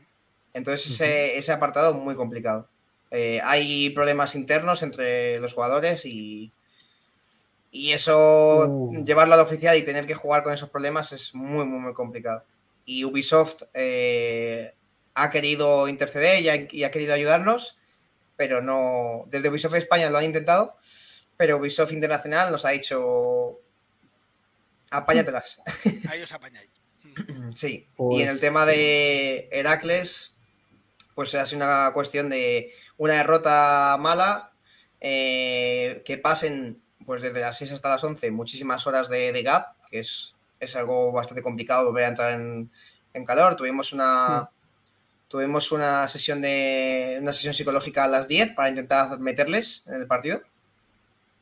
Entonces 0.54 0.92
ese, 0.92 1.38
ese 1.38 1.52
apartado 1.52 1.94
muy 1.94 2.16
complicado. 2.16 2.68
Eh, 3.12 3.40
hay 3.44 3.90
problemas 3.92 4.36
internos 4.36 4.84
entre 4.84 5.40
los 5.40 5.54
jugadores 5.54 6.06
y, 6.06 6.52
y 7.72 7.92
eso, 7.94 8.66
Uh. 8.68 9.06
llevarlo 9.06 9.36
al 9.36 9.40
oficial 9.42 9.78
y 9.78 9.84
tener 9.84 10.06
que 10.06 10.16
jugar 10.16 10.44
con 10.44 10.54
esos 10.54 10.70
problemas 10.70 11.12
es 11.14 11.34
muy, 11.34 11.66
muy, 11.66 11.80
muy 11.80 11.94
complicado. 11.94 12.44
Y 12.86 13.04
Ubisoft 13.06 13.64
eh, 13.74 14.74
ha 15.16 15.32
querido 15.32 15.88
interceder 15.88 16.42
y 16.44 16.50
ha, 16.50 16.68
y 16.70 16.84
ha 16.84 16.92
querido 16.92 17.14
ayudarnos, 17.14 17.78
pero 18.36 18.62
no. 18.62 19.24
Desde 19.28 19.50
Ubisoft 19.50 19.76
España 19.76 20.10
lo 20.10 20.18
han 20.18 20.26
intentado, 20.26 20.78
pero 21.38 21.58
Ubisoft 21.58 21.92
Internacional 21.94 22.52
nos 22.52 22.66
ha 22.66 22.70
dicho. 22.72 23.60
Apáñatelas. 24.92 25.60
Ahí 26.10 26.22
os 26.22 26.32
apañáis. 26.32 26.70
Sí. 27.56 27.86
Y 27.88 27.94
Pues- 27.96 28.24
en 28.24 28.30
el 28.30 28.40
tema 28.40 28.66
de 28.66 29.48
Heracles, 29.52 30.36
pues 31.16 31.34
ha 31.36 31.46
sido 31.46 31.58
una 31.66 31.92
cuestión 31.94 32.30
de 32.30 32.74
una 32.98 33.14
derrota 33.14 33.96
mala, 34.00 34.52
eh, 35.00 36.02
que 36.06 36.18
pasen 36.18 36.82
pues 37.06 37.22
desde 37.22 37.40
las 37.40 37.58
6 37.58 37.72
hasta 37.72 37.90
las 37.90 38.04
11 38.04 38.32
muchísimas 38.32 38.86
horas 38.88 39.08
de, 39.10 39.32
de 39.32 39.44
gap, 39.44 39.76
que 39.90 40.00
es, 40.00 40.36
es 40.60 40.76
algo 40.76 41.12
bastante 41.12 41.42
complicado 41.44 41.86
volver 41.86 42.06
a 42.06 42.08
entrar 42.10 42.34
en, 42.34 42.72
en 43.14 43.26
calor. 43.26 43.56
Tuvimos 43.56 43.94
una, 43.94 44.50
tuvimos 45.36 45.74
una 45.74 46.08
sesión 46.08 46.42
de 46.42 47.18
una 47.22 47.34
sesión 47.34 47.54
psicológica 47.54 48.06
a 48.06 48.08
las 48.08 48.30
10 48.30 48.54
para 48.56 48.70
intentar 48.70 49.20
meterles 49.20 49.84
en 49.86 49.96
el 49.96 50.08
partido. 50.08 50.42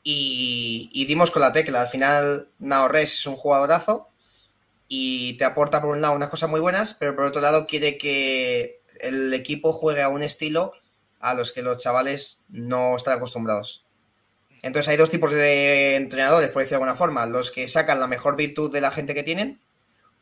Y, 0.01 1.05
dimos 1.07 1.29
con 1.29 1.43
la 1.43 1.53
tecla. 1.53 1.81
Al 1.81 1.87
final, 1.89 2.47
Naores 2.57 3.13
es 3.13 3.27
un 3.27 3.35
jugadorazo 3.35 4.09
y 4.87 5.33
te 5.37 5.45
aporta 5.45 5.79
por 5.79 5.91
un 5.91 6.01
lado 6.01 6.15
unas 6.15 6.31
cosas 6.31 6.49
muy 6.49 6.59
buenas, 6.59 6.95
pero 6.95 7.15
por 7.15 7.25
otro 7.25 7.39
lado 7.39 7.67
quiere 7.67 7.99
que 7.99 8.81
el 8.99 9.31
equipo 9.31 9.73
juegue 9.73 10.01
a 10.01 10.09
un 10.09 10.23
estilo 10.23 10.73
a 11.19 11.35
los 11.35 11.53
que 11.53 11.61
los 11.61 11.77
chavales 11.77 12.41
no 12.49 12.97
están 12.97 13.17
acostumbrados. 13.17 13.85
Entonces 14.63 14.89
hay 14.89 14.97
dos 14.97 15.11
tipos 15.11 15.31
de 15.31 15.97
entrenadores, 15.97 16.49
por 16.49 16.63
decirlo 16.63 16.79
de 16.79 16.83
alguna 16.85 16.97
forma, 16.97 17.27
los 17.27 17.51
que 17.51 17.67
sacan 17.67 17.99
la 17.99 18.07
mejor 18.07 18.35
virtud 18.37 18.73
de 18.73 18.81
la 18.81 18.89
gente 18.89 19.13
que 19.13 19.21
tienen 19.23 19.61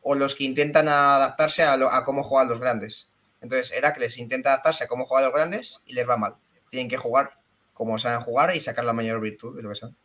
o 0.02 0.14
los 0.14 0.34
que 0.34 0.44
intentan 0.44 0.88
adaptarse 0.88 1.62
a, 1.62 1.78
lo- 1.78 1.90
a 1.90 2.04
cómo 2.04 2.22
juegan 2.22 2.50
los 2.50 2.60
grandes. 2.60 3.08
Entonces 3.42 3.72
Heracles 3.72 4.16
intenta 4.18 4.50
adaptarse 4.50 4.84
a 4.84 4.88
cómo 4.88 5.04
juegan 5.04 5.26
los 5.26 5.34
grandes 5.34 5.80
y 5.84 5.92
les 5.94 6.08
va 6.08 6.16
mal. 6.16 6.36
Tienen 6.70 6.88
que 6.88 6.96
jugar 6.96 7.32
como 7.74 7.98
saben 7.98 8.20
jugar 8.20 8.54
y 8.54 8.60
sacar 8.60 8.84
la 8.84 8.92
mayor 8.92 9.20
virtud 9.20 9.56
de 9.56 9.62
lo 9.62 9.70
que 9.70 9.76
saben. 9.76 9.96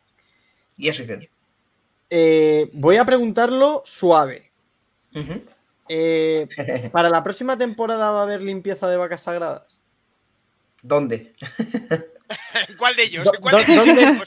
Y 0.76 0.88
eso 0.88 1.02
hicieron. 1.02 1.28
Eh, 2.10 2.68
voy 2.72 2.96
a 2.96 3.04
preguntarlo 3.04 3.82
suave. 3.84 4.50
Eh, 5.88 6.48
¿Para 6.92 7.08
la 7.10 7.22
próxima 7.22 7.56
temporada 7.56 8.10
va 8.10 8.20
a 8.20 8.22
haber 8.24 8.40
limpieza 8.40 8.88
de 8.88 8.96
vacas 8.96 9.22
sagradas? 9.22 9.78
¿Dónde? 10.82 11.34
¿En 12.68 12.76
cuál 12.78 12.96
de 12.96 13.02
ellos? 13.04 13.24
Do- 13.24 13.34
¿En 13.34 13.40
cuál 13.40 13.56
de 13.66 13.72
ellos 13.72 13.86
¿dónde? 13.86 14.24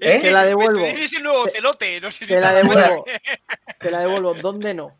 ¿Eh? 0.00 0.18
Te 0.20 0.30
la 0.30 0.44
devuelvo. 0.46 0.84
Es 0.86 1.12
el 1.14 1.22
nuevo 1.22 1.46
celote, 1.48 2.00
no 2.00 2.10
sé 2.10 2.24
si 2.26 2.34
Te 2.34 2.40
la 2.40 2.52
devuelvo. 2.54 3.04
Te 3.80 3.90
la 3.90 4.00
devuelvo. 4.00 4.34
¿Dónde 4.34 4.74
no? 4.74 4.96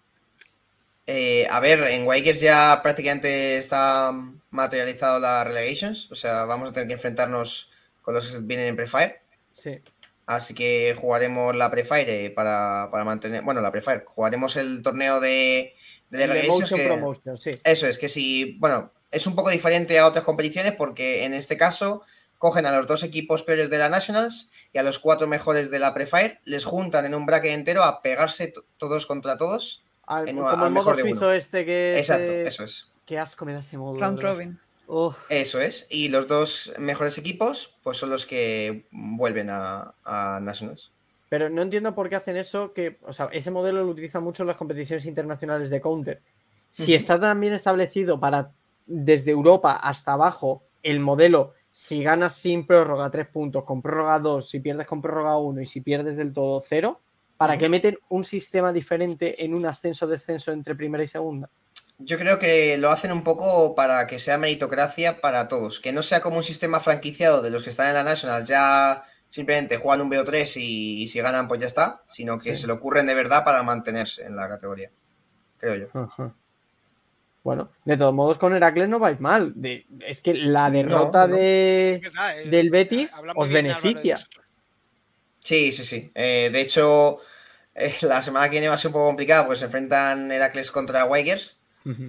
Eh, 1.06 1.46
a 1.50 1.58
ver, 1.60 1.80
en 1.84 2.06
Wikers 2.06 2.40
ya 2.40 2.80
prácticamente 2.82 3.58
está 3.58 4.12
materializado 4.50 5.18
la 5.18 5.42
relegations, 5.44 6.10
o 6.12 6.14
sea, 6.14 6.44
vamos 6.44 6.70
a 6.70 6.72
tener 6.72 6.86
que 6.88 6.94
enfrentarnos 6.94 7.70
con 8.02 8.14
los 8.14 8.30
que 8.30 8.38
vienen 8.40 8.66
en 8.68 8.76
Prefire, 8.76 9.20
Sí. 9.50 9.80
así 10.26 10.54
que 10.54 10.96
jugaremos 10.98 11.56
la 11.56 11.70
Prefire 11.70 12.30
para, 12.30 12.88
para 12.92 13.04
mantener, 13.04 13.42
bueno, 13.42 13.60
la 13.60 13.72
Prefire, 13.72 14.04
jugaremos 14.06 14.54
el 14.56 14.82
torneo 14.82 15.18
de, 15.20 15.74
de 16.10 16.22
El 16.24 16.30
relegations 16.30 16.70
que- 16.72 16.86
Promotion, 16.86 17.36
sí. 17.36 17.50
Eso 17.64 17.86
es, 17.88 17.98
que 17.98 18.08
si, 18.08 18.56
bueno, 18.60 18.92
es 19.10 19.26
un 19.26 19.34
poco 19.34 19.50
diferente 19.50 19.98
a 19.98 20.06
otras 20.06 20.24
competiciones 20.24 20.74
porque 20.76 21.24
en 21.24 21.34
este 21.34 21.56
caso 21.56 22.02
cogen 22.38 22.66
a 22.66 22.76
los 22.76 22.86
dos 22.86 23.02
equipos 23.02 23.42
peores 23.42 23.70
de 23.70 23.78
la 23.78 23.88
Nationals 23.88 24.50
y 24.72 24.78
a 24.78 24.82
los 24.82 24.98
cuatro 24.98 25.26
mejores 25.26 25.70
de 25.70 25.78
la 25.78 25.94
Prefire, 25.94 26.40
les 26.44 26.64
juntan 26.64 27.06
en 27.06 27.14
un 27.14 27.26
bracket 27.26 27.52
entero 27.52 27.82
a 27.82 28.02
pegarse 28.02 28.48
to- 28.48 28.64
todos 28.78 29.06
contra 29.06 29.36
todos. 29.36 29.81
Al- 30.06 30.28
en- 30.28 30.36
como 30.36 30.48
al 30.48 30.66
el 30.66 30.72
modo 30.72 30.94
suizo 30.94 31.32
este 31.32 31.64
que 31.64 31.92
es. 31.94 31.98
Exacto, 32.00 32.24
eh, 32.24 32.44
eso 32.48 32.64
es. 32.64 32.90
Qué 33.06 33.18
asco 33.18 33.44
me 33.44 33.52
da 33.52 33.58
ese 33.60 33.78
modo. 33.78 33.98
Round 33.98 34.18
de 34.18 34.22
verdad. 34.24 34.36
Robin. 34.36 34.60
Uf. 34.86 35.26
Eso 35.30 35.60
es. 35.60 35.86
Y 35.90 36.08
los 36.08 36.26
dos 36.28 36.72
mejores 36.78 37.16
equipos, 37.18 37.76
pues 37.82 37.96
son 37.98 38.10
los 38.10 38.26
que 38.26 38.86
vuelven 38.90 39.48
a, 39.50 39.94
a 40.04 40.38
Nationals. 40.42 40.90
Pero 41.28 41.48
no 41.48 41.62
entiendo 41.62 41.94
por 41.94 42.08
qué 42.10 42.16
hacen 42.16 42.36
eso, 42.36 42.72
que, 42.74 42.98
o 43.06 43.12
sea, 43.12 43.28
ese 43.32 43.50
modelo 43.50 43.82
lo 43.84 43.90
utilizan 43.90 44.22
mucho 44.22 44.42
en 44.42 44.48
las 44.48 44.56
competiciones 44.56 45.06
internacionales 45.06 45.70
de 45.70 45.80
Counter. 45.80 46.20
Si 46.68 46.94
está 46.94 47.18
tan 47.18 47.40
bien 47.40 47.52
establecido 47.54 48.20
para 48.20 48.50
desde 48.86 49.30
Europa 49.30 49.72
hasta 49.72 50.12
abajo 50.12 50.62
el 50.82 51.00
modelo, 51.00 51.54
si 51.70 52.02
ganas 52.02 52.34
sin 52.34 52.66
prórroga 52.66 53.10
3 53.10 53.28
puntos, 53.28 53.64
con 53.64 53.80
prórroga 53.80 54.18
2, 54.18 54.46
si 54.46 54.60
pierdes 54.60 54.86
con 54.86 55.00
prórroga 55.00 55.38
1 55.38 55.60
y 55.62 55.66
si 55.66 55.80
pierdes 55.80 56.16
del 56.18 56.32
todo 56.34 56.62
0, 56.66 57.00
¿para 57.42 57.54
Ujú. 57.54 57.60
qué 57.60 57.68
meten 57.68 57.98
un 58.08 58.22
sistema 58.22 58.72
diferente 58.72 59.44
en 59.44 59.52
un 59.54 59.66
ascenso-descenso 59.66 60.52
entre 60.52 60.76
primera 60.76 61.02
y 61.02 61.08
segunda? 61.08 61.50
Yo 61.98 62.18
creo 62.18 62.38
que 62.38 62.78
lo 62.78 62.90
hacen 62.90 63.10
un 63.12 63.22
poco 63.24 63.74
para 63.74 64.06
que 64.06 64.18
sea 64.20 64.38
meritocracia 64.38 65.20
para 65.20 65.48
todos, 65.48 65.80
que 65.80 65.92
no 65.92 66.02
sea 66.02 66.20
como 66.20 66.36
un 66.38 66.44
sistema 66.44 66.78
franquiciado 66.80 67.42
de 67.42 67.50
los 67.50 67.64
que 67.64 67.70
están 67.70 67.88
en 67.88 67.94
la 67.94 68.04
National 68.04 68.44
ya 68.46 69.04
simplemente 69.28 69.76
juegan 69.78 70.02
un 70.02 70.10
BO3 70.10 70.56
y, 70.60 71.02
y 71.02 71.08
si 71.08 71.20
ganan 71.20 71.48
pues 71.48 71.60
ya 71.60 71.66
está, 71.66 72.02
sino 72.08 72.38
que 72.38 72.54
Sí. 72.54 72.62
se 72.62 72.66
lo 72.66 72.74
ocurren 72.74 73.06
de 73.06 73.14
verdad 73.14 73.44
para 73.44 73.62
mantenerse 73.62 74.22
en 74.24 74.36
la 74.36 74.48
categoría, 74.48 74.90
creo 75.58 75.74
yo. 75.74 75.86
Ajá. 76.00 76.34
Bueno, 77.44 77.70
de 77.84 77.96
todos 77.96 78.14
modos 78.14 78.38
con 78.38 78.54
Heracles 78.54 78.88
no 78.88 78.98
vais 79.00 79.18
mal. 79.20 79.52
De- 79.56 79.84
es 80.06 80.20
que 80.20 80.32
la 80.34 80.70
derrota 80.70 81.26
no. 81.26 81.34
de, 81.36 81.94
Es 81.94 82.00
verdad, 82.02 82.40
eh, 82.40 82.48
del 82.50 82.70
Betis 82.70 83.12
hablamos 83.14 83.42
os 83.48 83.52
beneficia. 83.52 84.16
Sí, 85.40 85.72
sí, 85.72 85.84
sí. 85.84 86.10
Eh, 86.14 86.50
de 86.52 86.60
hecho, 86.60 87.18
eh, 87.74 87.96
la 88.02 88.22
semana 88.22 88.46
que 88.46 88.52
viene 88.52 88.68
va 88.68 88.74
a 88.74 88.78
ser 88.78 88.88
un 88.88 88.92
poco 88.94 89.06
complicada 89.06 89.44
porque 89.46 89.58
se 89.58 89.64
enfrentan 89.66 90.30
Heracles 90.30 90.70
contra 90.70 91.04
Wigers. 91.04 91.58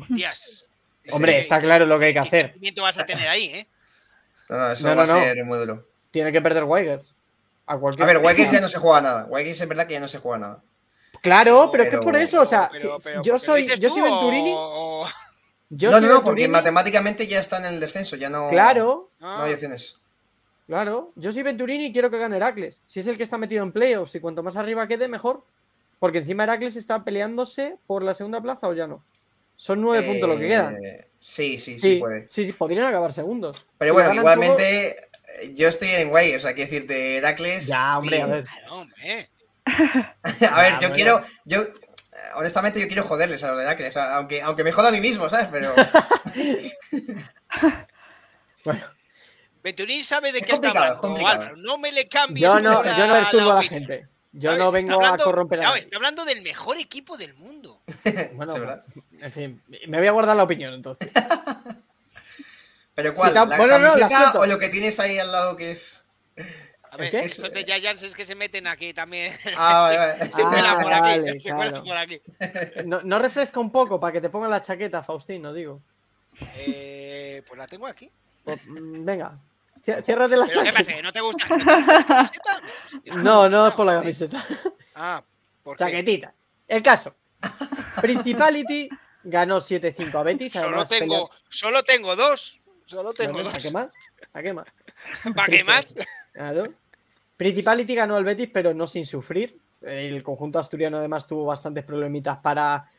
Hostias. 0.02 0.66
Hombre, 1.12 1.40
está 1.40 1.60
claro 1.60 1.86
lo 1.86 2.00
que 2.00 2.06
hay 2.06 2.14
que 2.14 2.20
¿qué 2.22 2.28
hacer. 2.28 2.42
sentimiento 2.48 2.84
vas 2.84 2.98
a 2.98 3.06
tener 3.06 3.28
ahí, 3.28 3.46
eh? 3.46 3.68
No, 4.50 4.58
no, 4.58 4.72
eso 4.72 4.84
No, 4.88 4.96
va 4.96 5.06
no, 5.06 5.14
a 5.14 5.16
no. 5.16 5.20
ser 5.22 5.44
muy 5.46 5.58
duro. 5.58 5.88
Tiene 6.12 6.32
que 6.32 6.42
perder 6.42 6.64
Wigers. 6.64 7.16
A, 7.66 7.78
cualquier 7.78 8.04
A 8.04 8.14
ver, 8.14 8.18
Wigers 8.24 8.52
ya 8.52 8.62
no 8.62 8.70
se 8.70 8.78
juega 8.78 9.02
nada. 9.02 9.26
Wigers 9.30 9.60
es 9.62 9.68
verdad 9.68 9.88
que 9.88 9.94
ya 9.94 10.00
no 10.00 10.08
se 10.08 10.20
juega 10.20 10.38
nada. 10.40 10.64
Claro, 11.22 11.70
pero, 11.72 11.84
es 11.84 11.90
que 11.90 11.98
Pero- 11.98 12.04
por 12.04 12.16
eso, 12.18 12.42
o 12.42 12.46
sea, 12.46 12.70
Pero- 12.72 12.82
si- 13.00 13.04
pero 13.04 13.16
yo 13.16 13.16
¿porque 13.16 13.30
lo 13.32 13.40
soy, 13.40 13.68
yo 13.80 13.90
soy 13.90 14.02
Venturini. 14.02 14.52
o- 14.54 15.04
o- 15.04 15.10
Yo 15.70 15.90
no, 15.92 15.98
soy 16.00 16.08
no, 16.08 16.14
no, 16.16 16.24
porque 16.24 16.48
matemáticamente 16.48 17.26
ya 17.26 17.40
están 17.40 17.66
en 17.66 17.76
el 17.76 17.80
descenso, 17.80 18.16
ya 18.16 18.30
no, 18.30 18.50
Claro, 18.50 19.10
Ah, 19.22 19.38
no 19.40 19.44
hay 19.46 19.54
opciones. 19.54 19.98
Claro. 20.68 21.12
Yo 21.16 21.32
soy 21.32 21.44
Venturini 21.44 21.88
y 21.88 21.94
quiero 21.94 22.10
que 22.10 22.18
gane 22.18 22.38
Heracles. 22.38 22.82
Si 22.86 23.00
es 23.00 23.08
el 23.08 23.18
que 23.18 23.24
está 23.24 23.38
metido 23.38 23.64
en 23.64 23.72
playoffs 23.72 24.16
y 24.16 24.20
cuanto 24.20 24.44
más 24.44 24.58
arriba 24.58 24.88
quede, 24.88 25.08
mejor. 25.08 25.44
Porque 26.00 26.20
encima 26.20 26.44
Heracles 26.44 26.76
está 26.76 27.04
peleándose 27.04 27.78
por 27.88 28.04
la 28.04 28.14
segunda 28.14 28.42
plaza 28.42 28.68
o 28.68 28.74
ya 28.74 28.88
no. 28.88 29.04
Son 29.56 29.82
nueve 29.82 30.06
puntos 30.06 30.30
lo 30.30 30.38
que 30.38 30.48
quedan. 30.48 30.78
Eh, 30.84 31.08
Sí, 31.20 31.58
sí, 31.58 31.80
sí, 31.80 31.96
puede. 31.98 32.28
sí, 32.30 32.46
sí, 32.46 32.52
podrían 32.52 32.86
acabar 32.86 33.14
segundos. 33.14 33.66
Pero 33.78 33.92
Si 33.92 33.94
bueno, 33.94 34.14
igualmente 34.16 34.98
eh, 35.40 35.54
yo 35.56 35.70
estoy 35.70 35.88
en 35.90 36.12
Wigers, 36.12 36.44
o 36.44 36.48
sea, 36.48 36.54
quiero 36.54 36.70
decirte, 36.70 37.18
Heracles. 37.18 37.68
Ya, 37.68 37.98
hombre, 37.98 38.18
sí. 38.18 38.22
a 38.22 38.26
ver. 38.26 38.44
Claro, 38.44 38.74
hombre. 38.74 39.30
A 40.26 40.62
ver, 40.62 40.74
Ya, 40.74 40.74
yo 40.74 40.80
bueno. 40.90 40.94
quiero, 40.96 41.26
yo, 41.46 41.62
eh, 41.62 41.72
honestamente, 42.36 42.82
yo 42.82 42.88
quiero 42.88 43.04
joderles 43.06 43.42
a 43.44 43.52
los 43.52 43.58
de 43.60 43.64
Heracles, 43.64 43.96
aunque, 43.96 44.42
aunque 44.42 44.66
me 44.66 44.74
joda 44.74 44.90
a 44.90 44.92
mí 44.92 45.00
mismo, 45.00 45.30
¿sabes? 45.30 45.48
Pero 45.50 45.72
Venturini 49.64 50.04
sabe 50.04 50.32
de 50.32 50.40
Es 50.40 50.46
qué 50.46 50.54
está 50.54 50.70
hablando. 50.70 51.16
Álvaro. 51.28 51.56
No 51.58 51.78
me 51.78 51.92
le 51.92 52.08
cambies. 52.08 52.42
Yo 52.42 52.60
no, 52.60 52.84
la- 52.84 52.98
yo 52.98 53.08
no 53.08 53.14
perturbo 53.14 53.52
a 53.52 53.56
la 53.56 53.64
gente. 53.64 54.08
Yo 54.34 54.50
¿sabes? 54.50 54.64
no 54.66 54.72
vengo 54.72 54.94
hablando- 54.96 55.24
a 55.24 55.26
corromper 55.26 55.60
a 55.60 55.64
nadie. 55.64 55.80
está 55.80 55.98
hablando 55.98 56.26
del 56.26 56.42
mejor 56.42 56.78
equipo 56.78 57.18
del 57.18 57.34
mundo. 57.36 57.82
Bueno, 58.34 58.56
en 59.22 59.32
fin, 59.32 59.62
me 59.88 59.98
voy 60.00 60.08
a 60.08 60.12
guardar 60.12 60.36
la 60.36 60.44
opinión 60.44 60.74
entonces. 60.74 61.10
¿Pero 62.96 63.14
cuál? 63.14 63.30
Sí, 63.30 63.36
¿La 63.36 63.46
bueno, 63.46 63.80
no, 63.80 63.96
la 63.96 64.32
o 64.36 64.46
lo 64.46 64.60
que 64.60 64.70
tienes 64.70 65.00
ahí 65.00 65.18
al 65.18 65.32
lado 65.32 65.56
que 65.58 65.72
es...? 65.72 66.04
A 66.92 66.98
ver, 66.98 67.10
qué? 67.10 67.22
esos 67.22 67.52
de 67.52 67.64
Giants 67.64 68.04
es 68.04 68.14
que 68.14 68.24
se 68.24 68.36
meten 68.36 68.68
aquí 68.68 68.94
también. 68.94 69.34
Ah, 69.58 70.14
se, 70.20 70.26
se 70.32 70.42
cuelan 70.44 70.66
Ah, 70.66 70.80
por 70.80 70.94
aquí. 70.94 71.02
vale, 71.02 71.40
se 71.40 71.50
claro. 71.50 71.58
cuelan 71.58 71.84
por 71.86 71.98
aquí. 71.98 72.22
No, 72.86 73.02
no 73.02 73.18
refresca 73.18 73.60
un 73.60 73.72
poco 73.72 74.00
para 74.00 74.14
que 74.14 74.22
te 74.22 74.30
pongan 74.30 74.52
la 74.52 74.62
chaqueta, 74.62 75.02
Faustino, 75.02 75.52
digo. 75.54 75.82
Eh, 76.58 77.42
pues 77.48 77.58
la 77.58 77.66
tengo 77.66 77.88
aquí. 77.88 78.12
Pues, 78.44 78.68
mm, 78.68 79.04
venga. 79.06 79.40
Ciérrate 79.84 80.38
la 80.38 80.46
¿Pero 80.46 80.64
qué 80.64 80.72
pasa? 80.72 80.92
chaqueta. 80.92 80.96
¿Que 80.96 81.02
no 81.04 81.12
te 81.12 81.22
gusta? 81.22 81.48
¿No 81.50 81.58
te 81.58 81.64
gusta 81.66 81.98
la 82.00 82.06
camiseta? 82.06 82.62
No, 83.22 83.50
no 83.50 83.68
es 83.68 83.74
por 83.74 83.86
la 83.86 83.96
camiseta. 84.00 84.44
Ah, 84.96 85.24
¿por 85.62 85.76
qué? 85.76 85.84
Chaquetitas. 85.84 86.46
El 86.68 86.82
caso. 86.82 87.14
Principality 88.02 88.90
ganó 89.24 89.58
7-5 89.58 90.16
a 90.16 90.24
Betis. 90.24 90.54
Solo 90.54 90.86
tengo, 90.86 91.30
solo 91.50 91.84
tengo 91.84 92.16
dos. 92.16 92.60
Solo 92.86 93.14
tengo 93.14 93.34
Bueno, 93.34 93.50
¿A 93.50 93.54
dos. 93.54 93.64
qué 93.64 93.72
más? 93.72 93.92
¿A 94.34 94.42
qué 94.42 94.54
más? 94.54 94.68
¿Para 95.36 95.48
qué 95.50 95.64
más? 95.66 95.94
Claro. 96.32 96.64
Principality 97.36 97.96
ganó 97.96 98.16
al 98.16 98.24
Betis, 98.24 98.50
pero 98.54 98.74
no 98.74 98.88
sin 98.88 99.06
sufrir. 99.06 99.58
El 99.82 100.24
conjunto 100.24 100.60
asturiano 100.60 100.98
además 100.98 101.28
tuvo 101.28 101.46
bastantes 101.46 101.84
problemitas 101.84 102.38
para 102.38 102.90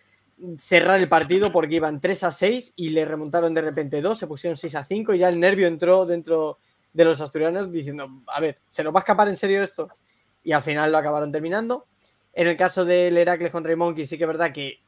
cerrar 0.58 1.00
el 1.00 1.08
partido 1.08 1.50
porque 1.50 1.76
iban 1.76 2.00
3 2.00 2.24
a 2.24 2.32
6 2.32 2.74
y 2.76 2.90
le 2.90 3.04
remontaron 3.06 3.54
de 3.54 3.62
repente 3.62 4.02
2, 4.02 4.18
se 4.18 4.26
pusieron 4.26 4.56
6 4.56 4.74
a 4.74 4.84
5 4.84 5.14
y 5.14 5.18
ya 5.18 5.28
el 5.28 5.38
nervio 5.40 5.66
entró 5.66 6.04
dentro 6.04 6.58
de 6.94 7.04
los 7.04 7.20
asturianos 7.20 7.70
diciendo, 7.70 8.08
a 8.28 8.40
ver, 8.40 8.58
¿se 8.68 8.82
nos 8.82 8.94
va 8.94 9.00
a 9.00 9.02
escapar 9.02 9.28
en 9.28 9.36
serio 9.36 9.62
esto? 9.62 9.90
Y 10.42 10.52
al 10.52 10.62
final 10.62 10.90
lo 10.90 10.98
acabaron 10.98 11.30
terminando. 11.30 11.86
En 12.32 12.46
el 12.46 12.56
caso 12.56 12.84
del 12.84 13.18
Heracles 13.18 13.50
contra 13.50 13.72
el 13.72 14.06
sí 14.06 14.16
que 14.16 14.24
es 14.24 14.28
verdad 14.28 14.52
que 14.52 14.80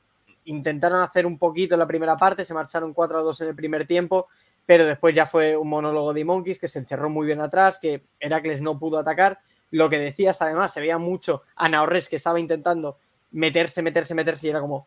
intentaron 0.45 1.01
hacer 1.03 1.27
un 1.27 1.39
poquito 1.39 1.75
en 1.75 1.81
la 1.81 1.87
primera 1.87 2.17
parte, 2.17 2.45
se 2.45 2.55
marcharon 2.55 2.95
4 2.95 3.19
a 3.19 3.23
2 3.23 3.41
en 3.41 3.49
el 3.49 3.55
primer 3.57 3.87
tiempo, 3.87 4.29
pero 4.65 4.87
después 4.87 5.15
ya 5.15 5.27
fue 5.27 5.57
un 5.57 5.69
monólogo 5.69 6.13
de 6.13 6.25
Monkeys 6.25 6.59
que 6.61 6.69
se 6.69 6.79
encerró 6.79 7.11
muy 7.11 7.27
bien 7.27 7.41
atrás, 7.41 7.79
que 7.81 8.05
Heracles 8.21 8.63
no 8.63 8.79
pudo 8.79 8.99
atacar. 8.99 9.41
Lo 9.73 9.91
que 9.91 9.99
decías, 9.99 10.41
además, 10.43 10.73
se 10.73 10.81
veía 10.81 10.99
mucho 10.99 11.43
a 11.57 11.69
Naorres 11.69 12.09
que 12.09 12.17
estaba 12.17 12.39
intentando 12.39 12.99
meterse, 13.33 13.83
meterse, 13.83 14.15
meterse 14.15 14.47
y 14.47 14.51
era 14.51 14.61
como, 14.61 14.87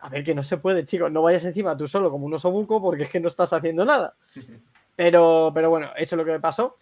a 0.00 0.08
ver, 0.08 0.24
que 0.24 0.34
no 0.34 0.42
se 0.42 0.56
puede, 0.56 0.84
chicos, 0.84 1.10
no 1.12 1.22
vayas 1.22 1.44
encima 1.44 1.76
tú 1.76 1.86
solo 1.86 2.10
como 2.10 2.26
un 2.26 2.34
osobuco 2.34 2.82
porque 2.82 3.04
es 3.04 3.10
que 3.10 3.20
no 3.20 3.28
estás 3.28 3.52
haciendo 3.52 3.84
nada. 3.84 4.14
Pero, 5.02 5.50
pero 5.52 5.68
bueno, 5.68 5.90
eso 5.96 6.14
es 6.14 6.16
lo 6.16 6.24
que 6.24 6.38
pasó. 6.38 6.76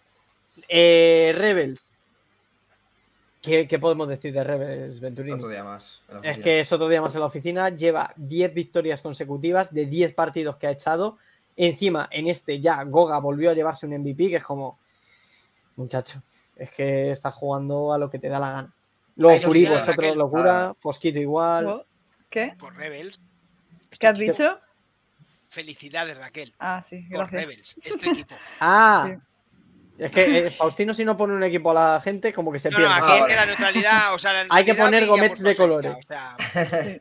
Eh, 0.69 1.33
Rebels. 1.35 1.95
¿Qué, 3.41 3.67
qué 3.67 3.79
podemos 3.79 4.09
decir 4.09 4.31
de 4.35 4.45
Rebels, 4.45 5.01
Venturini? 5.01 5.33
Otro 5.37 5.49
día 5.49 5.65
más. 5.65 6.03
Es 6.23 6.37
que 6.37 6.61
es 6.61 6.71
otro 6.71 6.87
día 6.91 7.01
más 7.01 7.15
en 7.15 7.21
la 7.21 7.27
oficina. 7.29 7.71
Lleva 7.71 8.13
10 8.17 8.53
victorias 8.53 9.01
consecutivas 9.01 9.73
de 9.73 9.87
10 9.87 10.13
partidos 10.13 10.59
que 10.59 10.67
ha 10.67 10.73
echado. 10.73 11.17
Encima, 11.57 12.11
en 12.13 12.29
este 12.29 12.61
ya 12.61 12.85
Goga 12.85 13.19
volvió 13.21 13.51
a 13.51 13.55
llevarse 13.55 13.87
un 13.87 13.99
MVP, 13.99 14.29
que 14.29 14.37
es 14.37 14.45
como, 14.45 14.79
muchacho, 15.77 16.23
es 16.57 16.71
que 16.73 17.13
está 17.13 17.31
jugando 17.31 17.95
a 17.95 17.99
lo 17.99 18.11
que 18.11 18.19
te 18.19 18.29
da 18.29 18.39
la 18.39 18.53
gana. 18.53 18.75
Luego 19.17 19.47
Curibo 19.47 19.77
es 19.77 19.89
otra 19.89 20.15
locura, 20.15 20.69
Ah. 20.69 20.75
Fosquito 20.79 21.19
igual. 21.19 21.87
¿Qué? 22.29 22.55
Por 22.59 22.77
Rebels. 22.77 23.19
¿Qué 23.99 24.07
has 24.07 24.19
dicho? 24.19 24.59
Felicidades, 25.51 26.16
Raquel. 26.16 26.55
Ah, 26.59 26.82
sí, 26.89 27.02
Por 27.10 27.28
gracias. 27.28 27.43
Rebels. 27.43 27.77
Es 27.85 27.98
tu 27.98 28.10
equipo. 28.10 28.35
Ah, 28.60 29.05
Sí. 29.09 29.14
es 29.98 30.10
que 30.12 30.39
eh, 30.47 30.51
Faustino 30.51 30.94
si 30.94 31.05
no 31.05 31.16
pone 31.16 31.35
un 31.35 31.43
equipo 31.43 31.72
a 31.72 31.74
la 31.94 32.01
gente, 32.01 32.32
como 32.32 32.51
que 32.52 32.59
se 32.59 32.70
No, 32.70 32.78
no, 32.78 32.85
pierde. 32.86 32.94
aquí 32.94 33.06
Ah, 33.10 33.14
es 33.16 33.20
vale. 33.20 33.32
que 33.35 33.40
la 33.40 33.47
neutralidad, 33.47 34.14
o 34.14 34.18
sea, 34.18 34.32
la 34.32 34.40
Hay 34.51 34.64
que 34.64 34.72
neutralidad 34.72 34.86
poner 34.86 35.06
gomets 35.06 35.40
por 35.40 35.48
de 35.48 35.56
colores. 35.56 35.93
o 35.93 36.02
sea, 36.02 37.01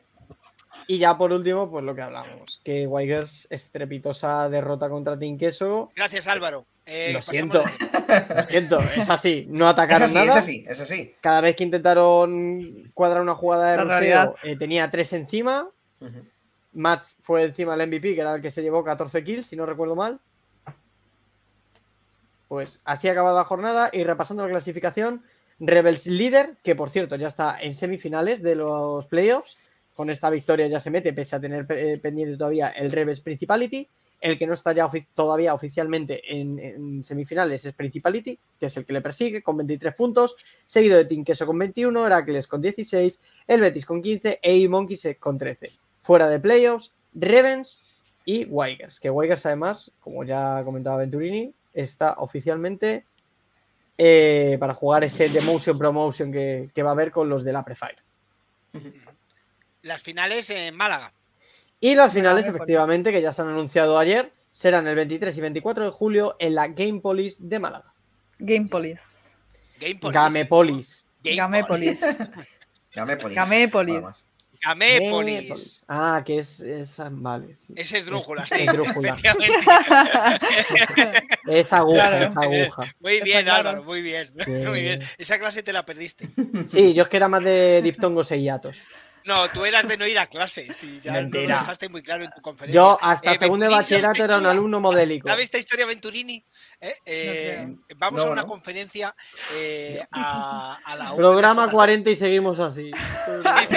Y 0.86 0.98
ya 0.98 1.16
por 1.16 1.30
último, 1.32 1.70
pues 1.70 1.84
lo 1.84 1.94
que 1.94 2.02
hablamos, 2.02 2.60
que 2.64 2.84
Wigers 2.88 3.46
estrepitosa 3.48 4.48
derrota 4.48 4.88
contra 4.88 5.16
Team 5.16 5.38
Queso. 5.38 5.92
gracias, 5.94 6.26
Álvaro. 6.26 6.66
Eh, 6.84 7.12
Lo 7.12 7.22
siento, 7.22 7.62
de- 7.62 8.34
lo 8.34 8.42
siento, 8.42 8.80
es 8.96 9.08
así, 9.08 9.46
no 9.48 9.66
Es 9.66 9.72
atacaron 9.74 10.02
así, 10.08 10.18
es 10.18 10.26
nada. 10.26 10.40
así, 10.40 10.64
es 10.68 10.80
así. 10.80 11.14
Cada 11.20 11.40
vez 11.42 11.54
que 11.54 11.62
intentaron 11.62 12.90
cuadrar 12.92 13.22
una 13.22 13.36
jugada 13.36 13.70
de 13.70 13.76
La 13.76 13.84
ruseo, 13.84 14.34
eh, 14.42 14.56
tenía 14.58 14.90
tres 14.90 15.12
encima. 15.12 15.68
Mats 16.72 17.16
fue 17.20 17.44
encima 17.44 17.76
del 17.76 17.88
MVP, 17.88 18.14
que 18.14 18.20
era 18.20 18.34
el 18.34 18.42
que 18.42 18.50
se 18.50 18.62
llevó 18.62 18.84
14 18.84 19.24
kills, 19.24 19.46
si 19.46 19.56
no 19.56 19.66
recuerdo 19.66 19.96
mal. 19.96 20.20
Pues 22.48 22.80
así 22.84 23.08
acaba 23.08 23.32
la 23.32 23.44
jornada 23.44 23.90
y 23.92 24.02
repasando 24.02 24.44
la 24.44 24.50
clasificación, 24.50 25.22
Rebels 25.60 26.06
líder, 26.06 26.56
que 26.64 26.74
por 26.74 26.90
cierto 26.90 27.16
ya 27.16 27.28
está 27.28 27.60
en 27.60 27.74
semifinales 27.74 28.42
de 28.42 28.56
los 28.56 29.06
playoffs. 29.06 29.56
Con 29.94 30.08
esta 30.08 30.30
victoria 30.30 30.66
ya 30.66 30.80
se 30.80 30.90
mete, 30.90 31.12
pese 31.12 31.36
a 31.36 31.40
tener 31.40 31.66
eh, 31.68 31.98
pendiente 32.02 32.36
todavía 32.36 32.70
el 32.70 32.90
Rebels 32.90 33.20
Principality. 33.20 33.86
El 34.20 34.38
que 34.38 34.46
no 34.46 34.54
está 34.54 34.72
ya 34.72 34.88
todavía 35.14 35.54
oficialmente 35.54 36.20
en, 36.26 37.02
semifinales 37.04 37.64
es 37.64 37.74
Principality, 37.74 38.38
que 38.58 38.66
es 38.66 38.76
el 38.76 38.84
que 38.84 38.92
le 38.92 39.00
persigue, 39.00 39.42
con 39.42 39.56
23 39.56 39.94
puntos. 39.94 40.36
Seguido 40.66 40.98
de 40.98 41.04
Team 41.04 41.24
con 41.46 41.58
21, 41.58 42.06
Heracles 42.06 42.46
con 42.46 42.60
16, 42.60 43.20
el 43.46 43.60
Betis 43.60 43.86
con 43.86 44.02
15 44.02 44.40
e 44.42 44.68
Monkeys 44.68 45.16
con 45.18 45.38
13. 45.38 45.70
Fuera 46.00 46.28
de 46.28 46.40
playoffs, 46.40 46.92
Ravens 47.14 47.80
y 48.24 48.44
Wigers. 48.44 49.00
Que 49.00 49.10
Wigers, 49.10 49.46
además, 49.46 49.90
como 50.00 50.24
ya 50.24 50.62
comentaba 50.64 50.98
Venturini, 50.98 51.52
está 51.72 52.14
oficialmente 52.14 53.04
eh, 53.98 54.56
para 54.58 54.74
jugar 54.74 55.04
ese 55.04 55.28
Demotion 55.28 55.78
Promotion 55.78 56.32
que, 56.32 56.70
que 56.74 56.82
va 56.82 56.90
a 56.90 56.92
haber 56.92 57.10
con 57.10 57.28
los 57.28 57.44
de 57.44 57.52
la 57.52 57.64
Prefire. 57.64 57.98
Las 59.82 60.02
finales 60.02 60.50
en 60.50 60.74
Málaga. 60.74 61.12
Y 61.80 61.94
las 61.94 62.12
finales, 62.12 62.44
pues. 62.44 62.56
efectivamente, 62.56 63.12
que 63.12 63.22
ya 63.22 63.32
se 63.32 63.42
han 63.42 63.48
anunciado 63.48 63.98
ayer, 63.98 64.32
serán 64.52 64.86
el 64.86 64.94
23 64.96 65.36
y 65.36 65.40
24 65.40 65.84
de 65.84 65.90
julio 65.90 66.36
en 66.38 66.54
la 66.54 66.68
Gamepolis 66.68 67.48
de 67.48 67.58
Málaga. 67.58 67.92
Game 68.38 68.68
Police. 68.68 69.30
Gamepolis. 69.80 70.14
Gamepolis. 70.14 72.00
Gamepolis. 72.94 73.34
Gamépolis. 73.34 74.24
Gamépolis. 74.62 75.34
Gamépolis. 75.34 75.82
Ah, 75.88 76.22
que 76.24 76.38
es, 76.38 76.60
es 76.60 76.96
vale, 77.10 77.56
sí. 77.56 77.72
Ese 77.76 77.98
es 77.98 78.06
drújula, 78.06 78.46
sí. 78.46 78.66
Es 81.46 81.72
aguja, 81.72 82.08
Claro. 82.08 82.52
es 82.52 82.72
aguja. 82.72 82.94
Muy 83.00 83.20
bien, 83.22 83.44
claro. 83.44 83.68
Álvaro, 83.70 83.84
muy 83.84 84.02
bien. 84.02 84.30
Sí. 84.44 84.50
Muy 84.50 84.82
bien. 84.82 85.02
Esa 85.18 85.38
clase 85.38 85.62
te 85.62 85.72
la 85.72 85.84
perdiste. 85.84 86.28
Sí, 86.64 86.92
yo 86.94 87.04
es 87.04 87.08
que 87.08 87.16
era 87.16 87.28
más 87.28 87.42
de 87.44 87.80
diptongos 87.82 88.30
e 88.32 88.40
hiatos. 88.40 88.80
No, 89.24 89.48
tú 89.50 89.64
eras 89.64 89.86
de 89.86 89.96
no 89.96 90.06
ir 90.06 90.18
a 90.18 90.26
clase. 90.26 90.72
Sí, 90.72 90.98
ya 91.02 91.12
no 91.12 91.18
lo 91.18 91.22
Mentira. 91.24 91.58
dejaste 91.60 91.88
muy 91.88 92.02
claro 92.02 92.24
en 92.24 92.30
tu 92.30 92.40
conferencia. 92.40 92.80
Yo 92.80 92.98
hasta 93.00 93.32
Eh, 93.32 93.38
segundo 93.38 93.64
de 93.64 93.68
Venturini, 93.68 93.72
¿sabes 93.72 94.00
bachillerato 94.08 94.24
era 94.24 94.38
un 94.38 94.46
alumno 94.46 94.80
modélico. 94.80 95.28
¿Sabes 95.28 95.44
esta 95.44 95.58
historia, 95.58 95.86
Venturini? 95.86 96.42
Eh, 96.80 96.94
eh, 97.04 97.66
vamos 97.96 98.22
No, 98.22 98.28
a 98.28 98.32
una 98.32 98.42
no. 98.42 98.48
conferencia 98.48 99.14
eh, 99.54 100.02
a, 100.12 100.78
a 100.84 100.96
la 100.96 101.14
Programa 101.14 101.64
VJC. 101.66 101.72
40 101.72 102.10
y 102.10 102.16
seguimos 102.16 102.60
así. 102.60 102.90
Sí, 103.42 103.66
sí. 103.66 103.76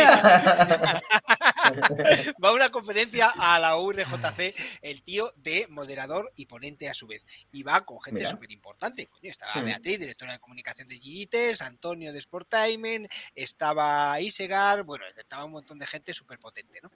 Va 2.43 2.49
a 2.49 2.53
una 2.53 2.69
conferencia 2.69 3.31
a 3.37 3.59
la 3.59 3.77
URJC, 3.77 4.53
el 4.81 5.01
tío 5.03 5.31
de 5.37 5.67
moderador 5.69 6.31
y 6.35 6.45
ponente 6.45 6.89
a 6.89 6.93
su 6.93 7.07
vez. 7.07 7.25
Y 7.51 7.63
va 7.63 7.85
con 7.85 8.01
gente 8.01 8.25
súper 8.25 8.51
importante. 8.51 9.09
Estaba 9.21 9.61
Mm. 9.61 9.65
Beatriz, 9.65 9.99
directora 9.99 10.33
de 10.33 10.39
comunicación 10.39 10.87
de 10.87 10.95
Gigites, 10.99 11.61
Antonio 11.61 12.11
de 12.13 12.19
Sportimen, 12.21 13.07
estaba 13.35 14.19
Isegar, 14.21 14.83
bueno, 14.83 15.05
estaba 15.15 15.45
un 15.45 15.51
montón 15.51 15.79
de 15.79 15.87
gente 15.87 16.13
súper 16.13 16.39
potente, 16.39 16.79
¿no? 16.81 16.91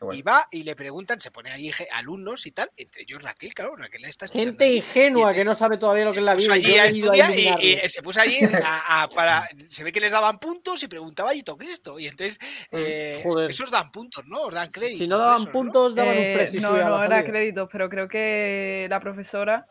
Bueno. 0.00 0.18
Y 0.18 0.22
va 0.22 0.46
y 0.50 0.62
le 0.62 0.74
preguntan, 0.76 1.20
se 1.20 1.30
pone 1.30 1.50
allí 1.50 1.70
alumnos 1.92 2.46
y 2.46 2.50
tal, 2.52 2.70
entre 2.76 3.02
ellos 3.02 3.22
Raquel, 3.22 3.54
claro, 3.54 3.76
Raquel 3.76 4.04
está 4.04 4.26
estudiando 4.26 4.50
Gente 4.58 4.74
ingenua 4.74 5.32
Y 5.32 5.36
que 5.36 5.44
no 5.44 5.54
sabe 5.54 5.78
todavía 5.78 6.04
lo 6.04 6.12
que 6.12 6.18
es 6.18 6.24
la 6.24 6.34
vida. 6.34 6.56
y 6.56 6.60
allí 6.60 6.78
a 6.78 6.86
estudiar 6.86 7.30
y- 7.30 7.34
y, 7.34 7.46
eliminarlo. 7.48 7.88
se 7.88 8.02
puso 8.02 8.20
allí 8.20 8.38
a- 8.62 9.02
a- 9.02 9.08
para. 9.08 9.48
Se 9.68 9.84
ve 9.84 9.92
que 9.92 10.00
les 10.00 10.12
daban 10.12 10.38
puntos 10.38 10.82
y 10.82 10.88
preguntaba 10.88 11.30
allí 11.30 11.42
todo 11.42 11.56
Cristo. 11.56 11.98
Y 11.98 12.06
entonces, 12.06 12.38
eh, 12.72 13.20
Mm, 13.20 13.28
joder. 13.28 13.50
esos 13.50 13.70
dan 13.70 13.90
puntos, 13.90 14.03
¿no? 14.26 14.42
Os 14.42 14.54
dan 14.54 14.70
crédito. 14.70 14.98
Si 14.98 15.06
no 15.06 15.18
daban 15.18 15.44
puntos, 15.46 15.94
daban 15.94 16.16
un 16.16 16.22
Eh, 16.24 16.32
fresh 16.34 16.54
y 16.56 16.60
no, 16.60 16.70
no 16.70 16.76
era 16.76 16.98
salida. 17.02 17.24
créditos, 17.24 17.68
pero 17.70 17.88
creo 17.88 18.08
que 18.08 18.86
la 18.90 19.00
profesora, 19.00 19.66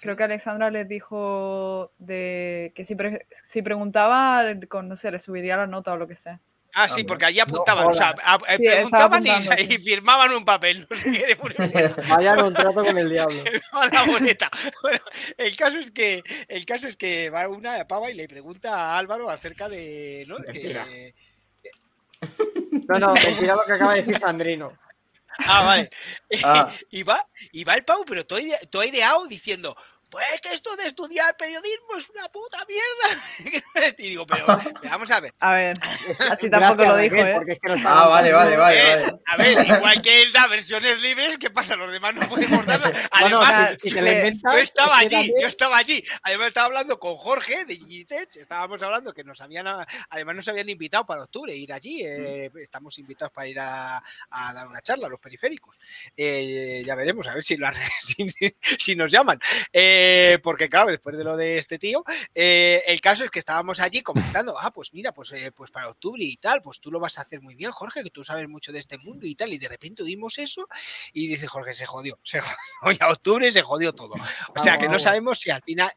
creo 0.00 0.16
que 0.16 0.22
Alexandra 0.24 0.70
les 0.70 0.88
dijo 0.88 1.92
de 1.98 2.72
que 2.74 2.84
si, 2.84 2.94
pre- 2.94 3.26
si 3.44 3.62
preguntaba, 3.62 4.42
con, 4.68 4.88
no 4.88 4.96
sé, 4.96 5.10
le 5.10 5.18
subiría 5.18 5.56
la 5.56 5.66
nota 5.66 5.92
o 5.92 5.96
lo 5.96 6.06
que 6.08 6.16
sea. 6.16 6.40
Ah, 6.74 6.88
sí, 6.88 7.04
porque 7.04 7.26
allí 7.26 7.38
apuntaban, 7.38 7.86
o 7.86 7.92
sea, 7.92 8.14
eh, 8.48 8.56
Sí, 8.56 8.64
preguntaban 8.66 9.22
y, 9.26 9.30
firmaban 9.84 10.32
un 10.32 10.42
papel, 10.42 10.86
no 10.88 10.96
sé 10.96 11.12
qué 11.12 11.26
demonios 11.26 11.74
era. 11.74 11.94
Vaya 12.08 12.34
contrato 12.34 12.82
con 12.82 12.96
el 12.96 13.10
diablo. 13.10 13.36
a 13.72 13.88
la 13.88 14.04
boleta. 14.04 14.50
Bueno, 14.82 14.98
el 15.36 15.54
caso 15.54 15.76
es 15.78 15.90
que 15.90 16.22
el 16.48 16.64
caso 16.64 16.88
es 16.88 16.96
que 16.96 17.28
va 17.28 17.46
una 17.46 17.86
pava 17.86 18.10
y 18.10 18.14
le 18.14 18.26
pregunta 18.26 18.74
a 18.74 18.98
Álvaro 18.98 19.28
acerca 19.28 19.68
de, 19.68 20.24
¿no? 20.26 20.36
Que- 20.38 21.12
No, 22.72 22.98
no, 22.98 23.14
mentira 23.14 23.54
lo 23.54 23.64
que 23.66 23.72
acaba 23.72 23.92
de 23.92 24.00
decir 24.00 24.18
Sandrino. 24.18 24.72
Ah, 25.38 25.64
vale. 25.64 25.90
Ah. 26.44 26.72
Y, 26.90 27.02
va, 27.02 27.26
y 27.52 27.64
va 27.64 27.74
el 27.74 27.84
pavo, 27.84 28.04
pero 28.04 28.24
todo, 28.24 28.38
todo 28.70 28.82
aireado 28.82 29.26
diciendo, 29.26 29.76
pues 30.12 30.26
que 30.42 30.52
esto 30.52 30.76
de 30.76 30.86
estudiar 30.88 31.34
periodismo 31.38 31.96
es 31.96 32.10
una 32.10 32.28
puta 32.28 32.58
mierda. 32.68 33.94
y 33.98 34.08
digo, 34.10 34.26
pero, 34.26 34.44
pero 34.62 34.90
vamos 34.90 35.10
a 35.10 35.20
ver. 35.20 35.32
A 35.40 35.52
ver, 35.54 35.74
así 36.30 36.50
tampoco 36.50 36.74
Gracias, 36.82 36.88
lo 36.88 36.96
dijo, 36.98 37.16
¿eh? 37.16 37.32
porque 37.34 37.52
es 37.52 37.58
que 37.58 37.68
no 37.68 37.74
estaba 37.76 38.04
Ah, 38.04 38.08
vale, 38.08 38.30
vale, 38.32 38.56
vale, 38.58 38.82
vale. 38.96 39.18
A 39.26 39.36
ver, 39.38 39.66
igual 39.66 40.02
que 40.02 40.22
él 40.22 40.30
da 40.32 40.46
versiones 40.48 41.00
libres, 41.00 41.38
¿qué 41.38 41.48
pasa? 41.48 41.76
Los 41.76 41.90
demás 41.90 42.14
no 42.14 42.28
podemos 42.28 42.66
darlas. 42.66 42.92
Bueno, 43.20 43.40
Además, 43.40 43.78
si 43.82 43.88
inventas, 43.88 44.52
yo 44.52 44.58
estaba 44.58 44.98
allí, 44.98 45.10
también- 45.14 45.40
yo 45.40 45.46
estaba 45.46 45.76
allí. 45.78 46.04
Además 46.24 46.46
estaba 46.48 46.66
hablando 46.66 46.98
con 47.00 47.16
Jorge 47.16 47.64
de 47.64 47.76
Gigitech, 47.76 48.36
estábamos 48.36 48.82
hablando 48.82 49.14
que 49.14 49.24
nos 49.24 49.40
habían, 49.40 49.66
además 50.10 50.36
nos 50.36 50.48
habían 50.48 50.68
invitado 50.68 51.06
para 51.06 51.22
octubre 51.22 51.56
ir 51.56 51.72
allí. 51.72 52.02
eh, 52.04 52.50
estamos 52.56 52.98
invitados 52.98 53.32
para 53.32 53.46
ir 53.48 53.58
a, 53.60 53.96
a 54.30 54.52
dar 54.52 54.68
una 54.68 54.82
charla 54.82 55.06
a 55.06 55.10
los 55.10 55.20
periféricos. 55.20 55.78
Eh, 56.14 56.82
ya 56.84 56.94
veremos, 56.94 57.26
a 57.28 57.34
ver 57.34 57.42
lo 57.56 57.66
si- 58.28 58.54
si 58.78 58.94
nos 58.94 59.10
llaman. 59.10 59.38
Eh, 59.72 60.01
Eh, 60.04 60.38
porque 60.42 60.68
claro, 60.68 60.90
después 60.90 61.16
de 61.16 61.22
lo 61.22 61.36
de 61.36 61.58
este 61.58 61.78
tío, 61.78 62.04
eh, 62.34 62.82
el 62.86 63.00
caso 63.00 63.22
es 63.22 63.30
que 63.30 63.38
estábamos 63.38 63.78
allí 63.78 64.02
comentando, 64.02 64.56
ah, 64.58 64.72
pues 64.72 64.92
mira, 64.92 65.12
pues, 65.12 65.30
eh, 65.32 65.52
pues 65.52 65.70
para 65.70 65.88
octubre 65.88 66.24
y 66.24 66.36
tal, 66.36 66.60
pues 66.60 66.80
tú 66.80 66.90
lo 66.90 66.98
vas 66.98 67.18
a 67.18 67.22
hacer 67.22 67.40
muy 67.40 67.54
bien, 67.54 67.70
Jorge, 67.70 68.02
que 68.02 68.10
tú 68.10 68.24
sabes 68.24 68.48
mucho 68.48 68.72
de 68.72 68.80
este 68.80 68.98
mundo 68.98 69.26
y 69.26 69.36
tal, 69.36 69.52
y 69.52 69.58
de 69.58 69.68
repente 69.68 70.02
oímos 70.02 70.38
eso 70.38 70.66
y 71.12 71.28
dice 71.28 71.46
Jorge, 71.46 71.72
se 71.72 71.86
jodió, 71.86 72.18
se 72.24 72.40
jodió, 72.40 72.98
a 73.00 73.10
octubre 73.10 73.52
se 73.52 73.62
jodió 73.62 73.94
todo. 73.94 74.14
O 74.56 74.58
sea 74.58 74.76
que 74.76 74.88
no 74.88 74.98
sabemos 74.98 75.38
si 75.38 75.50
al 75.50 75.62
final, 75.62 75.90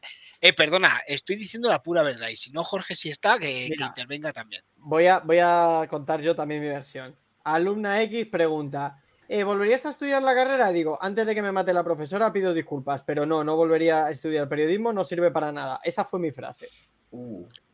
perdona, 0.56 1.02
estoy 1.08 1.34
diciendo 1.34 1.68
la 1.68 1.82
pura 1.82 2.02
verdad, 2.04 2.28
y 2.28 2.36
si 2.36 2.52
no, 2.52 2.62
Jorge 2.62 2.94
si 2.94 3.10
está, 3.10 3.40
que, 3.40 3.70
que 3.76 3.84
intervenga 3.84 4.32
también. 4.32 4.62
Voy 4.76 5.06
a, 5.06 5.18
voy 5.18 5.38
a 5.40 5.86
contar 5.90 6.20
yo 6.20 6.36
también 6.36 6.60
mi 6.60 6.68
versión. 6.68 7.16
Alumna 7.42 8.02
X 8.02 8.26
pregunta: 8.30 9.02
"Eh, 9.28 9.44
¿Volverías 9.44 9.84
a 9.86 9.90
estudiar 9.90 10.22
la 10.22 10.34
carrera? 10.34 10.70
Digo, 10.70 10.98
antes 11.00 11.26
de 11.26 11.34
que 11.34 11.42
me 11.42 11.52
mate 11.52 11.72
la 11.72 11.82
profesora 11.84 12.32
pido 12.32 12.54
disculpas, 12.54 13.02
pero 13.06 13.26
no, 13.26 13.42
no 13.44 13.56
volvería 13.56 14.06
a 14.06 14.10
estudiar 14.10 14.48
periodismo, 14.48 14.92
no 14.92 15.04
sirve 15.04 15.30
para 15.30 15.52
nada. 15.52 15.80
Esa 15.82 16.04
fue 16.04 16.18
mi 16.20 16.30
frase. 16.30 16.68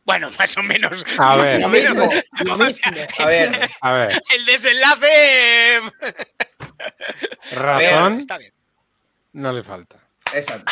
Bueno, 0.05 0.29
más 0.39 0.57
o 0.57 0.63
menos. 0.63 1.05
A 1.19 1.35
ver. 1.35 1.61
Lo 1.61 1.67
mismo, 1.69 2.05
O 2.05 2.71
sea. 2.71 2.91
A 3.19 3.25
ver, 3.27 3.69
A 3.81 3.91
ver, 3.93 4.11
El 4.35 4.45
desenlace. 4.45 5.81
razón 7.55 8.19
Está 8.19 8.37
bien. 8.37 8.53
no 9.33 9.51
le 9.53 9.63
falta. 9.63 9.97
exacto. 10.33 10.71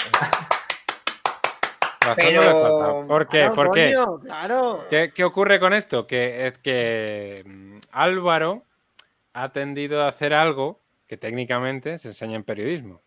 Razón 2.02 2.16
Pero- 2.18 2.41
no 2.41 2.48
le 2.48 2.52
falta. 2.52 3.08
¿Por 3.08 3.28
qué? 3.28 3.40
Claro, 3.40 3.56
¿Por 3.56 3.72
qué? 3.74 3.95
Claro. 4.28 4.86
¿Qué, 4.90 5.12
qué 5.14 5.24
ocurre 5.24 5.60
con 5.60 5.74
esto? 5.74 6.08
Que, 6.08 6.48
es 6.48 6.58
que 6.58 7.44
mm, 7.45 7.78
Álvaro 7.91 8.64
ha 9.34 9.52
tendido 9.52 10.03
a 10.03 10.08
hacer 10.10 10.34
algo 10.34 10.82
que 11.08 11.18
técnicamente 11.18 11.98
se 11.98 12.10
enseña 12.10 12.36
en 12.38 12.44
periodismo, 12.44 13.02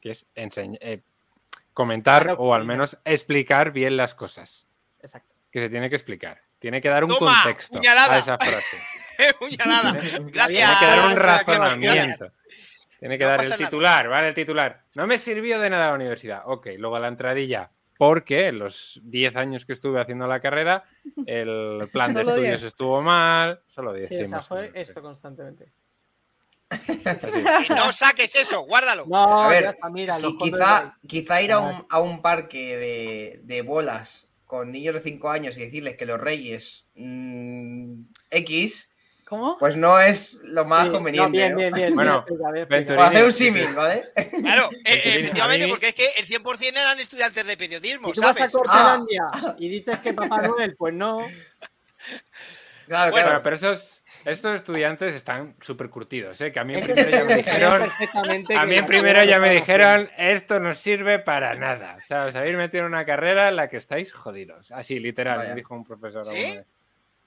que 0.00 0.10
es 0.10 0.26
eh, 0.34 1.02
comentar 1.72 2.22
Claro, 2.24 2.38
o 2.40 2.54
al 2.54 2.64
menos 2.64 2.98
explicar 3.04 3.72
bien 3.72 3.96
las 3.96 4.14
cosas 4.14 4.68
Exacto. 5.00 5.34
que 5.50 5.60
se 5.60 5.68
tiene 5.68 5.88
que 5.88 5.96
explicar. 5.96 6.40
Tiene 6.58 6.80
que 6.80 6.88
dar 6.88 7.04
un 7.04 7.10
Toma, 7.10 7.42
contexto 7.42 7.78
puñalada. 7.78 8.14
a 8.14 8.18
esa 8.18 8.38
frase. 8.38 8.76
Puñalada. 9.38 9.94
Tiene 9.96 10.30
Gracias. 10.30 10.78
que 10.78 10.84
dar 10.86 11.06
un 11.08 11.14
Gracias. 11.14 11.46
razonamiento. 11.46 12.32
Tiene 12.98 13.18
que 13.18 13.24
No 13.24 13.30
dar 13.30 13.42
el 13.42 13.48
nada. 13.50 13.56
titular, 13.64 14.08
¿vale? 14.08 14.28
El 14.28 14.34
titular. 14.34 14.82
No 14.94 15.06
me 15.06 15.18
sirvió 15.18 15.60
de 15.60 15.68
nada 15.70 15.88
la 15.88 15.94
universidad. 15.94 16.42
Ok, 16.46 16.68
luego 16.78 16.98
la 16.98 17.08
entradilla. 17.08 17.70
Porque 17.98 18.48
en 18.48 18.58
los 18.58 19.00
10 19.04 19.36
años 19.36 19.64
que 19.64 19.72
estuve 19.72 20.00
haciendo 20.00 20.26
la 20.26 20.40
carrera, 20.40 20.84
el 21.26 21.88
plan 21.92 22.14
de 22.14 22.22
estudios 22.22 22.60
10. 22.60 22.62
estuvo 22.62 23.00
mal. 23.02 23.60
Solo 23.66 23.92
10. 23.92 24.08
Sí, 24.08 24.16
sí, 24.16 24.22
o 24.22 24.26
sea, 24.26 24.42
fue 24.42 24.60
menos, 24.62 24.74
sí. 24.74 24.80
esto 24.80 25.02
constantemente. 25.02 25.72
Así. 26.68 27.44
No 27.70 27.92
saques 27.92 28.34
eso, 28.34 28.62
guárdalo. 28.62 29.06
No, 29.06 29.44
A 29.44 29.48
ver, 29.48 29.64
está, 29.64 29.88
mira, 29.88 30.18
quizá, 30.38 30.98
quizá 31.06 31.42
ir 31.42 31.52
a 31.52 31.60
un, 31.60 31.86
a 31.88 32.00
un 32.00 32.22
parque 32.22 32.76
de, 32.76 33.40
de 33.44 33.62
bolas 33.62 34.32
con 34.46 34.70
niños 34.72 34.94
de 34.94 35.00
5 35.00 35.28
años 35.28 35.58
y 35.58 35.62
decirles 35.62 35.96
que 35.96 36.06
los 36.06 36.20
reyes 36.20 36.86
mm, 36.94 38.02
X, 38.30 38.95
¿Cómo? 39.26 39.58
pues 39.58 39.74
no 39.74 39.98
es 39.98 40.40
lo 40.44 40.64
más 40.66 40.82
Sí, 40.82 40.86
no, 40.88 40.92
conveniente. 40.94 41.30
bien, 41.32 41.52
¿no? 41.52 41.58
bien, 41.58 41.72
bien. 41.74 41.94
Bueno, 41.96 42.24
bien. 42.68 42.86
Para 42.86 43.06
hacer 43.08 43.24
un 43.24 43.32
sí, 43.32 43.38
sí. 43.38 43.44
símil, 43.46 43.74
¿vale? 43.74 44.04
Claro, 44.40 44.70
eh, 44.84 45.02
efectivamente, 45.04 45.66
porque 45.66 45.88
es 45.88 45.94
que 45.96 46.06
el 46.18 46.26
100% 46.28 46.70
eran 46.70 47.00
estudiantes 47.00 47.44
de 47.44 47.56
periodismo, 47.56 48.10
Y 48.10 48.12
tú 48.12 48.20
vas 48.20 48.30
a 48.30 48.48
¿sabes? 48.48 48.52
Corselandia 48.52 49.24
y 49.58 49.68
dices 49.68 49.98
que 49.98 50.14
Papá 50.14 50.42
Noel, 50.42 50.76
pues 50.76 50.94
no. 50.94 51.26
Claro, 52.86 53.10
Bueno, 53.10 53.26
claro. 53.26 53.42
Pero 53.42 53.56
esos, 53.56 53.98
estos 54.24 54.54
estudiantes 54.54 55.12
están 55.12 55.56
súper 55.60 55.90
curtidos, 55.90 56.40
¿eh? 56.40 56.52
Que 56.52 56.60
a 56.60 56.64
mí 56.64 56.74
en 56.74 56.84
primero 56.84 57.10
ya 57.10 57.24
me 57.24 57.34
dijeron. 57.34 57.80
perfectamente 57.80 58.54
A 58.56 58.64
mí 58.64 58.76
en 58.76 58.86
primero 58.86 59.24
ya 59.24 59.40
me 59.40 59.50
dijeron, 59.52 60.08
esto 60.16 60.60
no 60.60 60.72
sirve 60.72 61.18
para 61.18 61.52
nada. 61.54 61.96
O 61.96 62.00
sea, 62.00 62.26
os 62.26 62.36
habéis 62.36 62.56
metido 62.56 62.82
en 62.84 62.92
una 62.92 63.04
carrera 63.04 63.48
en 63.48 63.56
la 63.56 63.68
que 63.68 63.76
estáis 63.78 64.12
jodidos. 64.12 64.70
Así, 64.70 65.00
literal, 65.00 65.48
me 65.48 65.54
dijo 65.56 65.74
un 65.74 65.84
profesor. 65.84 66.24
¿Sí? 66.24 66.30
alguna 66.30 66.54
vez. 66.60 66.66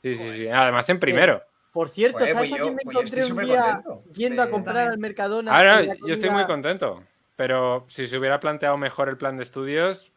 Sí, 0.02 0.16
sí, 0.16 0.34
sí. 0.34 0.48
Además, 0.48 0.88
en 0.88 0.98
primero. 1.02 1.44
Por 1.72 1.90
cierto, 1.90 2.18
Joder, 2.20 2.34
¿sabes 2.34 2.50
pues 2.50 2.62
a 2.62 2.64
quién 2.64 2.76
me 2.76 2.82
pues 2.84 2.96
encontré 2.96 3.26
un 3.26 3.38
día 3.46 3.82
contento 3.84 4.12
yendo 4.14 4.41
a 4.41 4.50
comprar 4.50 4.78
al 4.90 4.98
Mercadona? 4.98 5.56
Ahora, 5.56 5.84
yo 5.84 6.14
estoy 6.14 6.30
muy 6.32 6.46
contento. 6.46 7.04
Pero 7.36 7.86
si 7.88 8.08
se 8.08 8.18
hubiera 8.18 8.40
planteado 8.40 8.76
mejor 8.78 9.08
el 9.08 9.18
plan 9.18 9.38
de 9.38 9.44
estudios, 9.44 10.12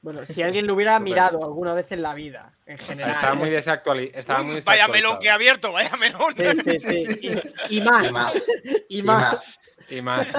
Bueno, 0.00 0.24
si 0.24 0.42
alguien 0.42 0.66
lo 0.68 0.74
hubiera 0.74 1.00
mirado 1.00 1.42
alguna 1.42 1.74
vez 1.74 1.90
en 1.90 2.02
la 2.02 2.14
vida, 2.14 2.52
en 2.66 2.78
general. 2.78 3.10
estaba 3.12 3.34
muy 3.34 3.50
desactualizado. 3.50 4.20
Estaba 4.20 4.42
muy 4.42 4.54
Uy, 4.56 4.60
vaya 4.60 4.86
melón 4.86 5.18
desactualizado. 5.18 5.20
que 5.20 5.30
ha 5.30 5.34
abierto, 5.34 5.72
vaya 5.72 5.96
melón. 5.96 6.34
Sí, 6.64 6.78
sí, 6.78 7.14
sí. 7.16 7.30
Y, 7.70 7.78
y 7.78 7.80
más. 7.80 8.06
Y 8.06 8.12
más. 8.12 8.48
Y 8.88 9.02
más. 9.02 9.46
Y 9.88 10.02
más. 10.02 10.26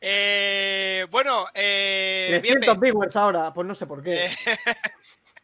Eh, 0.00 1.06
bueno, 1.10 1.46
eh, 1.54 2.38
bien, 2.42 2.60
300 2.60 2.80
viewers 2.80 3.16
ahora, 3.16 3.52
pues 3.52 3.66
no 3.66 3.74
sé 3.74 3.86
por 3.86 4.02
qué. 4.02 4.28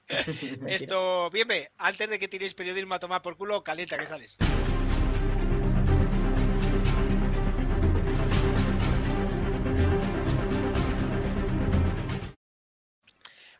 Esto, 0.66 1.30
bien, 1.30 1.48
ve, 1.48 1.68
antes 1.78 2.08
de 2.10 2.18
que 2.18 2.28
tiréis 2.28 2.54
periodismo 2.54 2.94
a 2.94 2.98
tomar 2.98 3.22
por 3.22 3.36
culo, 3.36 3.64
calienta 3.64 3.98
que 3.98 4.06
sales. 4.06 4.36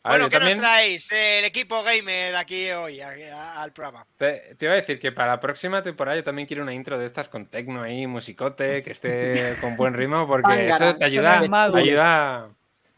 A 0.03 0.09
bueno, 0.09 0.29
¿qué 0.29 0.37
también 0.37 0.57
nos 0.59 0.67
traéis 0.67 1.11
eh, 1.11 1.39
el 1.39 1.45
equipo 1.45 1.81
gamer 1.81 2.35
aquí 2.35 2.69
hoy 2.69 3.01
a- 3.01 3.09
a- 3.33 3.63
al 3.63 3.73
programa? 3.73 4.05
te, 4.17 4.53
te 4.53 4.65
iba 4.65 4.73
a 4.73 4.77
decir 4.77 4.99
que 4.99 5.11
para 5.11 5.31
la 5.31 5.39
próxima 5.39 5.81
temporada 5.81 6.15
yo 6.15 6.23
también 6.23 6.47
quiero 6.47 6.61
una 6.61 6.73
intro 6.75 6.99
de 6.99 7.07
estas 7.07 7.27
con 7.27 7.47
tecno 7.47 7.81
ahí, 7.81 8.05
musicote, 8.05 8.83
que 8.83 8.91
esté 8.91 9.57
con 9.61 9.75
buen 9.75 9.95
ritmo, 9.95 10.27
porque 10.27 10.67
eso 10.67 10.95
te 10.95 11.05
ayuda, 11.05 11.39
ayuda, 11.73 12.49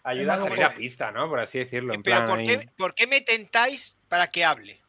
ayuda 0.07 0.34
a 0.34 0.38
salir 0.38 0.63
a 0.63 0.69
pista, 0.71 1.11
¿no? 1.11 1.29
Por 1.29 1.39
así 1.39 1.59
decirlo. 1.59 1.93
en 1.93 2.03
Pero 2.03 2.17
plan 2.17 2.27
¿por 2.29 2.43
qué, 2.43 2.69
¿por 2.77 2.95
qué 2.95 3.07
me 3.07 3.21
tentáis 3.21 3.97
para 4.07 4.27
que 4.27 4.45
hable? 4.45 4.81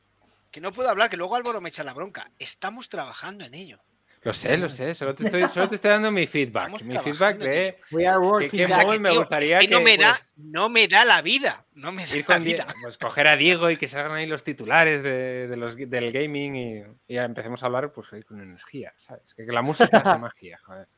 Que 0.51 0.61
no 0.61 0.73
puedo 0.73 0.89
hablar, 0.89 1.11
que 1.11 1.17
luego 1.17 1.37
Álvaro 1.37 1.61
me 1.61 1.69
echa 1.69 1.85
la 1.85 1.95
bronca. 1.95 2.31
Estamos 2.39 2.89
trabajando 2.89 3.45
en 3.45 3.55
ello. 3.55 3.81
Lo 4.23 4.33
sé, 4.33 4.59
lo 4.59 4.69
sé, 4.69 4.95
solo 4.95 5.15
te 5.15 5.25
estoy, 5.27 5.43
solo 5.45 5.69
te 5.69 5.77
estoy 5.77 5.93
dando 5.93 6.11
mi 6.11 6.27
feedback. 6.27 6.75
Estamos 6.75 6.85
Mi 6.85 6.99
feedback 6.99 7.39
de 7.39 7.79
We 7.93 8.07
are 8.07 8.19
que, 8.19 8.27
working 8.27 8.51
que 8.51 8.65
O 8.65 8.69
sea, 8.69 8.85
que, 8.85 8.99
me 8.99 9.11
tío, 9.11 9.21
gustaría 9.21 9.59
que 9.61 9.69
no 9.69 9.81
me 9.81 9.97
da, 9.97 10.11
pues, 10.13 10.33
no 10.37 10.69
me 10.69 10.89
da 10.89 11.05
la 11.05 11.23
vida. 11.23 11.65
No 11.75 11.93
me 11.93 12.05
da 12.05 12.17
ir 12.17 12.25
la 12.29 12.35
con 12.35 12.45
vida. 12.45 12.67
pues 12.83 12.99
coger 12.99 13.29
a 13.29 13.37
Diego 13.37 13.71
y 13.71 13.77
que 13.77 13.87
salgan 13.87 14.13
ahí 14.13 14.27
los 14.27 14.43
titulares 14.43 15.05
de, 15.05 15.47
de 15.47 15.57
los, 15.57 15.77
del 15.77 16.11
gaming 16.11 16.57
y, 16.57 16.83
y 17.07 17.15
ya 17.15 17.25
empecemos 17.25 17.63
a 17.63 17.67
hablar 17.67 17.93
pues 17.93 18.09
con 18.27 18.41
energía, 18.41 18.93
¿sabes? 18.99 19.35
Que, 19.35 19.47
que 19.47 19.53
la 19.53 19.63
música 19.63 19.99
hace 19.99 20.19
magia, 20.19 20.59
joder. 20.65 20.89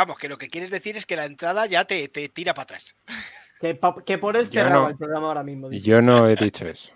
Vamos, 0.00 0.18
que 0.18 0.30
lo 0.30 0.38
que 0.38 0.48
quieres 0.48 0.70
decir 0.70 0.96
es 0.96 1.04
que 1.04 1.14
la 1.14 1.26
entrada 1.26 1.66
ya 1.66 1.84
te, 1.84 2.08
te 2.08 2.26
tira 2.30 2.54
para 2.54 2.62
atrás. 2.62 2.96
Que, 3.60 3.74
pa- 3.74 3.94
que 4.02 4.16
por 4.16 4.34
él 4.34 4.48
cerraba 4.48 4.84
no. 4.84 4.88
el 4.88 4.96
programa 4.96 5.26
ahora 5.26 5.42
mismo. 5.42 5.68
dice. 5.68 5.84
Yo 5.86 6.00
no 6.00 6.26
he 6.26 6.36
dicho 6.36 6.66
eso. 6.66 6.90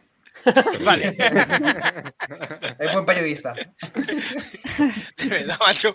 Vale. 0.85 1.15
Es 2.79 2.93
buen 2.95 3.05
periodista. 3.05 3.53
De 3.53 5.29
verdad, 5.29 5.59
macho. 5.61 5.95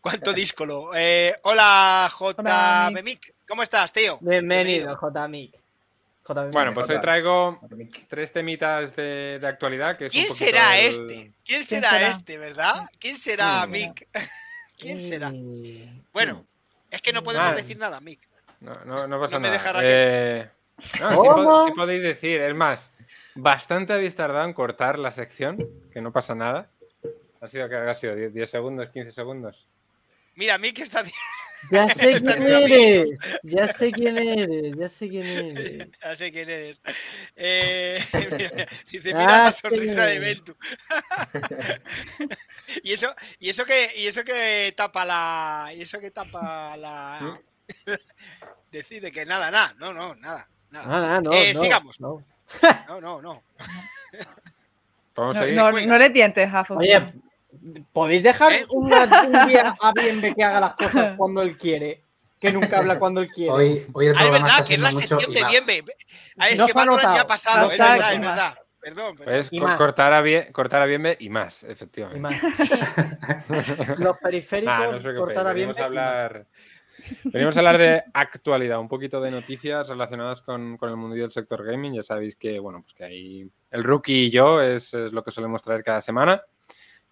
¿Cuánto 0.00 0.32
díscolo? 0.34 0.90
Eh, 0.96 1.32
hola, 1.44 2.10
J. 2.12 2.90
Mick. 3.04 3.34
¿Cómo 3.46 3.62
estás, 3.62 3.92
tío? 3.92 4.18
Bienvenido, 4.20 4.96
J-Mic. 4.96 5.54
J-Mic. 6.24 6.52
Bueno, 6.52 6.74
pues 6.74 6.90
hoy 6.90 7.00
traigo 7.00 7.60
tres 8.08 8.32
temitas 8.32 8.96
de, 8.96 9.38
de 9.40 9.46
actualidad 9.46 9.96
que 9.96 10.06
es 10.06 10.12
un 10.14 10.20
¿Quién 10.22 10.34
será 10.34 10.76
el- 10.80 10.88
este? 10.88 11.32
¿Quién 11.44 11.62
será, 11.62 11.90
será? 11.90 12.08
este, 12.08 12.38
verdad? 12.38 12.74
¿Quién 12.98 13.16
será. 13.16 13.64
Mick? 13.68 14.08
¿Quién 14.82 15.00
será? 15.00 15.30
Mm. 15.30 16.02
Bueno, 16.12 16.44
es 16.90 17.00
que 17.00 17.12
no 17.12 17.22
podemos 17.22 17.48
Ah. 17.52 17.54
decir 17.54 17.78
nada, 17.78 18.00
Mick. 18.00 18.20
No, 18.60 18.72
no, 18.84 19.06
no 19.08 19.20
pasa 19.20 19.36
No 19.36 19.40
me 19.40 19.48
nada. 19.50 19.72
Raquel. 19.72 19.90
Eh, 19.90 20.50
no, 21.00 21.10
sí, 21.22 21.28
sí 21.70 21.72
podéis 21.76 22.02
decir. 22.02 22.40
Es 22.40 22.54
más, 22.54 22.90
bastante 23.34 23.92
habéis 23.92 24.14
tardado 24.16 24.44
en 24.46 24.52
cortar 24.52 24.98
la 24.98 25.10
sección, 25.10 25.56
que 25.92 26.00
no 26.00 26.12
pasa 26.12 26.34
nada. 26.34 26.68
Ha 27.40 27.48
sido 27.48 27.68
que 27.68 27.76
ha 27.76 27.94
sido 27.94 28.14
10, 28.14 28.32
10 28.34 28.50
segundos, 28.50 28.88
15 28.90 29.10
segundos. 29.10 29.66
Mira, 30.34 30.58
Mick 30.58 30.78
está 30.80 31.02
Ya 31.70 31.88
sé 31.88 32.18
quién 32.18 32.46
eres. 32.46 33.20
Ya 33.42 33.68
sé 33.68 33.92
quién 33.92 34.18
eres. 34.18 34.76
Ya 34.76 34.88
sé 34.88 35.08
quién 35.08 35.28
eres. 35.28 35.86
Ya 36.02 36.16
sé 36.16 36.32
quién 36.32 36.50
eres. 36.50 36.80
Eh, 37.36 38.00
mira, 38.30 38.52
dice, 38.90 39.14
mira 39.14 39.38
Ah, 39.38 39.42
la 39.42 39.52
sonrisa 39.52 40.04
de. 40.06 40.18
Ventu. 40.20 40.56
y 42.82 42.92
eso, 42.92 43.14
y 43.38 43.50
eso 43.50 43.64
que, 43.64 43.90
y 43.96 44.06
eso 44.06 44.24
que 44.24 44.72
tapa 44.76 45.04
la. 45.04 45.70
Y 45.74 45.82
eso 45.82 46.00
que 46.00 46.10
tapa 46.10 46.76
la. 46.76 47.40
Decide 48.70 49.12
que 49.12 49.26
nada, 49.26 49.50
nada. 49.50 49.74
No, 49.78 49.92
no, 49.92 50.14
nada. 50.16 50.48
nada. 50.70 51.20
No, 51.20 51.30
Eh, 51.30 51.52
no, 51.54 51.60
sigamos. 51.60 52.00
no. 52.00 52.24
No, 52.88 53.00
no, 53.00 53.22
no. 53.22 53.42
Vamos 55.14 55.36
No, 55.36 55.42
a 55.42 55.48
ir. 55.48 55.54
no, 55.54 55.70
no 55.72 55.98
le 55.98 56.10
tientes 56.10 56.48
a. 56.52 56.64
Oye, 56.70 57.06
¿podéis 57.92 58.22
dejar 58.22 58.52
¿Eh? 58.52 58.66
una- 58.70 59.04
un 59.26 59.48
día 59.48 59.76
a 59.80 59.92
bien 59.92 60.20
de 60.20 60.34
que 60.34 60.42
haga 60.44 60.60
las 60.60 60.74
cosas 60.74 61.14
cuando 61.16 61.42
él 61.42 61.56
quiere? 61.56 62.02
Que 62.40 62.52
nunca 62.52 62.78
habla 62.78 62.98
cuando 62.98 63.20
él 63.20 63.28
quiere. 63.28 63.52
Hoy, 63.52 63.86
hoy 63.92 64.06
el 64.06 64.12
Ah, 64.16 64.22
es 64.22 64.26
programa 64.26 64.32
verdad 64.32 64.48
está 64.58 64.64
que 64.66 64.74
es 64.74 64.80
la 64.80 64.88
haciendo 64.88 65.14
mucho 65.14 65.26
sección 65.26 65.48
de. 65.48 65.72
Bienve. 65.74 65.92
Ah, 66.38 66.48
es 66.48 66.58
No 66.58 66.66
que 66.66 66.72
Valorant 66.72 67.14
ya 67.14 67.20
ha 67.20 67.26
pasado, 67.26 67.66
No 67.66 67.72
es 67.72 67.78
verdad, 67.78 68.12
es 68.14 68.20
verdad. 68.20 68.54
Perdón, 68.80 69.14
perdón. 69.16 69.34
Es 69.36 69.48
Y 69.52 69.60
co- 69.60 69.64
más. 69.66 69.78
cortar, 69.78 70.12
a 70.12 70.20
bien, 70.22 70.52
cortar 70.52 70.82
a 70.82 70.86
bien 70.86 71.16
y 71.20 71.28
más, 71.30 71.62
Y 71.62 71.66
efectivamente. 71.70 72.20
más. 72.20 72.34
Los 73.98 74.18
periféricos, 74.18 74.74
Ah, 74.76 74.86
no 74.90 74.98
preocupéis, 74.98 75.18
cortar 75.18 75.46
a 75.46 75.52
bien. 75.52 75.68
venimos 75.68 75.78
a 75.78 75.84
hablar, 75.84 76.46
Venimos 77.24 77.56
a 77.56 77.60
hablar 77.60 77.78
de 77.78 78.02
actualidad, 78.12 78.78
un 78.78 78.88
poquito 78.88 79.20
de 79.20 79.30
noticias 79.30 79.88
relacionadas 79.88 80.42
con, 80.42 80.76
con 80.76 80.88
el 80.90 80.96
mundo 80.96 81.14
del 81.16 81.30
sector 81.30 81.64
gaming. 81.64 81.94
Ya 81.94 82.02
sabéis 82.02 82.36
que, 82.36 82.58
bueno, 82.58 82.82
pues 82.82 82.94
que 82.94 83.04
ahí 83.04 83.50
el 83.70 83.82
rookie 83.84 84.26
y 84.26 84.30
yo 84.30 84.60
es, 84.60 84.94
es 84.94 85.12
lo 85.12 85.22
que 85.24 85.30
solemos 85.30 85.62
traer 85.62 85.82
cada 85.84 86.00
semana. 86.00 86.42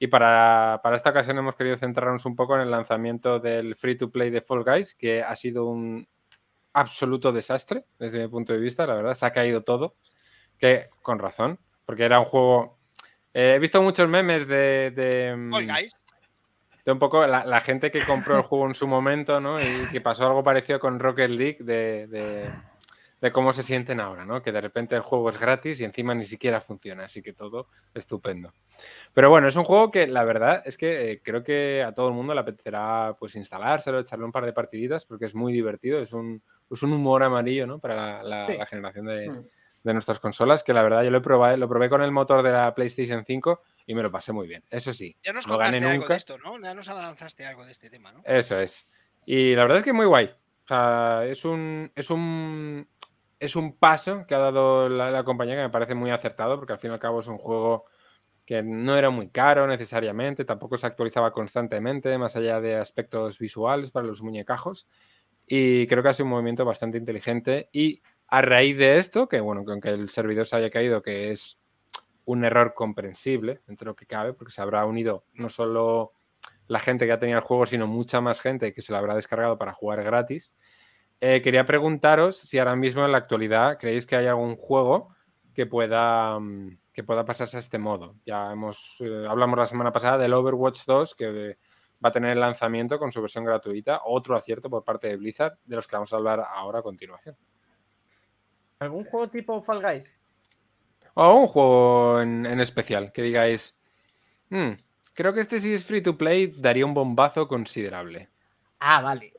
Y 0.02 0.06
para, 0.06 0.80
para, 0.82 0.96
esta 0.96 1.10
ocasión 1.10 1.36
hemos 1.36 1.54
querido 1.54 1.76
centrarnos 1.76 2.24
un 2.24 2.34
poco 2.34 2.56
en 2.56 2.62
el 2.62 2.70
lanzamiento 2.70 3.38
del 3.38 3.76
free 3.76 3.98
to 3.98 4.10
play 4.10 4.30
de 4.30 4.40
Fall 4.40 4.64
Guys, 4.64 4.94
que 4.94 5.22
ha 5.22 5.36
sido 5.36 5.66
un 5.66 6.08
absoluto 6.72 7.32
desastre 7.32 7.84
desde 7.98 8.18
mi 8.18 8.28
punto 8.28 8.54
de 8.54 8.60
vista, 8.60 8.86
la 8.86 8.94
verdad, 8.94 9.12
se 9.12 9.26
ha 9.26 9.32
caído 9.32 9.62
todo, 9.62 9.96
que 10.58 10.84
con 11.02 11.18
razón, 11.18 11.60
porque 11.84 12.04
era 12.04 12.18
un 12.18 12.24
juego... 12.24 12.78
Eh, 13.34 13.52
he 13.56 13.58
visto 13.58 13.82
muchos 13.82 14.08
memes 14.08 14.48
de... 14.48 14.90
de 14.96 15.48
Fall 15.52 15.66
Guys 15.66 15.92
de 16.82 16.92
un 16.92 16.98
poco 16.98 17.26
la, 17.26 17.44
la, 17.44 17.60
gente 17.60 17.90
que 17.90 18.04
compró 18.06 18.38
el 18.38 18.42
juego 18.42 18.66
en 18.66 18.74
su 18.74 18.86
momento, 18.86 19.38
¿no? 19.38 19.60
Y 19.60 19.86
que 19.88 20.00
pasó 20.00 20.26
algo 20.26 20.42
parecido 20.42 20.80
con 20.80 20.98
Rocket 20.98 21.28
League 21.28 21.58
de, 21.60 22.06
de, 22.06 22.50
de, 23.20 23.32
cómo 23.32 23.52
se 23.52 23.62
sienten 23.62 24.00
ahora, 24.00 24.24
¿no? 24.24 24.42
Que 24.42 24.52
de 24.52 24.60
repente 24.60 24.94
el 24.94 25.02
juego 25.02 25.30
es 25.30 25.38
gratis 25.38 25.80
y 25.80 25.84
encima 25.84 26.14
ni 26.14 26.24
siquiera 26.24 26.60
funciona, 26.60 27.04
así 27.04 27.22
que 27.22 27.32
todo 27.32 27.68
estupendo. 27.94 28.52
Pero 29.12 29.30
bueno, 29.30 29.48
es 29.48 29.56
un 29.56 29.64
juego 29.64 29.90
que 29.90 30.06
la 30.06 30.24
verdad 30.24 30.62
es 30.64 30.76
que 30.76 31.12
eh, 31.12 31.22
creo 31.22 31.42
que 31.42 31.82
a 31.82 31.92
todo 31.92 32.08
el 32.08 32.14
mundo 32.14 32.34
le 32.34 32.40
apetecerá 32.40 33.16
pues 33.18 33.36
instalárselo, 33.36 34.00
echarle 34.00 34.24
un 34.24 34.32
par 34.32 34.46
de 34.46 34.52
partiditas 34.52 35.04
porque 35.04 35.26
es 35.26 35.34
muy 35.34 35.52
divertido, 35.52 36.00
es 36.00 36.12
un, 36.12 36.42
es 36.70 36.82
un 36.82 36.92
humor 36.92 37.22
amarillo, 37.22 37.66
¿no? 37.66 37.78
Para 37.78 38.22
la, 38.22 38.22
la, 38.22 38.46
sí. 38.46 38.58
la 38.58 38.66
generación 38.66 39.06
de, 39.06 39.28
mm. 39.28 39.46
de, 39.84 39.92
nuestras 39.92 40.18
consolas, 40.18 40.62
que 40.62 40.72
la 40.72 40.82
verdad 40.82 41.02
yo 41.02 41.10
lo 41.10 41.22
probé, 41.22 41.56
lo 41.56 41.68
probé 41.68 41.88
con 41.88 42.02
el 42.02 42.12
motor 42.12 42.42
de 42.42 42.52
la 42.52 42.74
PlayStation 42.74 43.24
5 43.24 43.62
y 43.86 43.94
me 43.94 44.02
lo 44.02 44.10
pasé 44.10 44.32
muy 44.32 44.46
bien. 44.46 44.62
Eso 44.70 44.92
sí. 44.92 45.16
Ya 45.22 45.32
nos 45.32 45.46
no 45.46 45.54
contaste 45.54 45.78
gané 45.78 45.90
algo 45.90 46.02
nunca. 46.02 46.14
de 46.14 46.18
esto, 46.18 46.38
¿no? 46.38 46.60
Ya 46.60 46.74
nos 46.74 46.88
avanzaste 46.88 47.44
algo 47.44 47.64
de 47.64 47.72
este 47.72 47.90
tema, 47.90 48.12
¿no? 48.12 48.22
Eso 48.24 48.58
es. 48.58 48.86
Y 49.26 49.54
la 49.54 49.62
verdad 49.62 49.78
es 49.78 49.84
que 49.84 49.92
muy 49.92 50.06
guay. 50.06 50.26
O 50.26 50.68
sea, 50.68 51.24
es 51.26 51.44
un, 51.44 51.90
es 51.94 52.10
un, 52.10 52.88
es 53.40 53.56
un 53.56 53.72
paso 53.76 54.26
que 54.26 54.34
ha 54.34 54.38
dado 54.38 54.88
la, 54.88 55.24
compañía 55.24 55.56
que 55.56 55.62
me 55.62 55.70
parece 55.70 55.94
muy 55.94 56.10
acertado, 56.10 56.56
porque 56.56 56.74
al 56.74 56.78
fin 56.78 56.90
y 56.90 56.94
al 56.94 57.00
cabo 57.00 57.20
es 57.20 57.26
un 57.26 57.38
juego 57.38 57.86
que 58.44 58.62
no 58.62 58.96
era 58.96 59.10
muy 59.10 59.30
caro 59.30 59.66
necesariamente, 59.66 60.44
tampoco 60.44 60.76
se 60.76 60.86
actualizaba 60.86 61.32
constantemente, 61.32 62.16
más 62.18 62.36
allá 62.36 62.60
de 62.60 62.76
aspectos 62.76 63.38
visuales 63.38 63.90
para 63.90 64.06
los 64.06 64.22
muñecajos. 64.22 64.88
Y 65.46 65.86
creo 65.86 66.02
que 66.02 66.10
ha 66.10 66.12
sido 66.12 66.26
un 66.26 66.32
movimiento 66.32 66.64
bastante 66.64 66.98
inteligente. 66.98 67.70
Y 67.72 68.02
a 68.28 68.42
raíz 68.42 68.76
de 68.76 68.98
esto, 68.98 69.28
que 69.28 69.40
bueno, 69.40 69.64
que 69.64 69.72
aunque 69.72 69.88
el 69.88 70.08
servidor 70.10 70.46
se 70.46 70.56
haya 70.56 70.70
caído, 70.70 71.02
que 71.02 71.30
es 71.30 71.58
un 72.24 72.44
error 72.44 72.74
comprensible 72.74 73.62
entre 73.68 73.86
lo 73.86 73.96
que 73.96 74.06
cabe, 74.06 74.34
porque 74.34 74.52
se 74.52 74.60
habrá 74.60 74.84
unido 74.84 75.24
no 75.32 75.48
solo 75.48 76.12
la 76.66 76.78
gente 76.78 77.06
que 77.06 77.12
ha 77.12 77.18
tenido 77.18 77.38
el 77.38 77.44
juego, 77.44 77.66
sino 77.66 77.86
mucha 77.86 78.20
más 78.20 78.40
gente 78.40 78.72
que 78.72 78.82
se 78.82 78.92
lo 78.92 78.98
habrá 78.98 79.14
descargado 79.14 79.58
para 79.58 79.72
jugar 79.72 80.02
gratis. 80.04 80.54
Eh, 81.20 81.42
quería 81.42 81.66
preguntaros 81.66 82.38
si 82.38 82.58
ahora 82.58 82.76
mismo 82.76 83.04
en 83.04 83.12
la 83.12 83.18
actualidad 83.18 83.78
creéis 83.78 84.06
que 84.06 84.16
hay 84.16 84.26
algún 84.26 84.56
juego 84.56 85.14
que 85.54 85.66
pueda, 85.66 86.38
mm, 86.38 86.78
que 86.92 87.04
pueda 87.04 87.26
pasarse 87.26 87.58
a 87.58 87.60
este 87.60 87.78
modo. 87.78 88.16
Ya 88.24 88.50
hemos 88.50 88.96
eh, 89.00 89.26
hablamos 89.28 89.58
la 89.58 89.66
semana 89.66 89.92
pasada 89.92 90.16
del 90.16 90.32
Overwatch 90.32 90.86
2 90.86 91.14
que 91.14 91.58
va 92.02 92.08
a 92.08 92.12
tener 92.12 92.30
el 92.30 92.40
lanzamiento 92.40 92.98
con 92.98 93.12
su 93.12 93.20
versión 93.20 93.44
gratuita, 93.44 94.00
otro 94.06 94.34
acierto 94.34 94.70
por 94.70 94.82
parte 94.82 95.08
de 95.08 95.16
Blizzard, 95.16 95.58
de 95.64 95.76
los 95.76 95.86
que 95.86 95.96
vamos 95.96 96.12
a 96.12 96.16
hablar 96.16 96.40
ahora 96.48 96.78
a 96.78 96.82
continuación. 96.82 97.36
¿Algún 98.78 99.04
juego 99.04 99.28
tipo 99.28 99.60
Fall 99.62 99.82
Guys? 99.82 100.14
O 101.12 101.34
un 101.34 101.46
juego 101.48 102.20
en, 102.22 102.46
en 102.46 102.60
especial, 102.60 103.12
que 103.12 103.20
digáis, 103.20 103.78
hmm, 104.48 104.70
creo 105.12 105.34
que 105.34 105.40
este 105.40 105.60
si 105.60 105.74
es 105.74 105.84
free 105.84 106.00
to 106.00 106.16
play 106.16 106.46
daría 106.46 106.86
un 106.86 106.94
bombazo 106.94 107.46
considerable. 107.46 108.30
Ah, 108.78 109.02
vale. 109.02 109.32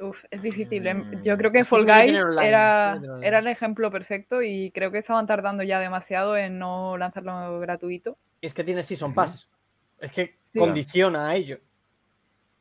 Uf, 0.00 0.24
es 0.30 0.42
difícil. 0.42 0.86
¿eh? 0.86 1.04
Yo 1.22 1.36
creo 1.36 1.52
que 1.52 1.64
Fall 1.64 1.84
Guys 1.84 2.18
era, 2.42 3.00
era 3.22 3.38
el 3.38 3.46
ejemplo 3.46 3.90
perfecto 3.90 4.42
y 4.42 4.70
creo 4.70 4.90
que 4.90 4.98
estaban 4.98 5.26
tardando 5.26 5.62
ya 5.62 5.78
demasiado 5.78 6.36
en 6.36 6.58
no 6.58 6.96
lanzarlo 6.96 7.60
gratuito. 7.60 8.16
Y 8.40 8.46
es 8.46 8.54
que 8.54 8.64
tiene 8.64 8.82
Season 8.82 9.12
Pass. 9.12 9.48
Es 10.00 10.10
que 10.12 10.36
sí. 10.42 10.58
condiciona 10.58 11.28
a 11.28 11.36
ello. 11.36 11.58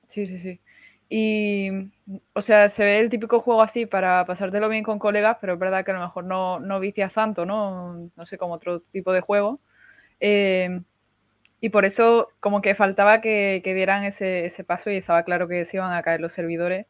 Sí, 0.08 0.26
sí, 0.26 0.40
sí. 0.40 0.60
Y, 1.08 1.70
o 2.34 2.42
sea, 2.42 2.70
se 2.70 2.84
ve 2.84 3.00
el 3.00 3.10
típico 3.10 3.40
juego 3.40 3.62
así 3.62 3.86
para 3.86 4.26
pasártelo 4.26 4.70
bien 4.70 4.84
con 4.84 5.00
colegas, 5.00 5.38
pero 5.42 5.54
es 5.54 5.60
verdad 5.60 5.84
que 5.84 5.92
a 5.92 5.96
lo 5.96 6.02
mejor 6.02 6.26
no, 6.26 6.60
no 6.60 6.80
vicias 6.80 7.14
tanto, 7.14 7.46
¿no? 7.46 8.12
No 8.16 8.26
sé, 8.26 8.38
como 8.38 8.54
otro 8.54 8.82
tipo 8.82 9.12
de 9.14 9.22
juego. 9.22 9.60
Eh, 10.20 10.82
y 11.62 11.70
por 11.70 11.86
eso 11.86 12.30
como 12.40 12.62
que 12.62 12.76
faltaba 12.76 13.22
que, 13.22 13.62
que 13.64 13.74
dieran 13.74 14.04
ese, 14.04 14.46
ese, 14.46 14.64
paso 14.64 14.92
y 14.92 14.98
estaba 14.98 15.24
claro 15.24 15.48
que 15.48 15.66
se 15.66 15.78
iban 15.78 15.94
a 15.94 16.04
caer 16.04 16.22
los 16.22 16.34
servidores, 16.34 16.86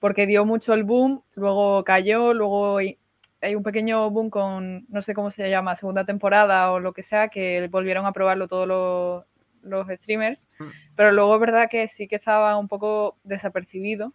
porque 0.00 0.26
dio 0.26 0.44
mucho 0.44 0.74
el 0.74 0.82
boom, 0.82 1.22
luego 1.34 1.84
cayó, 1.84 2.34
luego 2.34 2.78
hay 2.78 3.54
un 3.54 3.62
pequeño 3.62 4.10
boom 4.10 4.30
con, 4.30 4.86
no 4.88 5.02
sé 5.02 5.14
cómo 5.14 5.30
se 5.30 5.48
llama, 5.48 5.76
segunda 5.76 6.04
temporada 6.04 6.72
o 6.72 6.80
lo 6.80 6.92
que 6.92 7.02
sea, 7.02 7.28
que 7.28 7.68
volvieron 7.70 8.06
a 8.06 8.12
probarlo 8.12 8.48
todos 8.48 8.66
los, 8.66 9.24
los 9.62 9.86
streamers, 10.00 10.48
pero 10.96 11.12
luego 11.12 11.34
es 11.34 11.40
verdad 11.40 11.68
que 11.70 11.86
sí 11.88 12.08
que 12.08 12.16
estaba 12.16 12.56
un 12.56 12.68
poco 12.68 13.16
desapercibido 13.24 14.12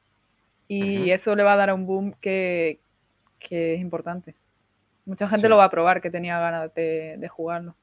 y 0.67 0.81
uh 0.81 1.05
-huh. 1.05 1.13
eso 1.13 1.35
le 1.35 1.43
va 1.43 1.53
a 1.53 1.57
dar 1.57 1.73
un 1.73 1.85
boom 1.85 2.13
que, 2.19 2.79
que 3.39 3.75
es 3.75 3.81
importante. 3.81 4.35
Mucha 5.05 5.27
gente 5.27 5.45
sí. 5.45 5.47
lo 5.47 5.57
va 5.57 5.65
a 5.65 5.69
probar 5.69 6.01
que 6.01 6.09
tenía 6.09 6.39
ganas 6.39 6.73
de, 6.73 7.15
de, 7.17 7.27
jugarlo. 7.27 7.75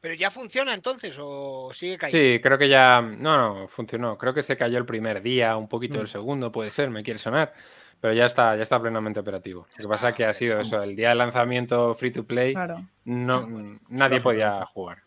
¿Pero 0.00 0.14
ya 0.14 0.30
funciona 0.30 0.72
entonces 0.72 1.18
o 1.20 1.70
sigue 1.72 1.98
cayendo? 1.98 2.34
Sí, 2.34 2.40
creo 2.40 2.56
que 2.56 2.68
ya. 2.68 3.02
No, 3.02 3.36
no, 3.36 3.68
funcionó. 3.68 4.16
Creo 4.16 4.32
que 4.32 4.42
se 4.42 4.56
cayó 4.56 4.78
el 4.78 4.86
primer 4.86 5.20
día, 5.22 5.56
un 5.56 5.68
poquito 5.68 5.98
mm. 5.98 6.00
el 6.00 6.08
segundo, 6.08 6.50
puede 6.50 6.70
ser, 6.70 6.90
me 6.90 7.02
quiere 7.02 7.18
sonar. 7.18 7.52
Pero 8.00 8.14
ya 8.14 8.24
está, 8.24 8.56
ya 8.56 8.62
está 8.62 8.80
plenamente 8.80 9.20
operativo. 9.20 9.66
Lo 9.76 9.82
que 9.82 9.88
pasa 9.88 10.08
es 10.08 10.14
que 10.14 10.24
ha 10.24 10.32
sido 10.32 10.58
eso, 10.58 10.82
el 10.82 10.96
día 10.96 11.10
de 11.10 11.16
lanzamiento 11.16 11.94
free 11.94 12.10
to 12.10 12.24
play, 12.24 12.54
claro. 12.54 12.88
no, 13.04 13.78
nadie 13.88 14.22
podía 14.22 14.64
jugar. 14.64 15.02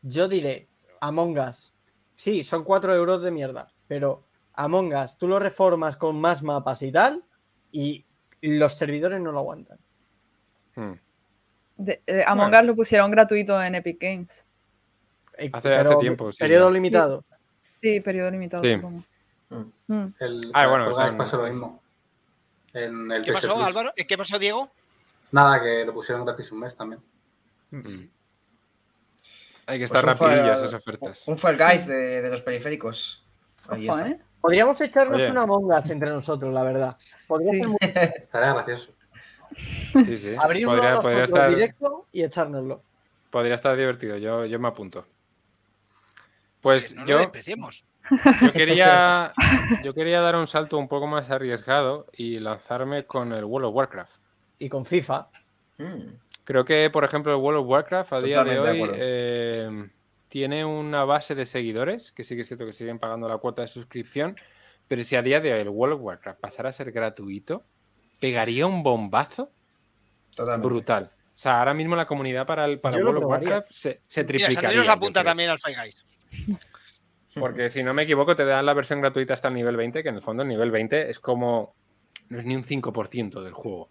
Yo 0.00 0.28
diré, 0.28 0.66
Among 1.00 1.38
Us. 1.38 1.74
Sí, 2.14 2.42
son 2.42 2.64
4 2.64 2.94
euros 2.94 3.22
de 3.22 3.30
mierda, 3.30 3.70
pero 3.86 4.24
Among 4.54 4.94
Us, 4.94 5.18
tú 5.18 5.28
lo 5.28 5.38
reformas 5.38 5.98
con 5.98 6.18
más 6.18 6.42
mapas 6.42 6.80
y 6.80 6.90
tal, 6.90 7.22
y 7.70 8.06
los 8.40 8.74
servidores 8.74 9.20
no 9.20 9.30
lo 9.30 9.40
aguantan. 9.40 9.78
Hmm. 10.74 10.94
De, 11.78 12.02
eh, 12.06 12.24
Among 12.26 12.50
bueno. 12.50 12.60
Us 12.60 12.66
lo 12.66 12.76
pusieron 12.76 13.10
gratuito 13.10 13.62
en 13.62 13.76
Epic 13.76 13.98
Games. 14.00 14.44
Hace, 15.52 15.74
hace 15.74 15.96
tiempo, 15.96 16.30
sí. 16.32 16.38
Periodo 16.38 16.70
limitado. 16.70 17.24
Sí, 17.74 17.94
sí 17.94 18.00
periodo 18.00 18.30
limitado. 18.30 18.62
Sí. 18.62 18.76
Mm. 18.76 20.06
El, 20.18 20.50
ah, 20.52 20.66
bueno, 20.66 20.90
o 20.90 20.92
sea, 20.92 21.16
pasó 21.16 21.38
lo 21.38 21.44
mismo. 21.44 21.80
En 22.74 23.10
el 23.12 23.22
¿Qué 23.22 23.32
pasó, 23.32 23.54
Plus. 23.54 23.66
Álvaro? 23.66 23.90
¿Qué 23.96 24.18
pasó, 24.18 24.38
Diego? 24.38 24.70
Nada, 25.30 25.62
que 25.62 25.84
lo 25.84 25.94
pusieron 25.94 26.24
gratis 26.24 26.50
un 26.52 26.60
mes 26.60 26.76
también. 26.76 27.00
Mm. 27.70 28.04
Hay 29.66 29.78
que 29.78 29.84
estar 29.84 30.04
pues 30.04 30.18
rapidillas 30.18 30.60
esas 30.60 30.74
ofertas. 30.74 31.28
Un 31.28 31.38
Fall 31.38 31.56
Guys 31.56 31.86
de, 31.86 32.22
de 32.22 32.30
los 32.30 32.42
periféricos. 32.42 33.24
Ahí 33.68 33.88
Ojo, 33.88 33.98
está. 33.98 34.10
¿eh? 34.10 34.20
Podríamos 34.40 34.80
echarnos 34.80 35.22
Oye. 35.22 35.30
una 35.30 35.42
Among 35.42 35.66
Us 35.66 35.90
entre 35.90 36.10
nosotros, 36.10 36.52
la 36.52 36.62
verdad. 36.62 36.96
Podría 37.26 37.52
Sí. 37.52 37.58
ser 37.58 37.68
muy... 37.68 37.78
Estaría 37.82 38.52
gracioso. 38.54 38.92
Sí, 39.92 40.16
sí. 40.18 40.34
abrir 40.38 40.66
uno 40.66 40.76
Podría, 40.76 40.90
nosotros 40.90 41.02
podría 41.02 41.24
estar, 41.24 41.50
directo 41.50 42.06
y 42.12 42.22
echárnoslo. 42.22 42.82
podría 43.30 43.54
estar 43.54 43.76
divertido. 43.76 44.16
Yo, 44.16 44.44
yo 44.46 44.58
me 44.58 44.68
apunto. 44.68 45.06
Pues 46.60 46.94
no 46.96 47.06
yo, 47.06 47.18
yo 48.42 48.52
quería, 48.52 49.32
yo 49.84 49.94
quería 49.94 50.20
dar 50.20 50.36
un 50.36 50.46
salto 50.46 50.78
un 50.78 50.88
poco 50.88 51.06
más 51.06 51.30
arriesgado 51.30 52.06
y 52.12 52.38
lanzarme 52.38 53.04
con 53.04 53.32
el 53.32 53.44
World 53.44 53.68
of 53.68 53.74
Warcraft. 53.74 54.16
Y 54.58 54.68
con 54.68 54.84
FIFA. 54.84 55.28
Mm. 55.78 56.02
Creo 56.44 56.64
que, 56.64 56.90
por 56.90 57.04
ejemplo, 57.04 57.32
el 57.32 57.40
World 57.40 57.60
of 57.60 57.68
Warcraft 57.68 58.12
a 58.14 58.20
día 58.20 58.42
de 58.42 58.58
hoy 58.58 58.90
eh, 58.94 59.90
tiene 60.28 60.64
una 60.64 61.04
base 61.04 61.34
de 61.34 61.44
seguidores, 61.44 62.10
que 62.12 62.24
sí 62.24 62.34
que 62.34 62.40
es 62.40 62.48
cierto 62.48 62.64
que 62.64 62.72
siguen 62.72 62.98
pagando 62.98 63.28
la 63.28 63.38
cuota 63.38 63.62
de 63.62 63.68
suscripción, 63.68 64.36
pero 64.88 65.04
si 65.04 65.14
a 65.16 65.22
día 65.22 65.40
de 65.40 65.52
hoy 65.52 65.60
el 65.60 65.68
World 65.68 65.96
of 65.96 66.02
Warcraft 66.02 66.40
pasara 66.40 66.70
a 66.70 66.72
ser 66.72 66.90
gratuito, 66.90 67.64
pegaría 68.18 68.66
un 68.66 68.82
bombazo 68.82 69.50
Totalmente. 70.34 70.68
brutal. 70.68 71.12
O 71.38 71.40
sea, 71.40 71.60
ahora 71.60 71.72
mismo 71.72 71.94
la 71.94 72.06
comunidad 72.06 72.46
para 72.46 72.64
el 72.64 72.80
para 72.80 72.96
World 72.98 73.22
of. 73.22 73.30
Warcraft 73.30 73.70
se, 73.70 74.00
se 74.06 74.24
nos 74.24 74.72
yo 74.72 74.90
apunta 74.90 75.22
también 75.22 75.50
al 75.50 75.58
Five 75.58 75.76
Guys. 75.76 76.04
Porque 77.38 77.68
si 77.68 77.82
no 77.82 77.94
me 77.94 78.02
equivoco, 78.02 78.34
te 78.34 78.44
dan 78.44 78.66
la 78.66 78.74
versión 78.74 79.00
gratuita 79.00 79.34
hasta 79.34 79.48
el 79.48 79.54
nivel 79.54 79.76
20, 79.76 80.02
que 80.02 80.08
en 80.08 80.16
el 80.16 80.22
fondo 80.22 80.42
el 80.42 80.48
nivel 80.48 80.70
20 80.70 81.08
es 81.08 81.20
como. 81.20 81.74
No 82.28 82.40
es 82.40 82.44
ni 82.44 82.56
un 82.56 82.64
5% 82.64 83.42
del 83.42 83.52
juego. 83.52 83.88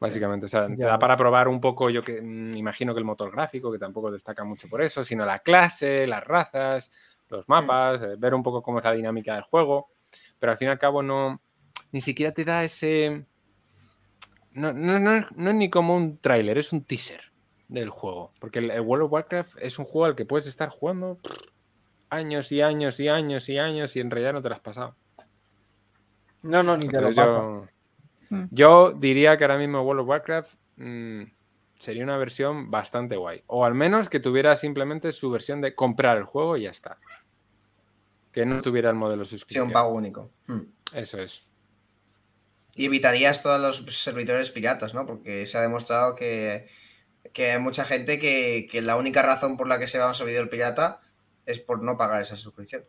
Básicamente. 0.00 0.46
O 0.46 0.48
sea, 0.48 0.66
te 0.66 0.82
da 0.82 0.92
ves. 0.92 1.00
para 1.00 1.16
probar 1.16 1.48
un 1.48 1.60
poco, 1.60 1.90
yo 1.90 2.02
que 2.02 2.20
mm, 2.20 2.56
imagino 2.56 2.94
que 2.94 3.00
el 3.00 3.04
motor 3.04 3.30
gráfico, 3.30 3.70
que 3.70 3.78
tampoco 3.78 4.10
destaca 4.10 4.44
mucho 4.44 4.68
por 4.68 4.82
eso, 4.82 5.04
sino 5.04 5.24
la 5.24 5.40
clase, 5.40 6.06
las 6.06 6.24
razas, 6.24 6.90
los 7.28 7.48
mapas, 7.48 8.00
eh, 8.02 8.14
ver 8.16 8.34
un 8.34 8.42
poco 8.42 8.62
cómo 8.62 8.78
es 8.78 8.84
la 8.84 8.92
dinámica 8.92 9.34
del 9.34 9.42
juego. 9.42 9.88
Pero 10.38 10.52
al 10.52 10.58
fin 10.58 10.68
y 10.68 10.70
al 10.70 10.78
cabo 10.78 11.02
no. 11.02 11.40
Ni 11.92 12.00
siquiera 12.00 12.32
te 12.32 12.44
da 12.44 12.64
ese. 12.64 13.24
No, 14.58 14.72
no, 14.72 14.98
no, 14.98 15.14
es- 15.14 15.32
no 15.36 15.50
es 15.50 15.56
ni 15.56 15.70
como 15.70 15.96
un 15.96 16.18
tráiler, 16.18 16.58
es 16.58 16.72
un 16.72 16.82
teaser 16.84 17.20
del 17.68 17.90
juego. 17.90 18.32
Porque 18.40 18.58
el, 18.60 18.70
el 18.70 18.80
World 18.80 19.04
of 19.06 19.12
Warcraft 19.12 19.56
es 19.60 19.78
un 19.78 19.84
juego 19.84 20.06
al 20.06 20.14
que 20.16 20.24
puedes 20.24 20.46
estar 20.46 20.68
jugando 20.68 21.18
años 22.10 22.50
y 22.52 22.60
años 22.62 22.98
y 23.00 23.08
años 23.08 23.48
y 23.48 23.58
años 23.58 23.94
y 23.96 24.00
en 24.00 24.10
realidad 24.10 24.32
no 24.32 24.42
te 24.42 24.48
lo 24.48 24.54
has 24.54 24.60
pasado. 24.60 24.96
No, 26.42 26.62
no, 26.62 26.76
ni 26.76 26.86
te 26.88 27.00
lo 27.00 27.08
Entonces 27.08 27.24
paso. 27.24 27.32
yo, 27.32 27.68
Hmm. 28.30 28.46
yo 28.50 28.92
diría 28.92 29.36
que 29.38 29.44
ahora 29.44 29.56
mismo 29.58 29.80
World 29.82 30.00
of 30.02 30.08
Warcraft 30.08 30.54
mm, 30.76 31.22
sería 31.78 32.04
una 32.04 32.16
versión 32.18 32.70
bastante 32.70 33.16
guay. 33.16 33.42
O 33.46 33.64
al 33.64 33.74
menos 33.74 34.08
que 34.10 34.20
tuviera 34.20 34.54
simplemente 34.54 35.12
su 35.12 35.30
versión 35.30 35.60
de 35.62 35.74
comprar 35.74 36.18
el 36.18 36.24
juego 36.24 36.56
y 36.56 36.62
ya 36.64 36.70
está. 36.70 36.98
Que 38.32 38.44
no 38.44 38.60
tuviera 38.60 38.90
el 38.90 38.96
modelo 38.96 39.24
Sí, 39.24 39.30
suscripción. 39.32 39.68
un 39.68 39.72
pago 39.72 39.94
único. 39.94 40.30
Hmm. 40.46 40.60
Eso 40.92 41.18
es. 41.18 41.47
Y 42.78 42.86
evitarías 42.86 43.42
todos 43.42 43.60
los 43.60 44.02
servidores 44.02 44.50
piratas, 44.50 44.94
¿no? 44.94 45.04
Porque 45.04 45.46
se 45.46 45.58
ha 45.58 45.60
demostrado 45.60 46.14
que, 46.14 46.68
que 47.32 47.50
hay 47.52 47.58
mucha 47.58 47.84
gente 47.84 48.18
que, 48.18 48.68
que 48.70 48.80
la 48.80 48.96
única 48.96 49.20
razón 49.20 49.56
por 49.56 49.66
la 49.66 49.78
que 49.78 49.86
se 49.88 49.98
va 49.98 50.04
a 50.04 50.08
un 50.08 50.14
servidor 50.14 50.48
pirata 50.48 51.00
es 51.44 51.58
por 51.58 51.82
no 51.82 51.96
pagar 51.96 52.22
esa 52.22 52.36
suscripción. 52.36 52.84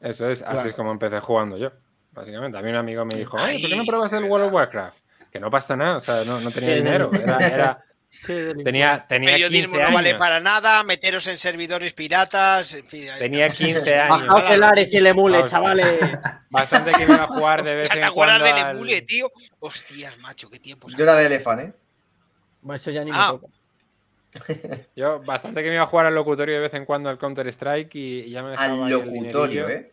Eso 0.00 0.30
es, 0.30 0.42
así 0.42 0.52
Claro. 0.54 0.68
es 0.68 0.74
como 0.74 0.92
empecé 0.92 1.20
jugando 1.20 1.56
yo, 1.58 1.72
básicamente. 2.12 2.56
A 2.56 2.62
mí 2.62 2.70
un 2.70 2.76
amigo 2.76 3.04
me 3.04 3.16
dijo, 3.18 3.36
"Ay, 3.38 3.60
¿por 3.60 3.68
qué 3.70 3.76
no 3.76 3.84
pruebas 3.84 4.12
el 4.14 4.24
World 4.24 4.46
of 4.46 4.52
Warcraft? 4.54 4.98
Que 5.30 5.40
no 5.40 5.50
pasa 5.50 5.76
nada, 5.76 5.96
o 5.98 6.00
sea, 6.00 6.24
no, 6.24 6.40
no 6.40 6.50
tenía 6.50 6.74
dinero. 6.76 7.10
Era. 7.38 7.84
Tenía, 8.26 9.06
tenía 9.08 9.32
Periodismo 9.32 9.74
15 9.74 9.88
no 9.90 9.94
vale 9.94 10.08
años. 10.10 10.18
para 10.18 10.40
nada, 10.40 10.82
meteros 10.82 11.26
en 11.26 11.38
servidores 11.38 11.94
piratas, 11.94 12.74
en 12.74 12.84
fin. 12.84 13.08
ahí 13.10 13.18
Tenía 13.18 13.46
estamos. 13.46 13.74
15 13.74 13.94
años. 13.98 14.26
Bajaos 14.26 14.50
el 14.50 14.62
Ares 14.62 14.92
y 14.92 14.96
el 14.96 15.06
emule, 15.06 15.36
Vamos. 15.38 15.50
chavales. 15.50 15.88
Bastante 16.50 16.92
que 16.92 17.06
me 17.06 17.14
iba 17.14 17.24
a 17.24 17.28
jugar 17.28 17.62
de 17.64 17.74
vez 17.74 17.90
en 17.90 17.98
¿Te 17.98 18.04
acuerdas 18.04 18.38
cuando. 18.40 18.56
del 18.56 18.64
al- 18.66 18.74
emule, 18.74 19.02
tío? 19.02 19.30
Hostias, 19.60 20.18
macho, 20.18 20.48
qué 20.50 20.58
tiempos. 20.58 20.94
Yo 20.96 21.04
era 21.04 21.14
de 21.16 21.26
Elefant, 21.26 21.60
¿eh? 21.62 21.72
Bueno, 22.62 22.76
eso 22.76 22.90
ya 22.90 23.04
ni 23.04 23.10
Ah. 23.12 23.32
me 23.32 23.38
toca. 23.38 23.52
Yo 24.94 25.20
bastante 25.20 25.62
que 25.62 25.68
me 25.68 25.74
iba 25.74 25.84
a 25.84 25.86
jugar 25.86 26.06
al 26.06 26.14
locutorio 26.14 26.54
de 26.56 26.60
vez 26.60 26.74
en 26.74 26.84
cuando 26.84 27.08
al 27.08 27.18
Counter 27.18 27.46
Strike 27.48 27.94
y, 27.94 28.30
ya 28.30 28.42
me 28.42 28.50
dejaba 28.50 28.84
Al 28.86 28.90
locutorio. 28.90 29.68
¿eh? 29.68 29.92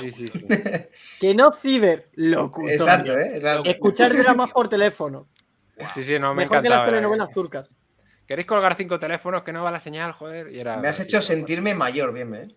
Sí, 0.00 0.12
sí, 0.12 0.28
sí. 0.28 0.42
Que 1.20 1.34
no 1.34 1.50
ciber, 1.52 2.04
locutorio. 2.14 2.74
Exacto, 2.76 3.18
¿eh? 3.18 3.32
Exacto. 3.34 3.68
Escuchar 3.68 4.16
dramas 4.16 4.52
por 4.52 4.68
teléfono. 4.68 5.26
Sí, 5.94 6.04
sí, 6.04 6.18
no, 6.18 6.34
me 6.34 6.42
Mejor 6.42 6.62
que 6.62 6.68
las 6.68 6.84
telenovelas 6.86 7.30
turcas. 7.32 7.74
¿Queréis 8.26 8.46
colgar 8.46 8.74
cinco 8.74 8.98
teléfonos 8.98 9.42
que 9.42 9.52
no 9.52 9.62
va 9.64 9.70
la 9.70 9.80
señal? 9.80 10.12
Joder. 10.12 10.52
Y 10.52 10.60
era 10.60 10.76
Me 10.76 10.88
has 10.88 11.00
así, 11.00 11.08
hecho 11.08 11.22
sentirme 11.22 11.74
mayor, 11.74 12.12
bien, 12.12 12.34
¿eh? 12.34 12.48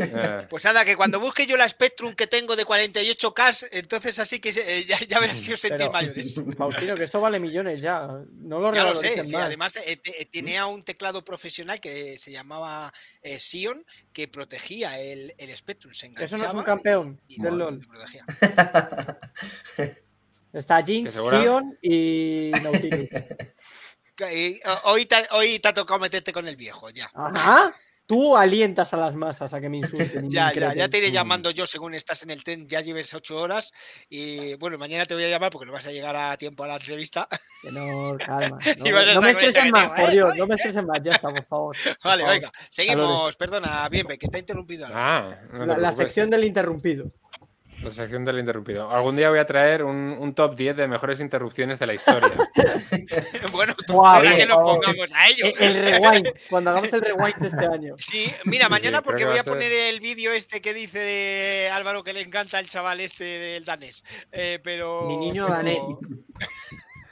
Eh, 0.00 0.46
Pues 0.48 0.64
anda, 0.64 0.84
que 0.84 0.96
cuando 0.96 1.18
busque 1.20 1.44
yo 1.46 1.56
la 1.56 1.68
Spectrum 1.68 2.14
que 2.14 2.26
tengo 2.28 2.54
de 2.56 2.64
48K, 2.64 3.68
entonces 3.72 4.18
así 4.20 4.38
que 4.38 4.50
eh, 4.50 4.84
ya, 4.86 4.96
ya 5.00 5.18
verás 5.18 5.40
si 5.40 5.52
os 5.52 5.60
sentís 5.60 5.78
Pero- 5.88 5.92
mayores. 5.92 6.40
Faustino, 6.56 6.94
que 6.94 7.02
esto 7.04 7.20
vale 7.20 7.40
millones 7.40 7.80
ya. 7.82 8.06
No 8.32 8.60
lo 8.60 8.72
Ya 8.72 8.84
lo 8.84 8.94
sé, 8.94 9.24
sí, 9.24 9.32
más. 9.34 9.42
además 9.42 9.76
eh, 9.76 10.00
eh, 10.04 10.24
tenía 10.26 10.66
un 10.66 10.84
teclado 10.84 11.24
profesional 11.24 11.80
que 11.80 12.16
se 12.16 12.30
llamaba 12.30 12.92
eh, 13.20 13.38
Sion 13.40 13.84
que 14.12 14.28
protegía 14.28 14.98
el, 15.00 15.34
el 15.36 15.54
Spectrum. 15.56 15.92
Se 15.92 16.06
Eso 16.16 16.36
no 16.38 16.46
es 16.46 16.54
un 16.54 16.62
campeón 16.62 17.20
y- 17.26 17.40
y 17.40 17.42
del 17.42 17.58
no, 17.58 17.70
LOL. 17.72 17.80
Está 20.58 20.82
Jinx, 20.84 21.14
Sion 21.14 21.78
y 21.80 22.50
Nautilus. 22.62 23.08
Eh, 24.20 24.60
Hoy 24.84 25.06
te, 25.06 25.16
hoy 25.30 25.58
te 25.60 25.68
ha 25.68 25.74
tocado 25.74 26.00
meterte 26.00 26.32
con 26.32 26.48
el 26.48 26.56
viejo, 26.56 26.90
ya. 26.90 27.08
Ajá. 27.14 27.72
Tú 28.08 28.34
alientas 28.38 28.94
a 28.94 28.96
las 28.96 29.14
masas 29.14 29.52
a 29.52 29.60
que 29.60 29.68
me 29.68 29.76
insulten. 29.76 30.22
me 30.24 30.30
Ya, 30.30 30.50
ya, 30.52 30.72
ya 30.72 30.88
te 30.88 30.96
iré 30.96 31.12
llamando 31.12 31.50
yo 31.50 31.66
según 31.66 31.94
estás 31.94 32.22
en 32.22 32.30
el 32.30 32.42
tren, 32.42 32.66
ya 32.66 32.80
lleves 32.80 33.12
ocho 33.12 33.36
horas 33.36 33.70
y 34.08 34.54
bueno, 34.54 34.78
mañana 34.78 35.04
te 35.04 35.12
voy 35.12 35.24
a 35.24 35.28
llamar 35.28 35.50
porque 35.52 35.66
no 35.66 35.72
vas 35.72 35.86
a 35.86 35.92
llegar 35.92 36.16
a 36.16 36.34
tiempo 36.38 36.64
a 36.64 36.68
la 36.68 36.76
entrevista. 36.76 37.28
Que 37.62 37.72
no, 37.72 38.16
calma. 38.18 38.58
No, 38.78 39.20
me 39.20 39.30
estresen 39.32 39.70
más, 39.72 39.90
por 39.90 40.08
¿eh? 40.08 40.12
Dios, 40.12 40.36
no 40.36 40.46
me 40.46 40.54
estresen 40.54 40.86
más. 40.86 41.02
Ya 41.02 41.10
está, 41.10 41.28
por 41.30 41.44
favor. 41.44 41.76
por 41.84 41.96
Vale, 42.04 42.22
favor. 42.22 42.36
venga, 42.40 42.52
seguimos, 42.70 43.36
perdona, 43.36 43.88
bien, 43.88 44.06
que 44.06 44.28
te 44.28 44.36
ha 44.36 44.40
interrumpido. 44.40 44.86
Ah, 44.90 45.36
no 45.52 45.74
te 45.74 45.80
La, 45.80 45.92
sección 45.92 46.30
del 46.30 46.44
interrumpido. 46.44 47.12
La 47.82 47.92
sección 47.92 48.24
del 48.24 48.40
interrumpido. 48.40 48.90
Algún 48.90 49.16
día 49.16 49.30
voy 49.30 49.38
a 49.38 49.46
traer 49.46 49.84
un, 49.84 50.16
un 50.18 50.34
top 50.34 50.56
10 50.56 50.76
de 50.76 50.88
mejores 50.88 51.20
interrupciones 51.20 51.78
de 51.78 51.86
la 51.86 51.94
historia. 51.94 52.28
bueno, 53.52 53.74
tú 53.86 54.02
bien, 54.20 54.36
que 54.36 54.46
favor. 54.46 54.80
pongamos 54.80 55.12
a 55.14 55.28
ello. 55.28 55.46
El, 55.58 55.76
el 55.76 55.92
rewind, 56.00 56.28
cuando 56.50 56.70
hagamos 56.70 56.92
el 56.92 57.02
rewind 57.02 57.36
de 57.36 57.48
este 57.48 57.66
año. 57.66 57.94
Sí, 57.98 58.32
mira, 58.44 58.68
mañana 58.68 59.00
porque 59.02 59.20
que 59.20 59.24
va 59.26 59.30
voy 59.30 59.38
a 59.38 59.40
a 59.42 59.44
ser- 59.44 59.52
poner 59.52 59.70
el 59.72 60.00
vídeo 60.00 60.32
este 60.32 60.60
que 60.60 60.74
dice 60.74 60.98
de 60.98 61.70
Álvaro 61.72 62.02
que 62.02 62.12
le 62.12 62.20
encanta 62.22 62.58
el 62.58 62.66
chaval 62.66 63.00
este 63.00 63.24
del 63.24 63.64
danés. 63.64 64.04
Eh, 64.32 64.58
pero. 64.64 65.04
Mi 65.06 65.16
niño 65.16 65.44
pero- 65.46 65.56
danés. 65.58 65.84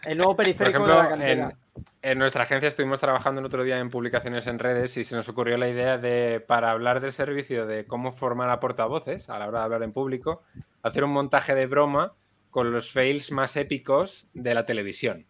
El 0.05 0.18
nuevo 0.18 0.34
Por 0.36 0.44
periférico 0.44 0.78
ejemplo, 0.78 0.97
de 0.97 1.02
la 1.02 1.09
cantera. 1.09 1.44
en, 1.51 1.65
en 2.02 2.18
nuestra 2.18 2.44
agencia 2.44 2.68
estuvimos 2.68 3.00
trabajando 3.00 3.40
el 3.40 3.46
otro 3.46 3.64
día 3.64 3.78
en 3.78 3.90
publicaciones 3.90 4.46
en 4.46 4.58
redes 4.58 4.96
y 4.96 5.04
se 5.04 5.16
nos 5.16 5.28
ocurrió 5.28 5.56
la 5.56 5.68
idea 5.68 5.98
de, 5.98 6.40
para 6.40 6.70
hablar 6.70 7.00
del 7.00 7.12
servicio 7.12 7.66
de 7.66 7.86
cómo 7.86 8.12
formar 8.12 8.50
a 8.50 8.60
portavoces 8.60 9.28
a 9.28 9.38
la 9.38 9.48
hora 9.48 9.58
de 9.60 9.64
hablar 9.64 9.82
en 9.82 9.92
público, 9.92 10.42
hacer 10.82 11.04
un 11.04 11.10
montaje 11.10 11.54
de 11.54 11.66
broma 11.66 12.14
con 12.50 12.72
los 12.72 12.90
fails 12.90 13.32
más 13.32 13.56
épicos 13.56 14.26
de 14.32 14.54
la 14.54 14.64
televisión. 14.64 15.26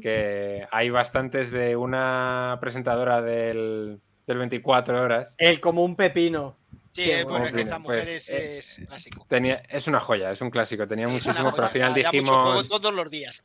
Que 0.00 0.66
hay 0.70 0.90
bastantes 0.90 1.50
de 1.50 1.76
una 1.76 2.58
presentadora 2.60 3.20
del, 3.22 4.00
del 4.26 4.38
24 4.38 5.02
horas. 5.02 5.34
El 5.38 5.60
como 5.60 5.84
un 5.84 5.96
pepino. 5.96 6.56
Sí, 6.92 7.10
eh, 7.10 7.24
bueno, 7.24 7.46
es 7.46 7.52
que 7.52 7.56
bueno. 7.56 7.64
esta 7.64 7.82
Pues, 7.82 8.02
mujer 8.02 8.16
es, 8.16 8.28
eh, 8.28 8.58
es 8.58 8.82
clásico. 8.86 9.26
Tenía, 9.28 9.62
es 9.68 9.88
una 9.88 10.00
joya, 10.00 10.30
es 10.30 10.40
un 10.40 10.50
clásico. 10.50 10.86
Tenía 10.86 11.06
Es 11.06 11.12
muchísimo, 11.12 11.50
pero 11.50 11.64
al 11.64 11.70
final 11.70 11.92
dijimos, 11.92 12.68
todos 12.68 12.94
los 12.94 13.10
días. 13.10 13.42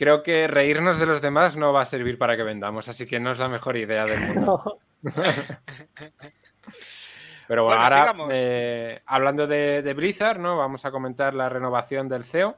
Creo 0.00 0.22
que 0.22 0.46
reírnos 0.46 0.98
de 0.98 1.04
los 1.04 1.20
demás 1.20 1.58
no 1.58 1.74
va 1.74 1.82
a 1.82 1.84
servir 1.84 2.16
para 2.16 2.34
que 2.34 2.42
vendamos, 2.42 2.88
así 2.88 3.04
que 3.04 3.20
no 3.20 3.32
es 3.32 3.38
la 3.38 3.50
mejor 3.50 3.76
idea 3.76 4.06
del 4.06 4.34
mundo. 4.34 4.80
Pero 7.46 7.64
bueno, 7.64 7.82
Bueno, 7.82 7.96
ahora, 7.98 8.14
eh, 8.30 9.02
hablando 9.04 9.46
de, 9.46 9.82
de 9.82 9.92
Blizzard, 9.92 10.38
¿no? 10.38 10.56
Vamos 10.56 10.86
a 10.86 10.90
comentar 10.90 11.34
la 11.34 11.50
renovación 11.50 12.08
del 12.08 12.24
CEO. 12.24 12.56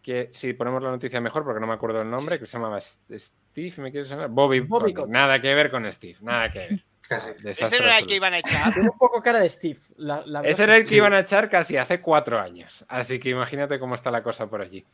Que 0.00 0.30
si 0.32 0.54
ponemos 0.54 0.82
la 0.82 0.90
noticia 0.90 1.20
mejor, 1.20 1.44
porque 1.44 1.60
no 1.60 1.66
me 1.66 1.74
acuerdo 1.74 2.00
el 2.00 2.08
nombre, 2.08 2.38
que 2.38 2.46
se 2.46 2.54
llamaba 2.54 2.80
Steve, 2.80 3.74
¿me 3.76 3.90
quieres 3.90 4.08
sonar? 4.08 4.30
Bobby, 4.30 4.60
Bobby. 4.60 4.94
Nada 5.08 5.40
que 5.40 5.54
ver 5.54 5.70
con 5.70 5.92
Steve, 5.92 6.16
nada 6.22 6.50
que 6.50 6.58
ver. 6.58 6.84
Casi. 7.06 7.32
Ese 7.44 7.76
era 7.76 7.98
el 7.98 8.06
que 8.06 8.14
iban 8.14 8.32
a 8.32 8.38
echar. 8.38 8.72
Tiene 8.72 8.88
un 8.88 8.96
poco 8.96 9.22
cara 9.22 9.40
de 9.40 9.50
Steve. 9.50 9.80
La, 9.96 10.24
la 10.24 10.40
verdad 10.40 10.44
Ese 10.44 10.62
es 10.62 10.68
era 10.68 10.76
el 10.76 10.84
que 10.84 10.88
que 10.88 10.96
iban 10.96 11.12
a 11.12 11.18
echar 11.18 11.50
casi 11.50 11.76
hace 11.76 12.00
cuatro 12.00 12.40
años. 12.40 12.82
Así 12.88 13.18
que 13.18 13.28
imagínate 13.28 13.78
cómo 13.78 13.94
está 13.94 14.10
la 14.10 14.22
cosa 14.22 14.48
por 14.48 14.62
allí. 14.62 14.86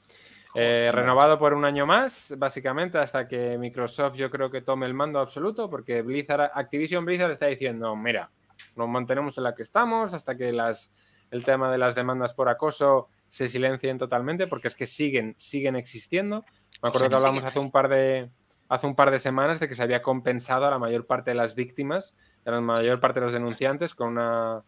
Eh, 0.55 0.91
renovado 0.93 1.39
por 1.39 1.53
un 1.53 1.65
año 1.65 1.87
más, 1.87 2.35
básicamente, 2.37 2.99
hasta 2.99 3.29
que 3.29 3.59
Microsoft 3.59 4.17
yo 4.17 4.31
creo 4.31 4.51
que 4.51 4.63
tome 4.63 4.87
el 4.87 4.95
mando 4.95 5.21
absoluto, 5.21 5.69
porque 5.69 6.03
Blizzard, 6.03 6.51
Activision 6.55 7.05
Blizzard 7.05 7.31
está 7.31 7.47
diciendo, 7.47 7.95
mira, 7.95 8.31
nos 8.75 8.89
mantenemos 8.89 9.37
en 9.39 9.45
la 9.45 9.55
que 9.55 9.63
estamos 9.63 10.15
hasta 10.15 10.37
que 10.37 10.53
las, 10.53 10.93
el 11.31 11.45
tema 11.45 11.71
de 11.71 11.79
las 11.79 11.95
demandas 11.95 12.35
por 12.35 12.49
acoso 12.49 13.09
se 13.29 13.49
silencien 13.49 13.99
totalmente, 13.99 14.47
porque 14.47 14.69
es 14.69 14.75
que 14.75 14.87
siguen, 14.87 15.35
siguen 15.39 15.77
existiendo. 15.77 16.45
Me 16.83 16.89
O 16.89 16.89
acuerdo 16.89 16.99
sea 16.99 17.09
que 17.09 17.15
hablamos 17.15 17.45
hace 17.45 17.59
un 17.59 17.71
par 17.71 17.89
de 17.89 18.31
hace 18.69 18.87
un 18.87 18.95
par 18.95 19.11
de 19.11 19.19
semanas 19.19 19.61
de 19.61 19.69
que 19.69 19.75
se 19.75 19.83
había 19.83 20.03
compensado 20.03 20.67
a 20.67 20.71
la 20.71 20.79
mayor 20.79 21.07
parte 21.07 21.31
de 21.31 21.37
las 21.37 21.55
víctimas, 21.55 22.15
a 22.45 22.51
la 22.51 22.61
mayor 22.61 23.01
parte 23.01 23.21
de 23.21 23.27
los 23.27 23.33
denunciantes 23.33 23.95
con 23.95 24.09
una 24.09 24.63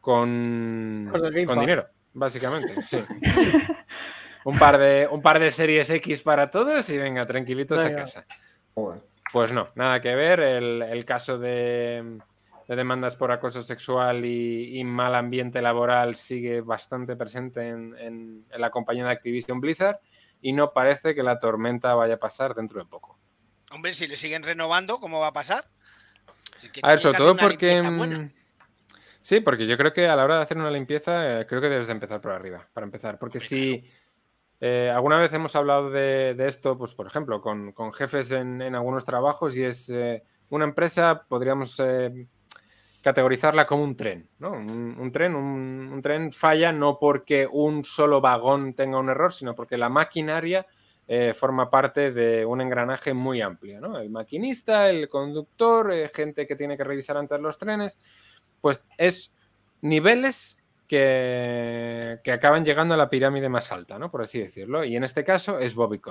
con, 0.00 1.12
dinero, 1.12 1.86
básicamente, 2.12 2.82
sí. 2.82 2.98
un 4.44 4.58
par 4.58 4.78
de 4.78 5.08
un 5.10 5.22
par 5.22 5.38
de 5.38 5.50
series 5.50 5.88
X 5.90 6.22
para 6.22 6.50
todos 6.50 6.88
y 6.90 6.98
venga, 6.98 7.26
tranquilitos 7.26 7.78
a 7.80 7.84
Venga. 7.84 7.96
casa. 8.00 8.26
Joder. 8.74 9.02
Pues 9.32 9.52
no, 9.52 9.68
nada 9.74 10.00
que 10.00 10.14
ver. 10.14 10.40
El, 10.40 10.82
el 10.82 11.04
caso 11.04 11.38
de, 11.38 12.18
de 12.68 12.76
demandas 12.76 13.16
por 13.16 13.32
acoso 13.32 13.62
sexual 13.62 14.24
y, 14.24 14.78
y 14.78 14.84
mal 14.84 15.14
ambiente 15.14 15.62
laboral 15.62 16.16
sigue 16.16 16.60
bastante 16.60 17.16
presente 17.16 17.68
en, 17.68 17.96
en- 17.98 18.46
en 18.50 18.60
la 18.60 18.70
compañía 18.70 19.04
de 19.04 19.10
Activision 19.12 19.60
Blizzard 19.60 19.98
y 20.40 20.52
no 20.52 20.72
parece 20.72 21.14
que 21.14 21.22
la 21.22 21.38
tormenta 21.38 21.94
vaya 21.94 22.14
a 22.14 22.18
pasar 22.18 22.54
dentro 22.54 22.80
de 22.80 22.86
poco. 22.86 23.18
Hombre, 23.70 23.92
si 23.92 24.06
le 24.06 24.16
siguen 24.16 24.42
renovando, 24.42 24.98
¿cómo 25.00 25.20
va 25.20 25.28
a 25.28 25.32
pasar? 25.32 25.66
Así 26.54 26.68
que 26.70 26.80
A 26.82 26.88
ver, 26.90 26.98
sobre 26.98 27.16
todo 27.18 27.36
porque... 27.36 27.80
mm, 27.82 28.30
Sí, 29.20 29.38
porque 29.40 29.68
yo 29.68 29.76
creo 29.78 29.92
que 29.92 30.08
a 30.08 30.16
la 30.16 30.24
hora 30.24 30.36
de 30.38 30.42
hacer 30.42 30.58
una 30.58 30.70
limpieza, 30.70 31.40
eh, 31.40 31.46
creo 31.46 31.60
que 31.60 31.68
debes 31.68 31.86
de 31.86 31.92
empezar 31.92 32.20
por 32.20 32.32
arriba, 32.32 32.68
para 32.72 32.84
empezar. 32.84 33.18
Porque 33.20 33.38
Hombre, 33.38 33.48
si 33.48 33.90
eh, 34.64 34.88
alguna 34.94 35.18
vez 35.18 35.32
hemos 35.32 35.56
hablado 35.56 35.90
de, 35.90 36.34
de 36.34 36.46
esto, 36.46 36.78
pues 36.78 36.94
por 36.94 37.08
ejemplo, 37.08 37.40
con, 37.40 37.72
con 37.72 37.92
jefes 37.92 38.30
en, 38.30 38.62
en 38.62 38.76
algunos 38.76 39.04
trabajos 39.04 39.56
y 39.56 39.64
es 39.64 39.90
eh, 39.90 40.22
una 40.50 40.64
empresa, 40.64 41.24
podríamos 41.28 41.80
eh, 41.80 42.28
categorizarla 43.02 43.66
como 43.66 43.82
un 43.82 43.96
tren, 43.96 44.28
¿no? 44.38 44.52
Un, 44.52 44.96
un 45.00 45.10
tren, 45.10 45.34
un, 45.34 45.90
un 45.92 46.00
tren 46.00 46.30
falla 46.30 46.70
no 46.70 46.96
porque 47.00 47.48
un 47.50 47.82
solo 47.82 48.20
vagón 48.20 48.74
tenga 48.74 49.00
un 49.00 49.08
error, 49.08 49.32
sino 49.32 49.56
porque 49.56 49.76
la 49.76 49.88
maquinaria 49.88 50.64
eh, 51.08 51.34
forma 51.34 51.68
parte 51.68 52.12
de 52.12 52.46
un 52.46 52.60
engranaje 52.60 53.12
muy 53.12 53.40
amplio, 53.40 53.80
¿no? 53.80 53.98
El 53.98 54.10
maquinista, 54.10 54.88
el 54.88 55.08
conductor, 55.08 55.92
eh, 55.92 56.08
gente 56.14 56.46
que 56.46 56.54
tiene 56.54 56.76
que 56.76 56.84
revisar 56.84 57.16
antes 57.16 57.40
los 57.40 57.58
trenes, 57.58 58.00
pues 58.60 58.84
es 58.96 59.34
niveles 59.80 60.61
que, 60.92 62.20
que 62.22 62.32
acaban 62.32 62.66
llegando 62.66 62.92
a 62.92 62.98
la 62.98 63.08
pirámide 63.08 63.48
más 63.48 63.72
alta, 63.72 63.98
¿no? 63.98 64.10
Por 64.10 64.20
así 64.20 64.40
decirlo. 64.40 64.84
Y 64.84 64.94
en 64.94 65.04
este 65.04 65.24
caso 65.24 65.58
es 65.58 65.74
Bobby. 65.74 66.02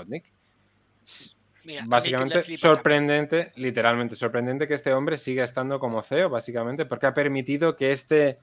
Mira, 1.65 1.83
le 1.83 1.87
Básicamente 1.87 2.39
también. 2.39 2.57
sorprendente, 2.57 3.51
literalmente 3.57 4.15
sorprendente 4.15 4.67
que 4.67 4.73
este 4.73 4.91
hombre 4.91 5.17
siga 5.17 5.43
estando 5.43 5.79
como 5.79 6.01
CEO, 6.01 6.31
básicamente, 6.31 6.87
porque 6.87 7.05
ha 7.05 7.13
permitido 7.13 7.75
que 7.75 7.91
este 7.91 8.39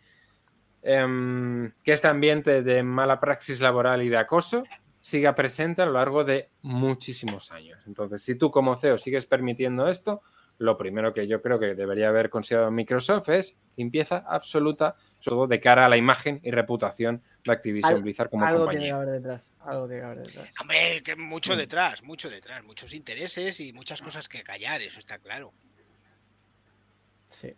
em, 0.82 1.73
que 1.82 1.93
este 1.93 2.06
ambiente 2.06 2.62
de 2.62 2.85
mala 2.85 3.19
praxis 3.19 3.59
laboral 3.60 4.05
y 4.05 4.09
de 4.09 4.19
acoso 4.19 4.62
siga 5.01 5.35
presente 5.35 5.82
a 5.82 5.86
lo 5.86 5.94
largo 5.94 6.23
de 6.23 6.51
muchísimos 6.62 7.51
años. 7.51 7.85
Entonces, 7.89 8.23
si 8.23 8.36
tú 8.36 8.52
como 8.52 8.77
CEO 8.77 8.97
sigues 8.97 9.27
permitiendo 9.27 9.89
esto, 9.89 10.23
lo 10.59 10.77
primero 10.77 11.15
que 11.15 11.27
yo 11.29 11.41
creo 11.41 11.59
que 11.61 11.75
debería 11.75 12.09
haber 12.09 12.31
considerado 12.31 12.71
Microsoft 12.73 13.29
es 13.29 13.59
limpieza 13.77 14.25
absoluta, 14.27 14.97
sobre 15.19 15.35
todo 15.37 15.47
de 15.47 15.61
cara 15.61 15.87
a 15.87 15.89
la 15.89 15.97
imagen 15.97 16.41
y 16.43 16.51
reputación 16.51 17.23
de 17.45 17.53
Activision 17.53 17.95
Al- 17.95 18.03
Blizzard 18.03 18.29
como 18.29 18.45
algo 18.45 18.67
tiene 18.69 18.87
que 18.87 18.91
compañía. 18.91 18.97
haber 18.97 19.23
detrás. 19.23 19.55
Algo 19.61 19.87
tiene 19.87 20.01
que 20.03 20.07
haber 20.07 20.19
detrás. 20.27 20.55
Hombre, 20.61 21.03
que 21.05 21.15
mucho 21.17 21.55
Mm. 21.55 21.59
detrás, 21.59 22.03
mucho 22.03 22.29
detrás, 22.29 22.65
muchos 22.65 22.93
intereses 22.93 23.61
y 23.61 23.73
muchas 23.73 24.03
cosas 24.03 24.29
que 24.29 24.43
callar, 24.43 24.83
eso 24.83 24.99
está 24.99 25.19
claro. 25.19 25.53
Sí. 27.29 27.55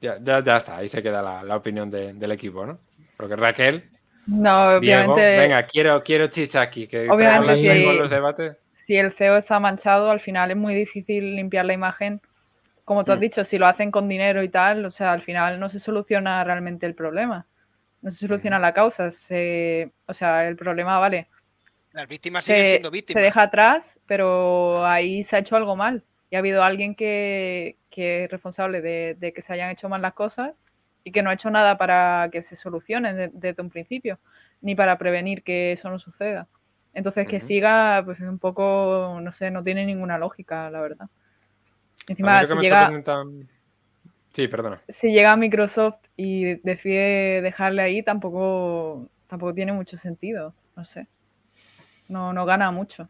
Ya, 0.00 0.18
ya, 0.20 0.42
ya 0.42 0.56
está, 0.56 0.78
ahí 0.78 0.88
se 0.88 1.02
queda 1.02 1.22
la, 1.22 1.42
la 1.44 1.56
opinión 1.56 1.90
de- 1.90 2.12
del 2.14 2.32
equipo, 2.32 2.64
¿no? 2.66 2.78
Porque 3.16 3.36
Raquel, 3.36 3.90
No, 4.26 4.80
Diego, 4.80 5.12
obviamente. 5.12 5.36
venga, 5.36 5.62
quiero, 5.66 6.02
quiero 6.02 6.26
chicha 6.28 6.62
aquí, 6.62 6.86
que 6.88 7.08
Obviamente, 7.10 7.84
los 7.94 8.10
debates. 8.10 8.56
Si 8.82 8.96
el 8.96 9.12
CEO 9.12 9.36
está 9.36 9.60
manchado, 9.60 10.10
al 10.10 10.20
final 10.20 10.50
es 10.50 10.56
muy 10.56 10.74
difícil 10.74 11.36
limpiar 11.36 11.64
la 11.64 11.72
imagen. 11.72 12.20
Como 12.84 13.04
tú 13.04 13.12
has 13.12 13.18
Mm. 13.18 13.22
dicho, 13.22 13.44
si 13.44 13.56
lo 13.58 13.66
hacen 13.66 13.90
con 13.92 14.08
dinero 14.08 14.42
y 14.42 14.48
tal, 14.48 14.84
o 14.84 14.90
sea, 14.90 15.12
al 15.12 15.22
final 15.22 15.60
no 15.60 15.68
se 15.68 15.78
soluciona 15.78 16.42
realmente 16.44 16.84
el 16.86 16.94
problema. 16.96 17.46
No 18.02 18.10
se 18.10 18.26
soluciona 18.26 18.58
la 18.58 18.74
causa. 18.74 19.10
Se, 19.12 19.92
o 20.06 20.12
sea, 20.14 20.48
el 20.48 20.56
problema, 20.56 20.98
vale, 20.98 21.28
Las 21.92 22.08
víctimas 22.08 22.44
siguen 22.44 22.62
se, 22.62 22.68
siendo 22.70 22.88
se 22.88 22.92
víctimas. 22.96 23.22
deja 23.22 23.42
atrás, 23.42 24.00
pero 24.06 24.84
ahí 24.84 25.22
se 25.22 25.36
ha 25.36 25.38
hecho 25.38 25.54
algo 25.56 25.76
mal. 25.76 26.02
Y 26.30 26.36
ha 26.36 26.40
habido 26.40 26.64
alguien 26.64 26.94
que, 26.96 27.76
que 27.90 28.24
es 28.24 28.30
responsable 28.30 28.80
de, 28.80 29.14
de 29.20 29.32
que 29.32 29.42
se 29.42 29.52
hayan 29.52 29.70
hecho 29.70 29.88
mal 29.88 30.02
las 30.02 30.14
cosas 30.14 30.52
y 31.04 31.12
que 31.12 31.22
no 31.22 31.30
ha 31.30 31.34
hecho 31.34 31.50
nada 31.50 31.76
para 31.78 32.30
que 32.32 32.42
se 32.42 32.56
solucionen 32.56 33.16
de- 33.16 33.30
desde 33.32 33.62
un 33.62 33.70
principio, 33.70 34.18
ni 34.62 34.74
para 34.74 34.96
prevenir 34.98 35.42
que 35.44 35.72
eso 35.72 35.90
no 35.90 35.98
suceda. 35.98 36.48
Entonces, 36.94 37.26
que 37.26 37.40
siga, 37.40 38.02
pues 38.04 38.20
es 38.20 38.28
un 38.28 38.38
poco, 38.38 39.18
no 39.22 39.32
sé, 39.32 39.50
no 39.50 39.62
tiene 39.64 39.86
ninguna 39.86 40.18
lógica, 40.18 40.70
la 40.70 40.80
verdad. 40.80 41.06
A 41.08 41.08
Encima, 42.08 42.44
si 42.44 42.54
llega, 42.56 43.02
tan- 43.02 43.48
Sí, 44.34 44.48
perdona. 44.48 44.82
si 44.88 45.10
llega 45.12 45.36
Microsoft 45.36 45.98
y 46.16 46.54
decide 46.56 47.40
dejarle 47.42 47.82
ahí, 47.82 48.02
tampoco, 48.02 49.08
tampoco 49.26 49.54
tiene 49.54 49.72
mucho 49.72 49.96
sentido, 49.96 50.54
no 50.76 50.84
sé. 50.84 51.06
No, 52.08 52.32
no 52.32 52.44
gana 52.44 52.70
mucho. 52.70 53.08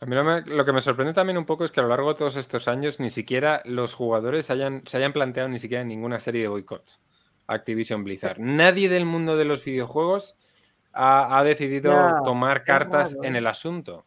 A 0.00 0.06
mí 0.06 0.14
lo, 0.14 0.24
me- 0.24 0.42
lo 0.42 0.64
que 0.64 0.72
me 0.72 0.80
sorprende 0.82 1.14
también 1.14 1.38
un 1.38 1.46
poco 1.46 1.64
es 1.64 1.70
que 1.70 1.80
a 1.80 1.82
lo 1.84 1.88
largo 1.88 2.12
de 2.12 2.18
todos 2.18 2.36
estos 2.36 2.68
años 2.68 3.00
ni 3.00 3.08
siquiera 3.10 3.62
los 3.64 3.94
jugadores 3.94 4.50
hayan, 4.50 4.82
se 4.86 4.98
hayan 4.98 5.12
planteado 5.14 5.48
ni 5.48 5.58
siquiera 5.58 5.84
ninguna 5.84 6.20
serie 6.20 6.42
de 6.42 6.48
boicots 6.48 7.00
a 7.46 7.54
Activision 7.54 8.04
Blizzard. 8.04 8.38
Nadie 8.40 8.88
del 8.90 9.04
mundo 9.06 9.36
de 9.38 9.44
los 9.46 9.64
videojuegos 9.64 10.36
ha, 10.94 11.38
ha 11.38 11.44
decidido 11.44 11.92
Ya, 11.92 12.16
tomar 12.24 12.64
cartas 12.64 13.16
en 13.22 13.34
¿eh? 13.34 13.38
el 13.38 13.46
asunto. 13.46 14.04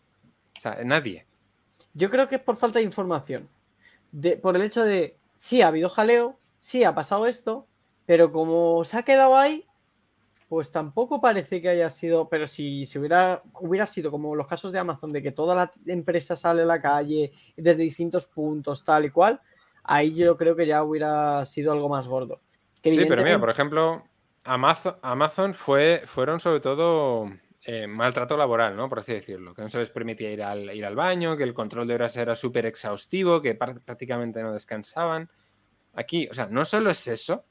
O 0.58 0.62
sea, 0.62 0.78
nadie. 0.84 1.26
Yo 1.94 2.10
creo 2.10 2.28
que 2.28 2.36
es 2.36 2.42
por 2.42 2.56
falta 2.56 2.80
de 2.80 2.86
información. 2.86 3.50
De, 4.12 4.38
por 4.38 4.56
el 4.56 4.62
hecho 4.62 4.84
de, 4.84 5.18
sí, 5.36 5.62
ha 5.62 5.68
habido 5.68 5.90
jaleo, 5.90 6.40
sí, 6.60 6.84
ha 6.84 6.96
pasado 6.96 7.28
esto, 7.28 7.68
pero 8.06 8.32
como 8.32 8.84
se 8.84 8.98
ha 8.98 9.04
quedado 9.04 9.38
ahí, 9.38 9.66
pues 10.48 10.72
tampoco 10.72 11.20
parece 11.20 11.62
que 11.62 11.70
haya 11.70 11.90
sido. 11.90 12.30
Pero 12.30 12.48
si, 12.48 12.86
si 12.86 13.00
hubiera, 13.00 13.44
hubiera 13.60 13.86
sido 13.86 14.12
como 14.12 14.36
los 14.36 14.48
casos 14.48 14.72
de 14.72 14.80
Amazon, 14.80 15.12
de 15.12 15.22
que 15.22 15.32
toda 15.32 15.56
la 15.56 15.72
empresa 15.86 16.36
sale 16.36 16.62
a 16.62 16.66
la 16.66 16.82
calle 16.82 17.34
desde 17.56 17.84
distintos 17.84 18.28
puntos, 18.28 18.84
tal 18.84 19.06
y 19.06 19.10
cual, 19.10 19.42
ahí 19.84 20.14
yo 20.14 20.38
creo 20.38 20.56
que 20.56 20.66
ya 20.66 20.84
hubiera 20.84 21.46
sido 21.46 21.72
algo 21.72 21.90
más 21.90 22.08
gordo. 22.08 22.42
Que 22.82 22.92
Sí, 22.92 23.06
pero 23.08 23.24
mira, 23.24 23.40
por 23.40 23.50
ejemplo, 23.50 24.04
Amazon, 24.48 24.96
Amazon 25.02 25.54
fue, 25.54 26.04
fueron 26.06 26.40
sobre 26.40 26.60
todo 26.62 27.32
eh, 27.64 27.86
maltrato 27.86 28.38
laboral, 28.38 28.76
¿no? 28.76 28.88
Por 28.90 29.00
así 29.00 29.14
decirlo. 29.14 29.54
Que 29.54 29.62
no 29.62 29.70
se 29.70 29.78
les 29.80 29.90
permitía 29.90 30.32
ir 30.32 30.42
al, 30.42 30.74
ir 30.76 30.86
al 30.86 30.96
baño, 30.96 31.36
que 31.36 31.44
el 31.44 31.54
control 31.54 31.88
de 31.88 31.96
horas 31.96 32.16
era 32.18 32.36
súper 32.36 32.66
exhaustivo, 32.66 33.42
que 33.42 33.56
prácticamente 33.56 34.42
no 34.42 34.54
descansaban. 34.54 35.30
Aquí, 35.94 36.28
o 36.30 36.34
sea, 36.34 36.48
no 36.50 36.64
solo 36.64 36.90
es 36.92 37.08
eso, 37.08 37.46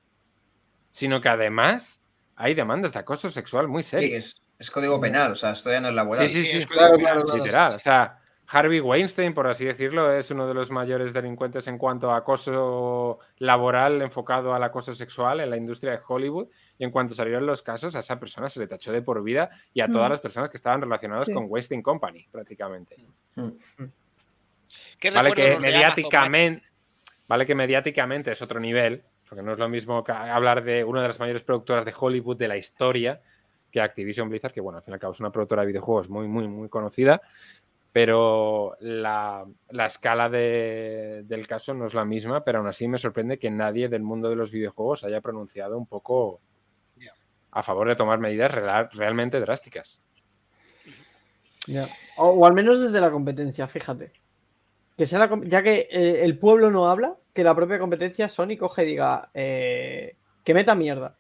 sino 0.91 1.21
que 1.21 1.29
además 1.29 2.03
hay 2.35 2.55
demandas 2.55 2.93
de 2.93 3.01
acoso 3.01 3.29
sexual 3.31 3.69
muy 3.69 3.83
Sí, 3.83 3.91
serias. 3.91 4.25
es, 4.25 4.47
es 4.59 4.71
código 4.71 5.01
penal, 5.01 5.33
o 5.33 5.37
sea, 5.37 5.51
esto 5.51 5.71
ya 5.71 5.81
no 5.81 5.89
es 5.89 5.95
laboral. 5.95 6.29
Sí, 6.29 6.35
sí, 6.39 6.45
sí, 6.45 6.57
es 6.59 6.67
código 6.67 6.81
claro, 6.81 6.97
penal, 6.97 7.13
claro, 7.13 7.27
sí, 7.27 7.31
claro. 7.33 7.45
Literal, 7.45 7.75
o 7.75 7.79
sea, 7.79 8.19
Harvey 8.49 8.81
Weinstein, 8.81 9.35
por 9.35 9.47
así 9.49 9.65
decirlo, 9.65 10.13
es 10.13 10.31
uno 10.31 10.47
de 10.47 10.55
los 10.55 10.71
mayores 10.71 11.13
delincuentes 11.13 11.67
en 11.67 11.79
cuanto 11.79 12.11
a 12.11 12.17
acoso 12.19 13.19
laboral 13.39 14.03
enfocado 14.03 14.55
al 14.55 14.63
acoso 14.63 14.95
sexual 14.95 15.41
en 15.41 15.51
la 15.51 15.57
industria 15.57 15.93
de 15.93 16.01
Hollywood. 16.07 16.47
Y 16.79 16.85
en 16.85 16.91
cuanto 16.91 17.15
salieron 17.15 17.45
los 17.47 17.63
casos, 17.63 17.97
a 17.97 18.01
esa 18.01 18.21
persona 18.21 18.49
se 18.49 18.61
le 18.61 18.67
tachó 18.67 18.93
de 18.93 19.03
por 19.03 19.23
vida 19.23 19.51
y 19.75 19.81
a 19.81 19.89
todas 19.89 20.09
Mm. 20.09 20.13
las 20.13 20.21
personas 20.21 20.51
que 20.51 20.57
estaban 20.59 20.81
relacionadas 20.81 21.27
Sí. 21.27 21.33
con 21.35 21.47
Weinstein 21.49 21.83
Company, 21.83 22.27
prácticamente. 22.31 22.97
¿Qué 24.99 25.11
Vale 25.11 25.31
recuerdos 25.31 25.35
que 25.35 25.43
Amazon, 25.53 25.63
mediáticamente, 25.63 26.67
vale 27.29 27.47
que 27.47 27.55
mediáticamente 27.55 28.31
es 28.33 28.43
otro 28.43 28.61
nivel, 28.61 29.03
porque 29.29 29.43
no 29.43 29.53
es 29.53 29.59
lo 29.59 29.69
mismo 29.69 30.03
que 30.05 30.13
hablar 30.13 30.63
de 30.63 30.85
una 30.85 31.03
de 31.03 31.09
las 31.09 31.19
mayores 31.21 31.43
productoras 31.43 31.85
de 31.85 31.95
Hollywood 31.99 32.37
de 32.37 32.49
la 32.49 32.57
historia 32.57 33.21
que 33.71 33.81
Activision 33.81 34.29
Blizzard, 34.29 34.53
que 34.53 34.61
bueno, 34.61 34.79
al 34.79 34.85
fin 34.85 34.93
y 34.93 34.95
al 34.95 35.01
cabo 35.01 35.13
es 35.13 35.21
una 35.21 35.31
productora 35.31 35.63
de 35.63 35.69
videojuegos 35.69 36.09
muy, 36.09 36.27
muy, 36.29 36.49
muy 36.49 36.69
conocida, 36.69 37.21
pero 37.97 38.77
la, 38.81 39.47
la 39.71 39.87
escala 39.87 40.29
de- 40.29 41.23
del 41.25 41.47
caso 41.47 41.73
no 41.73 41.87
es 41.87 41.95
la 41.95 42.05
misma, 42.05 42.45
pero 42.45 42.59
aún 42.59 42.67
así 42.67 42.87
me 42.87 42.99
sorprende 42.99 43.39
que 43.39 43.51
nadie 43.51 43.89
del 43.89 44.03
mundo 44.03 44.29
de 44.29 44.37
los 44.37 44.53
videojuegos 44.53 45.03
haya 45.05 45.23
pronunciado 45.23 45.79
un 45.79 45.87
poco 45.87 46.43
a 47.53 47.63
favor 47.63 47.89
de 47.89 47.97
tomar 47.97 48.19
medidas 48.19 48.53
real- 48.53 48.91
realmente 48.93 49.41
drásticas. 49.41 50.03
O, 52.19 52.29
o 52.29 52.47
al 52.47 52.53
menos 52.53 52.83
desde 52.83 53.01
la 53.01 53.11
competencia, 53.11 53.67
fíjate. 53.67 54.13
Que 54.99 55.07
sea 55.07 55.19
la 55.21 55.41
ya 55.45 55.63
que 55.63 55.89
eh, 55.91 56.23
el 56.23 56.39
pueblo 56.39 56.71
no 56.71 56.89
habla, 56.89 57.17
que 57.33 57.45
la 57.45 57.55
propia 57.55 57.79
competencia 57.79 58.29
Sony 58.29 58.59
coge 58.59 58.83
y 58.83 58.89
diga 58.89 59.31
eh, 59.33 60.17
que 60.45 60.53
meta 60.53 60.75
mierda. 60.75 61.17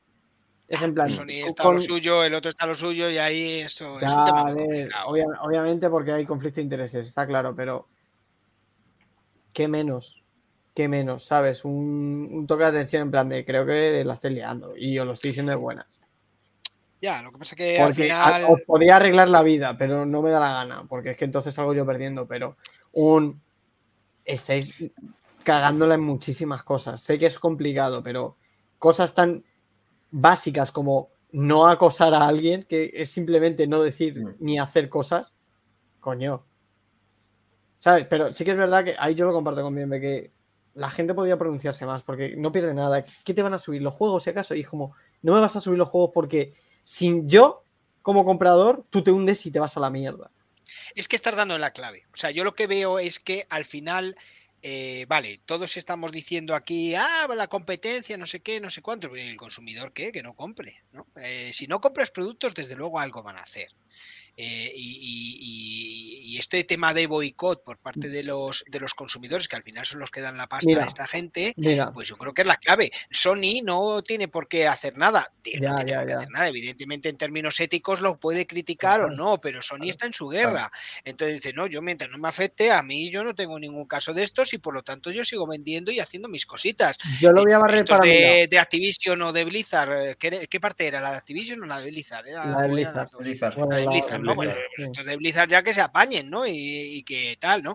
Es 0.68 0.82
en 0.82 0.94
plan. 0.94 1.10
Sony 1.10 1.44
está 1.46 1.62
con- 1.62 1.74
lo 1.74 1.80
suyo, 1.80 2.24
el 2.24 2.34
otro 2.34 2.48
está 2.50 2.66
lo 2.66 2.74
suyo 2.74 3.08
y 3.08 3.18
ahí 3.18 3.60
eso 3.60 4.00
es 4.00 4.12
un 4.12 4.24
tema 4.24 4.52
ver, 4.52 4.88
obvia- 5.06 5.26
obviamente 5.42 5.88
porque 5.88 6.12
hay 6.12 6.26
conflicto 6.26 6.56
de 6.56 6.62
intereses, 6.64 7.06
está 7.06 7.26
claro, 7.26 7.54
pero 7.54 7.86
¿qué 9.52 9.68
menos? 9.68 10.22
¿Qué 10.74 10.88
menos? 10.88 11.24
¿Sabes? 11.24 11.64
Un, 11.64 12.28
un 12.32 12.46
toque 12.46 12.64
de 12.64 12.68
atención 12.70 13.02
en 13.02 13.10
plan 13.10 13.28
de 13.28 13.44
creo 13.44 13.64
que 13.64 14.02
la 14.04 14.14
estoy 14.14 14.34
liando 14.34 14.76
y 14.76 14.98
os 14.98 15.06
lo 15.06 15.12
estoy 15.12 15.30
diciendo 15.30 15.50
de 15.50 15.56
buenas. 15.56 15.86
Ya, 17.00 17.22
lo 17.22 17.30
que 17.30 17.38
pasa 17.38 17.54
es 17.54 17.56
que 17.56 17.78
al 17.80 17.86
Porque 17.88 18.02
final. 18.04 18.44
os 18.48 18.60
podría 18.62 18.96
arreglar 18.96 19.28
la 19.28 19.42
vida, 19.42 19.76
pero 19.78 20.04
no 20.04 20.20
me 20.22 20.30
da 20.30 20.40
la 20.40 20.52
gana, 20.52 20.84
porque 20.88 21.10
es 21.10 21.16
que 21.16 21.24
entonces 21.26 21.54
salgo 21.54 21.74
yo 21.74 21.86
perdiendo, 21.86 22.26
pero 22.26 22.56
un... 22.92 23.40
Estáis 24.24 24.74
cagándola 25.44 25.94
en 25.94 26.00
muchísimas 26.00 26.64
cosas. 26.64 27.00
Sé 27.00 27.16
que 27.18 27.26
es 27.26 27.38
complicado, 27.38 28.02
pero 28.02 28.36
cosas 28.78 29.14
tan 29.14 29.44
básicas 30.10 30.70
como 30.72 31.10
no 31.32 31.66
acosar 31.68 32.14
a 32.14 32.26
alguien, 32.26 32.62
que 32.64 32.90
es 32.94 33.10
simplemente 33.10 33.66
no 33.66 33.82
decir 33.82 34.18
Mm. 34.18 34.34
ni 34.40 34.58
hacer 34.58 34.88
cosas, 34.88 35.34
coño. 36.00 36.44
¿Sabes? 37.78 38.06
Pero 38.08 38.32
sí 38.32 38.44
que 38.44 38.52
es 38.52 38.56
verdad 38.56 38.84
que 38.84 38.96
ahí 38.98 39.14
yo 39.14 39.26
lo 39.26 39.32
comparto 39.32 39.62
con 39.62 39.74
Bienve, 39.74 40.00
que 40.00 40.32
la 40.74 40.90
gente 40.90 41.14
podría 41.14 41.38
pronunciarse 41.38 41.84
más, 41.86 42.02
porque 42.02 42.36
no 42.36 42.52
pierde 42.52 42.74
nada. 42.74 43.04
¿Qué 43.24 43.34
te 43.34 43.42
van 43.42 43.54
a 43.54 43.58
subir? 43.58 43.82
¿Los 43.82 43.94
juegos, 43.94 44.22
si 44.24 44.30
acaso? 44.30 44.54
Y 44.54 44.60
es 44.60 44.68
como, 44.68 44.94
no 45.22 45.34
me 45.34 45.40
vas 45.40 45.56
a 45.56 45.60
subir 45.60 45.78
los 45.78 45.88
juegos 45.88 46.10
porque 46.14 46.54
sin 46.82 47.28
yo, 47.28 47.62
como 48.02 48.24
comprador, 48.24 48.84
tú 48.90 49.02
te 49.02 49.10
hundes 49.10 49.44
y 49.46 49.50
te 49.50 49.58
vas 49.58 49.76
a 49.76 49.80
la 49.80 49.90
mierda. 49.90 50.30
Es 50.94 51.08
que 51.08 51.16
estás 51.16 51.36
dando 51.36 51.54
en 51.54 51.60
la 51.60 51.72
clave. 51.72 52.04
O 52.12 52.16
sea, 52.16 52.30
yo 52.30 52.44
lo 52.44 52.54
que 52.54 52.66
veo 52.66 52.98
es 52.98 53.20
que 53.20 53.46
al 53.50 53.64
final, 53.64 54.16
eh, 54.62 55.06
vale, 55.08 55.38
todos 55.44 55.76
estamos 55.76 56.12
diciendo 56.12 56.54
aquí, 56.54 56.94
ah, 56.94 57.26
la 57.34 57.46
competencia, 57.46 58.16
no 58.16 58.26
sé 58.26 58.40
qué, 58.40 58.60
no 58.60 58.70
sé 58.70 58.82
cuánto, 58.82 59.10
pero 59.10 59.22
¿y 59.22 59.28
el 59.28 59.36
consumidor 59.36 59.92
qué? 59.92 60.12
Que 60.12 60.22
no 60.22 60.34
compre. 60.34 60.82
¿no? 60.92 61.06
Eh, 61.16 61.50
si 61.52 61.66
no 61.66 61.80
compras 61.80 62.10
productos, 62.10 62.54
desde 62.54 62.74
luego 62.74 62.98
algo 62.98 63.22
van 63.22 63.36
a 63.36 63.42
hacer. 63.42 63.68
Eh, 64.36 64.72
y, 64.74 64.98
y- 65.00 65.38
y- 65.40 66.16
y 66.36 66.38
este 66.38 66.62
tema 66.64 66.92
de 66.92 67.06
boicot 67.06 67.64
por 67.64 67.78
parte 67.78 68.10
de 68.10 68.22
los, 68.22 68.62
de 68.68 68.78
los 68.80 68.92
consumidores, 68.92 69.48
que 69.48 69.56
al 69.56 69.62
final 69.62 69.86
son 69.86 70.00
los 70.00 70.10
que 70.10 70.20
dan 70.20 70.36
la 70.36 70.46
pasta 70.48 70.66
Mira, 70.66 70.82
a 70.82 70.86
esta 70.86 71.06
gente, 71.06 71.54
Mira, 71.56 71.90
pues 71.92 72.08
yo 72.08 72.18
creo 72.18 72.34
que 72.34 72.42
es 72.42 72.48
la 72.48 72.56
clave. 72.58 72.90
Sony 73.10 73.62
no 73.64 74.02
tiene 74.02 74.28
por 74.28 74.46
qué 74.46 74.66
hacer 74.66 74.98
nada. 74.98 75.32
Tiene- 75.40 75.62
Ya, 75.62 75.68
no 75.70 75.76
tiene 75.76 75.90
ya, 75.92 75.96
por 75.98 76.06
qué 76.06 76.12
ya. 76.12 76.18
hacer 76.18 76.30
nada. 76.30 76.48
Evidentemente, 76.48 77.08
en 77.08 77.16
términos 77.16 77.58
éticos, 77.60 78.00
lo 78.02 78.18
puede 78.18 78.46
criticar 78.46 79.00
o 79.00 79.08
no, 79.10 79.40
pero 79.40 79.62
Sony 79.62 79.88
está 79.88 80.04
en 80.06 80.12
su 80.12 80.28
guerra. 80.28 80.70
Entonces 81.04 81.36
dice, 81.36 81.52
no, 81.54 81.66
yo 81.68 81.80
mientras 81.80 82.10
no 82.10 82.18
me 82.18 82.28
afecte, 82.28 82.70
a 82.70 82.82
mí 82.82 83.10
yo 83.10 83.24
no 83.24 83.34
tengo 83.34 83.58
ningún 83.58 83.86
caso 83.86 84.12
de 84.12 84.22
estos 84.24 84.52
y 84.52 84.58
por 84.58 84.74
lo 84.74 84.82
tanto 84.82 85.10
yo 85.10 85.24
sigo 85.24 85.46
vendiendo 85.46 85.90
y 85.90 86.00
haciendo 86.00 86.28
mis 86.28 86.44
cositas. 86.44 86.98
yo 87.20 87.32
lo 87.32 87.42
voy 87.44 87.52
a 87.52 87.58
barrer 87.58 87.84
para 87.86 88.04
de, 88.04 88.46
de 88.50 88.58
Activision 88.58 89.22
o 89.22 89.32
de 89.32 89.44
Blizzard, 89.44 89.92
eh, 90.10 90.16
¿qué, 90.18 90.46
¿qué 90.50 90.60
parte 90.60 90.86
era? 90.86 91.00
¿La 91.00 91.12
de 91.12 91.16
Activision 91.16 91.62
o 91.62 91.66
la 91.66 91.78
de 91.80 91.86
Blizzard? 91.86 92.26
Era- 92.26 92.44
La 92.44 92.62
de. 92.62 92.68
Bueno, 93.56 93.70
La 93.84 93.90
Blizzard, 93.90 94.20
¿no? 94.26 94.34
Bueno, 94.34 94.52
Blizzard. 94.52 94.90
estos 94.92 95.06
de 95.06 95.16
Blizzard 95.16 95.48
ya 95.48 95.62
que 95.62 95.74
se 95.74 95.80
apañen, 95.80 96.30
¿no? 96.30 96.46
Y, 96.46 96.52
y 96.52 97.02
que 97.02 97.36
tal, 97.38 97.62
¿no? 97.62 97.74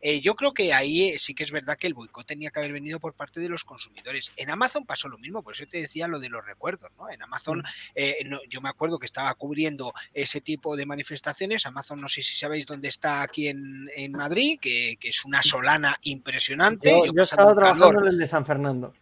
Eh, 0.00 0.20
yo 0.20 0.34
creo 0.34 0.52
que 0.52 0.72
ahí 0.72 1.10
eh, 1.10 1.18
sí 1.18 1.34
que 1.34 1.42
es 1.44 1.50
verdad 1.50 1.76
que 1.78 1.86
el 1.86 1.94
boicot 1.94 2.26
tenía 2.26 2.50
que 2.50 2.58
haber 2.58 2.72
venido 2.72 3.00
por 3.00 3.14
parte 3.14 3.40
de 3.40 3.48
los 3.48 3.64
consumidores. 3.64 4.32
En 4.36 4.50
Amazon 4.50 4.84
pasó 4.84 5.08
lo 5.08 5.18
mismo, 5.18 5.42
por 5.42 5.54
eso 5.54 5.64
te 5.66 5.78
decía 5.78 6.08
lo 6.08 6.18
de 6.20 6.28
los 6.28 6.44
recuerdos, 6.44 6.90
¿no? 6.98 7.10
En 7.10 7.22
Amazon, 7.22 7.62
eh, 7.94 8.18
no- 8.26 8.40
yo 8.48 8.60
me 8.60 8.68
acuerdo 8.68 8.98
que 8.98 9.06
estaba 9.06 9.32
cubriendo 9.34 9.92
ese 10.12 10.40
tipo 10.40 10.76
de 10.76 10.86
manifestaciones. 10.86 11.66
Amazon, 11.66 12.00
no 12.00 12.08
sé 12.08 12.22
si 12.22 12.34
sabéis 12.34 12.66
dónde 12.66 12.88
está 12.88 13.22
aquí 13.22 13.48
en, 13.48 13.88
en 13.96 14.12
Madrid, 14.12 14.58
que, 14.60 14.96
que 14.98 15.08
es 15.10 15.24
una 15.24 15.42
solana 15.42 15.96
impresionante. 16.02 16.90
Yo, 16.90 17.04
Yo 17.06 17.12
yo 17.14 17.22
estaba 17.22 17.54
calor 17.54 17.76
trabajando 17.76 18.00
en 18.02 18.12
el 18.14 18.18
de 18.18 18.26
San 18.26 18.44
Fernando. 18.46 18.94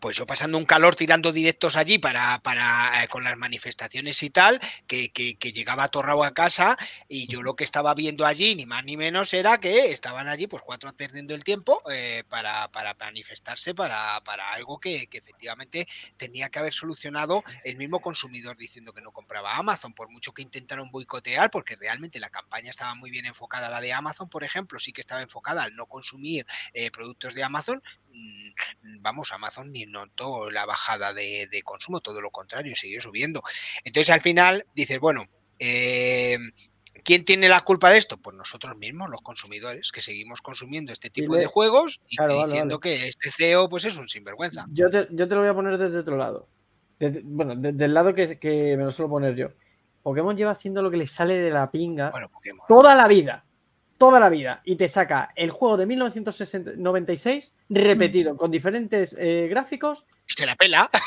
Pues 0.00 0.16
yo 0.16 0.26
pasando 0.26 0.58
un 0.58 0.64
calor 0.64 0.96
tirando 0.96 1.32
directos 1.32 1.76
allí 1.76 1.98
para, 1.98 2.38
para 2.40 3.02
eh, 3.02 3.08
con 3.08 3.24
las 3.24 3.36
manifestaciones 3.36 4.22
y 4.22 4.30
tal, 4.30 4.60
que, 4.86 5.10
que, 5.12 5.36
que 5.36 5.52
llegaba 5.52 5.84
atorrado 5.84 6.24
a 6.24 6.34
casa 6.34 6.76
y 7.08 7.26
yo 7.26 7.42
lo 7.42 7.56
que 7.56 7.64
estaba 7.64 7.94
viendo 7.94 8.26
allí, 8.26 8.54
ni 8.54 8.66
más 8.66 8.84
ni 8.84 8.96
menos, 8.96 9.32
era 9.34 9.58
que 9.58 9.90
estaban 9.92 10.28
allí 10.28 10.46
pues 10.46 10.62
cuatro 10.62 10.92
perdiendo 10.96 11.34
el 11.34 11.44
tiempo 11.44 11.82
eh, 11.90 12.24
para, 12.28 12.70
para 12.70 12.94
manifestarse 12.94 13.74
para, 13.74 14.20
para 14.24 14.52
algo 14.52 14.78
que, 14.78 15.06
que 15.06 15.18
efectivamente 15.18 15.86
tenía 16.16 16.48
que 16.48 16.58
haber 16.58 16.74
solucionado 16.74 17.42
el 17.64 17.76
mismo 17.76 18.00
consumidor 18.00 18.56
diciendo 18.56 18.92
que 18.92 19.00
no 19.00 19.12
compraba 19.12 19.56
Amazon, 19.56 19.92
por 19.92 20.10
mucho 20.10 20.32
que 20.32 20.42
intentaron 20.42 20.90
boicotear, 20.90 21.50
porque 21.50 21.76
realmente 21.76 22.20
la 22.20 22.30
campaña 22.30 22.70
estaba 22.70 22.94
muy 22.94 23.10
bien 23.10 23.26
enfocada, 23.26 23.68
la 23.68 23.80
de 23.80 23.92
Amazon, 23.92 24.28
por 24.28 24.44
ejemplo, 24.44 24.78
sí 24.78 24.92
que 24.92 25.00
estaba 25.00 25.22
enfocada 25.22 25.62
al 25.62 25.74
no 25.74 25.86
consumir 25.86 26.46
eh, 26.72 26.90
productos 26.90 27.34
de 27.34 27.44
Amazon, 27.44 27.82
vamos, 29.00 29.32
Amazon 29.32 29.70
ni 29.72 29.86
notó 29.86 30.50
la 30.50 30.66
bajada 30.66 31.12
de, 31.12 31.46
de 31.50 31.62
consumo, 31.62 32.00
todo 32.00 32.20
lo 32.20 32.30
contrario, 32.30 32.74
siguió 32.76 33.00
subiendo. 33.00 33.42
Entonces 33.84 34.10
al 34.14 34.20
final 34.20 34.66
dices, 34.74 34.98
bueno, 34.98 35.26
eh, 35.58 36.38
¿quién 37.04 37.24
tiene 37.24 37.48
la 37.48 37.62
culpa 37.62 37.90
de 37.90 37.98
esto? 37.98 38.18
Pues 38.18 38.36
nosotros 38.36 38.76
mismos, 38.76 39.08
los 39.10 39.22
consumidores, 39.22 39.92
que 39.92 40.00
seguimos 40.00 40.42
consumiendo 40.42 40.92
este 40.92 41.10
tipo 41.10 41.34
Dile- 41.34 41.40
de 41.40 41.46
juegos 41.46 42.02
y 42.08 42.16
Claro, 42.16 42.36
vale, 42.36 42.46
diciendo 42.46 42.80
que 42.80 43.08
este 43.08 43.30
CEO 43.30 43.68
pues 43.68 43.84
es 43.84 43.96
un 43.96 44.08
sinvergüenza. 44.08 44.66
Yo 44.72 44.90
te, 44.90 45.06
yo 45.10 45.28
te 45.28 45.34
lo 45.34 45.40
voy 45.40 45.50
a 45.50 45.54
poner 45.54 45.78
desde 45.78 45.98
otro 45.98 46.16
lado. 46.16 46.48
Desde- 46.98 47.22
bueno, 47.24 47.54
desde 47.56 47.84
el 47.84 47.94
lado 47.94 48.14
que, 48.14 48.38
que 48.38 48.76
me 48.76 48.84
lo 48.84 48.90
suelo 48.92 49.10
poner 49.10 49.34
yo. 49.36 49.48
Pokémon 50.02 50.36
lleva 50.36 50.52
haciendo 50.52 50.82
lo 50.82 50.90
que 50.90 50.98
le 50.98 51.06
sale 51.06 51.34
de 51.34 51.50
la 51.50 51.70
pinga 51.70 52.10
Bueno, 52.10 52.30
toda 52.68 52.94
la 52.94 53.08
vida. 53.08 53.45
Toda 53.98 54.20
la 54.20 54.28
vida. 54.28 54.60
Y 54.64 54.76
te 54.76 54.88
saca 54.88 55.30
el 55.36 55.50
juego 55.50 55.76
de 55.76 55.86
1996 55.86 57.54
repetido 57.70 58.36
con 58.36 58.50
diferentes 58.50 59.16
eh, 59.18 59.46
gráficos. 59.48 60.04
Se 60.26 60.46
la 60.46 60.56
pela. 60.56 60.90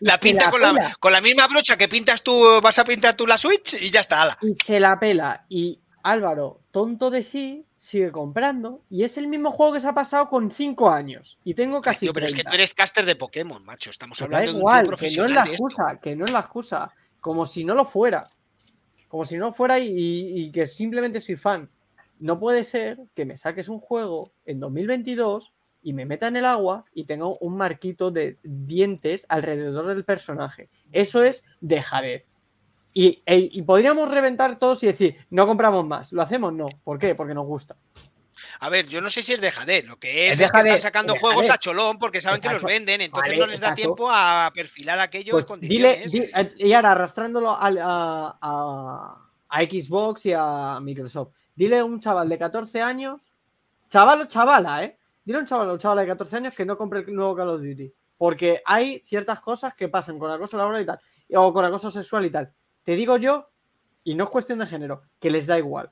La 0.00 0.20
pinta 0.20 0.50
con, 0.50 0.60
la, 0.60 0.74
pela. 0.74 0.94
con 1.00 1.12
la 1.12 1.22
misma 1.22 1.46
brocha 1.46 1.78
que 1.78 1.88
pintas 1.88 2.22
tú, 2.22 2.60
vas 2.62 2.78
a 2.78 2.84
pintar 2.84 3.16
tú 3.16 3.26
la 3.26 3.38
Switch 3.38 3.72
y 3.80 3.90
ya 3.90 4.00
está. 4.00 4.20
ala. 4.20 4.38
Y 4.42 4.54
se 4.54 4.78
la 4.80 5.00
pela. 5.00 5.46
Y 5.48 5.80
Álvaro, 6.02 6.60
tonto 6.72 7.10
de 7.10 7.22
sí, 7.22 7.64
sigue 7.76 8.12
comprando. 8.12 8.82
Y 8.90 9.04
es 9.04 9.16
el 9.16 9.28
mismo 9.28 9.50
juego 9.50 9.72
que 9.72 9.80
se 9.80 9.88
ha 9.88 9.94
pasado 9.94 10.28
con 10.28 10.50
5 10.50 10.90
años. 10.90 11.38
Y 11.42 11.54
tengo 11.54 11.80
casi. 11.80 12.00
Tío, 12.00 12.12
pero 12.12 12.26
es 12.26 12.32
que 12.32 12.42
30. 12.42 12.50
tú 12.50 12.54
eres 12.56 12.74
caster 12.74 13.06
de 13.06 13.16
Pokémon, 13.16 13.64
macho. 13.64 13.88
Estamos 13.88 14.20
hablando 14.20 14.50
de 14.50 14.54
un 14.56 14.60
igual, 14.60 14.84
tío 14.84 14.84
que 14.84 14.88
no 14.88 14.94
es 14.94 14.98
profesional 14.98 15.34
la 15.34 15.44
excusa, 15.44 15.98
que 16.02 16.16
no 16.16 16.24
es 16.26 16.32
la 16.32 16.40
excusa. 16.40 16.90
Como 17.20 17.46
si 17.46 17.64
no 17.64 17.74
lo 17.74 17.84
fuera. 17.86 18.30
Como 19.08 19.24
si 19.24 19.38
no 19.38 19.52
fuera 19.54 19.78
y, 19.78 19.88
y 19.96 20.52
que 20.52 20.66
simplemente 20.66 21.20
soy 21.20 21.36
fan. 21.36 21.68
No 22.20 22.38
puede 22.40 22.64
ser 22.64 22.98
que 23.14 23.24
me 23.24 23.36
saques 23.36 23.68
un 23.68 23.80
juego 23.80 24.32
en 24.44 24.60
2022 24.60 25.52
y 25.82 25.92
me 25.92 26.04
meta 26.06 26.26
en 26.28 26.36
el 26.36 26.44
agua 26.44 26.84
y 26.92 27.04
tenga 27.04 27.26
un 27.28 27.56
marquito 27.56 28.10
de 28.10 28.36
dientes 28.42 29.24
alrededor 29.28 29.86
del 29.86 30.04
personaje. 30.04 30.68
Eso 30.92 31.22
es 31.22 31.44
dejadez. 31.60 32.22
Y, 32.92 33.22
e- 33.26 33.48
y 33.52 33.62
podríamos 33.62 34.10
reventar 34.10 34.58
todos 34.58 34.82
y 34.82 34.86
decir, 34.86 35.16
no 35.30 35.46
compramos 35.46 35.86
más. 35.86 36.12
¿Lo 36.12 36.22
hacemos? 36.22 36.52
No. 36.52 36.68
¿Por 36.82 36.98
qué? 36.98 37.14
Porque 37.14 37.34
nos 37.34 37.46
gusta. 37.46 37.76
A 38.60 38.68
ver, 38.70 38.86
yo 38.88 39.00
no 39.00 39.08
sé 39.10 39.22
si 39.22 39.32
es 39.34 39.40
dejadez. 39.40 39.84
Lo 39.86 39.98
que 40.00 40.26
es, 40.28 40.34
Es 40.34 40.40
es, 40.46 40.50
que 40.52 40.58
están 40.58 40.80
sacando 40.80 41.14
juegos 41.16 41.48
a 41.48 41.58
cholón 41.58 41.98
porque 41.98 42.20
saben 42.20 42.40
que 42.40 42.48
los 42.48 42.62
venden. 42.64 43.00
Entonces 43.00 43.30
Vale, 43.32 43.40
no 43.40 43.46
les 43.46 43.60
da 43.60 43.68
exacto. 43.68 43.82
tiempo 43.82 44.08
a 44.10 44.50
perfilar 44.52 44.98
aquello 44.98 45.32
Pues 45.32 45.46
en 45.48 45.60
dile, 45.60 46.02
di- 46.10 46.28
y 46.56 46.72
ahora 46.72 46.92
arrastrándolo 46.92 47.50
a- 47.50 49.18
a 49.50 49.60
Xbox 49.64 50.26
y 50.26 50.32
a 50.36 50.80
Microsoft. 50.80 51.32
Dile 51.58 51.78
a 51.80 51.84
un 51.84 51.98
chaval 51.98 52.28
de 52.28 52.38
14 52.38 52.80
años, 52.80 53.32
chaval 53.90 54.20
o 54.20 54.24
chavala, 54.26 54.84
¿eh? 54.84 54.96
Dile 55.24 55.38
a 55.38 55.40
un 55.40 55.46
chaval 55.46 55.68
o 55.70 55.76
chavala 55.76 56.02
de 56.02 56.06
14 56.06 56.36
años 56.36 56.54
que 56.54 56.64
no 56.64 56.78
compre 56.78 57.00
el 57.00 57.12
nuevo 57.12 57.34
Call 57.34 57.48
of 57.50 57.60
Duty. 57.62 57.92
Porque 58.16 58.62
hay 58.64 59.00
ciertas 59.04 59.40
cosas 59.40 59.74
que 59.74 59.88
pasan 59.88 60.20
con 60.20 60.30
acoso 60.30 60.56
laboral 60.56 60.82
y 60.82 60.86
tal, 60.86 61.00
o 61.34 61.52
con 61.52 61.64
acoso 61.64 61.90
sexual 61.90 62.24
y 62.26 62.30
tal. 62.30 62.52
Te 62.84 62.92
digo 62.94 63.16
yo, 63.16 63.50
y 64.04 64.14
no 64.14 64.22
es 64.24 64.30
cuestión 64.30 64.60
de 64.60 64.66
género, 64.66 65.02
que 65.18 65.30
les 65.30 65.48
da 65.48 65.58
igual. 65.58 65.90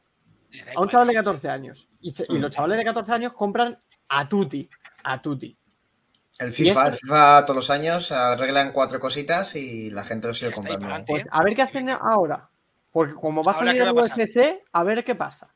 Les 0.52 0.64
da 0.66 0.72
A 0.76 0.80
un 0.80 0.88
chaval 0.88 1.09
de 1.09 1.14
14 1.14 1.48
años. 1.51 1.88
Y, 2.01 2.12
ch- 2.12 2.26
y 2.28 2.38
Mm. 2.38 2.40
los 2.43 2.51
chavales 2.52 2.78
de 2.78 2.84
14 2.84 3.12
años 3.12 3.32
compran 3.32 3.76
a 4.09 4.28
Tuti. 4.28 4.70
A 5.02 5.20
Tuti. 5.20 5.59
El 6.38 6.52
FIFA, 6.52 6.88
el 6.88 6.94
FIFA 6.94 7.44
todos 7.44 7.56
los 7.56 7.70
años 7.70 8.12
arreglan 8.12 8.70
cuatro 8.70 9.01
cositas 9.01 9.56
y 9.56 9.90
la 9.90 10.05
gente 10.05 10.28
lo 10.28 10.34
sigue 10.34 10.52
comprando. 10.52 11.05
Pues 11.06 11.26
a 11.30 11.43
ver 11.43 11.56
qué 11.56 11.62
hacen 11.62 11.90
ahora. 11.90 12.48
Porque 12.93 13.14
como 13.14 13.43
va 13.43 13.51
a 13.52 13.55
salir 13.55 13.74
¿qué 13.74 13.82
el 13.82 13.88
va? 13.88 14.02
UFC, 14.02 14.64
a 14.72 14.82
ver 14.84 15.05
qué 15.05 15.14
pasa. 15.14 15.52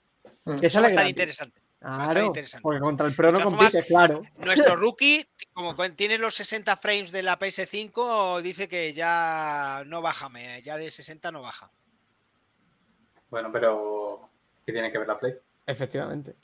Mm. 0.54 0.58
Que 0.60 0.66
Eso 0.66 0.74
sale 0.74 0.82
va 0.84 0.88
a 0.88 0.90
estar 0.92 1.08
interesante. 1.08 1.60
va 1.84 1.88
a 1.88 2.00
estar 2.02 2.14
Claro, 2.14 2.26
interesante. 2.26 2.62
porque 2.62 2.80
contra 2.80 3.06
el 3.06 3.14
Pro 3.14 3.32
no 3.32 3.40
compite, 3.42 3.84
claro. 3.84 4.22
Nuestro 4.38 4.76
rookie, 4.76 5.26
como 5.52 5.74
tiene 5.92 6.18
los 6.18 6.34
60 6.34 6.76
frames 6.76 7.12
de 7.12 7.22
la 7.22 7.38
PS5, 7.38 8.40
dice 8.42 8.68
que 8.68 8.92
ya 8.94 9.82
no 9.86 10.02
baja, 10.02 10.28
ya 10.62 10.76
de 10.76 10.90
60 10.90 11.30
no 11.32 11.42
baja. 11.42 11.70
Bueno, 13.30 13.50
pero 13.52 14.28
¿qué 14.66 14.72
tiene 14.72 14.90
que 14.90 14.98
ver 14.98 15.06
la 15.08 15.18
Play? 15.18 15.34
Efectivamente. 15.66 16.34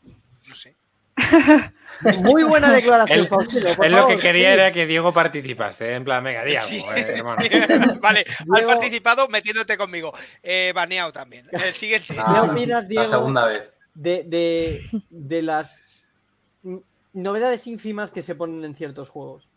No 0.47 0.55
sé. 0.55 0.75
Muy 2.25 2.45
buena 2.45 2.71
declaración, 2.73 3.27
Faustino. 3.27 3.71
Él 3.83 3.93
lo 3.93 4.07
que 4.07 4.19
quería 4.19 4.49
sí. 4.49 4.53
era 4.53 4.71
que 4.73 4.87
Diego 4.87 5.13
participase, 5.13 5.93
¿eh? 5.93 5.95
en 5.95 6.05
plan, 6.05 6.23
venga, 6.23 6.43
Sí, 6.63 6.77
eh, 6.95 7.15
hermano. 7.17 7.43
vale, 8.01 8.21
has 8.21 8.45
Diego- 8.45 8.69
participado 8.69 9.27
metiéndote 9.29 9.77
conmigo. 9.79 10.13
Eh, 10.43 10.73
baneado 10.75 11.11
también. 11.13 11.49
El 11.51 11.73
siguiente. 11.73 12.15
¿Qué 12.15 12.21
Ah, 12.25 12.43
opinas, 12.43 12.85
La 12.85 12.89
Diego, 12.89 13.07
segunda 13.07 13.47
vez. 13.47 13.76
De, 13.97 14.25
de, 14.25 15.03
de 15.11 15.43
las 15.43 15.83
novedades 17.13 17.67
ínfimas 17.67 18.11
que 18.11 18.23
se 18.23 18.35
ponen 18.35 18.65
en 18.65 18.75
ciertos 18.75 19.09
juegos? 19.09 19.49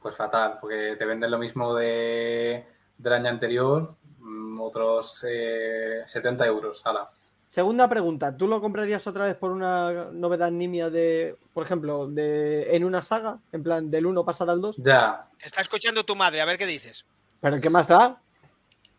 Pues 0.00 0.16
fatal, 0.16 0.58
porque 0.60 0.96
te 0.96 1.06
venden 1.06 1.30
lo 1.30 1.38
mismo 1.38 1.74
de, 1.74 2.66
del 2.98 3.12
año 3.12 3.28
anterior, 3.28 3.94
mm, 4.18 4.60
otros 4.60 5.24
eh, 5.28 6.02
70 6.04 6.46
euros. 6.46 6.84
Ala. 6.84 7.10
Segunda 7.48 7.88
pregunta, 7.88 8.36
¿tú 8.36 8.48
lo 8.48 8.60
comprarías 8.60 9.06
otra 9.06 9.26
vez 9.26 9.36
por 9.36 9.52
una 9.52 10.10
novedad 10.12 10.50
nimia 10.50 10.90
de, 10.90 11.36
por 11.52 11.64
ejemplo, 11.64 12.08
de 12.08 12.74
en 12.74 12.84
una 12.84 13.00
saga? 13.00 13.38
En 13.52 13.62
plan, 13.62 13.90
del 13.90 14.06
1 14.06 14.24
pasar 14.24 14.50
al 14.50 14.60
2. 14.60 14.78
Ya, 14.78 15.28
Te 15.38 15.46
está 15.46 15.60
escuchando 15.60 16.02
tu 16.02 16.16
madre, 16.16 16.40
a 16.40 16.46
ver 16.46 16.58
qué 16.58 16.66
dices. 16.66 17.04
¿Pero 17.40 17.60
qué 17.60 17.70
más 17.70 17.86
da? 17.86 18.20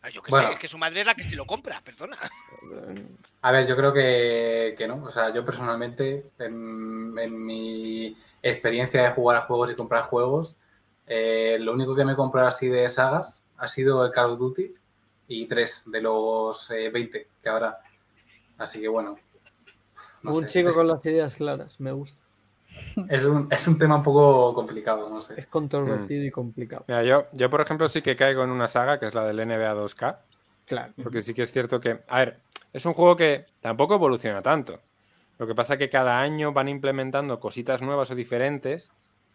Ah, 0.05 0.09
yo 0.09 0.21
que 0.21 0.29
Bueno. 0.29 0.49
sé, 0.49 0.53
es 0.53 0.59
que 0.59 0.67
su 0.67 0.77
madre 0.77 1.01
es 1.01 1.07
la 1.07 1.15
que 1.15 1.23
si 1.23 1.35
lo 1.35 1.45
compra, 1.45 1.81
perdona. 1.83 2.17
A 3.41 3.51
ver, 3.51 3.65
yo 3.65 3.75
creo 3.75 3.91
que, 3.91 4.75
que 4.77 4.87
no. 4.87 5.03
O 5.03 5.11
sea, 5.11 5.33
yo 5.33 5.43
personalmente, 5.43 6.29
en, 6.37 7.17
en 7.17 7.43
mi 7.45 8.15
experiencia 8.43 9.01
de 9.03 9.11
jugar 9.11 9.37
a 9.37 9.41
juegos 9.41 9.71
y 9.71 9.75
comprar 9.75 10.03
juegos, 10.03 10.57
eh, 11.07 11.57
lo 11.59 11.73
único 11.73 11.95
que 11.95 12.05
me 12.05 12.13
he 12.13 12.15
comprado 12.15 12.47
así 12.49 12.67
de 12.69 12.87
sagas 12.89 13.43
ha 13.57 13.67
sido 13.67 14.05
el 14.05 14.11
Call 14.11 14.31
of 14.31 14.39
Duty 14.39 14.73
y 15.27 15.47
tres 15.47 15.81
de 15.87 16.01
los 16.01 16.69
eh, 16.69 16.89
20 16.91 17.27
que 17.41 17.49
habrá. 17.49 17.79
Así 18.59 18.79
que 18.79 18.87
bueno. 18.87 19.17
no 20.21 20.31
un 20.33 20.41
sé, 20.43 20.47
chico 20.59 20.69
es, 20.69 20.75
con 20.75 20.87
las 20.87 21.03
ideas 21.05 21.35
claras, 21.35 21.79
me 21.79 21.91
gusta. 21.91 22.21
Es 23.09 23.23
un, 23.23 23.47
es 23.51 23.67
un 23.67 23.77
tema 23.77 23.95
un 23.97 24.03
poco 24.03 24.53
complicado, 24.53 25.09
no 25.09 25.21
sé. 25.21 25.33
Es 25.37 25.47
controvertido 25.47 26.23
y 26.25 26.31
complicado. 26.31 26.85
Mira, 26.87 27.03
yo, 27.03 27.25
yo, 27.33 27.49
por 27.49 27.61
ejemplo, 27.61 27.87
sí 27.87 28.01
que 28.01 28.15
caigo 28.15 28.43
en 28.43 28.49
una 28.49 28.67
saga 28.67 28.99
que 28.99 29.07
es 29.07 29.13
la 29.13 29.25
del 29.25 29.37
NBA 29.39 29.73
2K, 29.75 30.17
Claro. 30.65 30.93
porque 31.03 31.21
sí 31.21 31.33
que 31.33 31.43
es 31.43 31.51
cierto 31.51 31.79
que, 31.79 31.99
a 32.07 32.19
ver, 32.19 32.39
es 32.73 32.85
un 32.85 32.93
juego 32.93 33.15
que 33.15 33.45
tampoco 33.61 33.95
evoluciona 33.95 34.41
tanto. 34.41 34.79
Lo 35.37 35.45
que 35.45 35.53
pasa 35.55 35.73
es 35.73 35.79
que 35.79 35.89
cada 35.89 36.19
año 36.19 36.53
van 36.53 36.69
implementando 36.69 37.39
cositas 37.39 37.81
nuevas 37.81 38.09
o 38.11 38.15
diferentes 38.15 38.91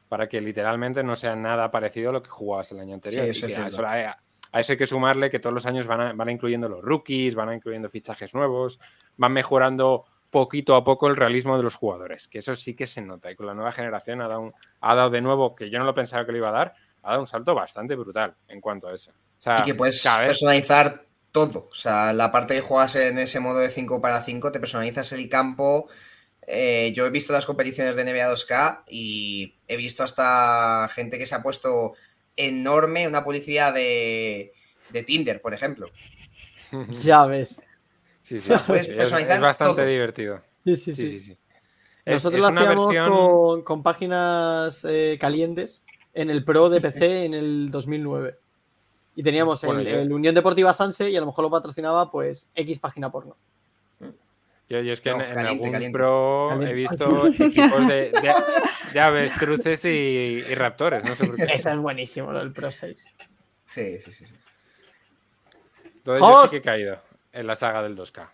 para 0.09 0.29
que 0.29 0.41
literalmente 0.41 1.03
no 1.05 1.15
sea 1.15 1.37
nada 1.37 1.71
parecido 1.71 2.11
a 2.11 2.12
lo 2.15 2.23
que 2.23 2.31
jugabas 2.31 2.73
el 2.73 2.81
año 2.81 2.95
anterior. 2.95 3.23
Sí, 3.23 3.29
Y 3.29 3.31
eso 3.31 3.47
es 3.47 3.53
que 3.53 3.59
a, 3.59 3.69
cierto. 3.69 3.77
eso, 3.77 3.87
a- 3.87 4.19
a 4.53 4.59
eso 4.61 4.73
hay 4.73 4.79
que 4.79 4.87
sumarle 4.87 5.31
que 5.31 5.39
todos 5.39 5.55
los 5.55 5.67
años 5.67 5.87
van, 5.87 6.01
a- 6.01 6.12
van 6.15 6.29
incluyendo 6.31 6.69
los 6.69 6.83
rookies, 6.83 7.37
van 7.37 7.53
incluyendo 7.55 7.89
fichajes 7.89 8.35
nuevos, 8.35 8.81
van 9.17 9.33
mejorando 9.33 10.05
poquito 10.31 10.74
a 10.77 10.85
poco 10.85 11.09
el 11.09 11.16
realismo 11.16 11.57
de 11.57 11.62
los 11.62 11.74
jugadores, 11.74 12.28
que 12.28 12.39
eso 12.39 12.55
sí 12.55 12.74
que 12.74 12.86
se 12.86 13.02
nota. 13.02 13.31
Y 13.31 13.36
con 13.36 13.47
la 13.47 13.55
nueva 13.55 13.73
generación 13.73 14.23
ha 14.23 14.28
dado, 14.28 14.40
un- 14.43 14.55
ha 14.81 14.94
dado 14.94 15.11
de 15.11 15.20
nuevo, 15.20 15.55
que 15.55 15.70
yo 15.70 15.78
no 15.78 15.85
lo 15.85 15.94
pensaba 15.94 16.24
que 16.24 16.32
lo 16.32 16.39
iba 16.39 16.48
a 16.48 16.52
dar, 16.52 16.74
ha 17.02 17.11
dado 17.11 17.20
un 17.23 17.27
salto 17.27 17.55
bastante 17.55 17.94
brutal 17.97 18.35
en 18.48 18.61
cuanto 18.61 18.89
a 18.89 18.94
eso. 18.94 19.11
O 19.11 19.15
sea, 19.40 19.61
Y 19.61 19.65
que 19.65 19.74
puedes 19.74 20.02
vez- 20.02 20.27
personalizar 20.28 21.05
todo. 21.32 21.69
O 21.70 21.74
sea, 21.74 22.12
la 22.12 22.31
parte 22.31 22.55
que 22.55 22.61
juegas 22.61 22.94
en 22.97 23.19
ese 23.19 23.40
modo 23.40 23.59
de 23.59 23.70
5 23.70 24.01
para 24.01 24.23
5, 24.23 24.52
te 24.52 24.61
personalizas 24.61 25.12
el 25.12 25.28
campo. 25.28 25.89
Eh, 26.47 26.93
yo 26.97 27.07
he 27.07 27.11
visto 27.11 27.32
las 27.32 27.47
competiciones 27.47 27.94
de 27.97 28.02
NBA 28.05 28.28
2K 28.32 28.85
y 28.89 29.55
he 29.69 29.77
visto 29.77 30.02
hasta 30.02 30.89
gente 30.94 31.19
que 31.19 31.27
se 31.27 31.35
ha 31.36 31.43
puesto 31.43 31.94
enorme 32.36 33.07
una 33.07 33.23
publicidad 33.24 33.73
de, 33.74 34.52
de 34.90 35.02
Tinder, 35.05 35.40
por 35.40 35.55
ejemplo. 35.55 35.89
Ya 37.02 37.27
ves. 37.27 37.61
Sí, 38.31 38.39
sí, 38.39 38.52
Puedes 38.66 38.86
sí, 38.86 38.93
es- 38.97 39.40
bastante 39.40 39.74
todo. 39.82 39.86
divertido. 39.86 40.40
Sí, 40.65 40.77
sí, 40.77 40.94
sí. 40.94 41.36
Es- 42.05 42.15
Nosotros 42.24 42.44
es 42.44 42.51
lo 42.55 42.61
hacíamos 42.61 42.86
versión- 42.89 43.11
con, 43.11 43.62
con 43.62 43.82
páginas 43.82 44.85
eh, 44.89 45.19
calientes 45.20 45.82
en 46.15 46.31
el 46.31 46.44
Pro 46.44 46.69
de 46.70 46.81
PC 46.81 47.24
en 47.24 47.35
el 47.35 47.70
2009. 47.73 48.36
Y 49.16 49.24
teníamos 49.24 49.65
Bueno, 49.65 49.81
el, 49.81 49.86
yo- 49.89 49.98
el 49.98 50.12
Unión 50.12 50.35
Deportiva 50.36 50.73
Sanse 50.73 51.11
y 51.11 51.16
a 51.16 51.20
lo 51.20 51.27
mejor 51.27 51.43
lo 51.44 51.51
patrocinaba 51.51 52.09
pues 52.11 52.48
X 52.55 52.78
página 52.78 53.11
porno. 53.11 53.36
Yo, 54.69 54.81
yo 54.81 54.93
es 54.93 55.01
que 55.01 55.11
No, 55.11 55.20
en, 55.20 55.36
algún 55.36 55.73
caliente. 55.73 55.98
pro 55.98 56.47
Caliente. 56.51 56.70
he 56.70 56.74
visto 56.77 57.27
equipos 57.44 57.89
de, 57.89 58.12
de, 58.12 58.32
de 58.93 59.01
avestruces 59.01 59.85
y, 59.86 59.89
y 59.89 60.55
raptores, 60.55 61.02
no 61.05 61.16
sé 61.16 61.27
por 61.27 61.35
qué. 61.35 61.43
Esa 61.52 61.73
es 61.73 61.78
buenísimo, 61.81 62.31
lo 62.31 62.39
del 62.39 62.52
Pro 62.52 62.70
6. 62.70 63.05
Sí, 63.66 63.98
sí, 64.01 64.12
sí. 64.12 64.27
sí. 64.27 64.35
Entonces 65.97 66.20
yo 66.20 66.27
Host. 66.35 66.44
sí 66.44 66.51
que 66.51 66.57
he 66.59 66.62
caído 66.62 66.98
en 67.32 67.47
la 67.47 67.57
saga 67.57 67.82
del 67.82 67.97
2K. 67.97 68.28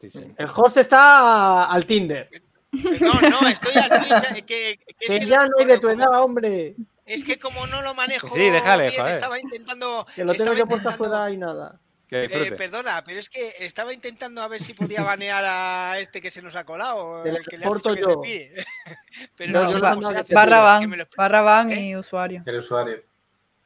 Sí, 0.00 0.10
sí. 0.10 0.32
El 0.36 0.48
host 0.54 0.78
está 0.78 1.64
al 1.70 1.84
Tinder. 1.86 2.28
No, 2.72 3.12
no, 3.20 3.48
estoy 3.48 3.72
aquí. 3.76 4.42
Que, 4.42 4.78
que- 4.78 4.94
que 4.98 5.06
es, 5.06 5.10
Que 5.14 5.20
que 5.20 5.26
ya 5.26 5.44
no- 5.46 5.52
hay 5.58 5.64
de 5.66 5.78
tu 5.78 5.88
edad, 5.88 6.22
hombre. 6.22 6.74
es 7.04 7.24
que 7.24 7.38
como 7.38 7.66
no 7.66 7.82
lo 7.82 7.94
manejo. 7.94 8.28
Sí, 8.34 8.48
déjale, 8.48 8.84
bien, 8.88 9.00
joder. 9.00 9.12
Estaba 9.12 9.38
intentando. 9.40 10.06
Que 10.14 10.24
lo 10.24 10.34
tengo 10.34 10.54
yo 10.54 10.66
puesto 10.66 10.88
afuera 10.88 11.30
y 11.30 11.36
nada. 11.36 11.78
Que 12.08 12.24
Eh, 12.24 12.52
perdona, 12.52 13.04
pero 13.04 13.20
es 13.20 13.28
que 13.28 13.54
estaba 13.60 13.92
intentando 13.92 14.42
a 14.42 14.48
ver 14.48 14.60
si 14.60 14.74
podía 14.74 15.02
banear 15.02 15.44
a 15.44 15.98
este 16.00 16.20
que 16.20 16.30
se 16.30 16.42
nos 16.42 16.56
ha 16.56 16.64
colado. 16.64 17.22
Te 17.22 17.30
el 17.30 17.44
que 17.46 17.56
le 17.58 17.66
ha 17.66 17.70
dicho 17.70 17.94
que 17.94 18.00
yo. 18.00 18.06
respire. 18.08 18.52
pero 19.36 19.52
No, 19.52 19.62
no, 19.64 19.68
yo 19.70 19.76
que 20.24 20.34
Barra 20.34 20.56
que 20.80 20.86
van, 20.86 20.98
lo 20.98 21.04
barra 21.16 21.42
van 21.42 21.70
¿Eh? 21.70 21.80
y 21.88 21.96
usuario. 21.96 22.42
El 22.46 22.56
usuario. 22.58 23.00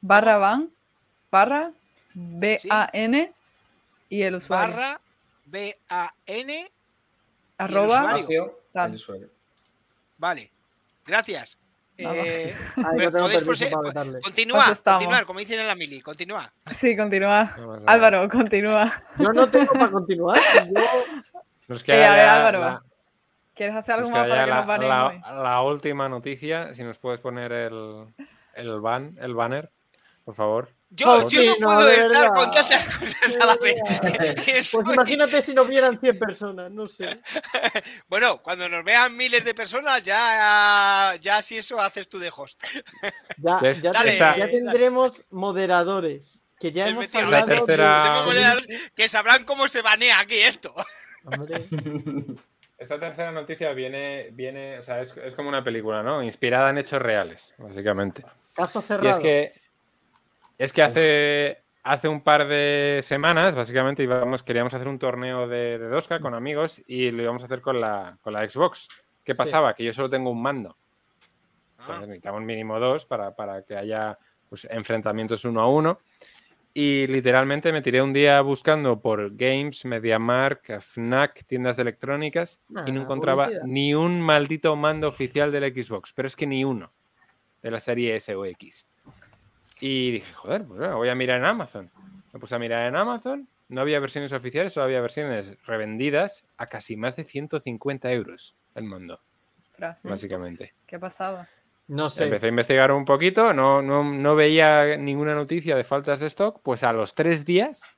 Barra 0.02 0.36
van, 0.36 0.68
barra, 1.30 1.70
B-A-N 2.14 3.32
y 4.08 4.22
el 4.22 4.34
usuario. 4.36 4.74
Barra 4.76 5.00
B-A-N. 5.46 6.68
Arroba, 7.58 8.16
el 8.18 8.94
usuario. 8.94 9.28
Vale, 10.18 10.50
gracias. 11.06 11.58
Eh, 11.96 12.52
Ay, 12.76 13.08
podéis 13.08 13.44
permiso 13.44 13.44
Pues 13.44 13.60
estamos. 13.62 14.24
continuar, 14.24 15.24
como 15.26 15.38
dicen 15.38 15.60
en 15.60 15.68
la 15.68 15.76
mili, 15.76 16.00
continúa. 16.00 16.52
Sí, 16.76 16.96
continúa. 16.96 17.54
No. 17.56 17.78
Álvaro, 17.86 18.28
continúa. 18.28 19.00
Yo 19.18 19.32
no 19.32 19.48
tengo 19.48 19.72
para 19.74 19.90
continuar. 19.92 20.40
yo- 20.72 20.80
Nos 21.68 21.82
Eh, 21.82 21.84
queda 21.86 22.12
a 22.12 22.16
ver, 22.16 22.28
Álvaro, 22.28 22.60
la- 22.60 22.82
¿Quieres 23.54 23.76
hacer 23.76 23.94
algo 23.94 24.08
nos 24.08 24.18
más 24.18 24.28
para 24.28 24.44
que 24.44 24.50
la, 24.50 24.56
nos 24.56 24.66
baneen 24.66 24.88
la- 24.88 25.42
la 25.44 25.62
última 25.62 26.08
noticia. 26.08 26.74
Si 26.74 26.82
nos 26.82 26.98
puedes 26.98 27.20
poner 27.20 27.52
el, 27.52 28.06
el 28.54 28.80
ban, 28.80 29.16
el 29.20 29.32
banner, 29.34 29.70
por 30.24 30.34
favor. 30.34 30.70
Yo, 30.96 31.10
Oh, 31.10 31.28
yo 31.28 31.40
sí, 31.40 31.46
no, 31.46 31.56
no, 31.58 31.66
puedo 31.76 31.88
estar 31.88 32.08
verdad. 32.08 32.28
con 32.34 32.50
tantas 32.52 32.88
cosas 32.88 33.36
a 33.40 33.46
la 33.46 33.56
vez. 33.56 33.76
Pues 34.72 34.86
imagínate 34.94 35.42
si 35.42 35.52
nos 35.54 35.68
vieran 35.68 35.98
100 35.98 36.18
personas, 36.18 36.70
no 36.70 36.86
sé. 36.86 37.20
Bueno, 38.08 38.40
cuando 38.42 38.68
nos 38.68 38.84
vean 38.84 39.16
miles 39.16 39.44
de 39.44 39.54
personas, 39.54 40.02
ya, 40.04 41.14
ya 41.20 41.42
si 41.42 41.58
eso 41.58 41.80
haces 41.80 42.08
tú 42.08 42.18
de 42.18 42.30
host. 42.34 42.62
Ya, 43.38 43.60
ya, 43.72 43.92
Dale, 43.92 44.16
ya 44.16 44.36
dale. 44.36 44.48
tendremos 44.48 45.24
moderadores. 45.30 46.40
Que 46.60 46.70
ya 46.72 46.88
hemos 46.88 47.04
Efectivamente. 47.06 47.76
La 47.76 48.18
hablado. 48.20 48.30
tercera- 48.30 48.90
que 48.94 49.08
sabrán 49.08 49.44
cómo 49.44 49.66
se 49.68 49.82
banea 49.82 50.20
aquí 50.20 50.36
esto. 50.36 50.72
Hombre, 51.24 51.64
Esta 52.78 52.98
tercera 53.00 53.32
noticia 53.32 53.72
viene, 53.72 54.28
viene 54.32 54.78
o 54.78 54.82
sea, 54.82 55.00
es, 55.00 55.16
es 55.16 55.34
como 55.34 55.48
una 55.48 55.64
película, 55.64 56.02
¿no? 56.02 56.22
Inspirada 56.22 56.70
en 56.70 56.78
hechos 56.78 57.02
reales, 57.02 57.54
básicamente. 57.58 58.24
caso 58.54 58.78
Y 58.80 58.82
cerrado. 58.82 59.08
es 59.10 59.18
que, 59.18 59.52
es 60.58 60.72
que 60.72 60.82
hace, 60.82 61.62
hace 61.82 62.08
un 62.08 62.20
par 62.22 62.46
de 62.48 63.00
semanas, 63.02 63.54
básicamente, 63.56 64.02
íbamos, 64.02 64.42
queríamos 64.42 64.74
hacer 64.74 64.88
un 64.88 64.98
torneo 64.98 65.48
de, 65.48 65.78
de 65.78 65.88
2K 65.90 66.20
con 66.20 66.34
amigos 66.34 66.82
y 66.86 67.10
lo 67.10 67.22
íbamos 67.22 67.42
a 67.42 67.46
hacer 67.46 67.60
con 67.60 67.80
la, 67.80 68.18
con 68.20 68.32
la 68.32 68.48
Xbox. 68.48 68.88
¿Qué 69.24 69.32
Sí. 69.32 69.38
pasaba? 69.38 69.74
Que 69.74 69.84
yo 69.84 69.92
solo 69.92 70.10
tengo 70.10 70.30
un 70.30 70.42
mando. 70.42 70.76
Ah. 71.78 71.80
Entonces 71.80 72.08
necesitamos 72.08 72.42
mínimo 72.42 72.78
dos 72.78 73.06
para, 73.06 73.34
para 73.34 73.62
que 73.62 73.76
haya 73.76 74.18
pues, 74.48 74.66
enfrentamientos 74.70 75.44
uno 75.44 75.60
a 75.60 75.68
uno. 75.68 75.98
Y 76.76 77.06
literalmente 77.06 77.72
me 77.72 77.82
tiré 77.82 78.02
un 78.02 78.12
día 78.12 78.40
buscando 78.40 79.00
por 79.00 79.36
Games, 79.36 79.84
MediaMark, 79.84 80.80
Fnac, 80.80 81.44
tiendas 81.46 81.76
de 81.76 81.82
electrónicas 81.82 82.60
y 82.84 82.90
no 82.90 83.02
encontraba 83.02 83.44
publicidad. 83.44 83.66
ni 83.66 83.94
un 83.94 84.20
maldito 84.20 84.74
mando 84.74 85.06
oficial 85.08 85.52
del 85.52 85.72
Xbox, 85.72 86.12
pero 86.12 86.26
es 86.26 86.34
que 86.34 86.48
ni 86.48 86.64
uno 86.64 86.92
de 87.62 87.70
la 87.70 87.78
serie 87.78 88.16
S 88.16 88.34
o 88.34 88.44
X. 88.44 88.88
Y 89.80 90.12
dije, 90.12 90.32
joder, 90.32 90.64
pues 90.64 90.78
bueno, 90.78 90.96
voy 90.96 91.08
a 91.08 91.14
mirar 91.14 91.38
en 91.38 91.46
Amazon. 91.46 91.90
Me 92.32 92.40
puse 92.40 92.54
a 92.54 92.58
mirar 92.58 92.86
en 92.86 92.96
Amazon, 92.96 93.48
no 93.68 93.80
había 93.80 94.00
versiones 94.00 94.32
oficiales, 94.32 94.72
solo 94.72 94.84
había 94.84 95.00
versiones 95.00 95.56
revendidas 95.66 96.46
a 96.56 96.66
casi 96.66 96.96
más 96.96 97.16
de 97.16 97.24
150 97.24 98.12
euros 98.12 98.56
el 98.74 98.84
mando, 98.84 99.20
Ostras, 99.58 99.98
básicamente. 100.02 100.74
¿qué 100.86 100.98
pasaba? 100.98 101.48
No 101.86 102.08
sé. 102.08 102.24
Empecé 102.24 102.46
a 102.46 102.48
investigar 102.48 102.92
un 102.92 103.04
poquito, 103.04 103.52
no, 103.52 103.82
no, 103.82 104.02
no 104.02 104.34
veía 104.34 104.96
ninguna 104.96 105.34
noticia 105.34 105.76
de 105.76 105.84
faltas 105.84 106.18
de 106.18 106.26
stock, 106.26 106.60
pues 106.62 106.82
a 106.82 106.92
los 106.92 107.14
tres 107.14 107.44
días 107.44 107.94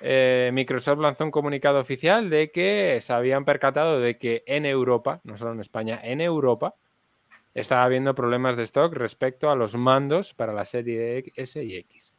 eh, 0.00 0.50
Microsoft 0.52 1.00
lanzó 1.00 1.24
un 1.24 1.30
comunicado 1.30 1.78
oficial 1.78 2.28
de 2.28 2.50
que 2.50 2.98
se 3.00 3.12
habían 3.12 3.44
percatado 3.44 4.00
de 4.00 4.18
que 4.18 4.42
en 4.46 4.66
Europa, 4.66 5.20
no 5.24 5.36
solo 5.36 5.52
en 5.52 5.60
España, 5.60 6.00
en 6.02 6.20
Europa, 6.20 6.74
estaba 7.54 7.84
habiendo 7.84 8.14
problemas 8.14 8.56
de 8.56 8.64
stock 8.64 8.92
respecto 8.94 9.50
a 9.50 9.56
los 9.56 9.74
mandos 9.76 10.34
para 10.34 10.52
la 10.52 10.64
serie 10.64 11.24
S 11.36 11.62
y 11.62 11.76
X. 11.76 12.14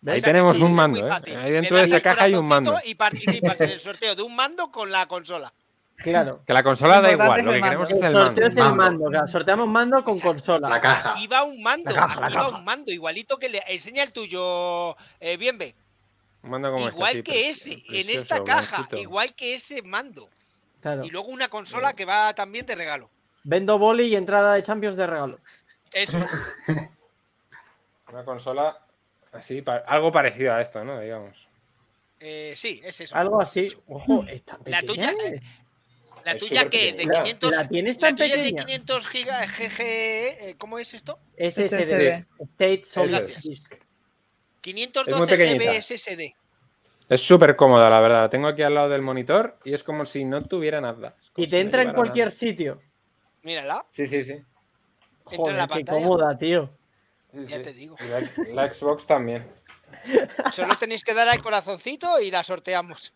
¿Ves? 0.00 0.14
Ahí 0.16 0.20
tenemos 0.22 0.56
Sí, 0.56 0.62
un 0.62 0.74
mando, 0.74 1.06
¿eh? 1.08 1.36
Ahí 1.36 1.50
dentro 1.52 1.76
de 1.78 1.82
esa 1.84 2.00
caja 2.00 2.24
hay 2.24 2.34
un 2.34 2.46
mando. 2.46 2.76
Y 2.84 2.94
participas 2.94 3.60
en 3.62 3.70
el 3.70 3.80
sorteo 3.80 4.14
de 4.14 4.22
un 4.22 4.36
mando 4.36 4.70
con 4.70 4.90
la 4.92 5.06
consola. 5.06 5.52
Claro. 5.96 6.42
Que 6.46 6.52
la 6.52 6.62
consola 6.62 7.00
da 7.00 7.10
igual, 7.12 7.42
lo 7.44 7.52
el 7.52 7.56
que 7.58 7.62
queremos 7.62 7.88
mando. 7.90 7.96
es 7.96 8.02
El 8.02 8.08
el 8.08 8.14
mando. 8.14 8.26
sorteo 8.26 8.48
es 8.48 8.54
el 8.56 8.60
Mando. 8.62 8.76
mando. 8.76 9.04
claro, 9.10 9.26
Sorteamos 9.28 9.68
mando 9.68 10.04
con 10.04 10.20
consola. 10.20 10.68
La 10.68 10.80
caja. 10.80 11.10
Aquí 11.10 11.26
va 11.26 11.44
un 11.44 11.62
mando. 11.62 11.90
La 11.90 11.96
caja, 11.96 12.20
la 12.20 12.26
aquí 12.26 12.36
va 12.36 12.44
caja. 12.44 12.56
un 12.58 12.64
mando, 12.64 12.92
igualito 12.92 13.38
que 13.38 13.48
le 13.48 13.62
enseña 13.68 14.02
el 14.02 14.12
tuyo, 14.12 14.96
eh, 15.20 15.36
Bienve. 15.38 15.74
Un 16.42 16.50
mando 16.50 16.70
como 16.72 16.84
este, 16.88 16.96
Igual 16.98 17.22
que 17.22 17.48
ese, 17.48 17.82
en 17.88 18.10
esta 18.10 18.44
caja, 18.44 18.86
igual 18.98 19.34
que 19.34 19.54
ese 19.54 19.80
mando. 19.82 20.28
Claro. 20.82 21.04
Y 21.04 21.10
luego 21.10 21.28
una 21.28 21.48
consola 21.48 21.94
que 21.94 22.04
va 22.04 22.34
también 22.34 22.66
de 22.66 22.74
regalo. 22.74 23.08
Vendo 23.44 23.78
boli 23.78 24.04
y 24.06 24.16
entrada 24.16 24.54
de 24.54 24.62
Champions 24.62 24.96
de 24.96 25.06
regalo. 25.06 25.38
Eso. 25.92 26.18
Una 28.12 28.24
consola 28.24 28.78
así, 29.32 29.62
pa- 29.62 29.84
algo 29.86 30.10
parecido 30.12 30.54
a 30.54 30.60
esto, 30.60 30.84
¿no? 30.84 31.00
Digamos. 31.00 31.36
Eh, 32.20 32.54
sí, 32.56 32.80
es 32.84 33.00
eso. 33.00 33.14
Algo 33.16 33.40
así. 33.40 33.68
Ojo, 33.88 34.24
está 34.28 34.58
La 34.64 34.80
pequeña. 34.80 35.12
tuya, 35.12 35.26
¿eh? 35.26 35.40
La 36.24 36.32
Es 36.32 36.38
tuya 36.38 36.70
que 36.70 36.88
es 36.88 36.96
de 36.96 37.02
superpequeña. 37.02 37.22
500. 37.24 37.50
¿La 37.50 37.68
tienes 37.68 37.96
la 38.00 38.08
tan 38.08 38.16
tuya 38.16 38.26
es 38.26 38.32
de 38.32 38.38
pequeña? 38.44 38.64
500 38.64 39.06
gigas 39.06 39.58
GG. 39.58 39.80
eh, 39.80 40.54
¿Cómo 40.58 40.78
es 40.78 40.94
esto? 40.94 41.18
SSD. 41.36 42.24
State 42.40 42.82
Solid. 42.84 43.36
Disk. 43.42 43.74
512 44.62 45.36
pequeñita. 45.36 45.64
GB 45.72 45.82
SSD. 45.82 46.34
Es 47.10 47.20
súper 47.20 47.54
cómoda, 47.56 47.90
la 47.90 48.00
verdad. 48.00 48.22
La 48.22 48.30
tengo 48.30 48.48
aquí 48.48 48.62
al 48.62 48.74
lado 48.74 48.88
del 48.88 49.02
monitor 49.02 49.58
y 49.64 49.74
es 49.74 49.82
como 49.82 50.06
si 50.06 50.24
no 50.24 50.42
tuviera 50.42 50.80
nada. 50.80 51.14
Y 51.36 51.46
te 51.46 51.60
entra 51.60 51.82
en 51.82 51.92
cualquier 51.92 52.28
nada. 52.28 52.36
sitio. 52.38 52.78
Mírala. 53.44 53.84
Sí, 53.90 54.06
sí, 54.06 54.24
sí. 54.24 54.32
Entra 54.32 54.46
en 55.30 55.36
Joder, 55.36 55.54
la 55.56 55.66
qué 55.68 55.84
cómoda, 55.84 56.36
tío. 56.36 56.70
Sí, 57.32 57.46
Ya 57.46 57.56
sí. 57.58 57.62
te 57.62 57.72
digo. 57.72 57.96
La, 58.10 58.64
la 58.64 58.72
Xbox 58.72 59.06
también. 59.06 59.48
Solo 60.52 60.76
tenéis 60.76 61.04
que 61.04 61.14
dar 61.14 61.28
al 61.28 61.40
corazoncito 61.40 62.20
y 62.20 62.30
la 62.30 62.42
sorteamos. 62.42 63.12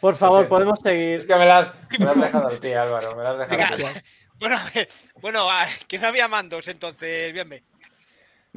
Por 0.00 0.14
favor, 0.14 0.44
Sí. 0.44 0.48
podemos 0.48 0.78
Es 0.78 0.82
seguir. 0.84 1.26
que 1.26 1.34
me 1.36 1.46
la 1.46 1.58
has, 1.58 1.72
me 1.98 2.04
la 2.04 2.12
has 2.12 2.20
dejado 2.20 2.46
al 2.48 2.60
ti, 2.60 2.72
Álvaro. 2.72 3.16
Me 3.16 3.22
la 3.24 3.30
has 3.30 3.48
dejado 3.48 3.76
Venga. 3.76 4.02
Bueno, 4.38 4.58
bueno, 5.20 5.50
ah, 5.50 5.66
que 5.88 5.98
no 5.98 6.06
había 6.08 6.28
mandos 6.28 6.68
entonces, 6.68 7.32
Bienve. 7.32 7.64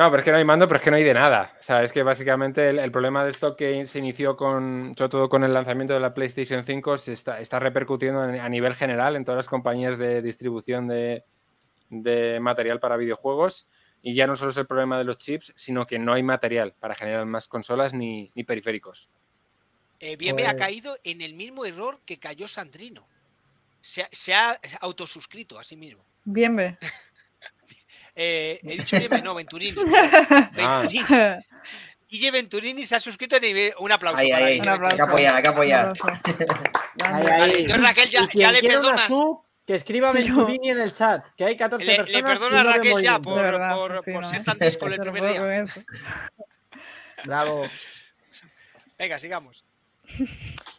No, 0.01 0.09
pero 0.09 0.21
es 0.21 0.25
que 0.25 0.31
no 0.31 0.37
hay 0.37 0.45
mando, 0.45 0.67
pero 0.67 0.77
es 0.79 0.83
que 0.83 0.89
no 0.89 0.97
hay 0.97 1.03
de 1.03 1.13
nada. 1.13 1.55
O 1.59 1.63
sea, 1.63 1.83
es 1.83 1.91
que 1.91 2.01
básicamente 2.01 2.69
el, 2.69 2.79
el 2.79 2.91
problema 2.91 3.23
de 3.23 3.29
esto 3.29 3.55
que 3.55 3.85
se 3.85 3.99
inició 3.99 4.35
con, 4.35 4.95
sobre 4.97 5.09
todo 5.09 5.29
con 5.29 5.43
el 5.43 5.53
lanzamiento 5.53 5.93
de 5.93 5.99
la 5.99 6.13
PlayStation 6.15 6.63
5, 6.65 6.97
se 6.97 7.13
está, 7.13 7.39
está 7.39 7.59
repercutiendo 7.59 8.27
en- 8.27 8.39
a 8.39 8.49
nivel 8.49 8.73
general 8.73 9.15
en 9.15 9.23
todas 9.25 9.37
las 9.37 9.47
compañías 9.47 9.99
de 9.99 10.23
distribución 10.23 10.87
de, 10.87 11.23
de 11.89 12.39
material 12.39 12.79
para 12.79 12.97
videojuegos. 12.97 13.67
Y 14.01 14.15
ya 14.15 14.25
no 14.25 14.35
solo 14.35 14.49
es 14.49 14.57
el 14.57 14.65
problema 14.65 14.97
de 14.97 15.03
los 15.03 15.19
chips, 15.19 15.53
sino 15.55 15.85
que 15.85 15.99
no 15.99 16.13
hay 16.13 16.23
material 16.23 16.73
para 16.79 16.95
generar 16.95 17.27
más 17.27 17.47
consolas 17.47 17.93
ni, 17.93 18.31
ni 18.33 18.43
periféricos. 18.43 19.07
Eh, 19.99 20.15
Bienve 20.17 20.47
ha 20.47 20.53
Pues- 20.53 20.61
caído 20.63 20.97
en 21.03 21.21
el 21.21 21.35
mismo 21.35 21.63
error 21.63 21.99
que 22.07 22.17
cayó 22.17 22.47
Sandrino. 22.47 23.07
Se, 23.81 24.01
ha- 24.01 24.09
se 24.11 24.33
ha 24.33 24.59
autosuscrito 24.79 25.59
a 25.59 25.63
sí 25.63 25.75
mismo. 25.77 26.03
Bien, 26.23 26.55
ve. 26.55 26.77
Eh, 28.23 28.59
he 28.63 28.77
dicho 28.77 28.97
Bienve, 28.99 29.21
no, 29.23 29.33
Venturini. 29.33 29.81
Ah. 30.59 30.81
Venturini. 30.87 31.39
Guille 32.07 32.31
Venturini 32.31 32.85
se 32.85 32.95
ha 32.95 32.99
suscrito 32.99 33.37
a 33.37 33.39
nivel. 33.39 33.73
Un 33.79 33.91
aplauso 33.91 34.19
Ahí, 34.19 34.29
para 34.31 34.45
ahí, 34.45 34.59
Guille 34.59 34.69
Un 34.69 34.73
aplauso. 34.75 34.93
hay 34.93 34.97
que 34.97 35.01
apoyar, 35.03 35.35
hay 35.35 35.41
que 35.41 35.47
apoyar. 35.49 35.93
Ahí. 37.05 37.23
Vale, 37.23 37.59
entonces 37.61 37.83
Raquel 37.83 38.09
ya, 38.09 38.51
le 38.51 38.61
perdonas. 38.61 39.07
que 39.65 39.75
escriba 39.75 40.11
Venturini 40.11 40.69
en 40.69 40.79
el 40.81 40.91
chat, 40.93 41.25
que 41.35 41.45
hay 41.45 41.57
14 41.57 41.83
Le, 41.85 41.95
personas. 41.95 42.13
le 42.13 42.23
perdona 42.23 42.59
a 42.61 42.63
Raquel 42.65 43.01
ya 43.01 43.19
por, 43.19 43.41
verdad, 43.41 43.75
por, 43.75 44.03
sí, 44.03 44.11
por 44.11 44.21
no. 44.21 44.29
ser 44.29 44.43
tan 44.43 44.59
disco 44.59 44.87
el 44.87 44.97
primer 44.99 45.23
día. 45.25 45.65
Bravo. 47.23 47.63
Venga, 48.99 49.17
sigamos. 49.17 49.63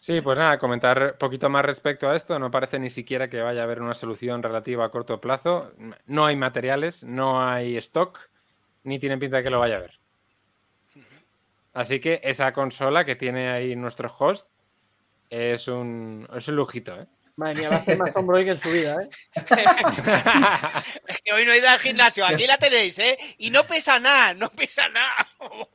Sí, 0.03 0.21
pues 0.21 0.37
nada, 0.37 0.59
comentar 0.59 1.17
poquito 1.17 1.49
más 1.49 1.65
respecto 1.65 2.09
a 2.09 2.17
esto. 2.17 2.37
No 2.37 2.51
parece 2.51 2.81
ni 2.81 2.91
siquiera 2.91 3.31
que 3.31 3.41
vaya 3.41 3.61
a 3.61 3.65
haber 3.65 3.81
una 3.81 3.95
solución 3.95 4.43
relativa 4.43 4.85
a 4.85 4.89
corto 4.89 5.21
plazo. 5.21 5.73
No 6.07 6.27
hay 6.27 6.35
materiales, 6.35 7.05
no 7.05 7.49
hay 7.49 7.77
stock, 7.77 8.19
ni 8.83 8.99
tiene 8.99 9.17
pinta 9.17 9.37
de 9.37 9.45
que 9.45 9.51
lo 9.51 9.61
vaya 9.61 9.77
a 9.77 9.79
haber. 9.79 10.01
Así 11.73 12.01
que 12.01 12.21
esa 12.25 12.53
consola 12.53 13.05
que 13.05 13.15
tiene 13.15 13.53
ahí 13.53 13.77
nuestro 13.77 14.13
host 14.19 14.49
es 15.31 15.69
un, 15.69 16.29
es 16.35 16.49
un 16.49 16.57
lujito, 16.57 17.01
¿eh? 17.01 17.07
Madre 17.37 17.61
mía, 17.61 17.69
va 17.69 17.77
a 17.77 17.79
hacer 17.79 17.97
más 17.97 18.17
hombro 18.17 18.39
hoy 18.39 18.45
que 18.45 18.51
en 18.51 18.61
su 18.61 18.73
vida, 18.73 18.97
¿eh? 19.05 19.09
Es 21.07 21.23
que 21.23 21.33
hoy 21.33 21.47
no 21.47 21.53
he 21.53 21.59
ido 21.59 21.69
al 21.69 21.79
gimnasio, 21.79 22.27
aquí 22.27 22.49
la 22.49 22.59
tenéis, 22.59 22.99
¿eh? 22.99 23.17
Y 23.39 23.51
no 23.51 23.65
pesa 23.69 24.01
nada, 24.01 24.35
no 24.35 24.51
pesa 24.51 24.89
nada. 24.89 25.29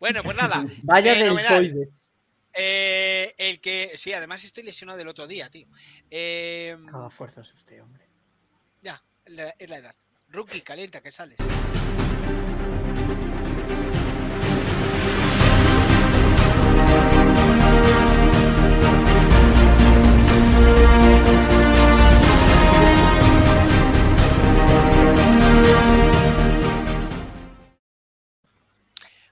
Bueno, 0.00 0.22
pues 0.22 0.38
nada. 0.38 0.64
Vaya 0.84 1.14
fenomenal. 1.14 1.90
Eh, 2.54 3.34
el 3.38 3.60
que. 3.60 3.92
Sí, 3.96 4.12
además 4.12 4.44
estoy 4.44 4.62
lesionado 4.64 4.98
del 4.98 5.08
otro 5.08 5.26
día, 5.26 5.48
tío. 5.50 5.66
Eh, 6.10 6.76
Cada 6.90 7.10
fuerza 7.10 7.40
es 7.40 7.52
usted, 7.52 7.82
hombre. 7.82 8.06
ya, 8.82 9.02
la, 9.26 9.54
es 9.58 9.70
la 9.70 9.78
edad. 9.78 9.94
Rookie, 10.28 10.62
calienta, 10.62 11.00
que 11.02 11.12
sales. 11.12 11.38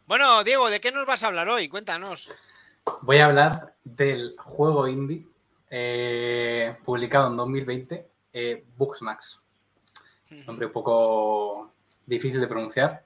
Bueno, 0.07 0.43
Diego, 0.45 0.71
¿de 0.71 0.81
qué 0.81 0.91
nos 0.91 1.07
vas 1.07 1.23
a 1.23 1.29
hablar 1.29 1.49
hoy? 1.49 1.69
Cuéntanos. 1.69 2.29
Voy 3.03 3.19
a 3.19 3.27
hablar 3.27 3.75
del 3.85 4.35
juego 4.39 4.87
indie 4.89 5.27
eh, 5.71 6.77
publicado 6.85 7.29
en 7.29 7.37
2020, 7.37 8.09
eh. 8.33 8.65
Nombre 10.47 10.67
un 10.67 10.73
poco 10.73 11.73
difícil 12.07 12.41
de 12.41 12.47
pronunciar. 12.47 13.05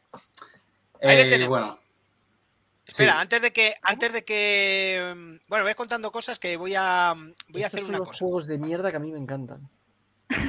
Ahí 1.02 1.16
le 1.16 1.22
Eh, 1.22 1.26
tenemos. 1.26 1.48
bueno, 1.48 1.78
Espera, 2.86 3.12
Sí. 3.14 3.18
antes 3.18 3.40
de 3.42 3.50
que, 3.52 3.74
antes 3.82 4.12
de 4.12 4.24
que. 4.24 5.12
mm, 5.16 5.36
Bueno, 5.48 5.64
voy 5.64 5.74
contando 5.74 6.12
cosas 6.12 6.38
que 6.38 6.56
voy 6.58 6.74
a. 6.76 7.14
Voy 7.48 7.62
a 7.62 7.66
Estos 7.66 7.66
hacer 7.66 7.80
son 7.80 7.88
una 7.90 7.98
los 7.98 8.08
cosa. 8.08 8.18
juegos 8.20 8.46
de 8.46 8.58
mierda 8.58 8.90
que 8.90 8.96
a 8.96 9.00
mí 9.00 9.10
me 9.10 9.18
encantan. 9.18 9.68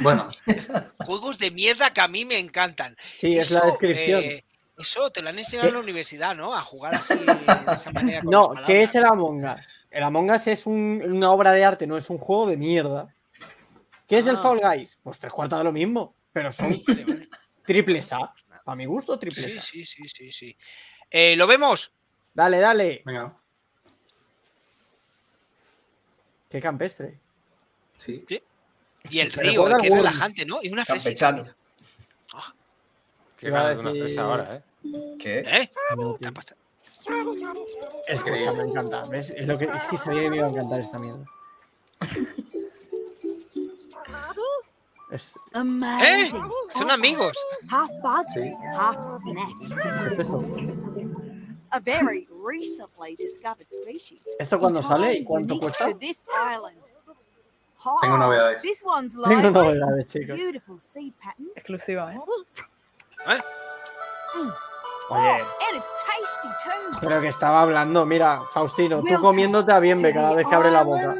bueno, 0.02 0.28
Juegos 1.06 1.38
de 1.40 1.52
mierda 1.52 1.92
que 1.94 2.02
a 2.02 2.08
mí 2.10 2.26
me 2.26 2.38
encantan. 2.40 2.96
Sí, 3.04 3.38
es 3.38 3.52
la 3.52 3.66
descripción. 3.68 4.24
eh, 4.24 4.45
eso 4.78 5.10
te 5.12 5.22
lo 5.22 5.30
han 5.30 5.38
enseñado 5.40 5.68
en 5.70 5.74
la 5.76 5.80
universidad, 5.80 6.36
¿no? 6.36 6.54
A 6.56 6.62
jugar 6.62 6.96
así 6.96 7.14
de 7.70 7.74
esa 7.74 7.92
manera. 7.92 8.22
con 8.22 8.30
No, 8.32 8.52
¿qué 8.66 8.82
es 8.82 8.94
el 8.96 9.06
Among 9.06 9.46
Us? 9.46 9.74
El 9.92 10.04
Among 10.04 10.32
Us 10.32 10.48
es 10.48 10.66
un- 10.66 11.02
una 11.06 11.32
obra 11.32 11.52
de 11.54 11.64
arte, 11.64 11.88
no 11.88 11.98
es 11.98 12.10
un 12.10 12.18
juego 12.18 12.48
de 12.48 12.58
mierda. 12.58 13.14
¿Qué 14.08 14.18
es 14.20 14.28
el 14.28 14.36
Ah. 14.36 14.42
Fall 14.42 14.60
Guys? 14.62 15.00
Pues 15.02 15.18
tres 15.20 15.34
cuartos 15.34 15.58
de 15.60 15.64
lo 15.64 15.72
mismo, 15.72 16.14
pero 16.32 16.52
son 16.52 16.70
triples 17.66 18.12
A. 18.14 18.34
Para 18.64 18.76
mi 18.76 18.86
gusto, 18.86 19.18
triples 19.18 19.46
Sí, 19.46 19.58
A. 19.58 19.62
sí, 19.62 19.86
sí, 19.86 20.08
sí, 20.08 20.32
sí. 20.32 20.58
Eh, 21.10 21.36
¿Lo 21.36 21.48
vemos? 21.48 21.92
Dale, 22.34 22.60
dale. 22.60 23.02
venga, 23.06 23.34
Qué 26.50 26.62
campestre. 26.62 27.20
sí. 27.98 28.26
Y 29.10 29.20
el 29.20 29.32
río, 29.32 29.66
qué 29.80 29.90
relajante, 29.90 30.46
¿no? 30.46 30.60
Y 30.64 30.70
una 30.70 30.84
fresita. 30.84 31.56
Qué 33.38 33.48
Iba 33.48 33.60
a 33.60 33.64
ganas 33.64 33.76
de 33.76 33.82
una 33.82 33.92
decir- 33.92 34.04
fresa 34.04 34.22
ahora, 34.22 34.56
¿eh? 34.56 34.64
¿Qué? 35.20 35.40
¿Eh? 35.40 35.70
No, 35.98 36.16
¿Qué 36.18 36.28
ha 36.28 36.32
pasado? 36.32 36.62
Escucha, 38.08 38.52
me 38.54 38.64
encanta. 38.64 39.04
¿ves? 39.10 39.30
Es, 39.32 39.46
lo 39.46 39.58
que, 39.58 39.66
es 39.66 39.84
que 39.90 39.98
sabía 39.98 40.22
que 40.24 40.30
me 40.30 40.38
iba 40.38 40.48
a 40.48 40.50
encantar 40.50 40.80
esta 40.80 40.98
mierda. 41.00 41.24
Es, 45.12 45.36
¿Eh? 45.54 46.32
Son 46.74 46.90
amigos. 46.92 47.38
Half 47.70 47.92
bug, 48.02 48.26
Sí. 48.34 48.54
half 48.78 48.98
snack. 49.22 49.50
A 51.72 51.80
very 51.80 52.28
recently 52.44 53.16
discovered 53.16 53.68
species. 53.70 54.22
¿Esto 54.40 54.58
cuándo 54.60 54.82
sale 54.82 55.14
y 55.16 55.24
cuánto 55.24 55.60
cuesta? 55.60 55.88
Tengo 58.02 58.18
novedades. 58.18 58.62
Tengo 59.28 59.52
novedades, 59.52 60.06
chicos. 60.08 60.40
Exclusiva, 61.56 62.14
¿eh? 62.16 62.20
Mm. 64.36 64.52
Oye. 65.10 65.42
Oh, 65.42 65.68
and 65.70 65.78
it's 65.78 65.92
tasty 66.04 66.50
too. 66.64 67.00
Pero 67.00 67.22
que 67.22 67.28
estaba 67.28 67.62
hablando, 67.62 68.06
mira, 68.06 68.42
Faustino, 68.52 69.02
tú 69.02 69.22
comiéndote 69.22 69.72
a 69.72 69.80
Bienve 69.80 70.12
to 70.12 70.20
cada 70.20 70.34
vez 70.34 70.48
que 70.48 70.56
abre 70.56 70.72
la 70.72 70.84
boca. 70.84 71.16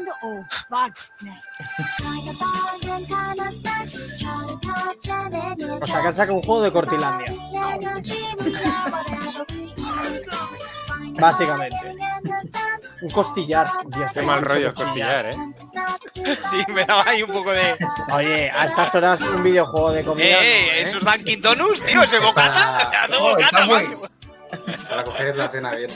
O 5.80 5.86
sea, 5.86 6.00
que 6.02 6.08
han 6.08 6.14
sacado 6.14 6.34
un 6.34 6.42
juego 6.42 6.62
de 6.62 6.72
Cortilandia. 6.72 7.34
Básicamente. 11.18 11.76
Un 13.02 13.10
costillar. 13.10 13.66
Dios 13.88 14.12
Qué 14.12 14.22
mal 14.22 14.40
rollo 14.42 14.68
el 14.68 14.74
costillar, 14.74 15.26
¿eh? 15.26 15.30
Sí, 16.50 16.62
me 16.72 16.84
daba 16.86 17.04
ahí 17.06 17.22
un 17.22 17.30
poco 17.30 17.52
de. 17.52 17.76
Oye, 18.12 18.50
a 18.50 18.64
estas 18.66 18.94
horas 18.94 19.20
un 19.20 19.42
videojuego 19.42 19.92
de 19.92 20.02
comida. 20.04 20.36
no, 20.36 20.40
¡Eh! 20.42 20.78
¿eh? 20.78 20.82
Esos 20.82 21.04
Dunkin' 21.04 21.40
Donuts, 21.42 21.84
tío, 21.84 22.02
ese 22.02 22.18
bocata. 22.20 22.90
Para- 22.90 23.02
Hace 23.04 23.14
Oh, 23.16 23.20
bocata, 23.30 23.44
está 23.44 23.66
muy-. 23.66 23.96
Para 24.88 25.04
coger 25.04 25.36
la 25.36 25.48
cena 25.48 25.74
bien. 25.74 25.90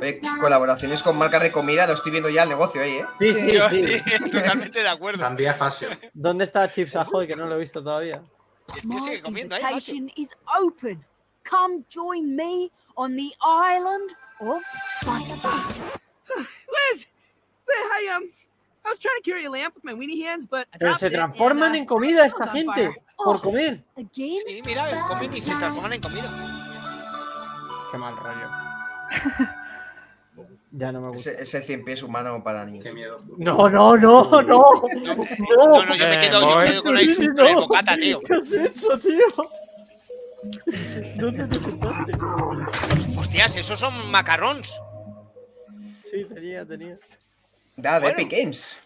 Oye, 0.00 0.20
colaboraciones 0.40 1.02
con 1.02 1.16
marcas 1.16 1.42
de 1.42 1.52
comida, 1.52 1.86
lo 1.86 1.94
estoy 1.94 2.12
viendo 2.12 2.28
ya 2.28 2.42
el 2.42 2.48
negocio 2.50 2.82
ahí, 2.82 2.96
¿eh? 2.96 3.06
Sí, 3.18 3.32
sí, 3.34 3.52
Yo 3.52 3.68
sí. 3.70 3.86
sí, 3.86 4.30
totalmente 4.30 4.82
de 4.82 4.88
acuerdo. 4.88 5.20
Sandía 5.20 5.54
Fashion. 5.54 5.98
¿Dónde 6.12 6.44
está 6.44 6.70
Chips 6.70 6.96
Ahoy? 6.96 7.26
Que 7.26 7.36
no 7.36 7.46
lo 7.46 7.54
he 7.54 7.58
visto 7.58 7.82
todavía. 7.82 8.20
Y 8.68 8.76
el 8.76 8.80
tío 8.82 8.88
My 8.88 9.00
sigue 9.00 9.22
comiendo 9.22 9.54
ahí, 9.56 9.62
macho. 9.62 9.94
invitation 9.94 10.10
is 10.16 10.34
open. 10.60 11.04
Come 11.44 11.84
join 11.88 12.34
me 12.34 12.70
on 12.96 13.16
the 13.16 13.30
island 13.42 14.10
of 14.40 14.62
bug 15.04 15.22
snacks. 15.26 15.98
Liz! 16.36 17.06
Hey, 17.68 18.08
um, 18.08 18.30
I 18.84 18.90
was 18.90 18.98
trying 18.98 19.16
to 19.22 19.30
carry 19.30 19.44
a 19.44 19.50
lamp 19.50 19.74
with 19.74 19.84
my 19.84 19.92
weenie 19.92 20.22
hands, 20.24 20.46
but 20.46 20.66
Pero 20.78 20.94
se 20.94 21.06
it 21.06 21.12
and, 21.14 21.20
transforman 21.20 21.72
uh, 21.72 21.76
en 21.76 21.84
comida 21.86 22.24
esta 22.26 22.46
gente. 22.50 22.72
fire. 22.74 22.94
Por 23.16 23.36
Oh. 23.36 23.38
comer. 23.38 23.82
Again? 23.96 24.42
Sí, 24.46 24.62
mira, 24.64 25.04
comen 25.08 25.32
y 25.34 25.40
se 25.40 25.54
transforman 25.56 25.92
en 25.92 26.00
comida. 26.00 26.28
Qué 27.90 27.98
mal 27.98 28.16
rollo. 28.16 28.48
Ya 30.76 30.90
no 30.90 31.00
me 31.00 31.10
gusta. 31.10 31.30
Ese, 31.30 31.42
ese 31.44 31.62
100 31.62 31.84
pies 31.84 32.02
humano 32.02 32.42
para 32.42 32.64
niños. 32.64 32.82
Qué 32.82 32.92
miedo. 32.92 33.22
No, 33.38 33.68
no, 33.68 33.96
no, 33.96 34.24
no. 34.42 34.42
No, 34.42 34.82
no, 34.82 35.84
no, 35.86 35.94
yo 35.94 36.08
me 36.08 36.16
Eh, 36.16 36.18
quedo, 36.18 36.40
yo 36.40 36.58
me 36.58 36.64
quedo 36.66 36.82
con 36.82 36.98
el, 36.98 37.16
con 37.36 37.46
el 37.46 37.54
bocata, 37.54 37.96
tío. 37.96 38.20
¿Qué 38.22 38.34
has 38.34 38.52
hecho, 38.52 38.98
tío? 38.98 39.26
¿Dónde 41.14 41.46
te 41.46 41.60
sentaste? 41.60 42.12
Hostias, 43.16 43.56
esos 43.56 43.78
son 43.78 44.10
macarrons. 44.10 44.80
Sí, 46.02 46.24
tenía, 46.24 46.66
tenía. 46.66 46.98
Da, 47.76 47.94
de 47.94 48.00
Bueno. 48.00 48.18
Epic 48.18 48.32
Games. 48.32 48.78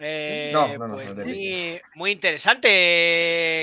Eh, 0.00 0.50
No, 0.52 0.68
no, 0.76 0.88
no, 0.88 0.94
pues 0.94 1.08
no 1.16 1.24
muy, 1.24 1.80
muy 1.94 2.10
interesante. 2.10 2.68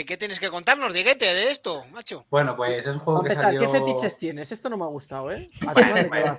¿Qué 0.08 0.16
tienes 0.18 0.40
que 0.40 0.50
contarnos, 0.50 0.94
Diguete, 0.94 1.26
de 1.32 1.52
esto, 1.52 1.86
macho? 1.92 2.26
Bueno, 2.32 2.56
pues 2.56 2.88
es 2.88 2.96
un 2.96 3.00
juego 3.00 3.22
que 3.22 3.34
empezar, 3.34 3.54
salió. 3.54 3.62
¿qué 3.62 3.68
fetiches 3.68 4.18
tienes? 4.18 4.52
Esto 4.52 4.68
no 4.68 4.78
me 4.78 4.86
ha 4.86 4.88
gustado, 4.88 5.32
¿eh? 5.32 5.48
¿A 5.68 5.74
va? 5.74 6.38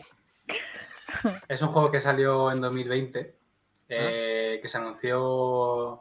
Es 1.48 1.62
un 1.62 1.68
juego 1.68 1.90
que 1.90 2.00
salió 2.00 2.50
en 2.50 2.60
2020, 2.60 3.36
Ah. 3.84 3.84
eh, 3.88 4.58
que 4.62 4.68
se 4.68 4.78
anunció 4.78 6.00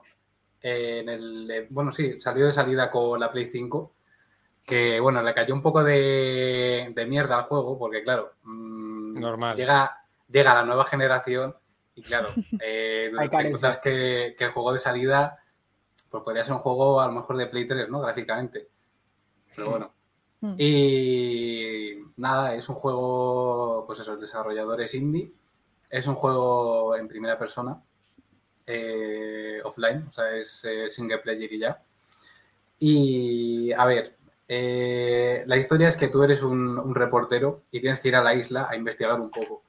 en 0.62 1.10
el... 1.10 1.68
Bueno, 1.72 1.92
sí, 1.92 2.22
salió 2.22 2.46
de 2.46 2.52
salida 2.52 2.90
con 2.90 3.20
la 3.20 3.32
Play 3.32 3.46
5, 3.48 3.94
que 4.64 5.00
bueno, 5.00 5.22
le 5.22 5.34
cayó 5.34 5.54
un 5.54 5.62
poco 5.62 5.84
de, 5.84 6.92
de 6.96 7.06
mierda 7.06 7.38
al 7.38 7.44
juego, 7.46 7.78
porque 7.78 8.04
claro, 8.04 8.34
mm, 8.44 9.20
Normal. 9.20 9.58
Llega, 9.58 9.98
llega 10.30 10.54
la 10.54 10.64
nueva 10.64 10.86
generación 10.86 11.56
y 11.96 12.02
claro, 12.02 12.30
eh, 12.62 13.12
Hay 13.18 13.30
que, 13.30 14.36
que 14.38 14.46
el 14.46 14.52
juego 14.52 14.72
de 14.72 14.80
salida 14.80 15.38
pues 16.10 16.24
podría 16.24 16.44
ser 16.44 16.54
un 16.54 16.60
juego 16.60 17.02
a 17.02 17.08
lo 17.08 17.14
mejor 17.14 17.38
de 17.38 17.48
Play 17.48 17.68
3, 17.68 17.90
¿no? 17.90 18.00
Gráficamente. 18.02 18.68
Pero 19.56 19.70
bueno. 19.72 19.94
Mm. 20.42 20.56
Y 20.58 21.98
nada, 22.18 22.56
es 22.56 22.68
un 22.70 22.76
juego, 22.76 23.84
pues 23.88 24.00
eso, 24.00 24.18
desarrolladores 24.18 24.94
indie. 24.96 25.32
Es 25.90 26.08
un 26.08 26.16
juego 26.16 26.96
en 26.96 27.08
primera 27.08 27.38
persona, 27.38 27.82
eh, 28.66 29.60
offline, 29.64 30.06
o 30.08 30.12
sea, 30.12 30.32
es 30.32 30.64
eh, 30.66 30.90
single 30.90 31.20
player 31.20 31.52
y 31.52 31.60
ya. 31.60 31.82
Y 32.80 33.72
a 33.74 33.86
ver, 33.86 34.16
eh, 34.48 35.44
la 35.46 35.58
historia 35.58 35.88
es 35.90 35.98
que 35.98 36.08
tú 36.08 36.24
eres 36.24 36.42
un, 36.44 36.80
un 36.80 36.96
reportero 36.96 37.64
y 37.72 37.80
tienes 37.82 38.00
que 38.00 38.08
ir 38.08 38.16
a 38.16 38.24
la 38.24 38.34
isla 38.34 38.68
a 38.70 38.76
investigar 38.76 39.20
un 39.20 39.30
poco. 39.30 39.64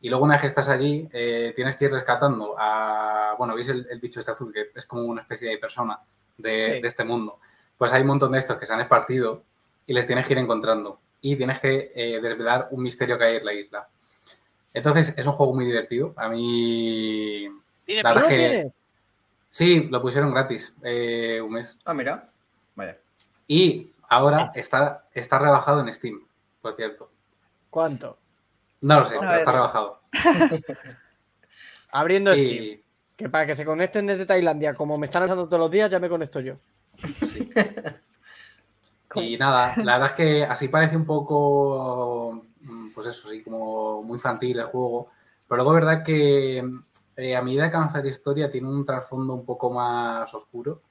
Y 0.00 0.08
luego 0.08 0.24
una 0.24 0.34
vez 0.34 0.42
que 0.42 0.46
estás 0.48 0.68
allí, 0.68 1.08
tienes 1.54 1.76
que 1.76 1.86
ir 1.86 1.92
rescatando 1.92 2.54
a, 2.58 3.34
bueno, 3.38 3.54
veis 3.54 3.68
el, 3.68 3.86
el 3.90 3.98
bicho 4.00 4.20
este 4.20 4.32
azul, 4.32 4.52
que 4.52 4.70
es 4.74 4.86
como 4.86 5.02
una 5.02 5.22
especie 5.22 5.48
de 5.50 5.58
persona 5.58 6.00
de, 6.36 6.74
Sí. 6.76 6.80
de 6.82 6.88
este 6.88 7.04
mundo. 7.04 7.38
pues 7.78 7.92
hay 7.92 8.02
un 8.02 8.08
montón 8.08 8.32
de 8.32 8.38
estos 8.38 8.56
que 8.56 8.66
se 8.66 8.72
han 8.72 8.80
esparcido 8.80 9.42
y 9.86 9.92
les 9.92 10.06
tienes 10.06 10.26
que 10.26 10.32
ir 10.32 10.38
encontrando. 10.38 11.00
Y 11.20 11.36
tienes 11.36 11.60
que 11.60 11.92
eh, 11.94 12.20
desvelar 12.20 12.68
un 12.70 12.82
misterio 12.82 13.16
que 13.18 13.24
hay 13.24 13.36
en 13.36 13.44
la 13.44 13.52
isla. 13.54 13.88
Entonces, 14.74 15.14
es 15.16 15.26
un 15.26 15.32
juego 15.32 15.54
muy 15.54 15.64
divertido. 15.64 16.12
A 16.16 16.28
mí. 16.28 17.48
¿Tiene 17.84 18.02
la 18.02 18.12
verdad 18.12 18.28
que- 18.28 18.70
Sí, 19.50 19.84
lo 19.90 20.02
pusieron 20.02 20.30
gratis 20.32 20.74
eh, 20.82 21.40
un 21.42 21.52
mes. 21.54 21.78
Ah, 21.86 21.94
mira. 21.94 22.28
Vaya. 22.74 22.96
Y 23.46 23.90
ahora 24.08 24.52
está, 24.54 25.06
está 25.14 25.38
rebajado 25.38 25.80
en 25.80 25.92
Steam, 25.94 26.20
por 26.60 26.74
cierto. 26.76 27.10
¿Cuánto? 27.70 28.18
No 28.82 29.00
lo 29.00 29.06
sé, 29.06 29.16
pero 29.18 29.34
está 29.36 29.52
rebajado. 29.52 30.00
Abriendo 31.90 32.34
Y- 32.34 32.38
Steam. 32.38 32.80
Que 33.16 33.30
para 33.30 33.46
que 33.46 33.54
se 33.54 33.64
conecten 33.64 34.06
desde 34.06 34.26
Tailandia, 34.26 34.74
como 34.74 34.98
me 34.98 35.06
están 35.06 35.22
avisando 35.22 35.46
todos 35.46 35.58
los 35.58 35.70
días, 35.70 35.90
ya 35.90 35.98
me 35.98 36.10
conecto 36.10 36.40
yo. 36.40 36.56
Y 39.22 39.36
nada, 39.36 39.74
la 39.76 39.94
verdad 39.94 40.08
es 40.08 40.14
que 40.14 40.44
así 40.44 40.68
parece 40.68 40.96
un 40.96 41.06
poco, 41.06 42.42
mm, 42.60 42.90
pues 42.92 43.06
eso, 43.08 43.28
sí, 43.28 43.42
como 43.42 44.02
muy 44.02 44.16
infantil 44.16 44.58
el 44.58 44.66
juego. 44.66 45.08
Pero 45.48 45.62
luego 45.62 45.78
es 45.78 45.84
verdad 45.84 46.04
que 46.04 46.64
eh, 47.16 47.36
a 47.36 47.42
medida 47.42 47.70
que 47.70 47.76
avanza 47.76 48.02
la 48.02 48.08
historia 48.08 48.50
tiene 48.50 48.68
un 48.68 48.84
trasfondo 48.84 49.34
un 49.34 49.44
poco 49.44 49.70
más 49.70 50.32
oscuro. 50.34 50.82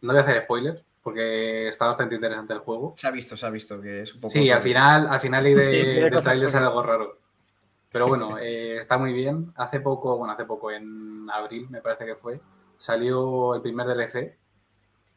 No 0.00 0.12
voy 0.12 0.18
a 0.18 0.22
hacer 0.22 0.42
spoilers, 0.44 0.82
porque 1.02 1.68
está 1.68 1.86
bastante 1.86 2.14
interesante 2.14 2.54
el 2.54 2.60
juego. 2.60 2.94
Se 2.96 3.06
ha 3.06 3.10
visto, 3.10 3.36
se 3.36 3.46
ha 3.46 3.50
visto 3.50 3.80
que 3.80 4.02
es 4.02 4.14
un 4.14 4.20
poco. 4.20 4.32
Sí, 4.32 4.50
al 4.50 4.60
final, 4.60 5.06
al 5.08 5.20
final 5.20 5.46
y 5.46 5.54
de, 5.54 5.64
Sí, 5.64 5.82
tiene 5.82 6.00
del 6.00 6.10
cosas 6.10 6.24
trailer 6.24 6.48
sale 6.48 6.66
algo 6.66 6.82
raro. 6.82 7.18
Pero 7.90 8.08
bueno, 8.08 8.38
eh, 8.40 8.76
está 8.78 8.98
muy 8.98 9.12
bien. 9.12 9.52
Hace 9.56 9.80
poco, 9.80 10.16
bueno, 10.16 10.32
hace 10.32 10.44
poco, 10.44 10.70
en 10.70 11.28
abril 11.30 11.68
me 11.70 11.82
parece 11.82 12.06
que 12.06 12.16
fue, 12.16 12.40
salió 12.76 13.54
el 13.54 13.62
primer 13.62 13.86
DLC 13.86 14.36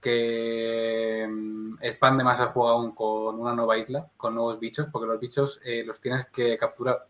que 0.02 1.28
mm, 1.30 1.76
expande 1.82 2.24
más 2.24 2.40
el 2.40 2.48
juego 2.48 2.70
aún 2.70 2.92
con 2.92 3.40
una 3.40 3.54
nueva 3.54 3.78
isla, 3.78 4.08
con 4.18 4.36
nuevos 4.36 4.60
bichos, 4.60 4.88
porque 4.92 5.08
los 5.08 5.20
bichos 5.20 5.60
eh, 5.64 5.84
los 5.86 6.00
tienes 6.00 6.26
que 6.28 6.58
capturar. 6.58 7.06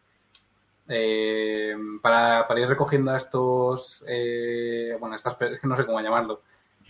Eh, 0.91 1.75
para, 2.01 2.47
para 2.47 2.59
ir 2.59 2.67
recogiendo 2.67 3.11
a 3.11 3.17
estos, 3.17 4.03
eh, 4.07 4.97
bueno, 4.99 5.15
estas, 5.15 5.37
es 5.39 5.59
que 5.59 5.67
no 5.67 5.77
sé 5.77 5.85
cómo 5.85 6.01
llamarlo. 6.01 6.41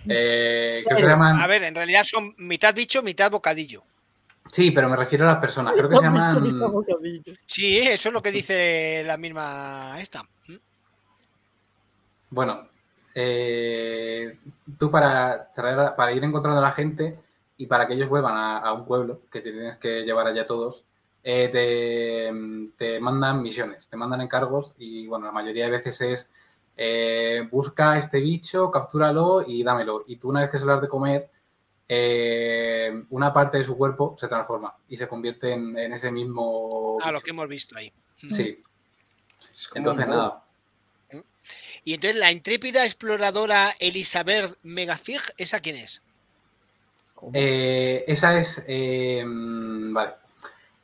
Eh, 0.07 0.81
creo 0.85 0.97
que 0.97 1.03
se 1.03 1.09
llaman, 1.09 1.41
A 1.41 1.47
ver, 1.47 1.63
en 1.63 1.75
realidad 1.75 2.03
son 2.05 2.33
mitad 2.37 2.73
bicho, 2.73 3.03
mitad 3.03 3.29
bocadillo. 3.29 3.83
sí, 4.49 4.71
pero 4.71 4.87
me 4.87 4.95
refiero 4.95 5.25
a 5.25 5.33
las 5.33 5.41
personas, 5.41 5.73
creo 5.75 5.89
que 5.89 5.97
se 5.97 6.01
llaman... 6.01 6.63
Sí, 7.45 7.79
eso 7.79 8.07
es 8.07 8.13
lo 8.13 8.21
que 8.21 8.31
dice 8.31 9.03
la 9.05 9.17
misma 9.17 9.99
esta. 9.99 10.23
Bueno, 12.29 12.68
eh, 13.15 14.37
tú 14.77 14.91
para, 14.91 15.51
traer 15.53 15.95
para 15.95 16.11
ir 16.11 16.23
encontrando 16.23 16.59
a 16.59 16.63
la 16.63 16.71
gente 16.71 17.19
y 17.57 17.65
para 17.65 17.87
que 17.87 17.93
ellos 17.93 18.09
vuelvan 18.09 18.35
a, 18.35 18.57
a 18.59 18.73
un 18.73 18.85
pueblo, 18.85 19.21
que 19.31 19.41
te 19.41 19.51
tienes 19.51 19.77
que 19.77 20.03
llevar 20.03 20.27
allá 20.27 20.47
todos, 20.47 20.85
eh, 21.23 21.49
te, 21.49 22.73
te 22.77 22.99
mandan 22.99 23.41
misiones, 23.41 23.89
te 23.89 23.97
mandan 23.97 24.21
encargos 24.21 24.73
y 24.77 25.07
bueno, 25.07 25.25
la 25.25 25.31
mayoría 25.31 25.65
de 25.65 25.71
veces 25.71 26.01
es 26.01 26.29
eh, 26.77 27.45
busca 27.51 27.97
este 27.97 28.21
bicho, 28.21 28.71
captúralo 28.71 29.43
y 29.45 29.63
dámelo. 29.63 30.05
Y 30.07 30.15
tú 30.15 30.29
una 30.29 30.39
vez 30.41 30.49
que 30.49 30.57
se 30.57 30.65
lo 30.65 30.73
has 30.73 30.81
de 30.81 30.87
comer, 30.87 31.29
eh, 31.89 33.03
una 33.09 33.33
parte 33.33 33.57
de 33.57 33.65
su 33.65 33.77
cuerpo 33.77 34.15
se 34.17 34.29
transforma 34.29 34.77
y 34.87 34.95
se 34.95 35.07
convierte 35.07 35.51
en, 35.51 35.77
en 35.77 35.91
ese 35.91 36.09
mismo... 36.09 36.97
Ah, 37.01 37.07
lo 37.07 37.17
bicho. 37.17 37.25
que 37.25 37.31
hemos 37.31 37.47
visto 37.49 37.77
ahí. 37.77 37.91
Sí. 38.31 38.61
Entonces 39.75 40.07
nada. 40.07 40.45
Y 41.83 41.93
entonces 41.93 42.17
la 42.17 42.31
intrépida 42.31 42.85
exploradora 42.85 43.73
Elizabeth 43.79 44.55
Megafig, 44.63 45.21
¿esa 45.37 45.59
quién 45.59 45.77
es? 45.77 46.01
Eh, 47.33 48.03
esa 48.07 48.37
es. 48.37 48.63
eh, 48.67 49.23
mm, 49.25 49.93
vale. 49.93 50.13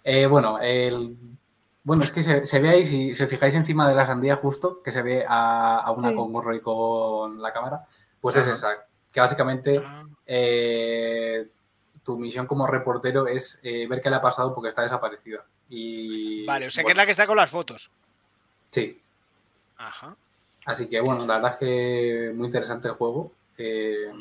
Eh, 0.04 0.26
bueno, 0.28 0.60
el, 0.60 1.16
bueno, 1.84 2.04
es 2.04 2.12
que 2.12 2.22
se, 2.24 2.46
se 2.46 2.60
ve 2.60 2.70
ahí, 2.70 2.86
si, 2.86 3.16
si 3.16 3.24
os 3.24 3.30
fijáis 3.30 3.56
encima 3.56 3.88
de 3.88 3.96
la 3.96 4.06
sandía, 4.06 4.36
justo, 4.36 4.82
que 4.84 4.92
se 4.92 5.02
ve 5.02 5.26
a, 5.28 5.78
a 5.80 5.92
una 5.92 6.10
Sí. 6.10 6.16
con 6.16 6.32
gorro 6.34 6.56
y 6.56 6.62
con 6.62 7.42
la 7.42 7.52
cámara, 7.54 7.86
pues 8.22 8.36
es 8.36 8.48
esa. 8.48 8.86
Que 9.12 9.20
básicamente 9.22 9.82
tu 12.04 12.20
misión 12.20 12.46
como 12.46 12.68
reportero 12.68 13.26
es 13.28 13.60
eh, 13.64 13.88
ver 13.88 14.00
qué 14.02 14.10
le 14.12 14.18
ha 14.18 14.22
pasado 14.22 14.54
porque 14.54 14.70
está 14.70 14.84
desaparecida. 14.84 15.44
Y, 15.70 16.46
Vale, 16.46 16.68
o 16.68 16.72
sea 16.72 16.84
que 16.84 16.92
es 16.92 16.98
la 16.98 17.06
que 17.06 17.12
está 17.14 17.26
con 17.26 17.38
las 17.38 17.50
fotos. 17.50 17.90
Sí. 18.70 19.02
Ajá. 19.78 20.16
Así 20.66 20.88
que 20.88 21.00
bueno, 21.00 21.26
la 21.26 21.36
verdad 21.36 21.52
es 21.52 21.58
que 21.58 22.34
muy 22.36 22.46
interesante 22.46 22.88
el 22.88 22.96
juego. 22.96 23.32
Eh, 23.58 24.12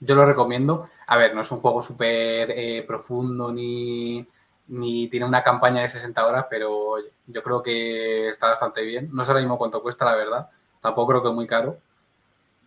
yo 0.00 0.14
lo 0.14 0.26
recomiendo. 0.26 0.88
A 1.06 1.16
ver, 1.16 1.34
no 1.34 1.42
es 1.42 1.50
un 1.52 1.60
juego 1.60 1.80
súper 1.80 2.50
eh, 2.50 2.84
profundo 2.86 3.52
ni, 3.52 4.26
ni 4.68 5.08
tiene 5.08 5.26
una 5.26 5.42
campaña 5.42 5.82
de 5.82 5.88
60 5.88 6.26
horas, 6.26 6.46
pero 6.50 6.96
yo 7.26 7.42
creo 7.42 7.62
que 7.62 8.28
está 8.28 8.48
bastante 8.48 8.82
bien. 8.82 9.08
No 9.12 9.24
sé 9.24 9.30
ahora 9.30 9.40
mismo 9.40 9.56
cuánto 9.58 9.82
cuesta, 9.82 10.04
la 10.04 10.16
verdad. 10.16 10.50
Tampoco 10.80 11.08
creo 11.08 11.22
que 11.22 11.28
es 11.28 11.34
muy 11.34 11.46
caro. 11.46 11.78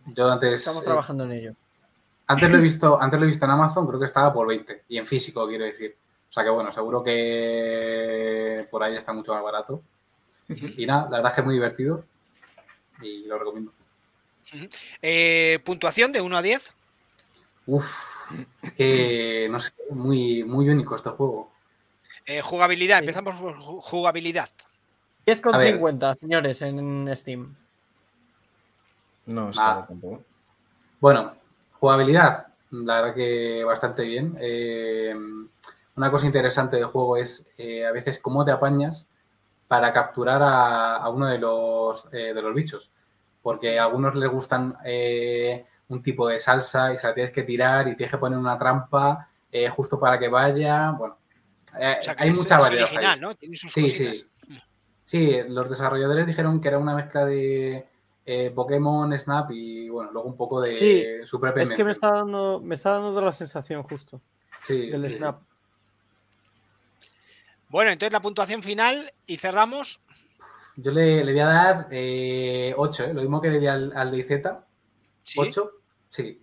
Yo 0.06 0.30
antes, 0.30 0.60
Estamos 0.60 0.82
eh, 0.82 0.86
trabajando 0.86 1.24
en 1.24 1.32
ello. 1.32 1.54
antes, 2.26 2.50
lo 2.50 2.56
he 2.56 2.60
visto, 2.62 3.00
antes 3.00 3.20
lo 3.20 3.24
he 3.24 3.28
visto 3.28 3.44
en 3.44 3.50
Amazon, 3.50 3.86
creo 3.86 3.98
que 3.98 4.06
estaba 4.06 4.32
por 4.32 4.48
20. 4.48 4.84
Y 4.88 4.96
en 4.96 5.06
físico, 5.06 5.46
quiero 5.46 5.64
decir. 5.64 5.96
O 6.30 6.32
sea 6.32 6.44
que 6.44 6.50
bueno, 6.50 6.72
seguro 6.72 7.02
que 7.02 8.66
por 8.70 8.82
ahí 8.82 8.96
está 8.96 9.12
mucho 9.12 9.34
más 9.34 9.42
barato. 9.42 9.82
Y 10.48 10.86
nada, 10.86 11.04
la 11.04 11.18
verdad 11.18 11.30
es 11.30 11.34
que 11.34 11.40
es 11.42 11.44
muy 11.44 11.54
divertido. 11.54 12.04
Y 13.02 13.24
lo 13.26 13.38
recomiendo. 13.38 13.72
Eh, 15.02 15.58
puntuación 15.64 16.10
de 16.12 16.20
1 16.20 16.36
a 16.36 16.42
10. 16.42 16.72
Uf, 17.66 18.32
es 18.62 18.72
que 18.72 19.46
no 19.50 19.60
sé, 19.60 19.72
muy, 19.90 20.42
muy 20.44 20.68
único 20.70 20.96
este 20.96 21.10
juego. 21.10 21.52
Eh, 22.26 22.40
jugabilidad, 22.40 22.98
empezamos 23.00 23.34
por 23.36 23.56
ju- 23.56 23.80
jugabilidad. 23.82 24.48
10,50, 25.26 26.14
señores, 26.16 26.62
en 26.62 27.10
Steam. 27.14 27.54
No, 29.26 29.50
es 29.50 29.56
Ah. 29.58 29.84
tampoco. 29.86 30.22
Bueno, 31.00 31.34
jugabilidad, 31.78 32.46
la 32.70 33.00
verdad 33.02 33.14
que 33.14 33.62
bastante 33.64 34.02
bien. 34.04 34.36
Eh, 34.40 35.14
una 35.96 36.10
cosa 36.10 36.26
interesante 36.26 36.76
del 36.76 36.86
juego 36.86 37.16
es 37.18 37.44
eh, 37.58 37.84
a 37.86 37.92
veces 37.92 38.18
cómo 38.20 38.44
te 38.44 38.52
apañas 38.52 39.06
para 39.68 39.92
capturar 39.92 40.42
a, 40.42 40.96
a 40.96 41.08
uno 41.10 41.26
de 41.26 41.38
los, 41.38 42.08
eh, 42.12 42.32
de 42.34 42.42
los 42.42 42.54
bichos. 42.54 42.90
Porque 43.42 43.78
a 43.78 43.84
algunos 43.84 44.14
les 44.16 44.28
gustan 44.30 44.76
eh, 44.84 45.64
un 45.88 46.02
tipo 46.02 46.26
de 46.26 46.38
salsa 46.38 46.92
y 46.92 46.96
se 46.96 47.06
la 47.06 47.14
tienes 47.14 47.30
que 47.30 47.42
tirar 47.44 47.86
y 47.88 47.94
tienes 47.96 48.10
que 48.10 48.18
poner 48.18 48.38
una 48.38 48.58
trampa 48.58 49.28
eh, 49.52 49.68
justo 49.68 50.00
para 50.00 50.18
que 50.18 50.28
vaya. 50.28 50.90
Bueno, 50.92 51.18
eh, 51.78 51.96
O 52.00 52.02
sea, 52.02 52.14
que 52.16 52.22
hay 52.24 52.30
es- 52.30 52.36
mucha 52.38 52.56
es 52.56 52.60
variedad. 52.62 52.84
original, 52.86 53.14
ahí. 53.14 53.20
¿no? 53.20 53.34
Tiene 53.34 53.56
sus 53.56 53.72
sí, 53.72 53.82
cositas. 53.82 54.16
sí. 54.18 54.26
Sí, 55.04 55.38
los 55.48 55.68
desarrolladores 55.70 56.26
dijeron 56.26 56.60
que 56.60 56.68
era 56.68 56.78
una 56.78 56.94
mezcla 56.94 57.24
de 57.24 57.86
eh, 58.26 58.50
Pokémon, 58.54 59.16
Snap 59.18 59.50
y 59.52 59.88
bueno, 59.88 60.12
luego 60.12 60.28
un 60.28 60.36
poco 60.36 60.60
de 60.60 60.68
Sí, 60.68 61.04
su 61.24 61.40
propia 61.40 61.62
es 61.62 61.72
que 61.72 61.82
me 61.84 61.92
está 61.92 62.10
dando, 62.12 62.60
me 62.62 62.74
está 62.74 62.90
dando 62.98 63.18
la 63.22 63.32
sensación 63.32 63.82
justo 63.84 64.20
Sí, 64.62 64.90
del 64.90 65.04
sí, 65.06 65.10
sí. 65.12 65.16
Snap. 65.16 65.40
Bueno, 67.68 67.90
entonces 67.90 68.12
la 68.12 68.20
puntuación 68.20 68.62
final 68.62 69.12
y 69.26 69.36
cerramos. 69.36 70.00
Yo 70.76 70.92
le, 70.92 71.24
le 71.24 71.32
voy 71.32 71.40
a 71.40 71.46
dar 71.46 71.88
8, 71.90 73.12
lo 73.12 73.20
mismo 73.20 73.40
que 73.40 73.50
le 73.50 73.60
di 73.60 73.66
al, 73.66 73.92
al 73.96 74.10
de 74.10 74.18
IZ. 74.18 74.28
¿Sí? 75.24 75.38
8, 75.40 75.70
sí. 76.08 76.40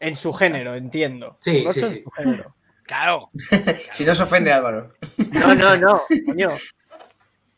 En 0.00 0.16
su 0.16 0.32
género, 0.32 0.74
entiendo. 0.74 1.38
Sí, 1.40 1.64
sí, 1.70 1.80
en 1.80 1.92
sí. 1.94 2.02
su 2.02 2.10
género. 2.10 2.54
Claro. 2.84 3.30
Si 3.92 4.04
no 4.04 4.14
se 4.14 4.22
ofende 4.22 4.52
Álvaro. 4.52 4.90
No, 5.30 5.54
no, 5.54 5.76
no, 5.76 6.02
coño. 6.26 6.48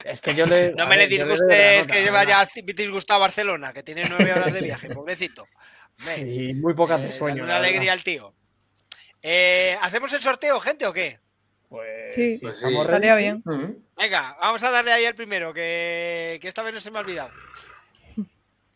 Es 0.05 0.20
que 0.20 0.35
yo 0.35 0.44
le. 0.44 0.73
No 0.74 0.86
me 0.86 0.97
le 0.97 1.09
ver, 1.09 1.19
la 1.19 1.24
disgustes 1.24 1.86
que 1.86 2.02
lleva 2.02 2.24
ya 2.24 2.47
disgustado 2.77 3.19
a 3.19 3.27
Barcelona, 3.27 3.73
que 3.73 3.82
tiene 3.82 4.06
nueve 4.06 4.32
horas 4.32 4.52
de 4.52 4.61
viaje, 4.61 4.90
pobrecito. 4.90 5.47
Hombre, 5.98 6.20
Y 6.31 6.55
muy 6.55 6.74
pocas 6.74 7.01
de 7.01 7.09
eh, 7.09 7.12
sueño. 7.12 7.44
una 7.44 7.56
alegría 7.56 7.93
al 7.94 8.05
tío. 8.05 8.35
Eh, 9.23 9.78
¿Hacemos 9.81 10.12
el 10.12 10.20
sorteo, 10.20 10.61
gente, 10.61 10.86
o 10.86 10.93
qué? 10.93 11.20
Pues, 11.68 12.14
Sí, 12.14 12.38
Pues 12.40 12.56
sí. 12.56 12.66
estamos 12.66 12.86
estaría 12.86 13.14
ready. 13.14 13.22
bien. 13.44 13.84
Venga, 13.96 14.36
vamos 14.40 14.62
a 14.62 14.70
darle 14.70 14.92
ahí 14.92 15.04
al 15.06 15.14
primero, 15.14 15.52
que, 15.52 16.38
que 16.40 16.48
esta 16.48 16.62
vez 16.62 16.74
no 16.74 16.80
se 16.80 16.90
me 16.90 16.98
ha 16.98 17.00
olvidado. 17.00 17.30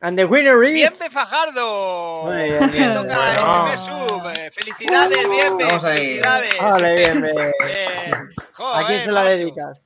And 0.00 0.16
the 0.16 0.24
winner 0.24 0.62
is. 0.62 0.74
¡Bienve 0.74 1.10
Fajardo! 1.10 2.22
Muy 2.26 2.44
bien, 2.44 2.58
Que 2.70 2.78
bien, 2.78 2.92
toca 2.92 3.16
bueno. 3.16 3.56
el 3.56 3.62
primer 3.62 3.78
sub. 3.78 4.52
¡Felicidades, 4.52 5.28
Bienve! 5.28 5.64
Vamos 5.64 5.84
ahí. 5.84 5.96
¡Felicidades! 5.98 6.58
Vale, 6.60 6.96
bien, 6.96 7.20
bien. 7.22 7.34
Bien. 7.36 8.14
¿A 8.14 8.26
quién 8.26 8.48
Joder, 8.52 9.00
se 9.04 9.10
la 9.12 9.20
macho. 9.22 9.30
dedicas? 9.36 9.82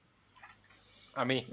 A 1.14 1.24
mí. 1.24 1.46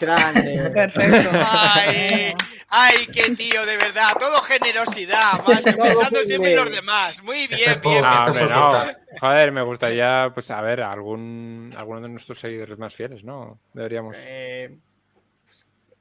Grande. 0.00 0.70
Perfecto. 0.74 1.30
Ay, 1.34 2.34
ay, 2.68 3.06
qué 3.12 3.34
tío, 3.34 3.66
de 3.66 3.76
verdad. 3.76 4.12
Todo 4.18 4.40
generosidad, 4.40 5.44
macho. 5.46 5.76
Pensando 5.76 6.20
siempre 6.24 6.52
en 6.52 6.56
los 6.56 6.70
demás. 6.70 7.22
Muy 7.22 7.46
bien, 7.46 7.80
bien. 7.82 8.02
Ah, 8.04 8.26
hombre, 8.26 8.44
no. 8.44 8.70
contar. 8.70 9.00
Joder, 9.20 9.52
me 9.52 9.62
gustaría, 9.62 10.30
pues, 10.32 10.50
a 10.50 10.60
ver, 10.62 10.80
algún, 10.80 11.74
alguno 11.76 12.00
de 12.00 12.08
nuestros 12.08 12.38
seguidores 12.38 12.78
más 12.78 12.94
fieles, 12.94 13.22
¿no? 13.22 13.60
Deberíamos. 13.74 14.16
Eh, 14.20 14.78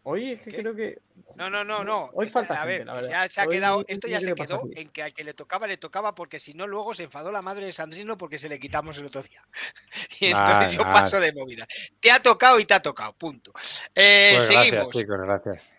Hoy 0.03 0.31
es 0.31 0.41
que 0.41 0.51
creo 0.51 0.75
que. 0.75 0.97
No, 1.35 1.49
no, 1.49 1.63
no, 1.63 1.83
no. 1.83 2.09
Hoy 2.13 2.29
falta 2.29 2.61
a 2.61 2.65
ver, 2.65 2.79
gente, 2.79 2.85
la 2.85 2.93
que 2.95 3.01
verdad. 3.03 3.25
ya 3.27 3.31
se 3.31 3.41
ha 3.41 3.43
Hoy 3.45 3.55
quedado, 3.55 3.79
yo 3.81 3.85
esto 3.87 4.07
ya 4.07 4.19
se 4.19 4.27
que 4.27 4.35
quedó 4.35 4.55
aquí. 4.55 4.71
en 4.75 4.89
que 4.89 5.03
al 5.03 5.13
que 5.13 5.23
le 5.23 5.33
tocaba, 5.33 5.67
le 5.67 5.77
tocaba, 5.77 6.15
porque 6.15 6.39
si 6.39 6.53
no, 6.53 6.65
luego 6.67 6.93
se 6.93 7.03
enfadó 7.03 7.31
la 7.31 7.41
madre 7.41 7.65
de 7.65 7.73
Sandrino 7.73 8.17
porque 8.17 8.39
se 8.39 8.49
le 8.49 8.59
quitamos 8.59 8.97
el 8.97 9.05
otro 9.05 9.21
día. 9.21 9.41
Y 10.21 10.27
entonces 10.27 10.73
yo 10.73 10.83
paso 10.83 11.19
de 11.19 11.31
movida. 11.33 11.67
Te 11.99 12.11
ha 12.11 12.21
tocado 12.21 12.59
y 12.59 12.65
te 12.65 12.73
ha 12.73 12.81
tocado, 12.81 13.13
punto. 13.13 13.51
Eh, 13.95 14.33
Pues 14.35 14.49
gracias, 14.49 14.65
seguimos. 14.65 14.95
chicos, 14.95 15.17
gracias. 15.21 15.73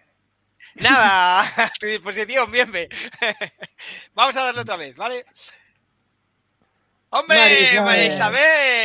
Nada, 0.76 1.40
a 1.64 1.70
tu 1.80 1.86
disposición, 1.86 2.50
bien, 2.52 2.70
bien. 2.70 2.88
Vamos 4.14 4.36
a 4.36 4.44
darle 4.44 4.60
otra 4.60 4.76
vez, 4.76 4.94
¿vale? 4.96 5.24
¡Hombre! 7.12 7.36
María 7.36 7.82
María 7.82 8.06
Isabel. 8.06 8.38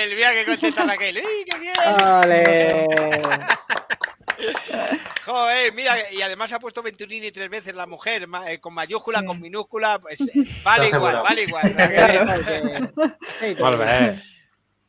Isabel. 0.10 0.16
Mira 0.16 0.34
qué 0.34 0.45
contenta 0.45 0.84
Raquel. 0.86 1.18
¡Uy, 1.18 1.45
qué 1.49 1.60
bien! 1.60 1.74
¡Vale! 1.99 2.88
Joder, 5.26 5.74
mira, 5.74 6.12
y 6.12 6.22
además 6.22 6.52
ha 6.54 6.60
puesto 6.60 6.82
Venturini 6.84 7.32
tres 7.32 7.50
veces 7.50 7.76
la 7.76 7.86
mujer, 7.86 8.28
ma- 8.28 8.52
eh, 8.52 8.60
con 8.60 8.74
mayúscula, 8.74 9.24
con 9.26 9.40
minúscula, 9.40 10.00
pues 10.00 10.20
eh, 10.34 10.62
vale 10.64 10.90
igual, 10.90 11.22
vale 11.24 11.44
igual. 11.44 11.74
Bé. 13.78 14.22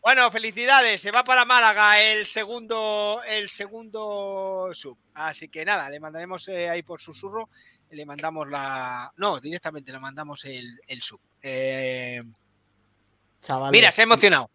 Bueno, 0.00 0.30
felicidades, 0.30 1.00
se 1.02 1.10
va 1.10 1.24
para 1.24 1.44
Málaga 1.44 2.00
el 2.00 2.26
segundo, 2.26 3.20
el 3.26 3.48
segundo 3.48 4.70
sub. 4.72 4.96
Así 5.14 5.48
que 5.48 5.64
nada, 5.64 5.90
le 5.90 5.98
mandaremos 5.98 6.46
eh, 6.48 6.68
ahí 6.68 6.82
por 6.82 7.00
susurro, 7.00 7.48
le 7.90 8.06
mandamos 8.06 8.48
la. 8.48 9.12
No, 9.16 9.40
directamente 9.40 9.90
le 9.90 9.98
mandamos 9.98 10.44
el, 10.44 10.80
el 10.86 11.02
sub. 11.02 11.20
Eh. 11.42 12.22
Mira, 13.72 13.90
se 13.92 14.02
ha 14.02 14.04
emocionado. 14.04 14.50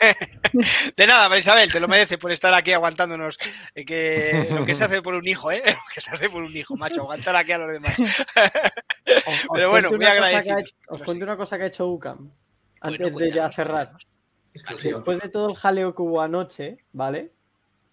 De 0.96 1.06
nada, 1.06 1.28
María 1.28 1.40
Isabel, 1.40 1.72
te 1.72 1.80
lo 1.80 1.88
merece 1.88 2.18
por 2.18 2.32
estar 2.32 2.52
aquí 2.54 2.72
aguantándonos. 2.72 3.38
eh, 3.74 3.84
que 3.84 4.48
lo 4.50 4.64
que 4.64 4.74
se 4.74 4.84
hace 4.84 5.02
por 5.02 5.14
un 5.14 5.26
hijo, 5.26 5.50
¿eh? 5.50 5.62
Lo 5.66 5.94
que 5.94 6.00
se 6.00 6.10
hace 6.10 6.30
por 6.30 6.42
un 6.42 6.56
hijo, 6.56 6.76
macho, 6.76 7.02
aguantar 7.02 7.36
aquí 7.36 7.52
a 7.52 7.58
los 7.58 7.72
demás. 7.72 7.96
Os 9.26 9.46
Pero 9.52 9.70
bueno, 9.70 9.90
muy 9.90 10.04
agradecido. 10.04 10.58
Os 10.88 11.02
cuento 11.02 11.24
una 11.24 11.36
cosa 11.36 11.58
que 11.58 11.64
ha 11.64 11.68
hecho 11.68 11.88
UCAM 11.88 12.30
antes 12.80 13.12
Bueno, 13.12 13.18
de 13.18 13.30
ya 13.32 13.50
cerrar. 13.50 13.92
Exclusivo. 14.52 14.96
Después 14.96 15.20
de 15.20 15.28
todo 15.28 15.50
el 15.50 15.56
jaleo 15.56 15.94
que 15.94 16.02
hubo 16.02 16.20
anoche, 16.20 16.78
¿vale? 16.92 17.32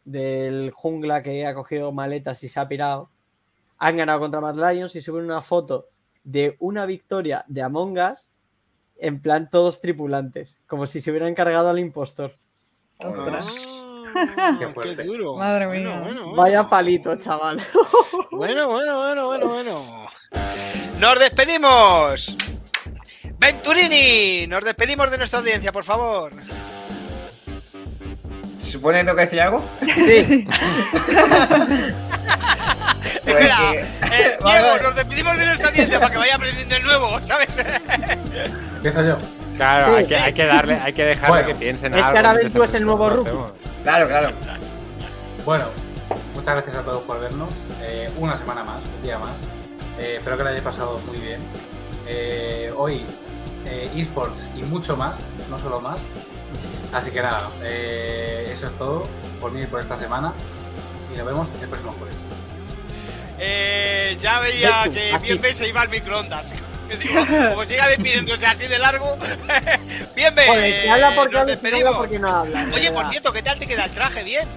Del 0.06 0.72
jungla 0.72 1.22
que 1.22 1.46
ha 1.46 1.54
cogido 1.54 1.92
maletas 1.92 2.44
y 2.44 2.50
se 2.50 2.60
ha 2.60 2.68
pirado, 2.68 3.10
han 3.78 3.98
ganado 3.98 4.20
contra 4.20 4.42
Mad 4.42 4.56
Lions 4.56 4.96
y 4.96 5.02
suben 5.02 5.26
una 5.26 5.42
foto 5.42 5.90
de 6.24 6.56
una 6.60 6.86
victoria 6.86 7.44
de 7.48 7.62
Among 7.62 8.00
Us 8.00 8.33
en 8.98 9.22
plan 9.22 9.50
todos 9.50 9.82
tripulantes, 9.82 10.58
como 10.68 10.88
si 10.88 11.02
se 11.02 11.12
hubieran 11.12 11.36
cargado 11.36 11.70
al 11.70 11.80
impostor. 11.80 12.34
Qué, 14.60 14.68
fuerte. 14.74 15.04
duro. 15.04 15.36
Madre 15.36 15.68
mía. 15.68 16.00
bueno, 16.00 16.04
bueno. 16.04 16.36
Vaya 16.36 16.70
palito, 16.70 17.16
chaval. 17.18 17.62
Bueno, 18.32 18.68
bueno, 18.68 18.98
bueno, 18.98 19.28
bueno, 19.28 19.48
bueno. 19.48 20.10
Nos 20.98 21.20
despedimos. 21.20 22.36
Venturini, 23.38 24.48
nos 24.48 24.64
despedimos 24.64 25.12
de 25.12 25.18
nuestra 25.20 25.38
audiencia, 25.40 25.72
por 25.72 25.84
favor. 25.84 26.32
¿Se 28.60 28.72
supone 28.72 29.00
que 29.00 29.04
tengo 29.06 29.18
que 29.18 29.26
decir 29.26 29.42
algo? 29.42 29.70
Sí. 30.04 30.48
Pues 33.24 33.36
Espera, 33.38 33.58
que- 33.72 33.80
eh, 33.80 34.38
Diego, 34.44 34.84
nos 34.84 34.96
despedimos 34.96 35.38
de 35.38 35.46
nuestra 35.46 35.70
audiencia 35.70 36.00
para 36.00 36.12
que 36.12 36.18
vaya 36.18 36.36
aprendiendo 36.36 36.76
el 36.76 36.84
nuevo, 36.84 37.24
¿sabes? 37.24 37.48
Empiezo 38.84 39.02
yo. 39.04 39.18
Claro, 39.56 39.86
Sí. 39.86 39.92
hay, 40.00 40.06
que, 40.08 40.16
hay 40.18 40.34
que 40.34 40.46
darle, 40.46 40.74
hay 40.76 40.94
que 40.94 41.06
dejarle 41.06 41.30
Bueno, 41.44 41.48
que 41.48 41.56
piensen 41.56 41.94
es 41.94 42.00
que 42.00 42.04
algo. 42.04 42.18
ahora 42.18 42.34
Ventu 42.34 42.64
es 42.64 42.74
el 42.74 42.84
nuevo 42.84 43.10
rookie. 43.10 43.32
Claro, 43.84 44.08
claro. 44.08 44.30
Bueno, 45.46 45.66
muchas 46.36 46.56
gracias 46.56 46.76
a 46.76 46.82
todos 46.82 47.04
por 47.04 47.20
vernos. 47.22 47.54
Eh, 47.82 48.12
una 48.18 48.36
semana 48.38 48.64
más, 48.66 48.84
un 48.84 49.02
día 49.04 49.18
más. 49.20 49.32
Eh, 50.00 50.16
espero 50.18 50.36
que 50.38 50.44
lo 50.44 50.50
hayáis 50.50 50.64
pasado 50.64 51.00
muy 51.08 51.18
bien. 51.18 51.40
Eh, 52.08 52.74
hoy, 52.76 53.06
eh, 53.66 53.90
esports 53.96 54.50
y 54.58 54.64
mucho 54.64 54.98
más, 54.98 55.20
no 55.50 55.58
solo 55.58 55.80
más. 55.80 56.00
Así 56.92 57.12
que 57.12 57.22
nada, 57.22 57.48
eh, 57.64 58.50
eso 58.52 58.68
es 58.68 58.74
todo 58.78 59.04
por 59.40 59.52
mí 59.52 59.62
y 59.62 59.66
por 59.66 59.80
esta 59.80 59.96
semana. 59.96 60.34
Y 61.14 61.18
nos 61.18 61.26
vemos 61.26 61.50
el 61.62 61.70
próximo 61.70 61.94
jueves. 61.94 62.16
Eh, 63.40 64.18
ya 64.22 64.40
veía 64.42 64.84
que 64.92 65.14
aquí. 65.14 65.38
bien 65.38 65.56
se 65.56 65.68
iba 65.70 65.82
al 65.82 65.90
microondas. 65.90 66.54
Digo, 67.02 67.26
como 67.50 67.66
siga 67.66 67.88
despidiéndose 67.88 68.46
así 68.46 68.68
de 68.68 68.80
largo. 68.80 69.18
bien. 70.16 70.34
Joder, 70.36 70.82
si 70.82 70.88
habla 70.90 71.16
porque 71.16 71.34
nos 71.36 71.42
no 71.42 71.46
despedimos. 71.52 71.96
porque 71.98 72.20
no 72.20 72.28
habla. 72.30 72.68
Oye, 72.74 72.92
por 72.92 73.10
cierto, 73.10 73.34
¿qué 73.34 73.42
tal 73.42 73.58
te 73.60 73.68
queda 73.68 73.86
el 73.86 73.92
traje? 73.92 74.24
¿Bien? 74.24 74.48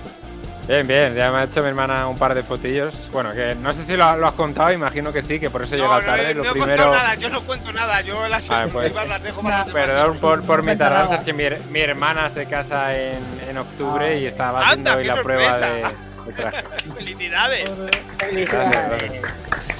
Bien, 0.69 0.85
bien, 0.85 1.15
ya 1.15 1.31
me 1.31 1.39
ha 1.39 1.44
hecho 1.44 1.62
mi 1.62 1.69
hermana 1.69 2.09
un 2.09 2.19
par 2.19 2.35
de 2.35 2.43
fotillos. 2.43 3.09
Bueno, 3.12 3.32
que 3.32 3.55
no 3.55 3.73
sé 3.73 3.85
si 3.85 3.97
lo, 3.97 4.16
lo 4.16 4.27
has 4.27 4.35
contado, 4.35 4.73
imagino 4.73 5.12
que 5.12 5.23
sí, 5.23 5.39
que 5.39 5.48
por 5.48 5.62
eso 5.62 5.77
No, 5.77 5.85
llega 5.85 6.01
no, 6.01 6.05
tarde. 6.05 6.31
he- 6.31 6.35
lo 6.35 6.43
no 6.43 6.48
he 6.51 6.53
primero. 6.53 6.74
contado 6.82 6.93
nada, 7.05 7.15
yo 7.15 7.28
no 7.28 7.40
cuento 7.43 7.73
nada. 7.73 8.01
Yo 8.01 8.28
las 8.28 8.48
Vale, 8.48 8.73
pues. 8.73 8.93
las 8.93 9.23
dejo 9.23 9.43
para 9.43 9.59
los 9.59 9.66
demás. 9.69 9.86
Perdón 9.86 10.19
por, 10.19 10.43
por 10.43 10.65
mi 10.65 10.77
tardanza, 10.77 11.15
es 11.15 11.23
que 11.23 11.32
mi, 11.32 11.44
mi 11.70 11.81
hermana 11.81 12.28
se 12.31 12.47
casa 12.47 12.97
en, 12.97 13.19
en 13.48 13.59
octubre 13.59 14.07
Ah, 14.07 14.15
y 14.15 14.27
estaba 14.27 14.69
anda, 14.69 14.94
haciendo 14.94 14.97
hoy 14.97 15.05
la 15.05 15.23
prueba 15.23 15.57
de, 15.57 15.82
sorpresa. 15.82 15.93
de 16.27 16.32
traje. 16.32 16.62
Felicidades. 16.97 17.70
Felicidades. 18.19 18.70
Gracias, 18.73 18.89
gracias. 18.90 19.76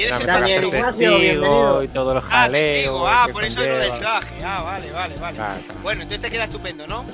Y 0.00 0.02
el 0.04 0.10
para 0.26 0.46
ser 0.46 0.70
testigo 0.70 1.82
todo 1.92 2.12
el 2.12 2.18
Ah, 2.18 2.20
jaleo. 2.20 2.66
testigo. 2.72 3.06
Ah, 3.08 3.24
que 3.26 3.32
por 3.32 3.44
eso 3.44 3.60
es 3.62 3.68
lo 3.68 3.76
del 3.76 3.88
conlleva. 3.90 3.98
traje. 4.20 4.44
Ah, 4.44 4.62
vale, 4.62 4.90
vale, 4.92 5.16
vale. 5.16 5.36
Claro, 5.36 5.60
claro. 5.64 5.80
Bueno, 5.82 6.02
entonces 6.02 6.20
te 6.26 6.30
queda 6.30 6.44
estupendo, 6.44 6.86
¿no? 6.86 7.04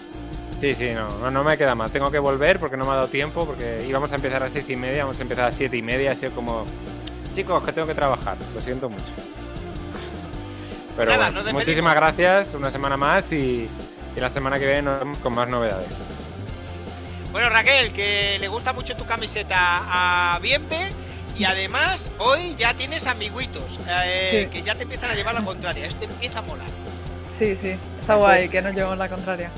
Sí, 0.61 0.75
sí, 0.75 0.91
no, 0.93 1.09
no, 1.19 1.31
no 1.31 1.45
me 1.45 1.59
queda 1.59 1.75
mal. 1.75 1.91
Tengo 1.91 2.11
que 2.11 2.19
volver 2.19 2.59
porque 2.59 2.77
no 2.77 2.85
me 2.87 2.93
ha 2.93 2.95
dado 2.95 3.09
tiempo, 3.09 3.45
porque 3.45 3.85
íbamos 3.87 4.11
a 4.13 4.15
empezar 4.15 4.43
a 4.43 4.49
seis 4.49 4.69
y 4.71 4.77
media, 4.77 5.05
vamos 5.05 5.19
a 5.19 5.23
empezar 5.23 5.45
a 5.49 5.53
siete 5.53 5.77
y 5.77 5.83
media, 5.83 6.15
sido 6.15 6.33
como, 6.33 6.65
chicos, 7.35 7.63
que 7.63 7.73
tengo 7.73 7.87
que 7.87 7.95
trabajar, 7.95 8.37
lo 8.55 8.61
siento 8.61 8.89
mucho. 8.89 9.13
Pero 10.97 11.11
Nada, 11.11 11.31
bueno, 11.31 11.53
muchísimas 11.53 11.95
gracias, 11.95 12.55
una 12.55 12.71
semana 12.71 12.97
más 12.97 13.31
y, 13.33 13.69
y 14.17 14.21
la 14.21 14.31
semana 14.31 14.59
que 14.59 14.65
viene 14.65 14.83
nos 14.83 14.99
vemos 14.99 15.19
con 15.19 15.35
más 15.35 15.47
novedades. 15.47 15.95
Bueno, 17.33 17.51
Raquel, 17.51 17.93
que 17.93 18.39
le 18.41 18.49
gusta 18.49 18.73
mucho 18.73 18.97
tu 18.97 19.05
camiseta 19.05 19.57
a 19.59 20.39
Bienve 20.41 20.79
y 21.39 21.45
además 21.45 22.11
hoy 22.19 22.55
ya 22.57 22.75
tienes 22.75 23.07
amiguitos 23.07 23.79
eh, 23.89 24.45
Sí. 24.45 24.51
que 24.51 24.63
ya 24.65 24.75
te 24.75 24.85
empiezan 24.85 25.11
a 25.11 25.15
llevar 25.15 25.35
la 25.35 25.43
contraria. 25.43 25.87
Esto 25.87 26.05
empieza 26.05 26.39
a 26.39 26.43
molar. 26.43 26.67
Sí, 27.39 27.55
sí, 27.57 27.77
está 28.01 28.15
guay 28.15 28.49
que 28.49 28.63
nos 28.63 28.75
llevemos 28.75 28.97
la 28.99 29.09
contraria. 29.09 29.51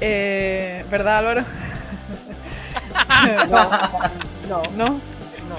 Eh, 0.00 0.84
¿Verdad, 0.90 1.18
Álvaro? 1.18 1.44
No, 4.48 4.62
¿No? 4.76 4.88
no. 5.48 5.56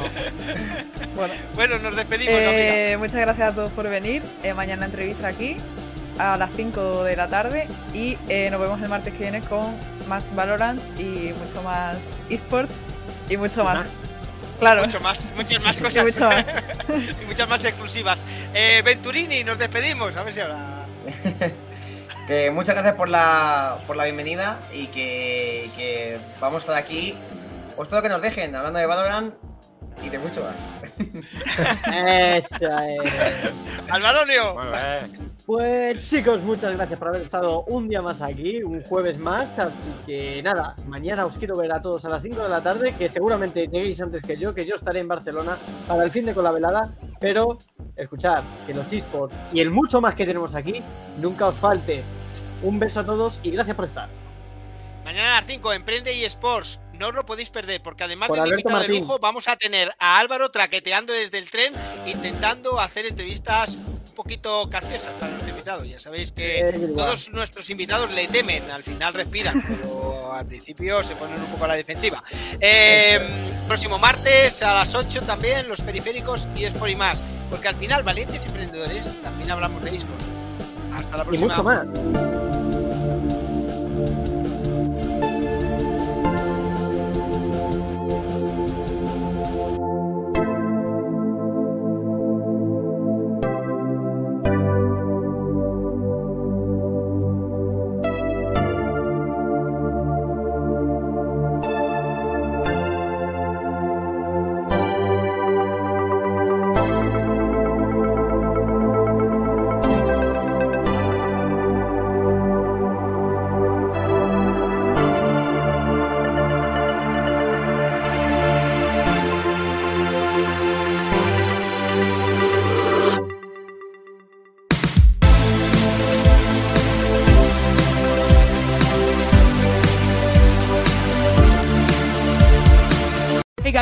Bueno, 1.15 1.33
Bueno, 1.55 1.79
nos 1.79 1.95
despedimos, 1.95 2.35
amiga. 2.35 2.51
eh, 2.53 2.97
muchas 2.97 3.15
gracias 3.15 3.51
a 3.51 3.55
todos 3.55 3.71
por 3.71 3.89
venir. 3.89 4.21
Eh, 4.43 4.53
mañana 4.53 4.85
entrevista 4.85 5.27
aquí 5.27 5.57
a 6.19 6.37
las 6.37 6.49
5 6.55 7.03
de 7.03 7.15
la 7.15 7.27
tarde 7.27 7.67
y 7.93 8.17
eh, 8.29 8.49
nos 8.51 8.61
vemos 8.61 8.81
el 8.81 8.89
martes 8.89 9.13
que 9.13 9.19
viene 9.19 9.41
con 9.41 9.75
más 10.07 10.23
Valorant 10.35 10.79
y 10.99 11.33
mucho 11.33 11.61
más 11.63 11.97
esports 12.29 12.75
y 13.29 13.37
mucho 13.37 13.63
más. 13.63 13.87
Claro. 14.59 14.81
Mucho 14.83 14.99
más, 15.01 15.19
muchas 15.35 15.61
más 15.61 15.77
Y 15.79 15.83
cosas. 15.83 16.03
mucho 16.03 16.19
más. 16.25 16.45
y 17.21 17.25
muchas 17.25 17.49
más 17.49 17.63
exclusivas. 17.65 18.19
Eh, 18.53 18.81
Venturini, 18.85 19.43
nos 19.43 19.57
despedimos. 19.59 20.15
A 20.15 20.23
ver 20.23 20.33
si 20.33 20.41
ahora. 20.41 20.85
Que 22.27 22.49
muchas 22.49 22.73
gracias 22.73 22.95
por 22.95 23.07
la, 23.07 23.83
por 23.85 23.95
la 23.95 24.05
bienvenida 24.05 24.59
y 24.73 24.87
que, 24.87 25.69
que 25.77 26.17
vamos 26.39 26.57
a 26.57 26.59
estar 26.61 26.75
aquí. 26.75 27.13
Pues 27.75 27.87
todo 27.87 27.99
lo 27.99 28.03
que 28.03 28.09
nos 28.09 28.19
dejen, 28.19 28.55
hablando 28.55 28.79
de 28.79 28.87
Valorant 28.87 29.35
y 30.01 30.09
de 30.09 30.17
mucho 30.17 30.41
más. 30.41 30.55
Eso 31.93 32.65
es. 32.65 33.91
Alvaronio. 33.91 34.55
Pues 35.45 36.09
chicos, 36.09 36.41
muchas 36.41 36.73
gracias 36.75 36.97
por 36.97 37.09
haber 37.09 37.21
estado 37.21 37.65
un 37.65 37.87
día 37.87 38.01
más 38.01 38.19
aquí, 38.23 38.63
un 38.63 38.81
jueves 38.83 39.19
más, 39.19 39.59
así 39.59 39.93
que 40.03 40.41
nada, 40.41 40.75
mañana 40.87 41.23
os 41.23 41.37
quiero 41.37 41.55
ver 41.55 41.71
a 41.71 41.79
todos 41.79 42.03
a 42.05 42.09
las 42.09 42.23
5 42.23 42.41
de 42.41 42.49
la 42.49 42.63
tarde, 42.63 42.95
que 42.97 43.07
seguramente 43.09 43.67
lleguéis 43.67 44.01
antes 44.01 44.23
que 44.23 44.37
yo, 44.37 44.55
que 44.55 44.65
yo 44.65 44.73
estaré 44.73 45.01
en 45.01 45.07
Barcelona 45.07 45.55
para 45.87 46.03
el 46.03 46.09
fin 46.09 46.25
de 46.25 46.33
con 46.33 46.45
la 46.45 46.49
velada, 46.49 46.95
pero 47.19 47.59
escuchad 47.95 48.43
que 48.65 48.73
los 48.73 48.91
esports 48.91 49.35
y 49.53 49.59
el 49.59 49.69
mucho 49.69 50.01
más 50.01 50.15
que 50.15 50.25
tenemos 50.25 50.55
aquí, 50.55 50.81
nunca 51.19 51.45
os 51.45 51.57
falte. 51.57 52.01
Un 52.63 52.79
beso 52.79 53.01
a 53.01 53.05
todos 53.05 53.39
y 53.43 53.51
gracias 53.51 53.75
por 53.75 53.85
estar. 53.85 54.09
Mañana 55.03 55.37
a 55.37 55.41
las 55.41 55.45
5, 55.45 55.73
Emprende 55.73 56.11
y 56.11 56.25
Sports. 56.25 56.79
No 56.97 57.09
os 57.09 57.13
lo 57.13 57.23
podéis 57.23 57.51
perder, 57.51 57.83
porque 57.83 58.03
además 58.03 58.29
Por 58.29 58.37
del 58.37 58.45
Alberto 58.45 58.69
invitado 58.69 58.81
de 58.81 58.87
Martín. 58.87 59.01
lujo, 59.01 59.19
vamos 59.19 59.47
a 59.47 59.57
tener 59.57 59.91
a 59.99 60.17
Álvaro 60.17 60.49
traqueteando 60.49 61.13
desde 61.13 61.37
el 61.37 61.51
tren, 61.51 61.73
intentando 62.07 62.79
hacer 62.79 63.05
entrevistas 63.05 63.77
poquito 64.15 64.69
caciosas 64.69 65.13
para 65.19 65.31
nuestro 65.31 65.49
invitado. 65.49 65.85
Ya 65.85 65.99
sabéis 65.99 66.31
que 66.31 66.69
Es 66.69 66.95
todos 66.95 67.29
nuestros 67.31 67.69
invitados 67.69 68.11
le 68.13 68.27
temen, 68.27 68.63
al 68.71 68.83
final 68.83 69.13
respiran, 69.13 69.63
pero 69.81 70.33
al 70.33 70.45
principio 70.45 71.03
se 71.03 71.15
ponen 71.15 71.39
un 71.39 71.47
poco 71.47 71.65
a 71.65 71.67
la 71.69 71.75
defensiva. 71.75 72.23
Eh, 72.59 73.19
próximo 73.67 73.99
martes 73.99 74.63
a 74.63 74.73
las 74.75 74.95
8 74.95 75.21
también, 75.21 75.67
los 75.67 75.81
periféricos 75.81 76.47
y 76.55 76.63
Sport 76.65 76.91
y 76.91 76.95
más, 76.95 77.21
porque 77.49 77.67
al 77.67 77.75
final, 77.75 78.03
valientes 78.03 78.45
emprendedores, 78.45 79.09
también 79.21 79.51
hablamos 79.51 79.83
de 79.83 79.95
esports. 79.95 80.25
Hasta 80.93 81.17
la 81.17 81.23
Y 81.23 81.25
próxima. 81.25 81.47
mucho 81.47 81.63
más. 81.63 82.64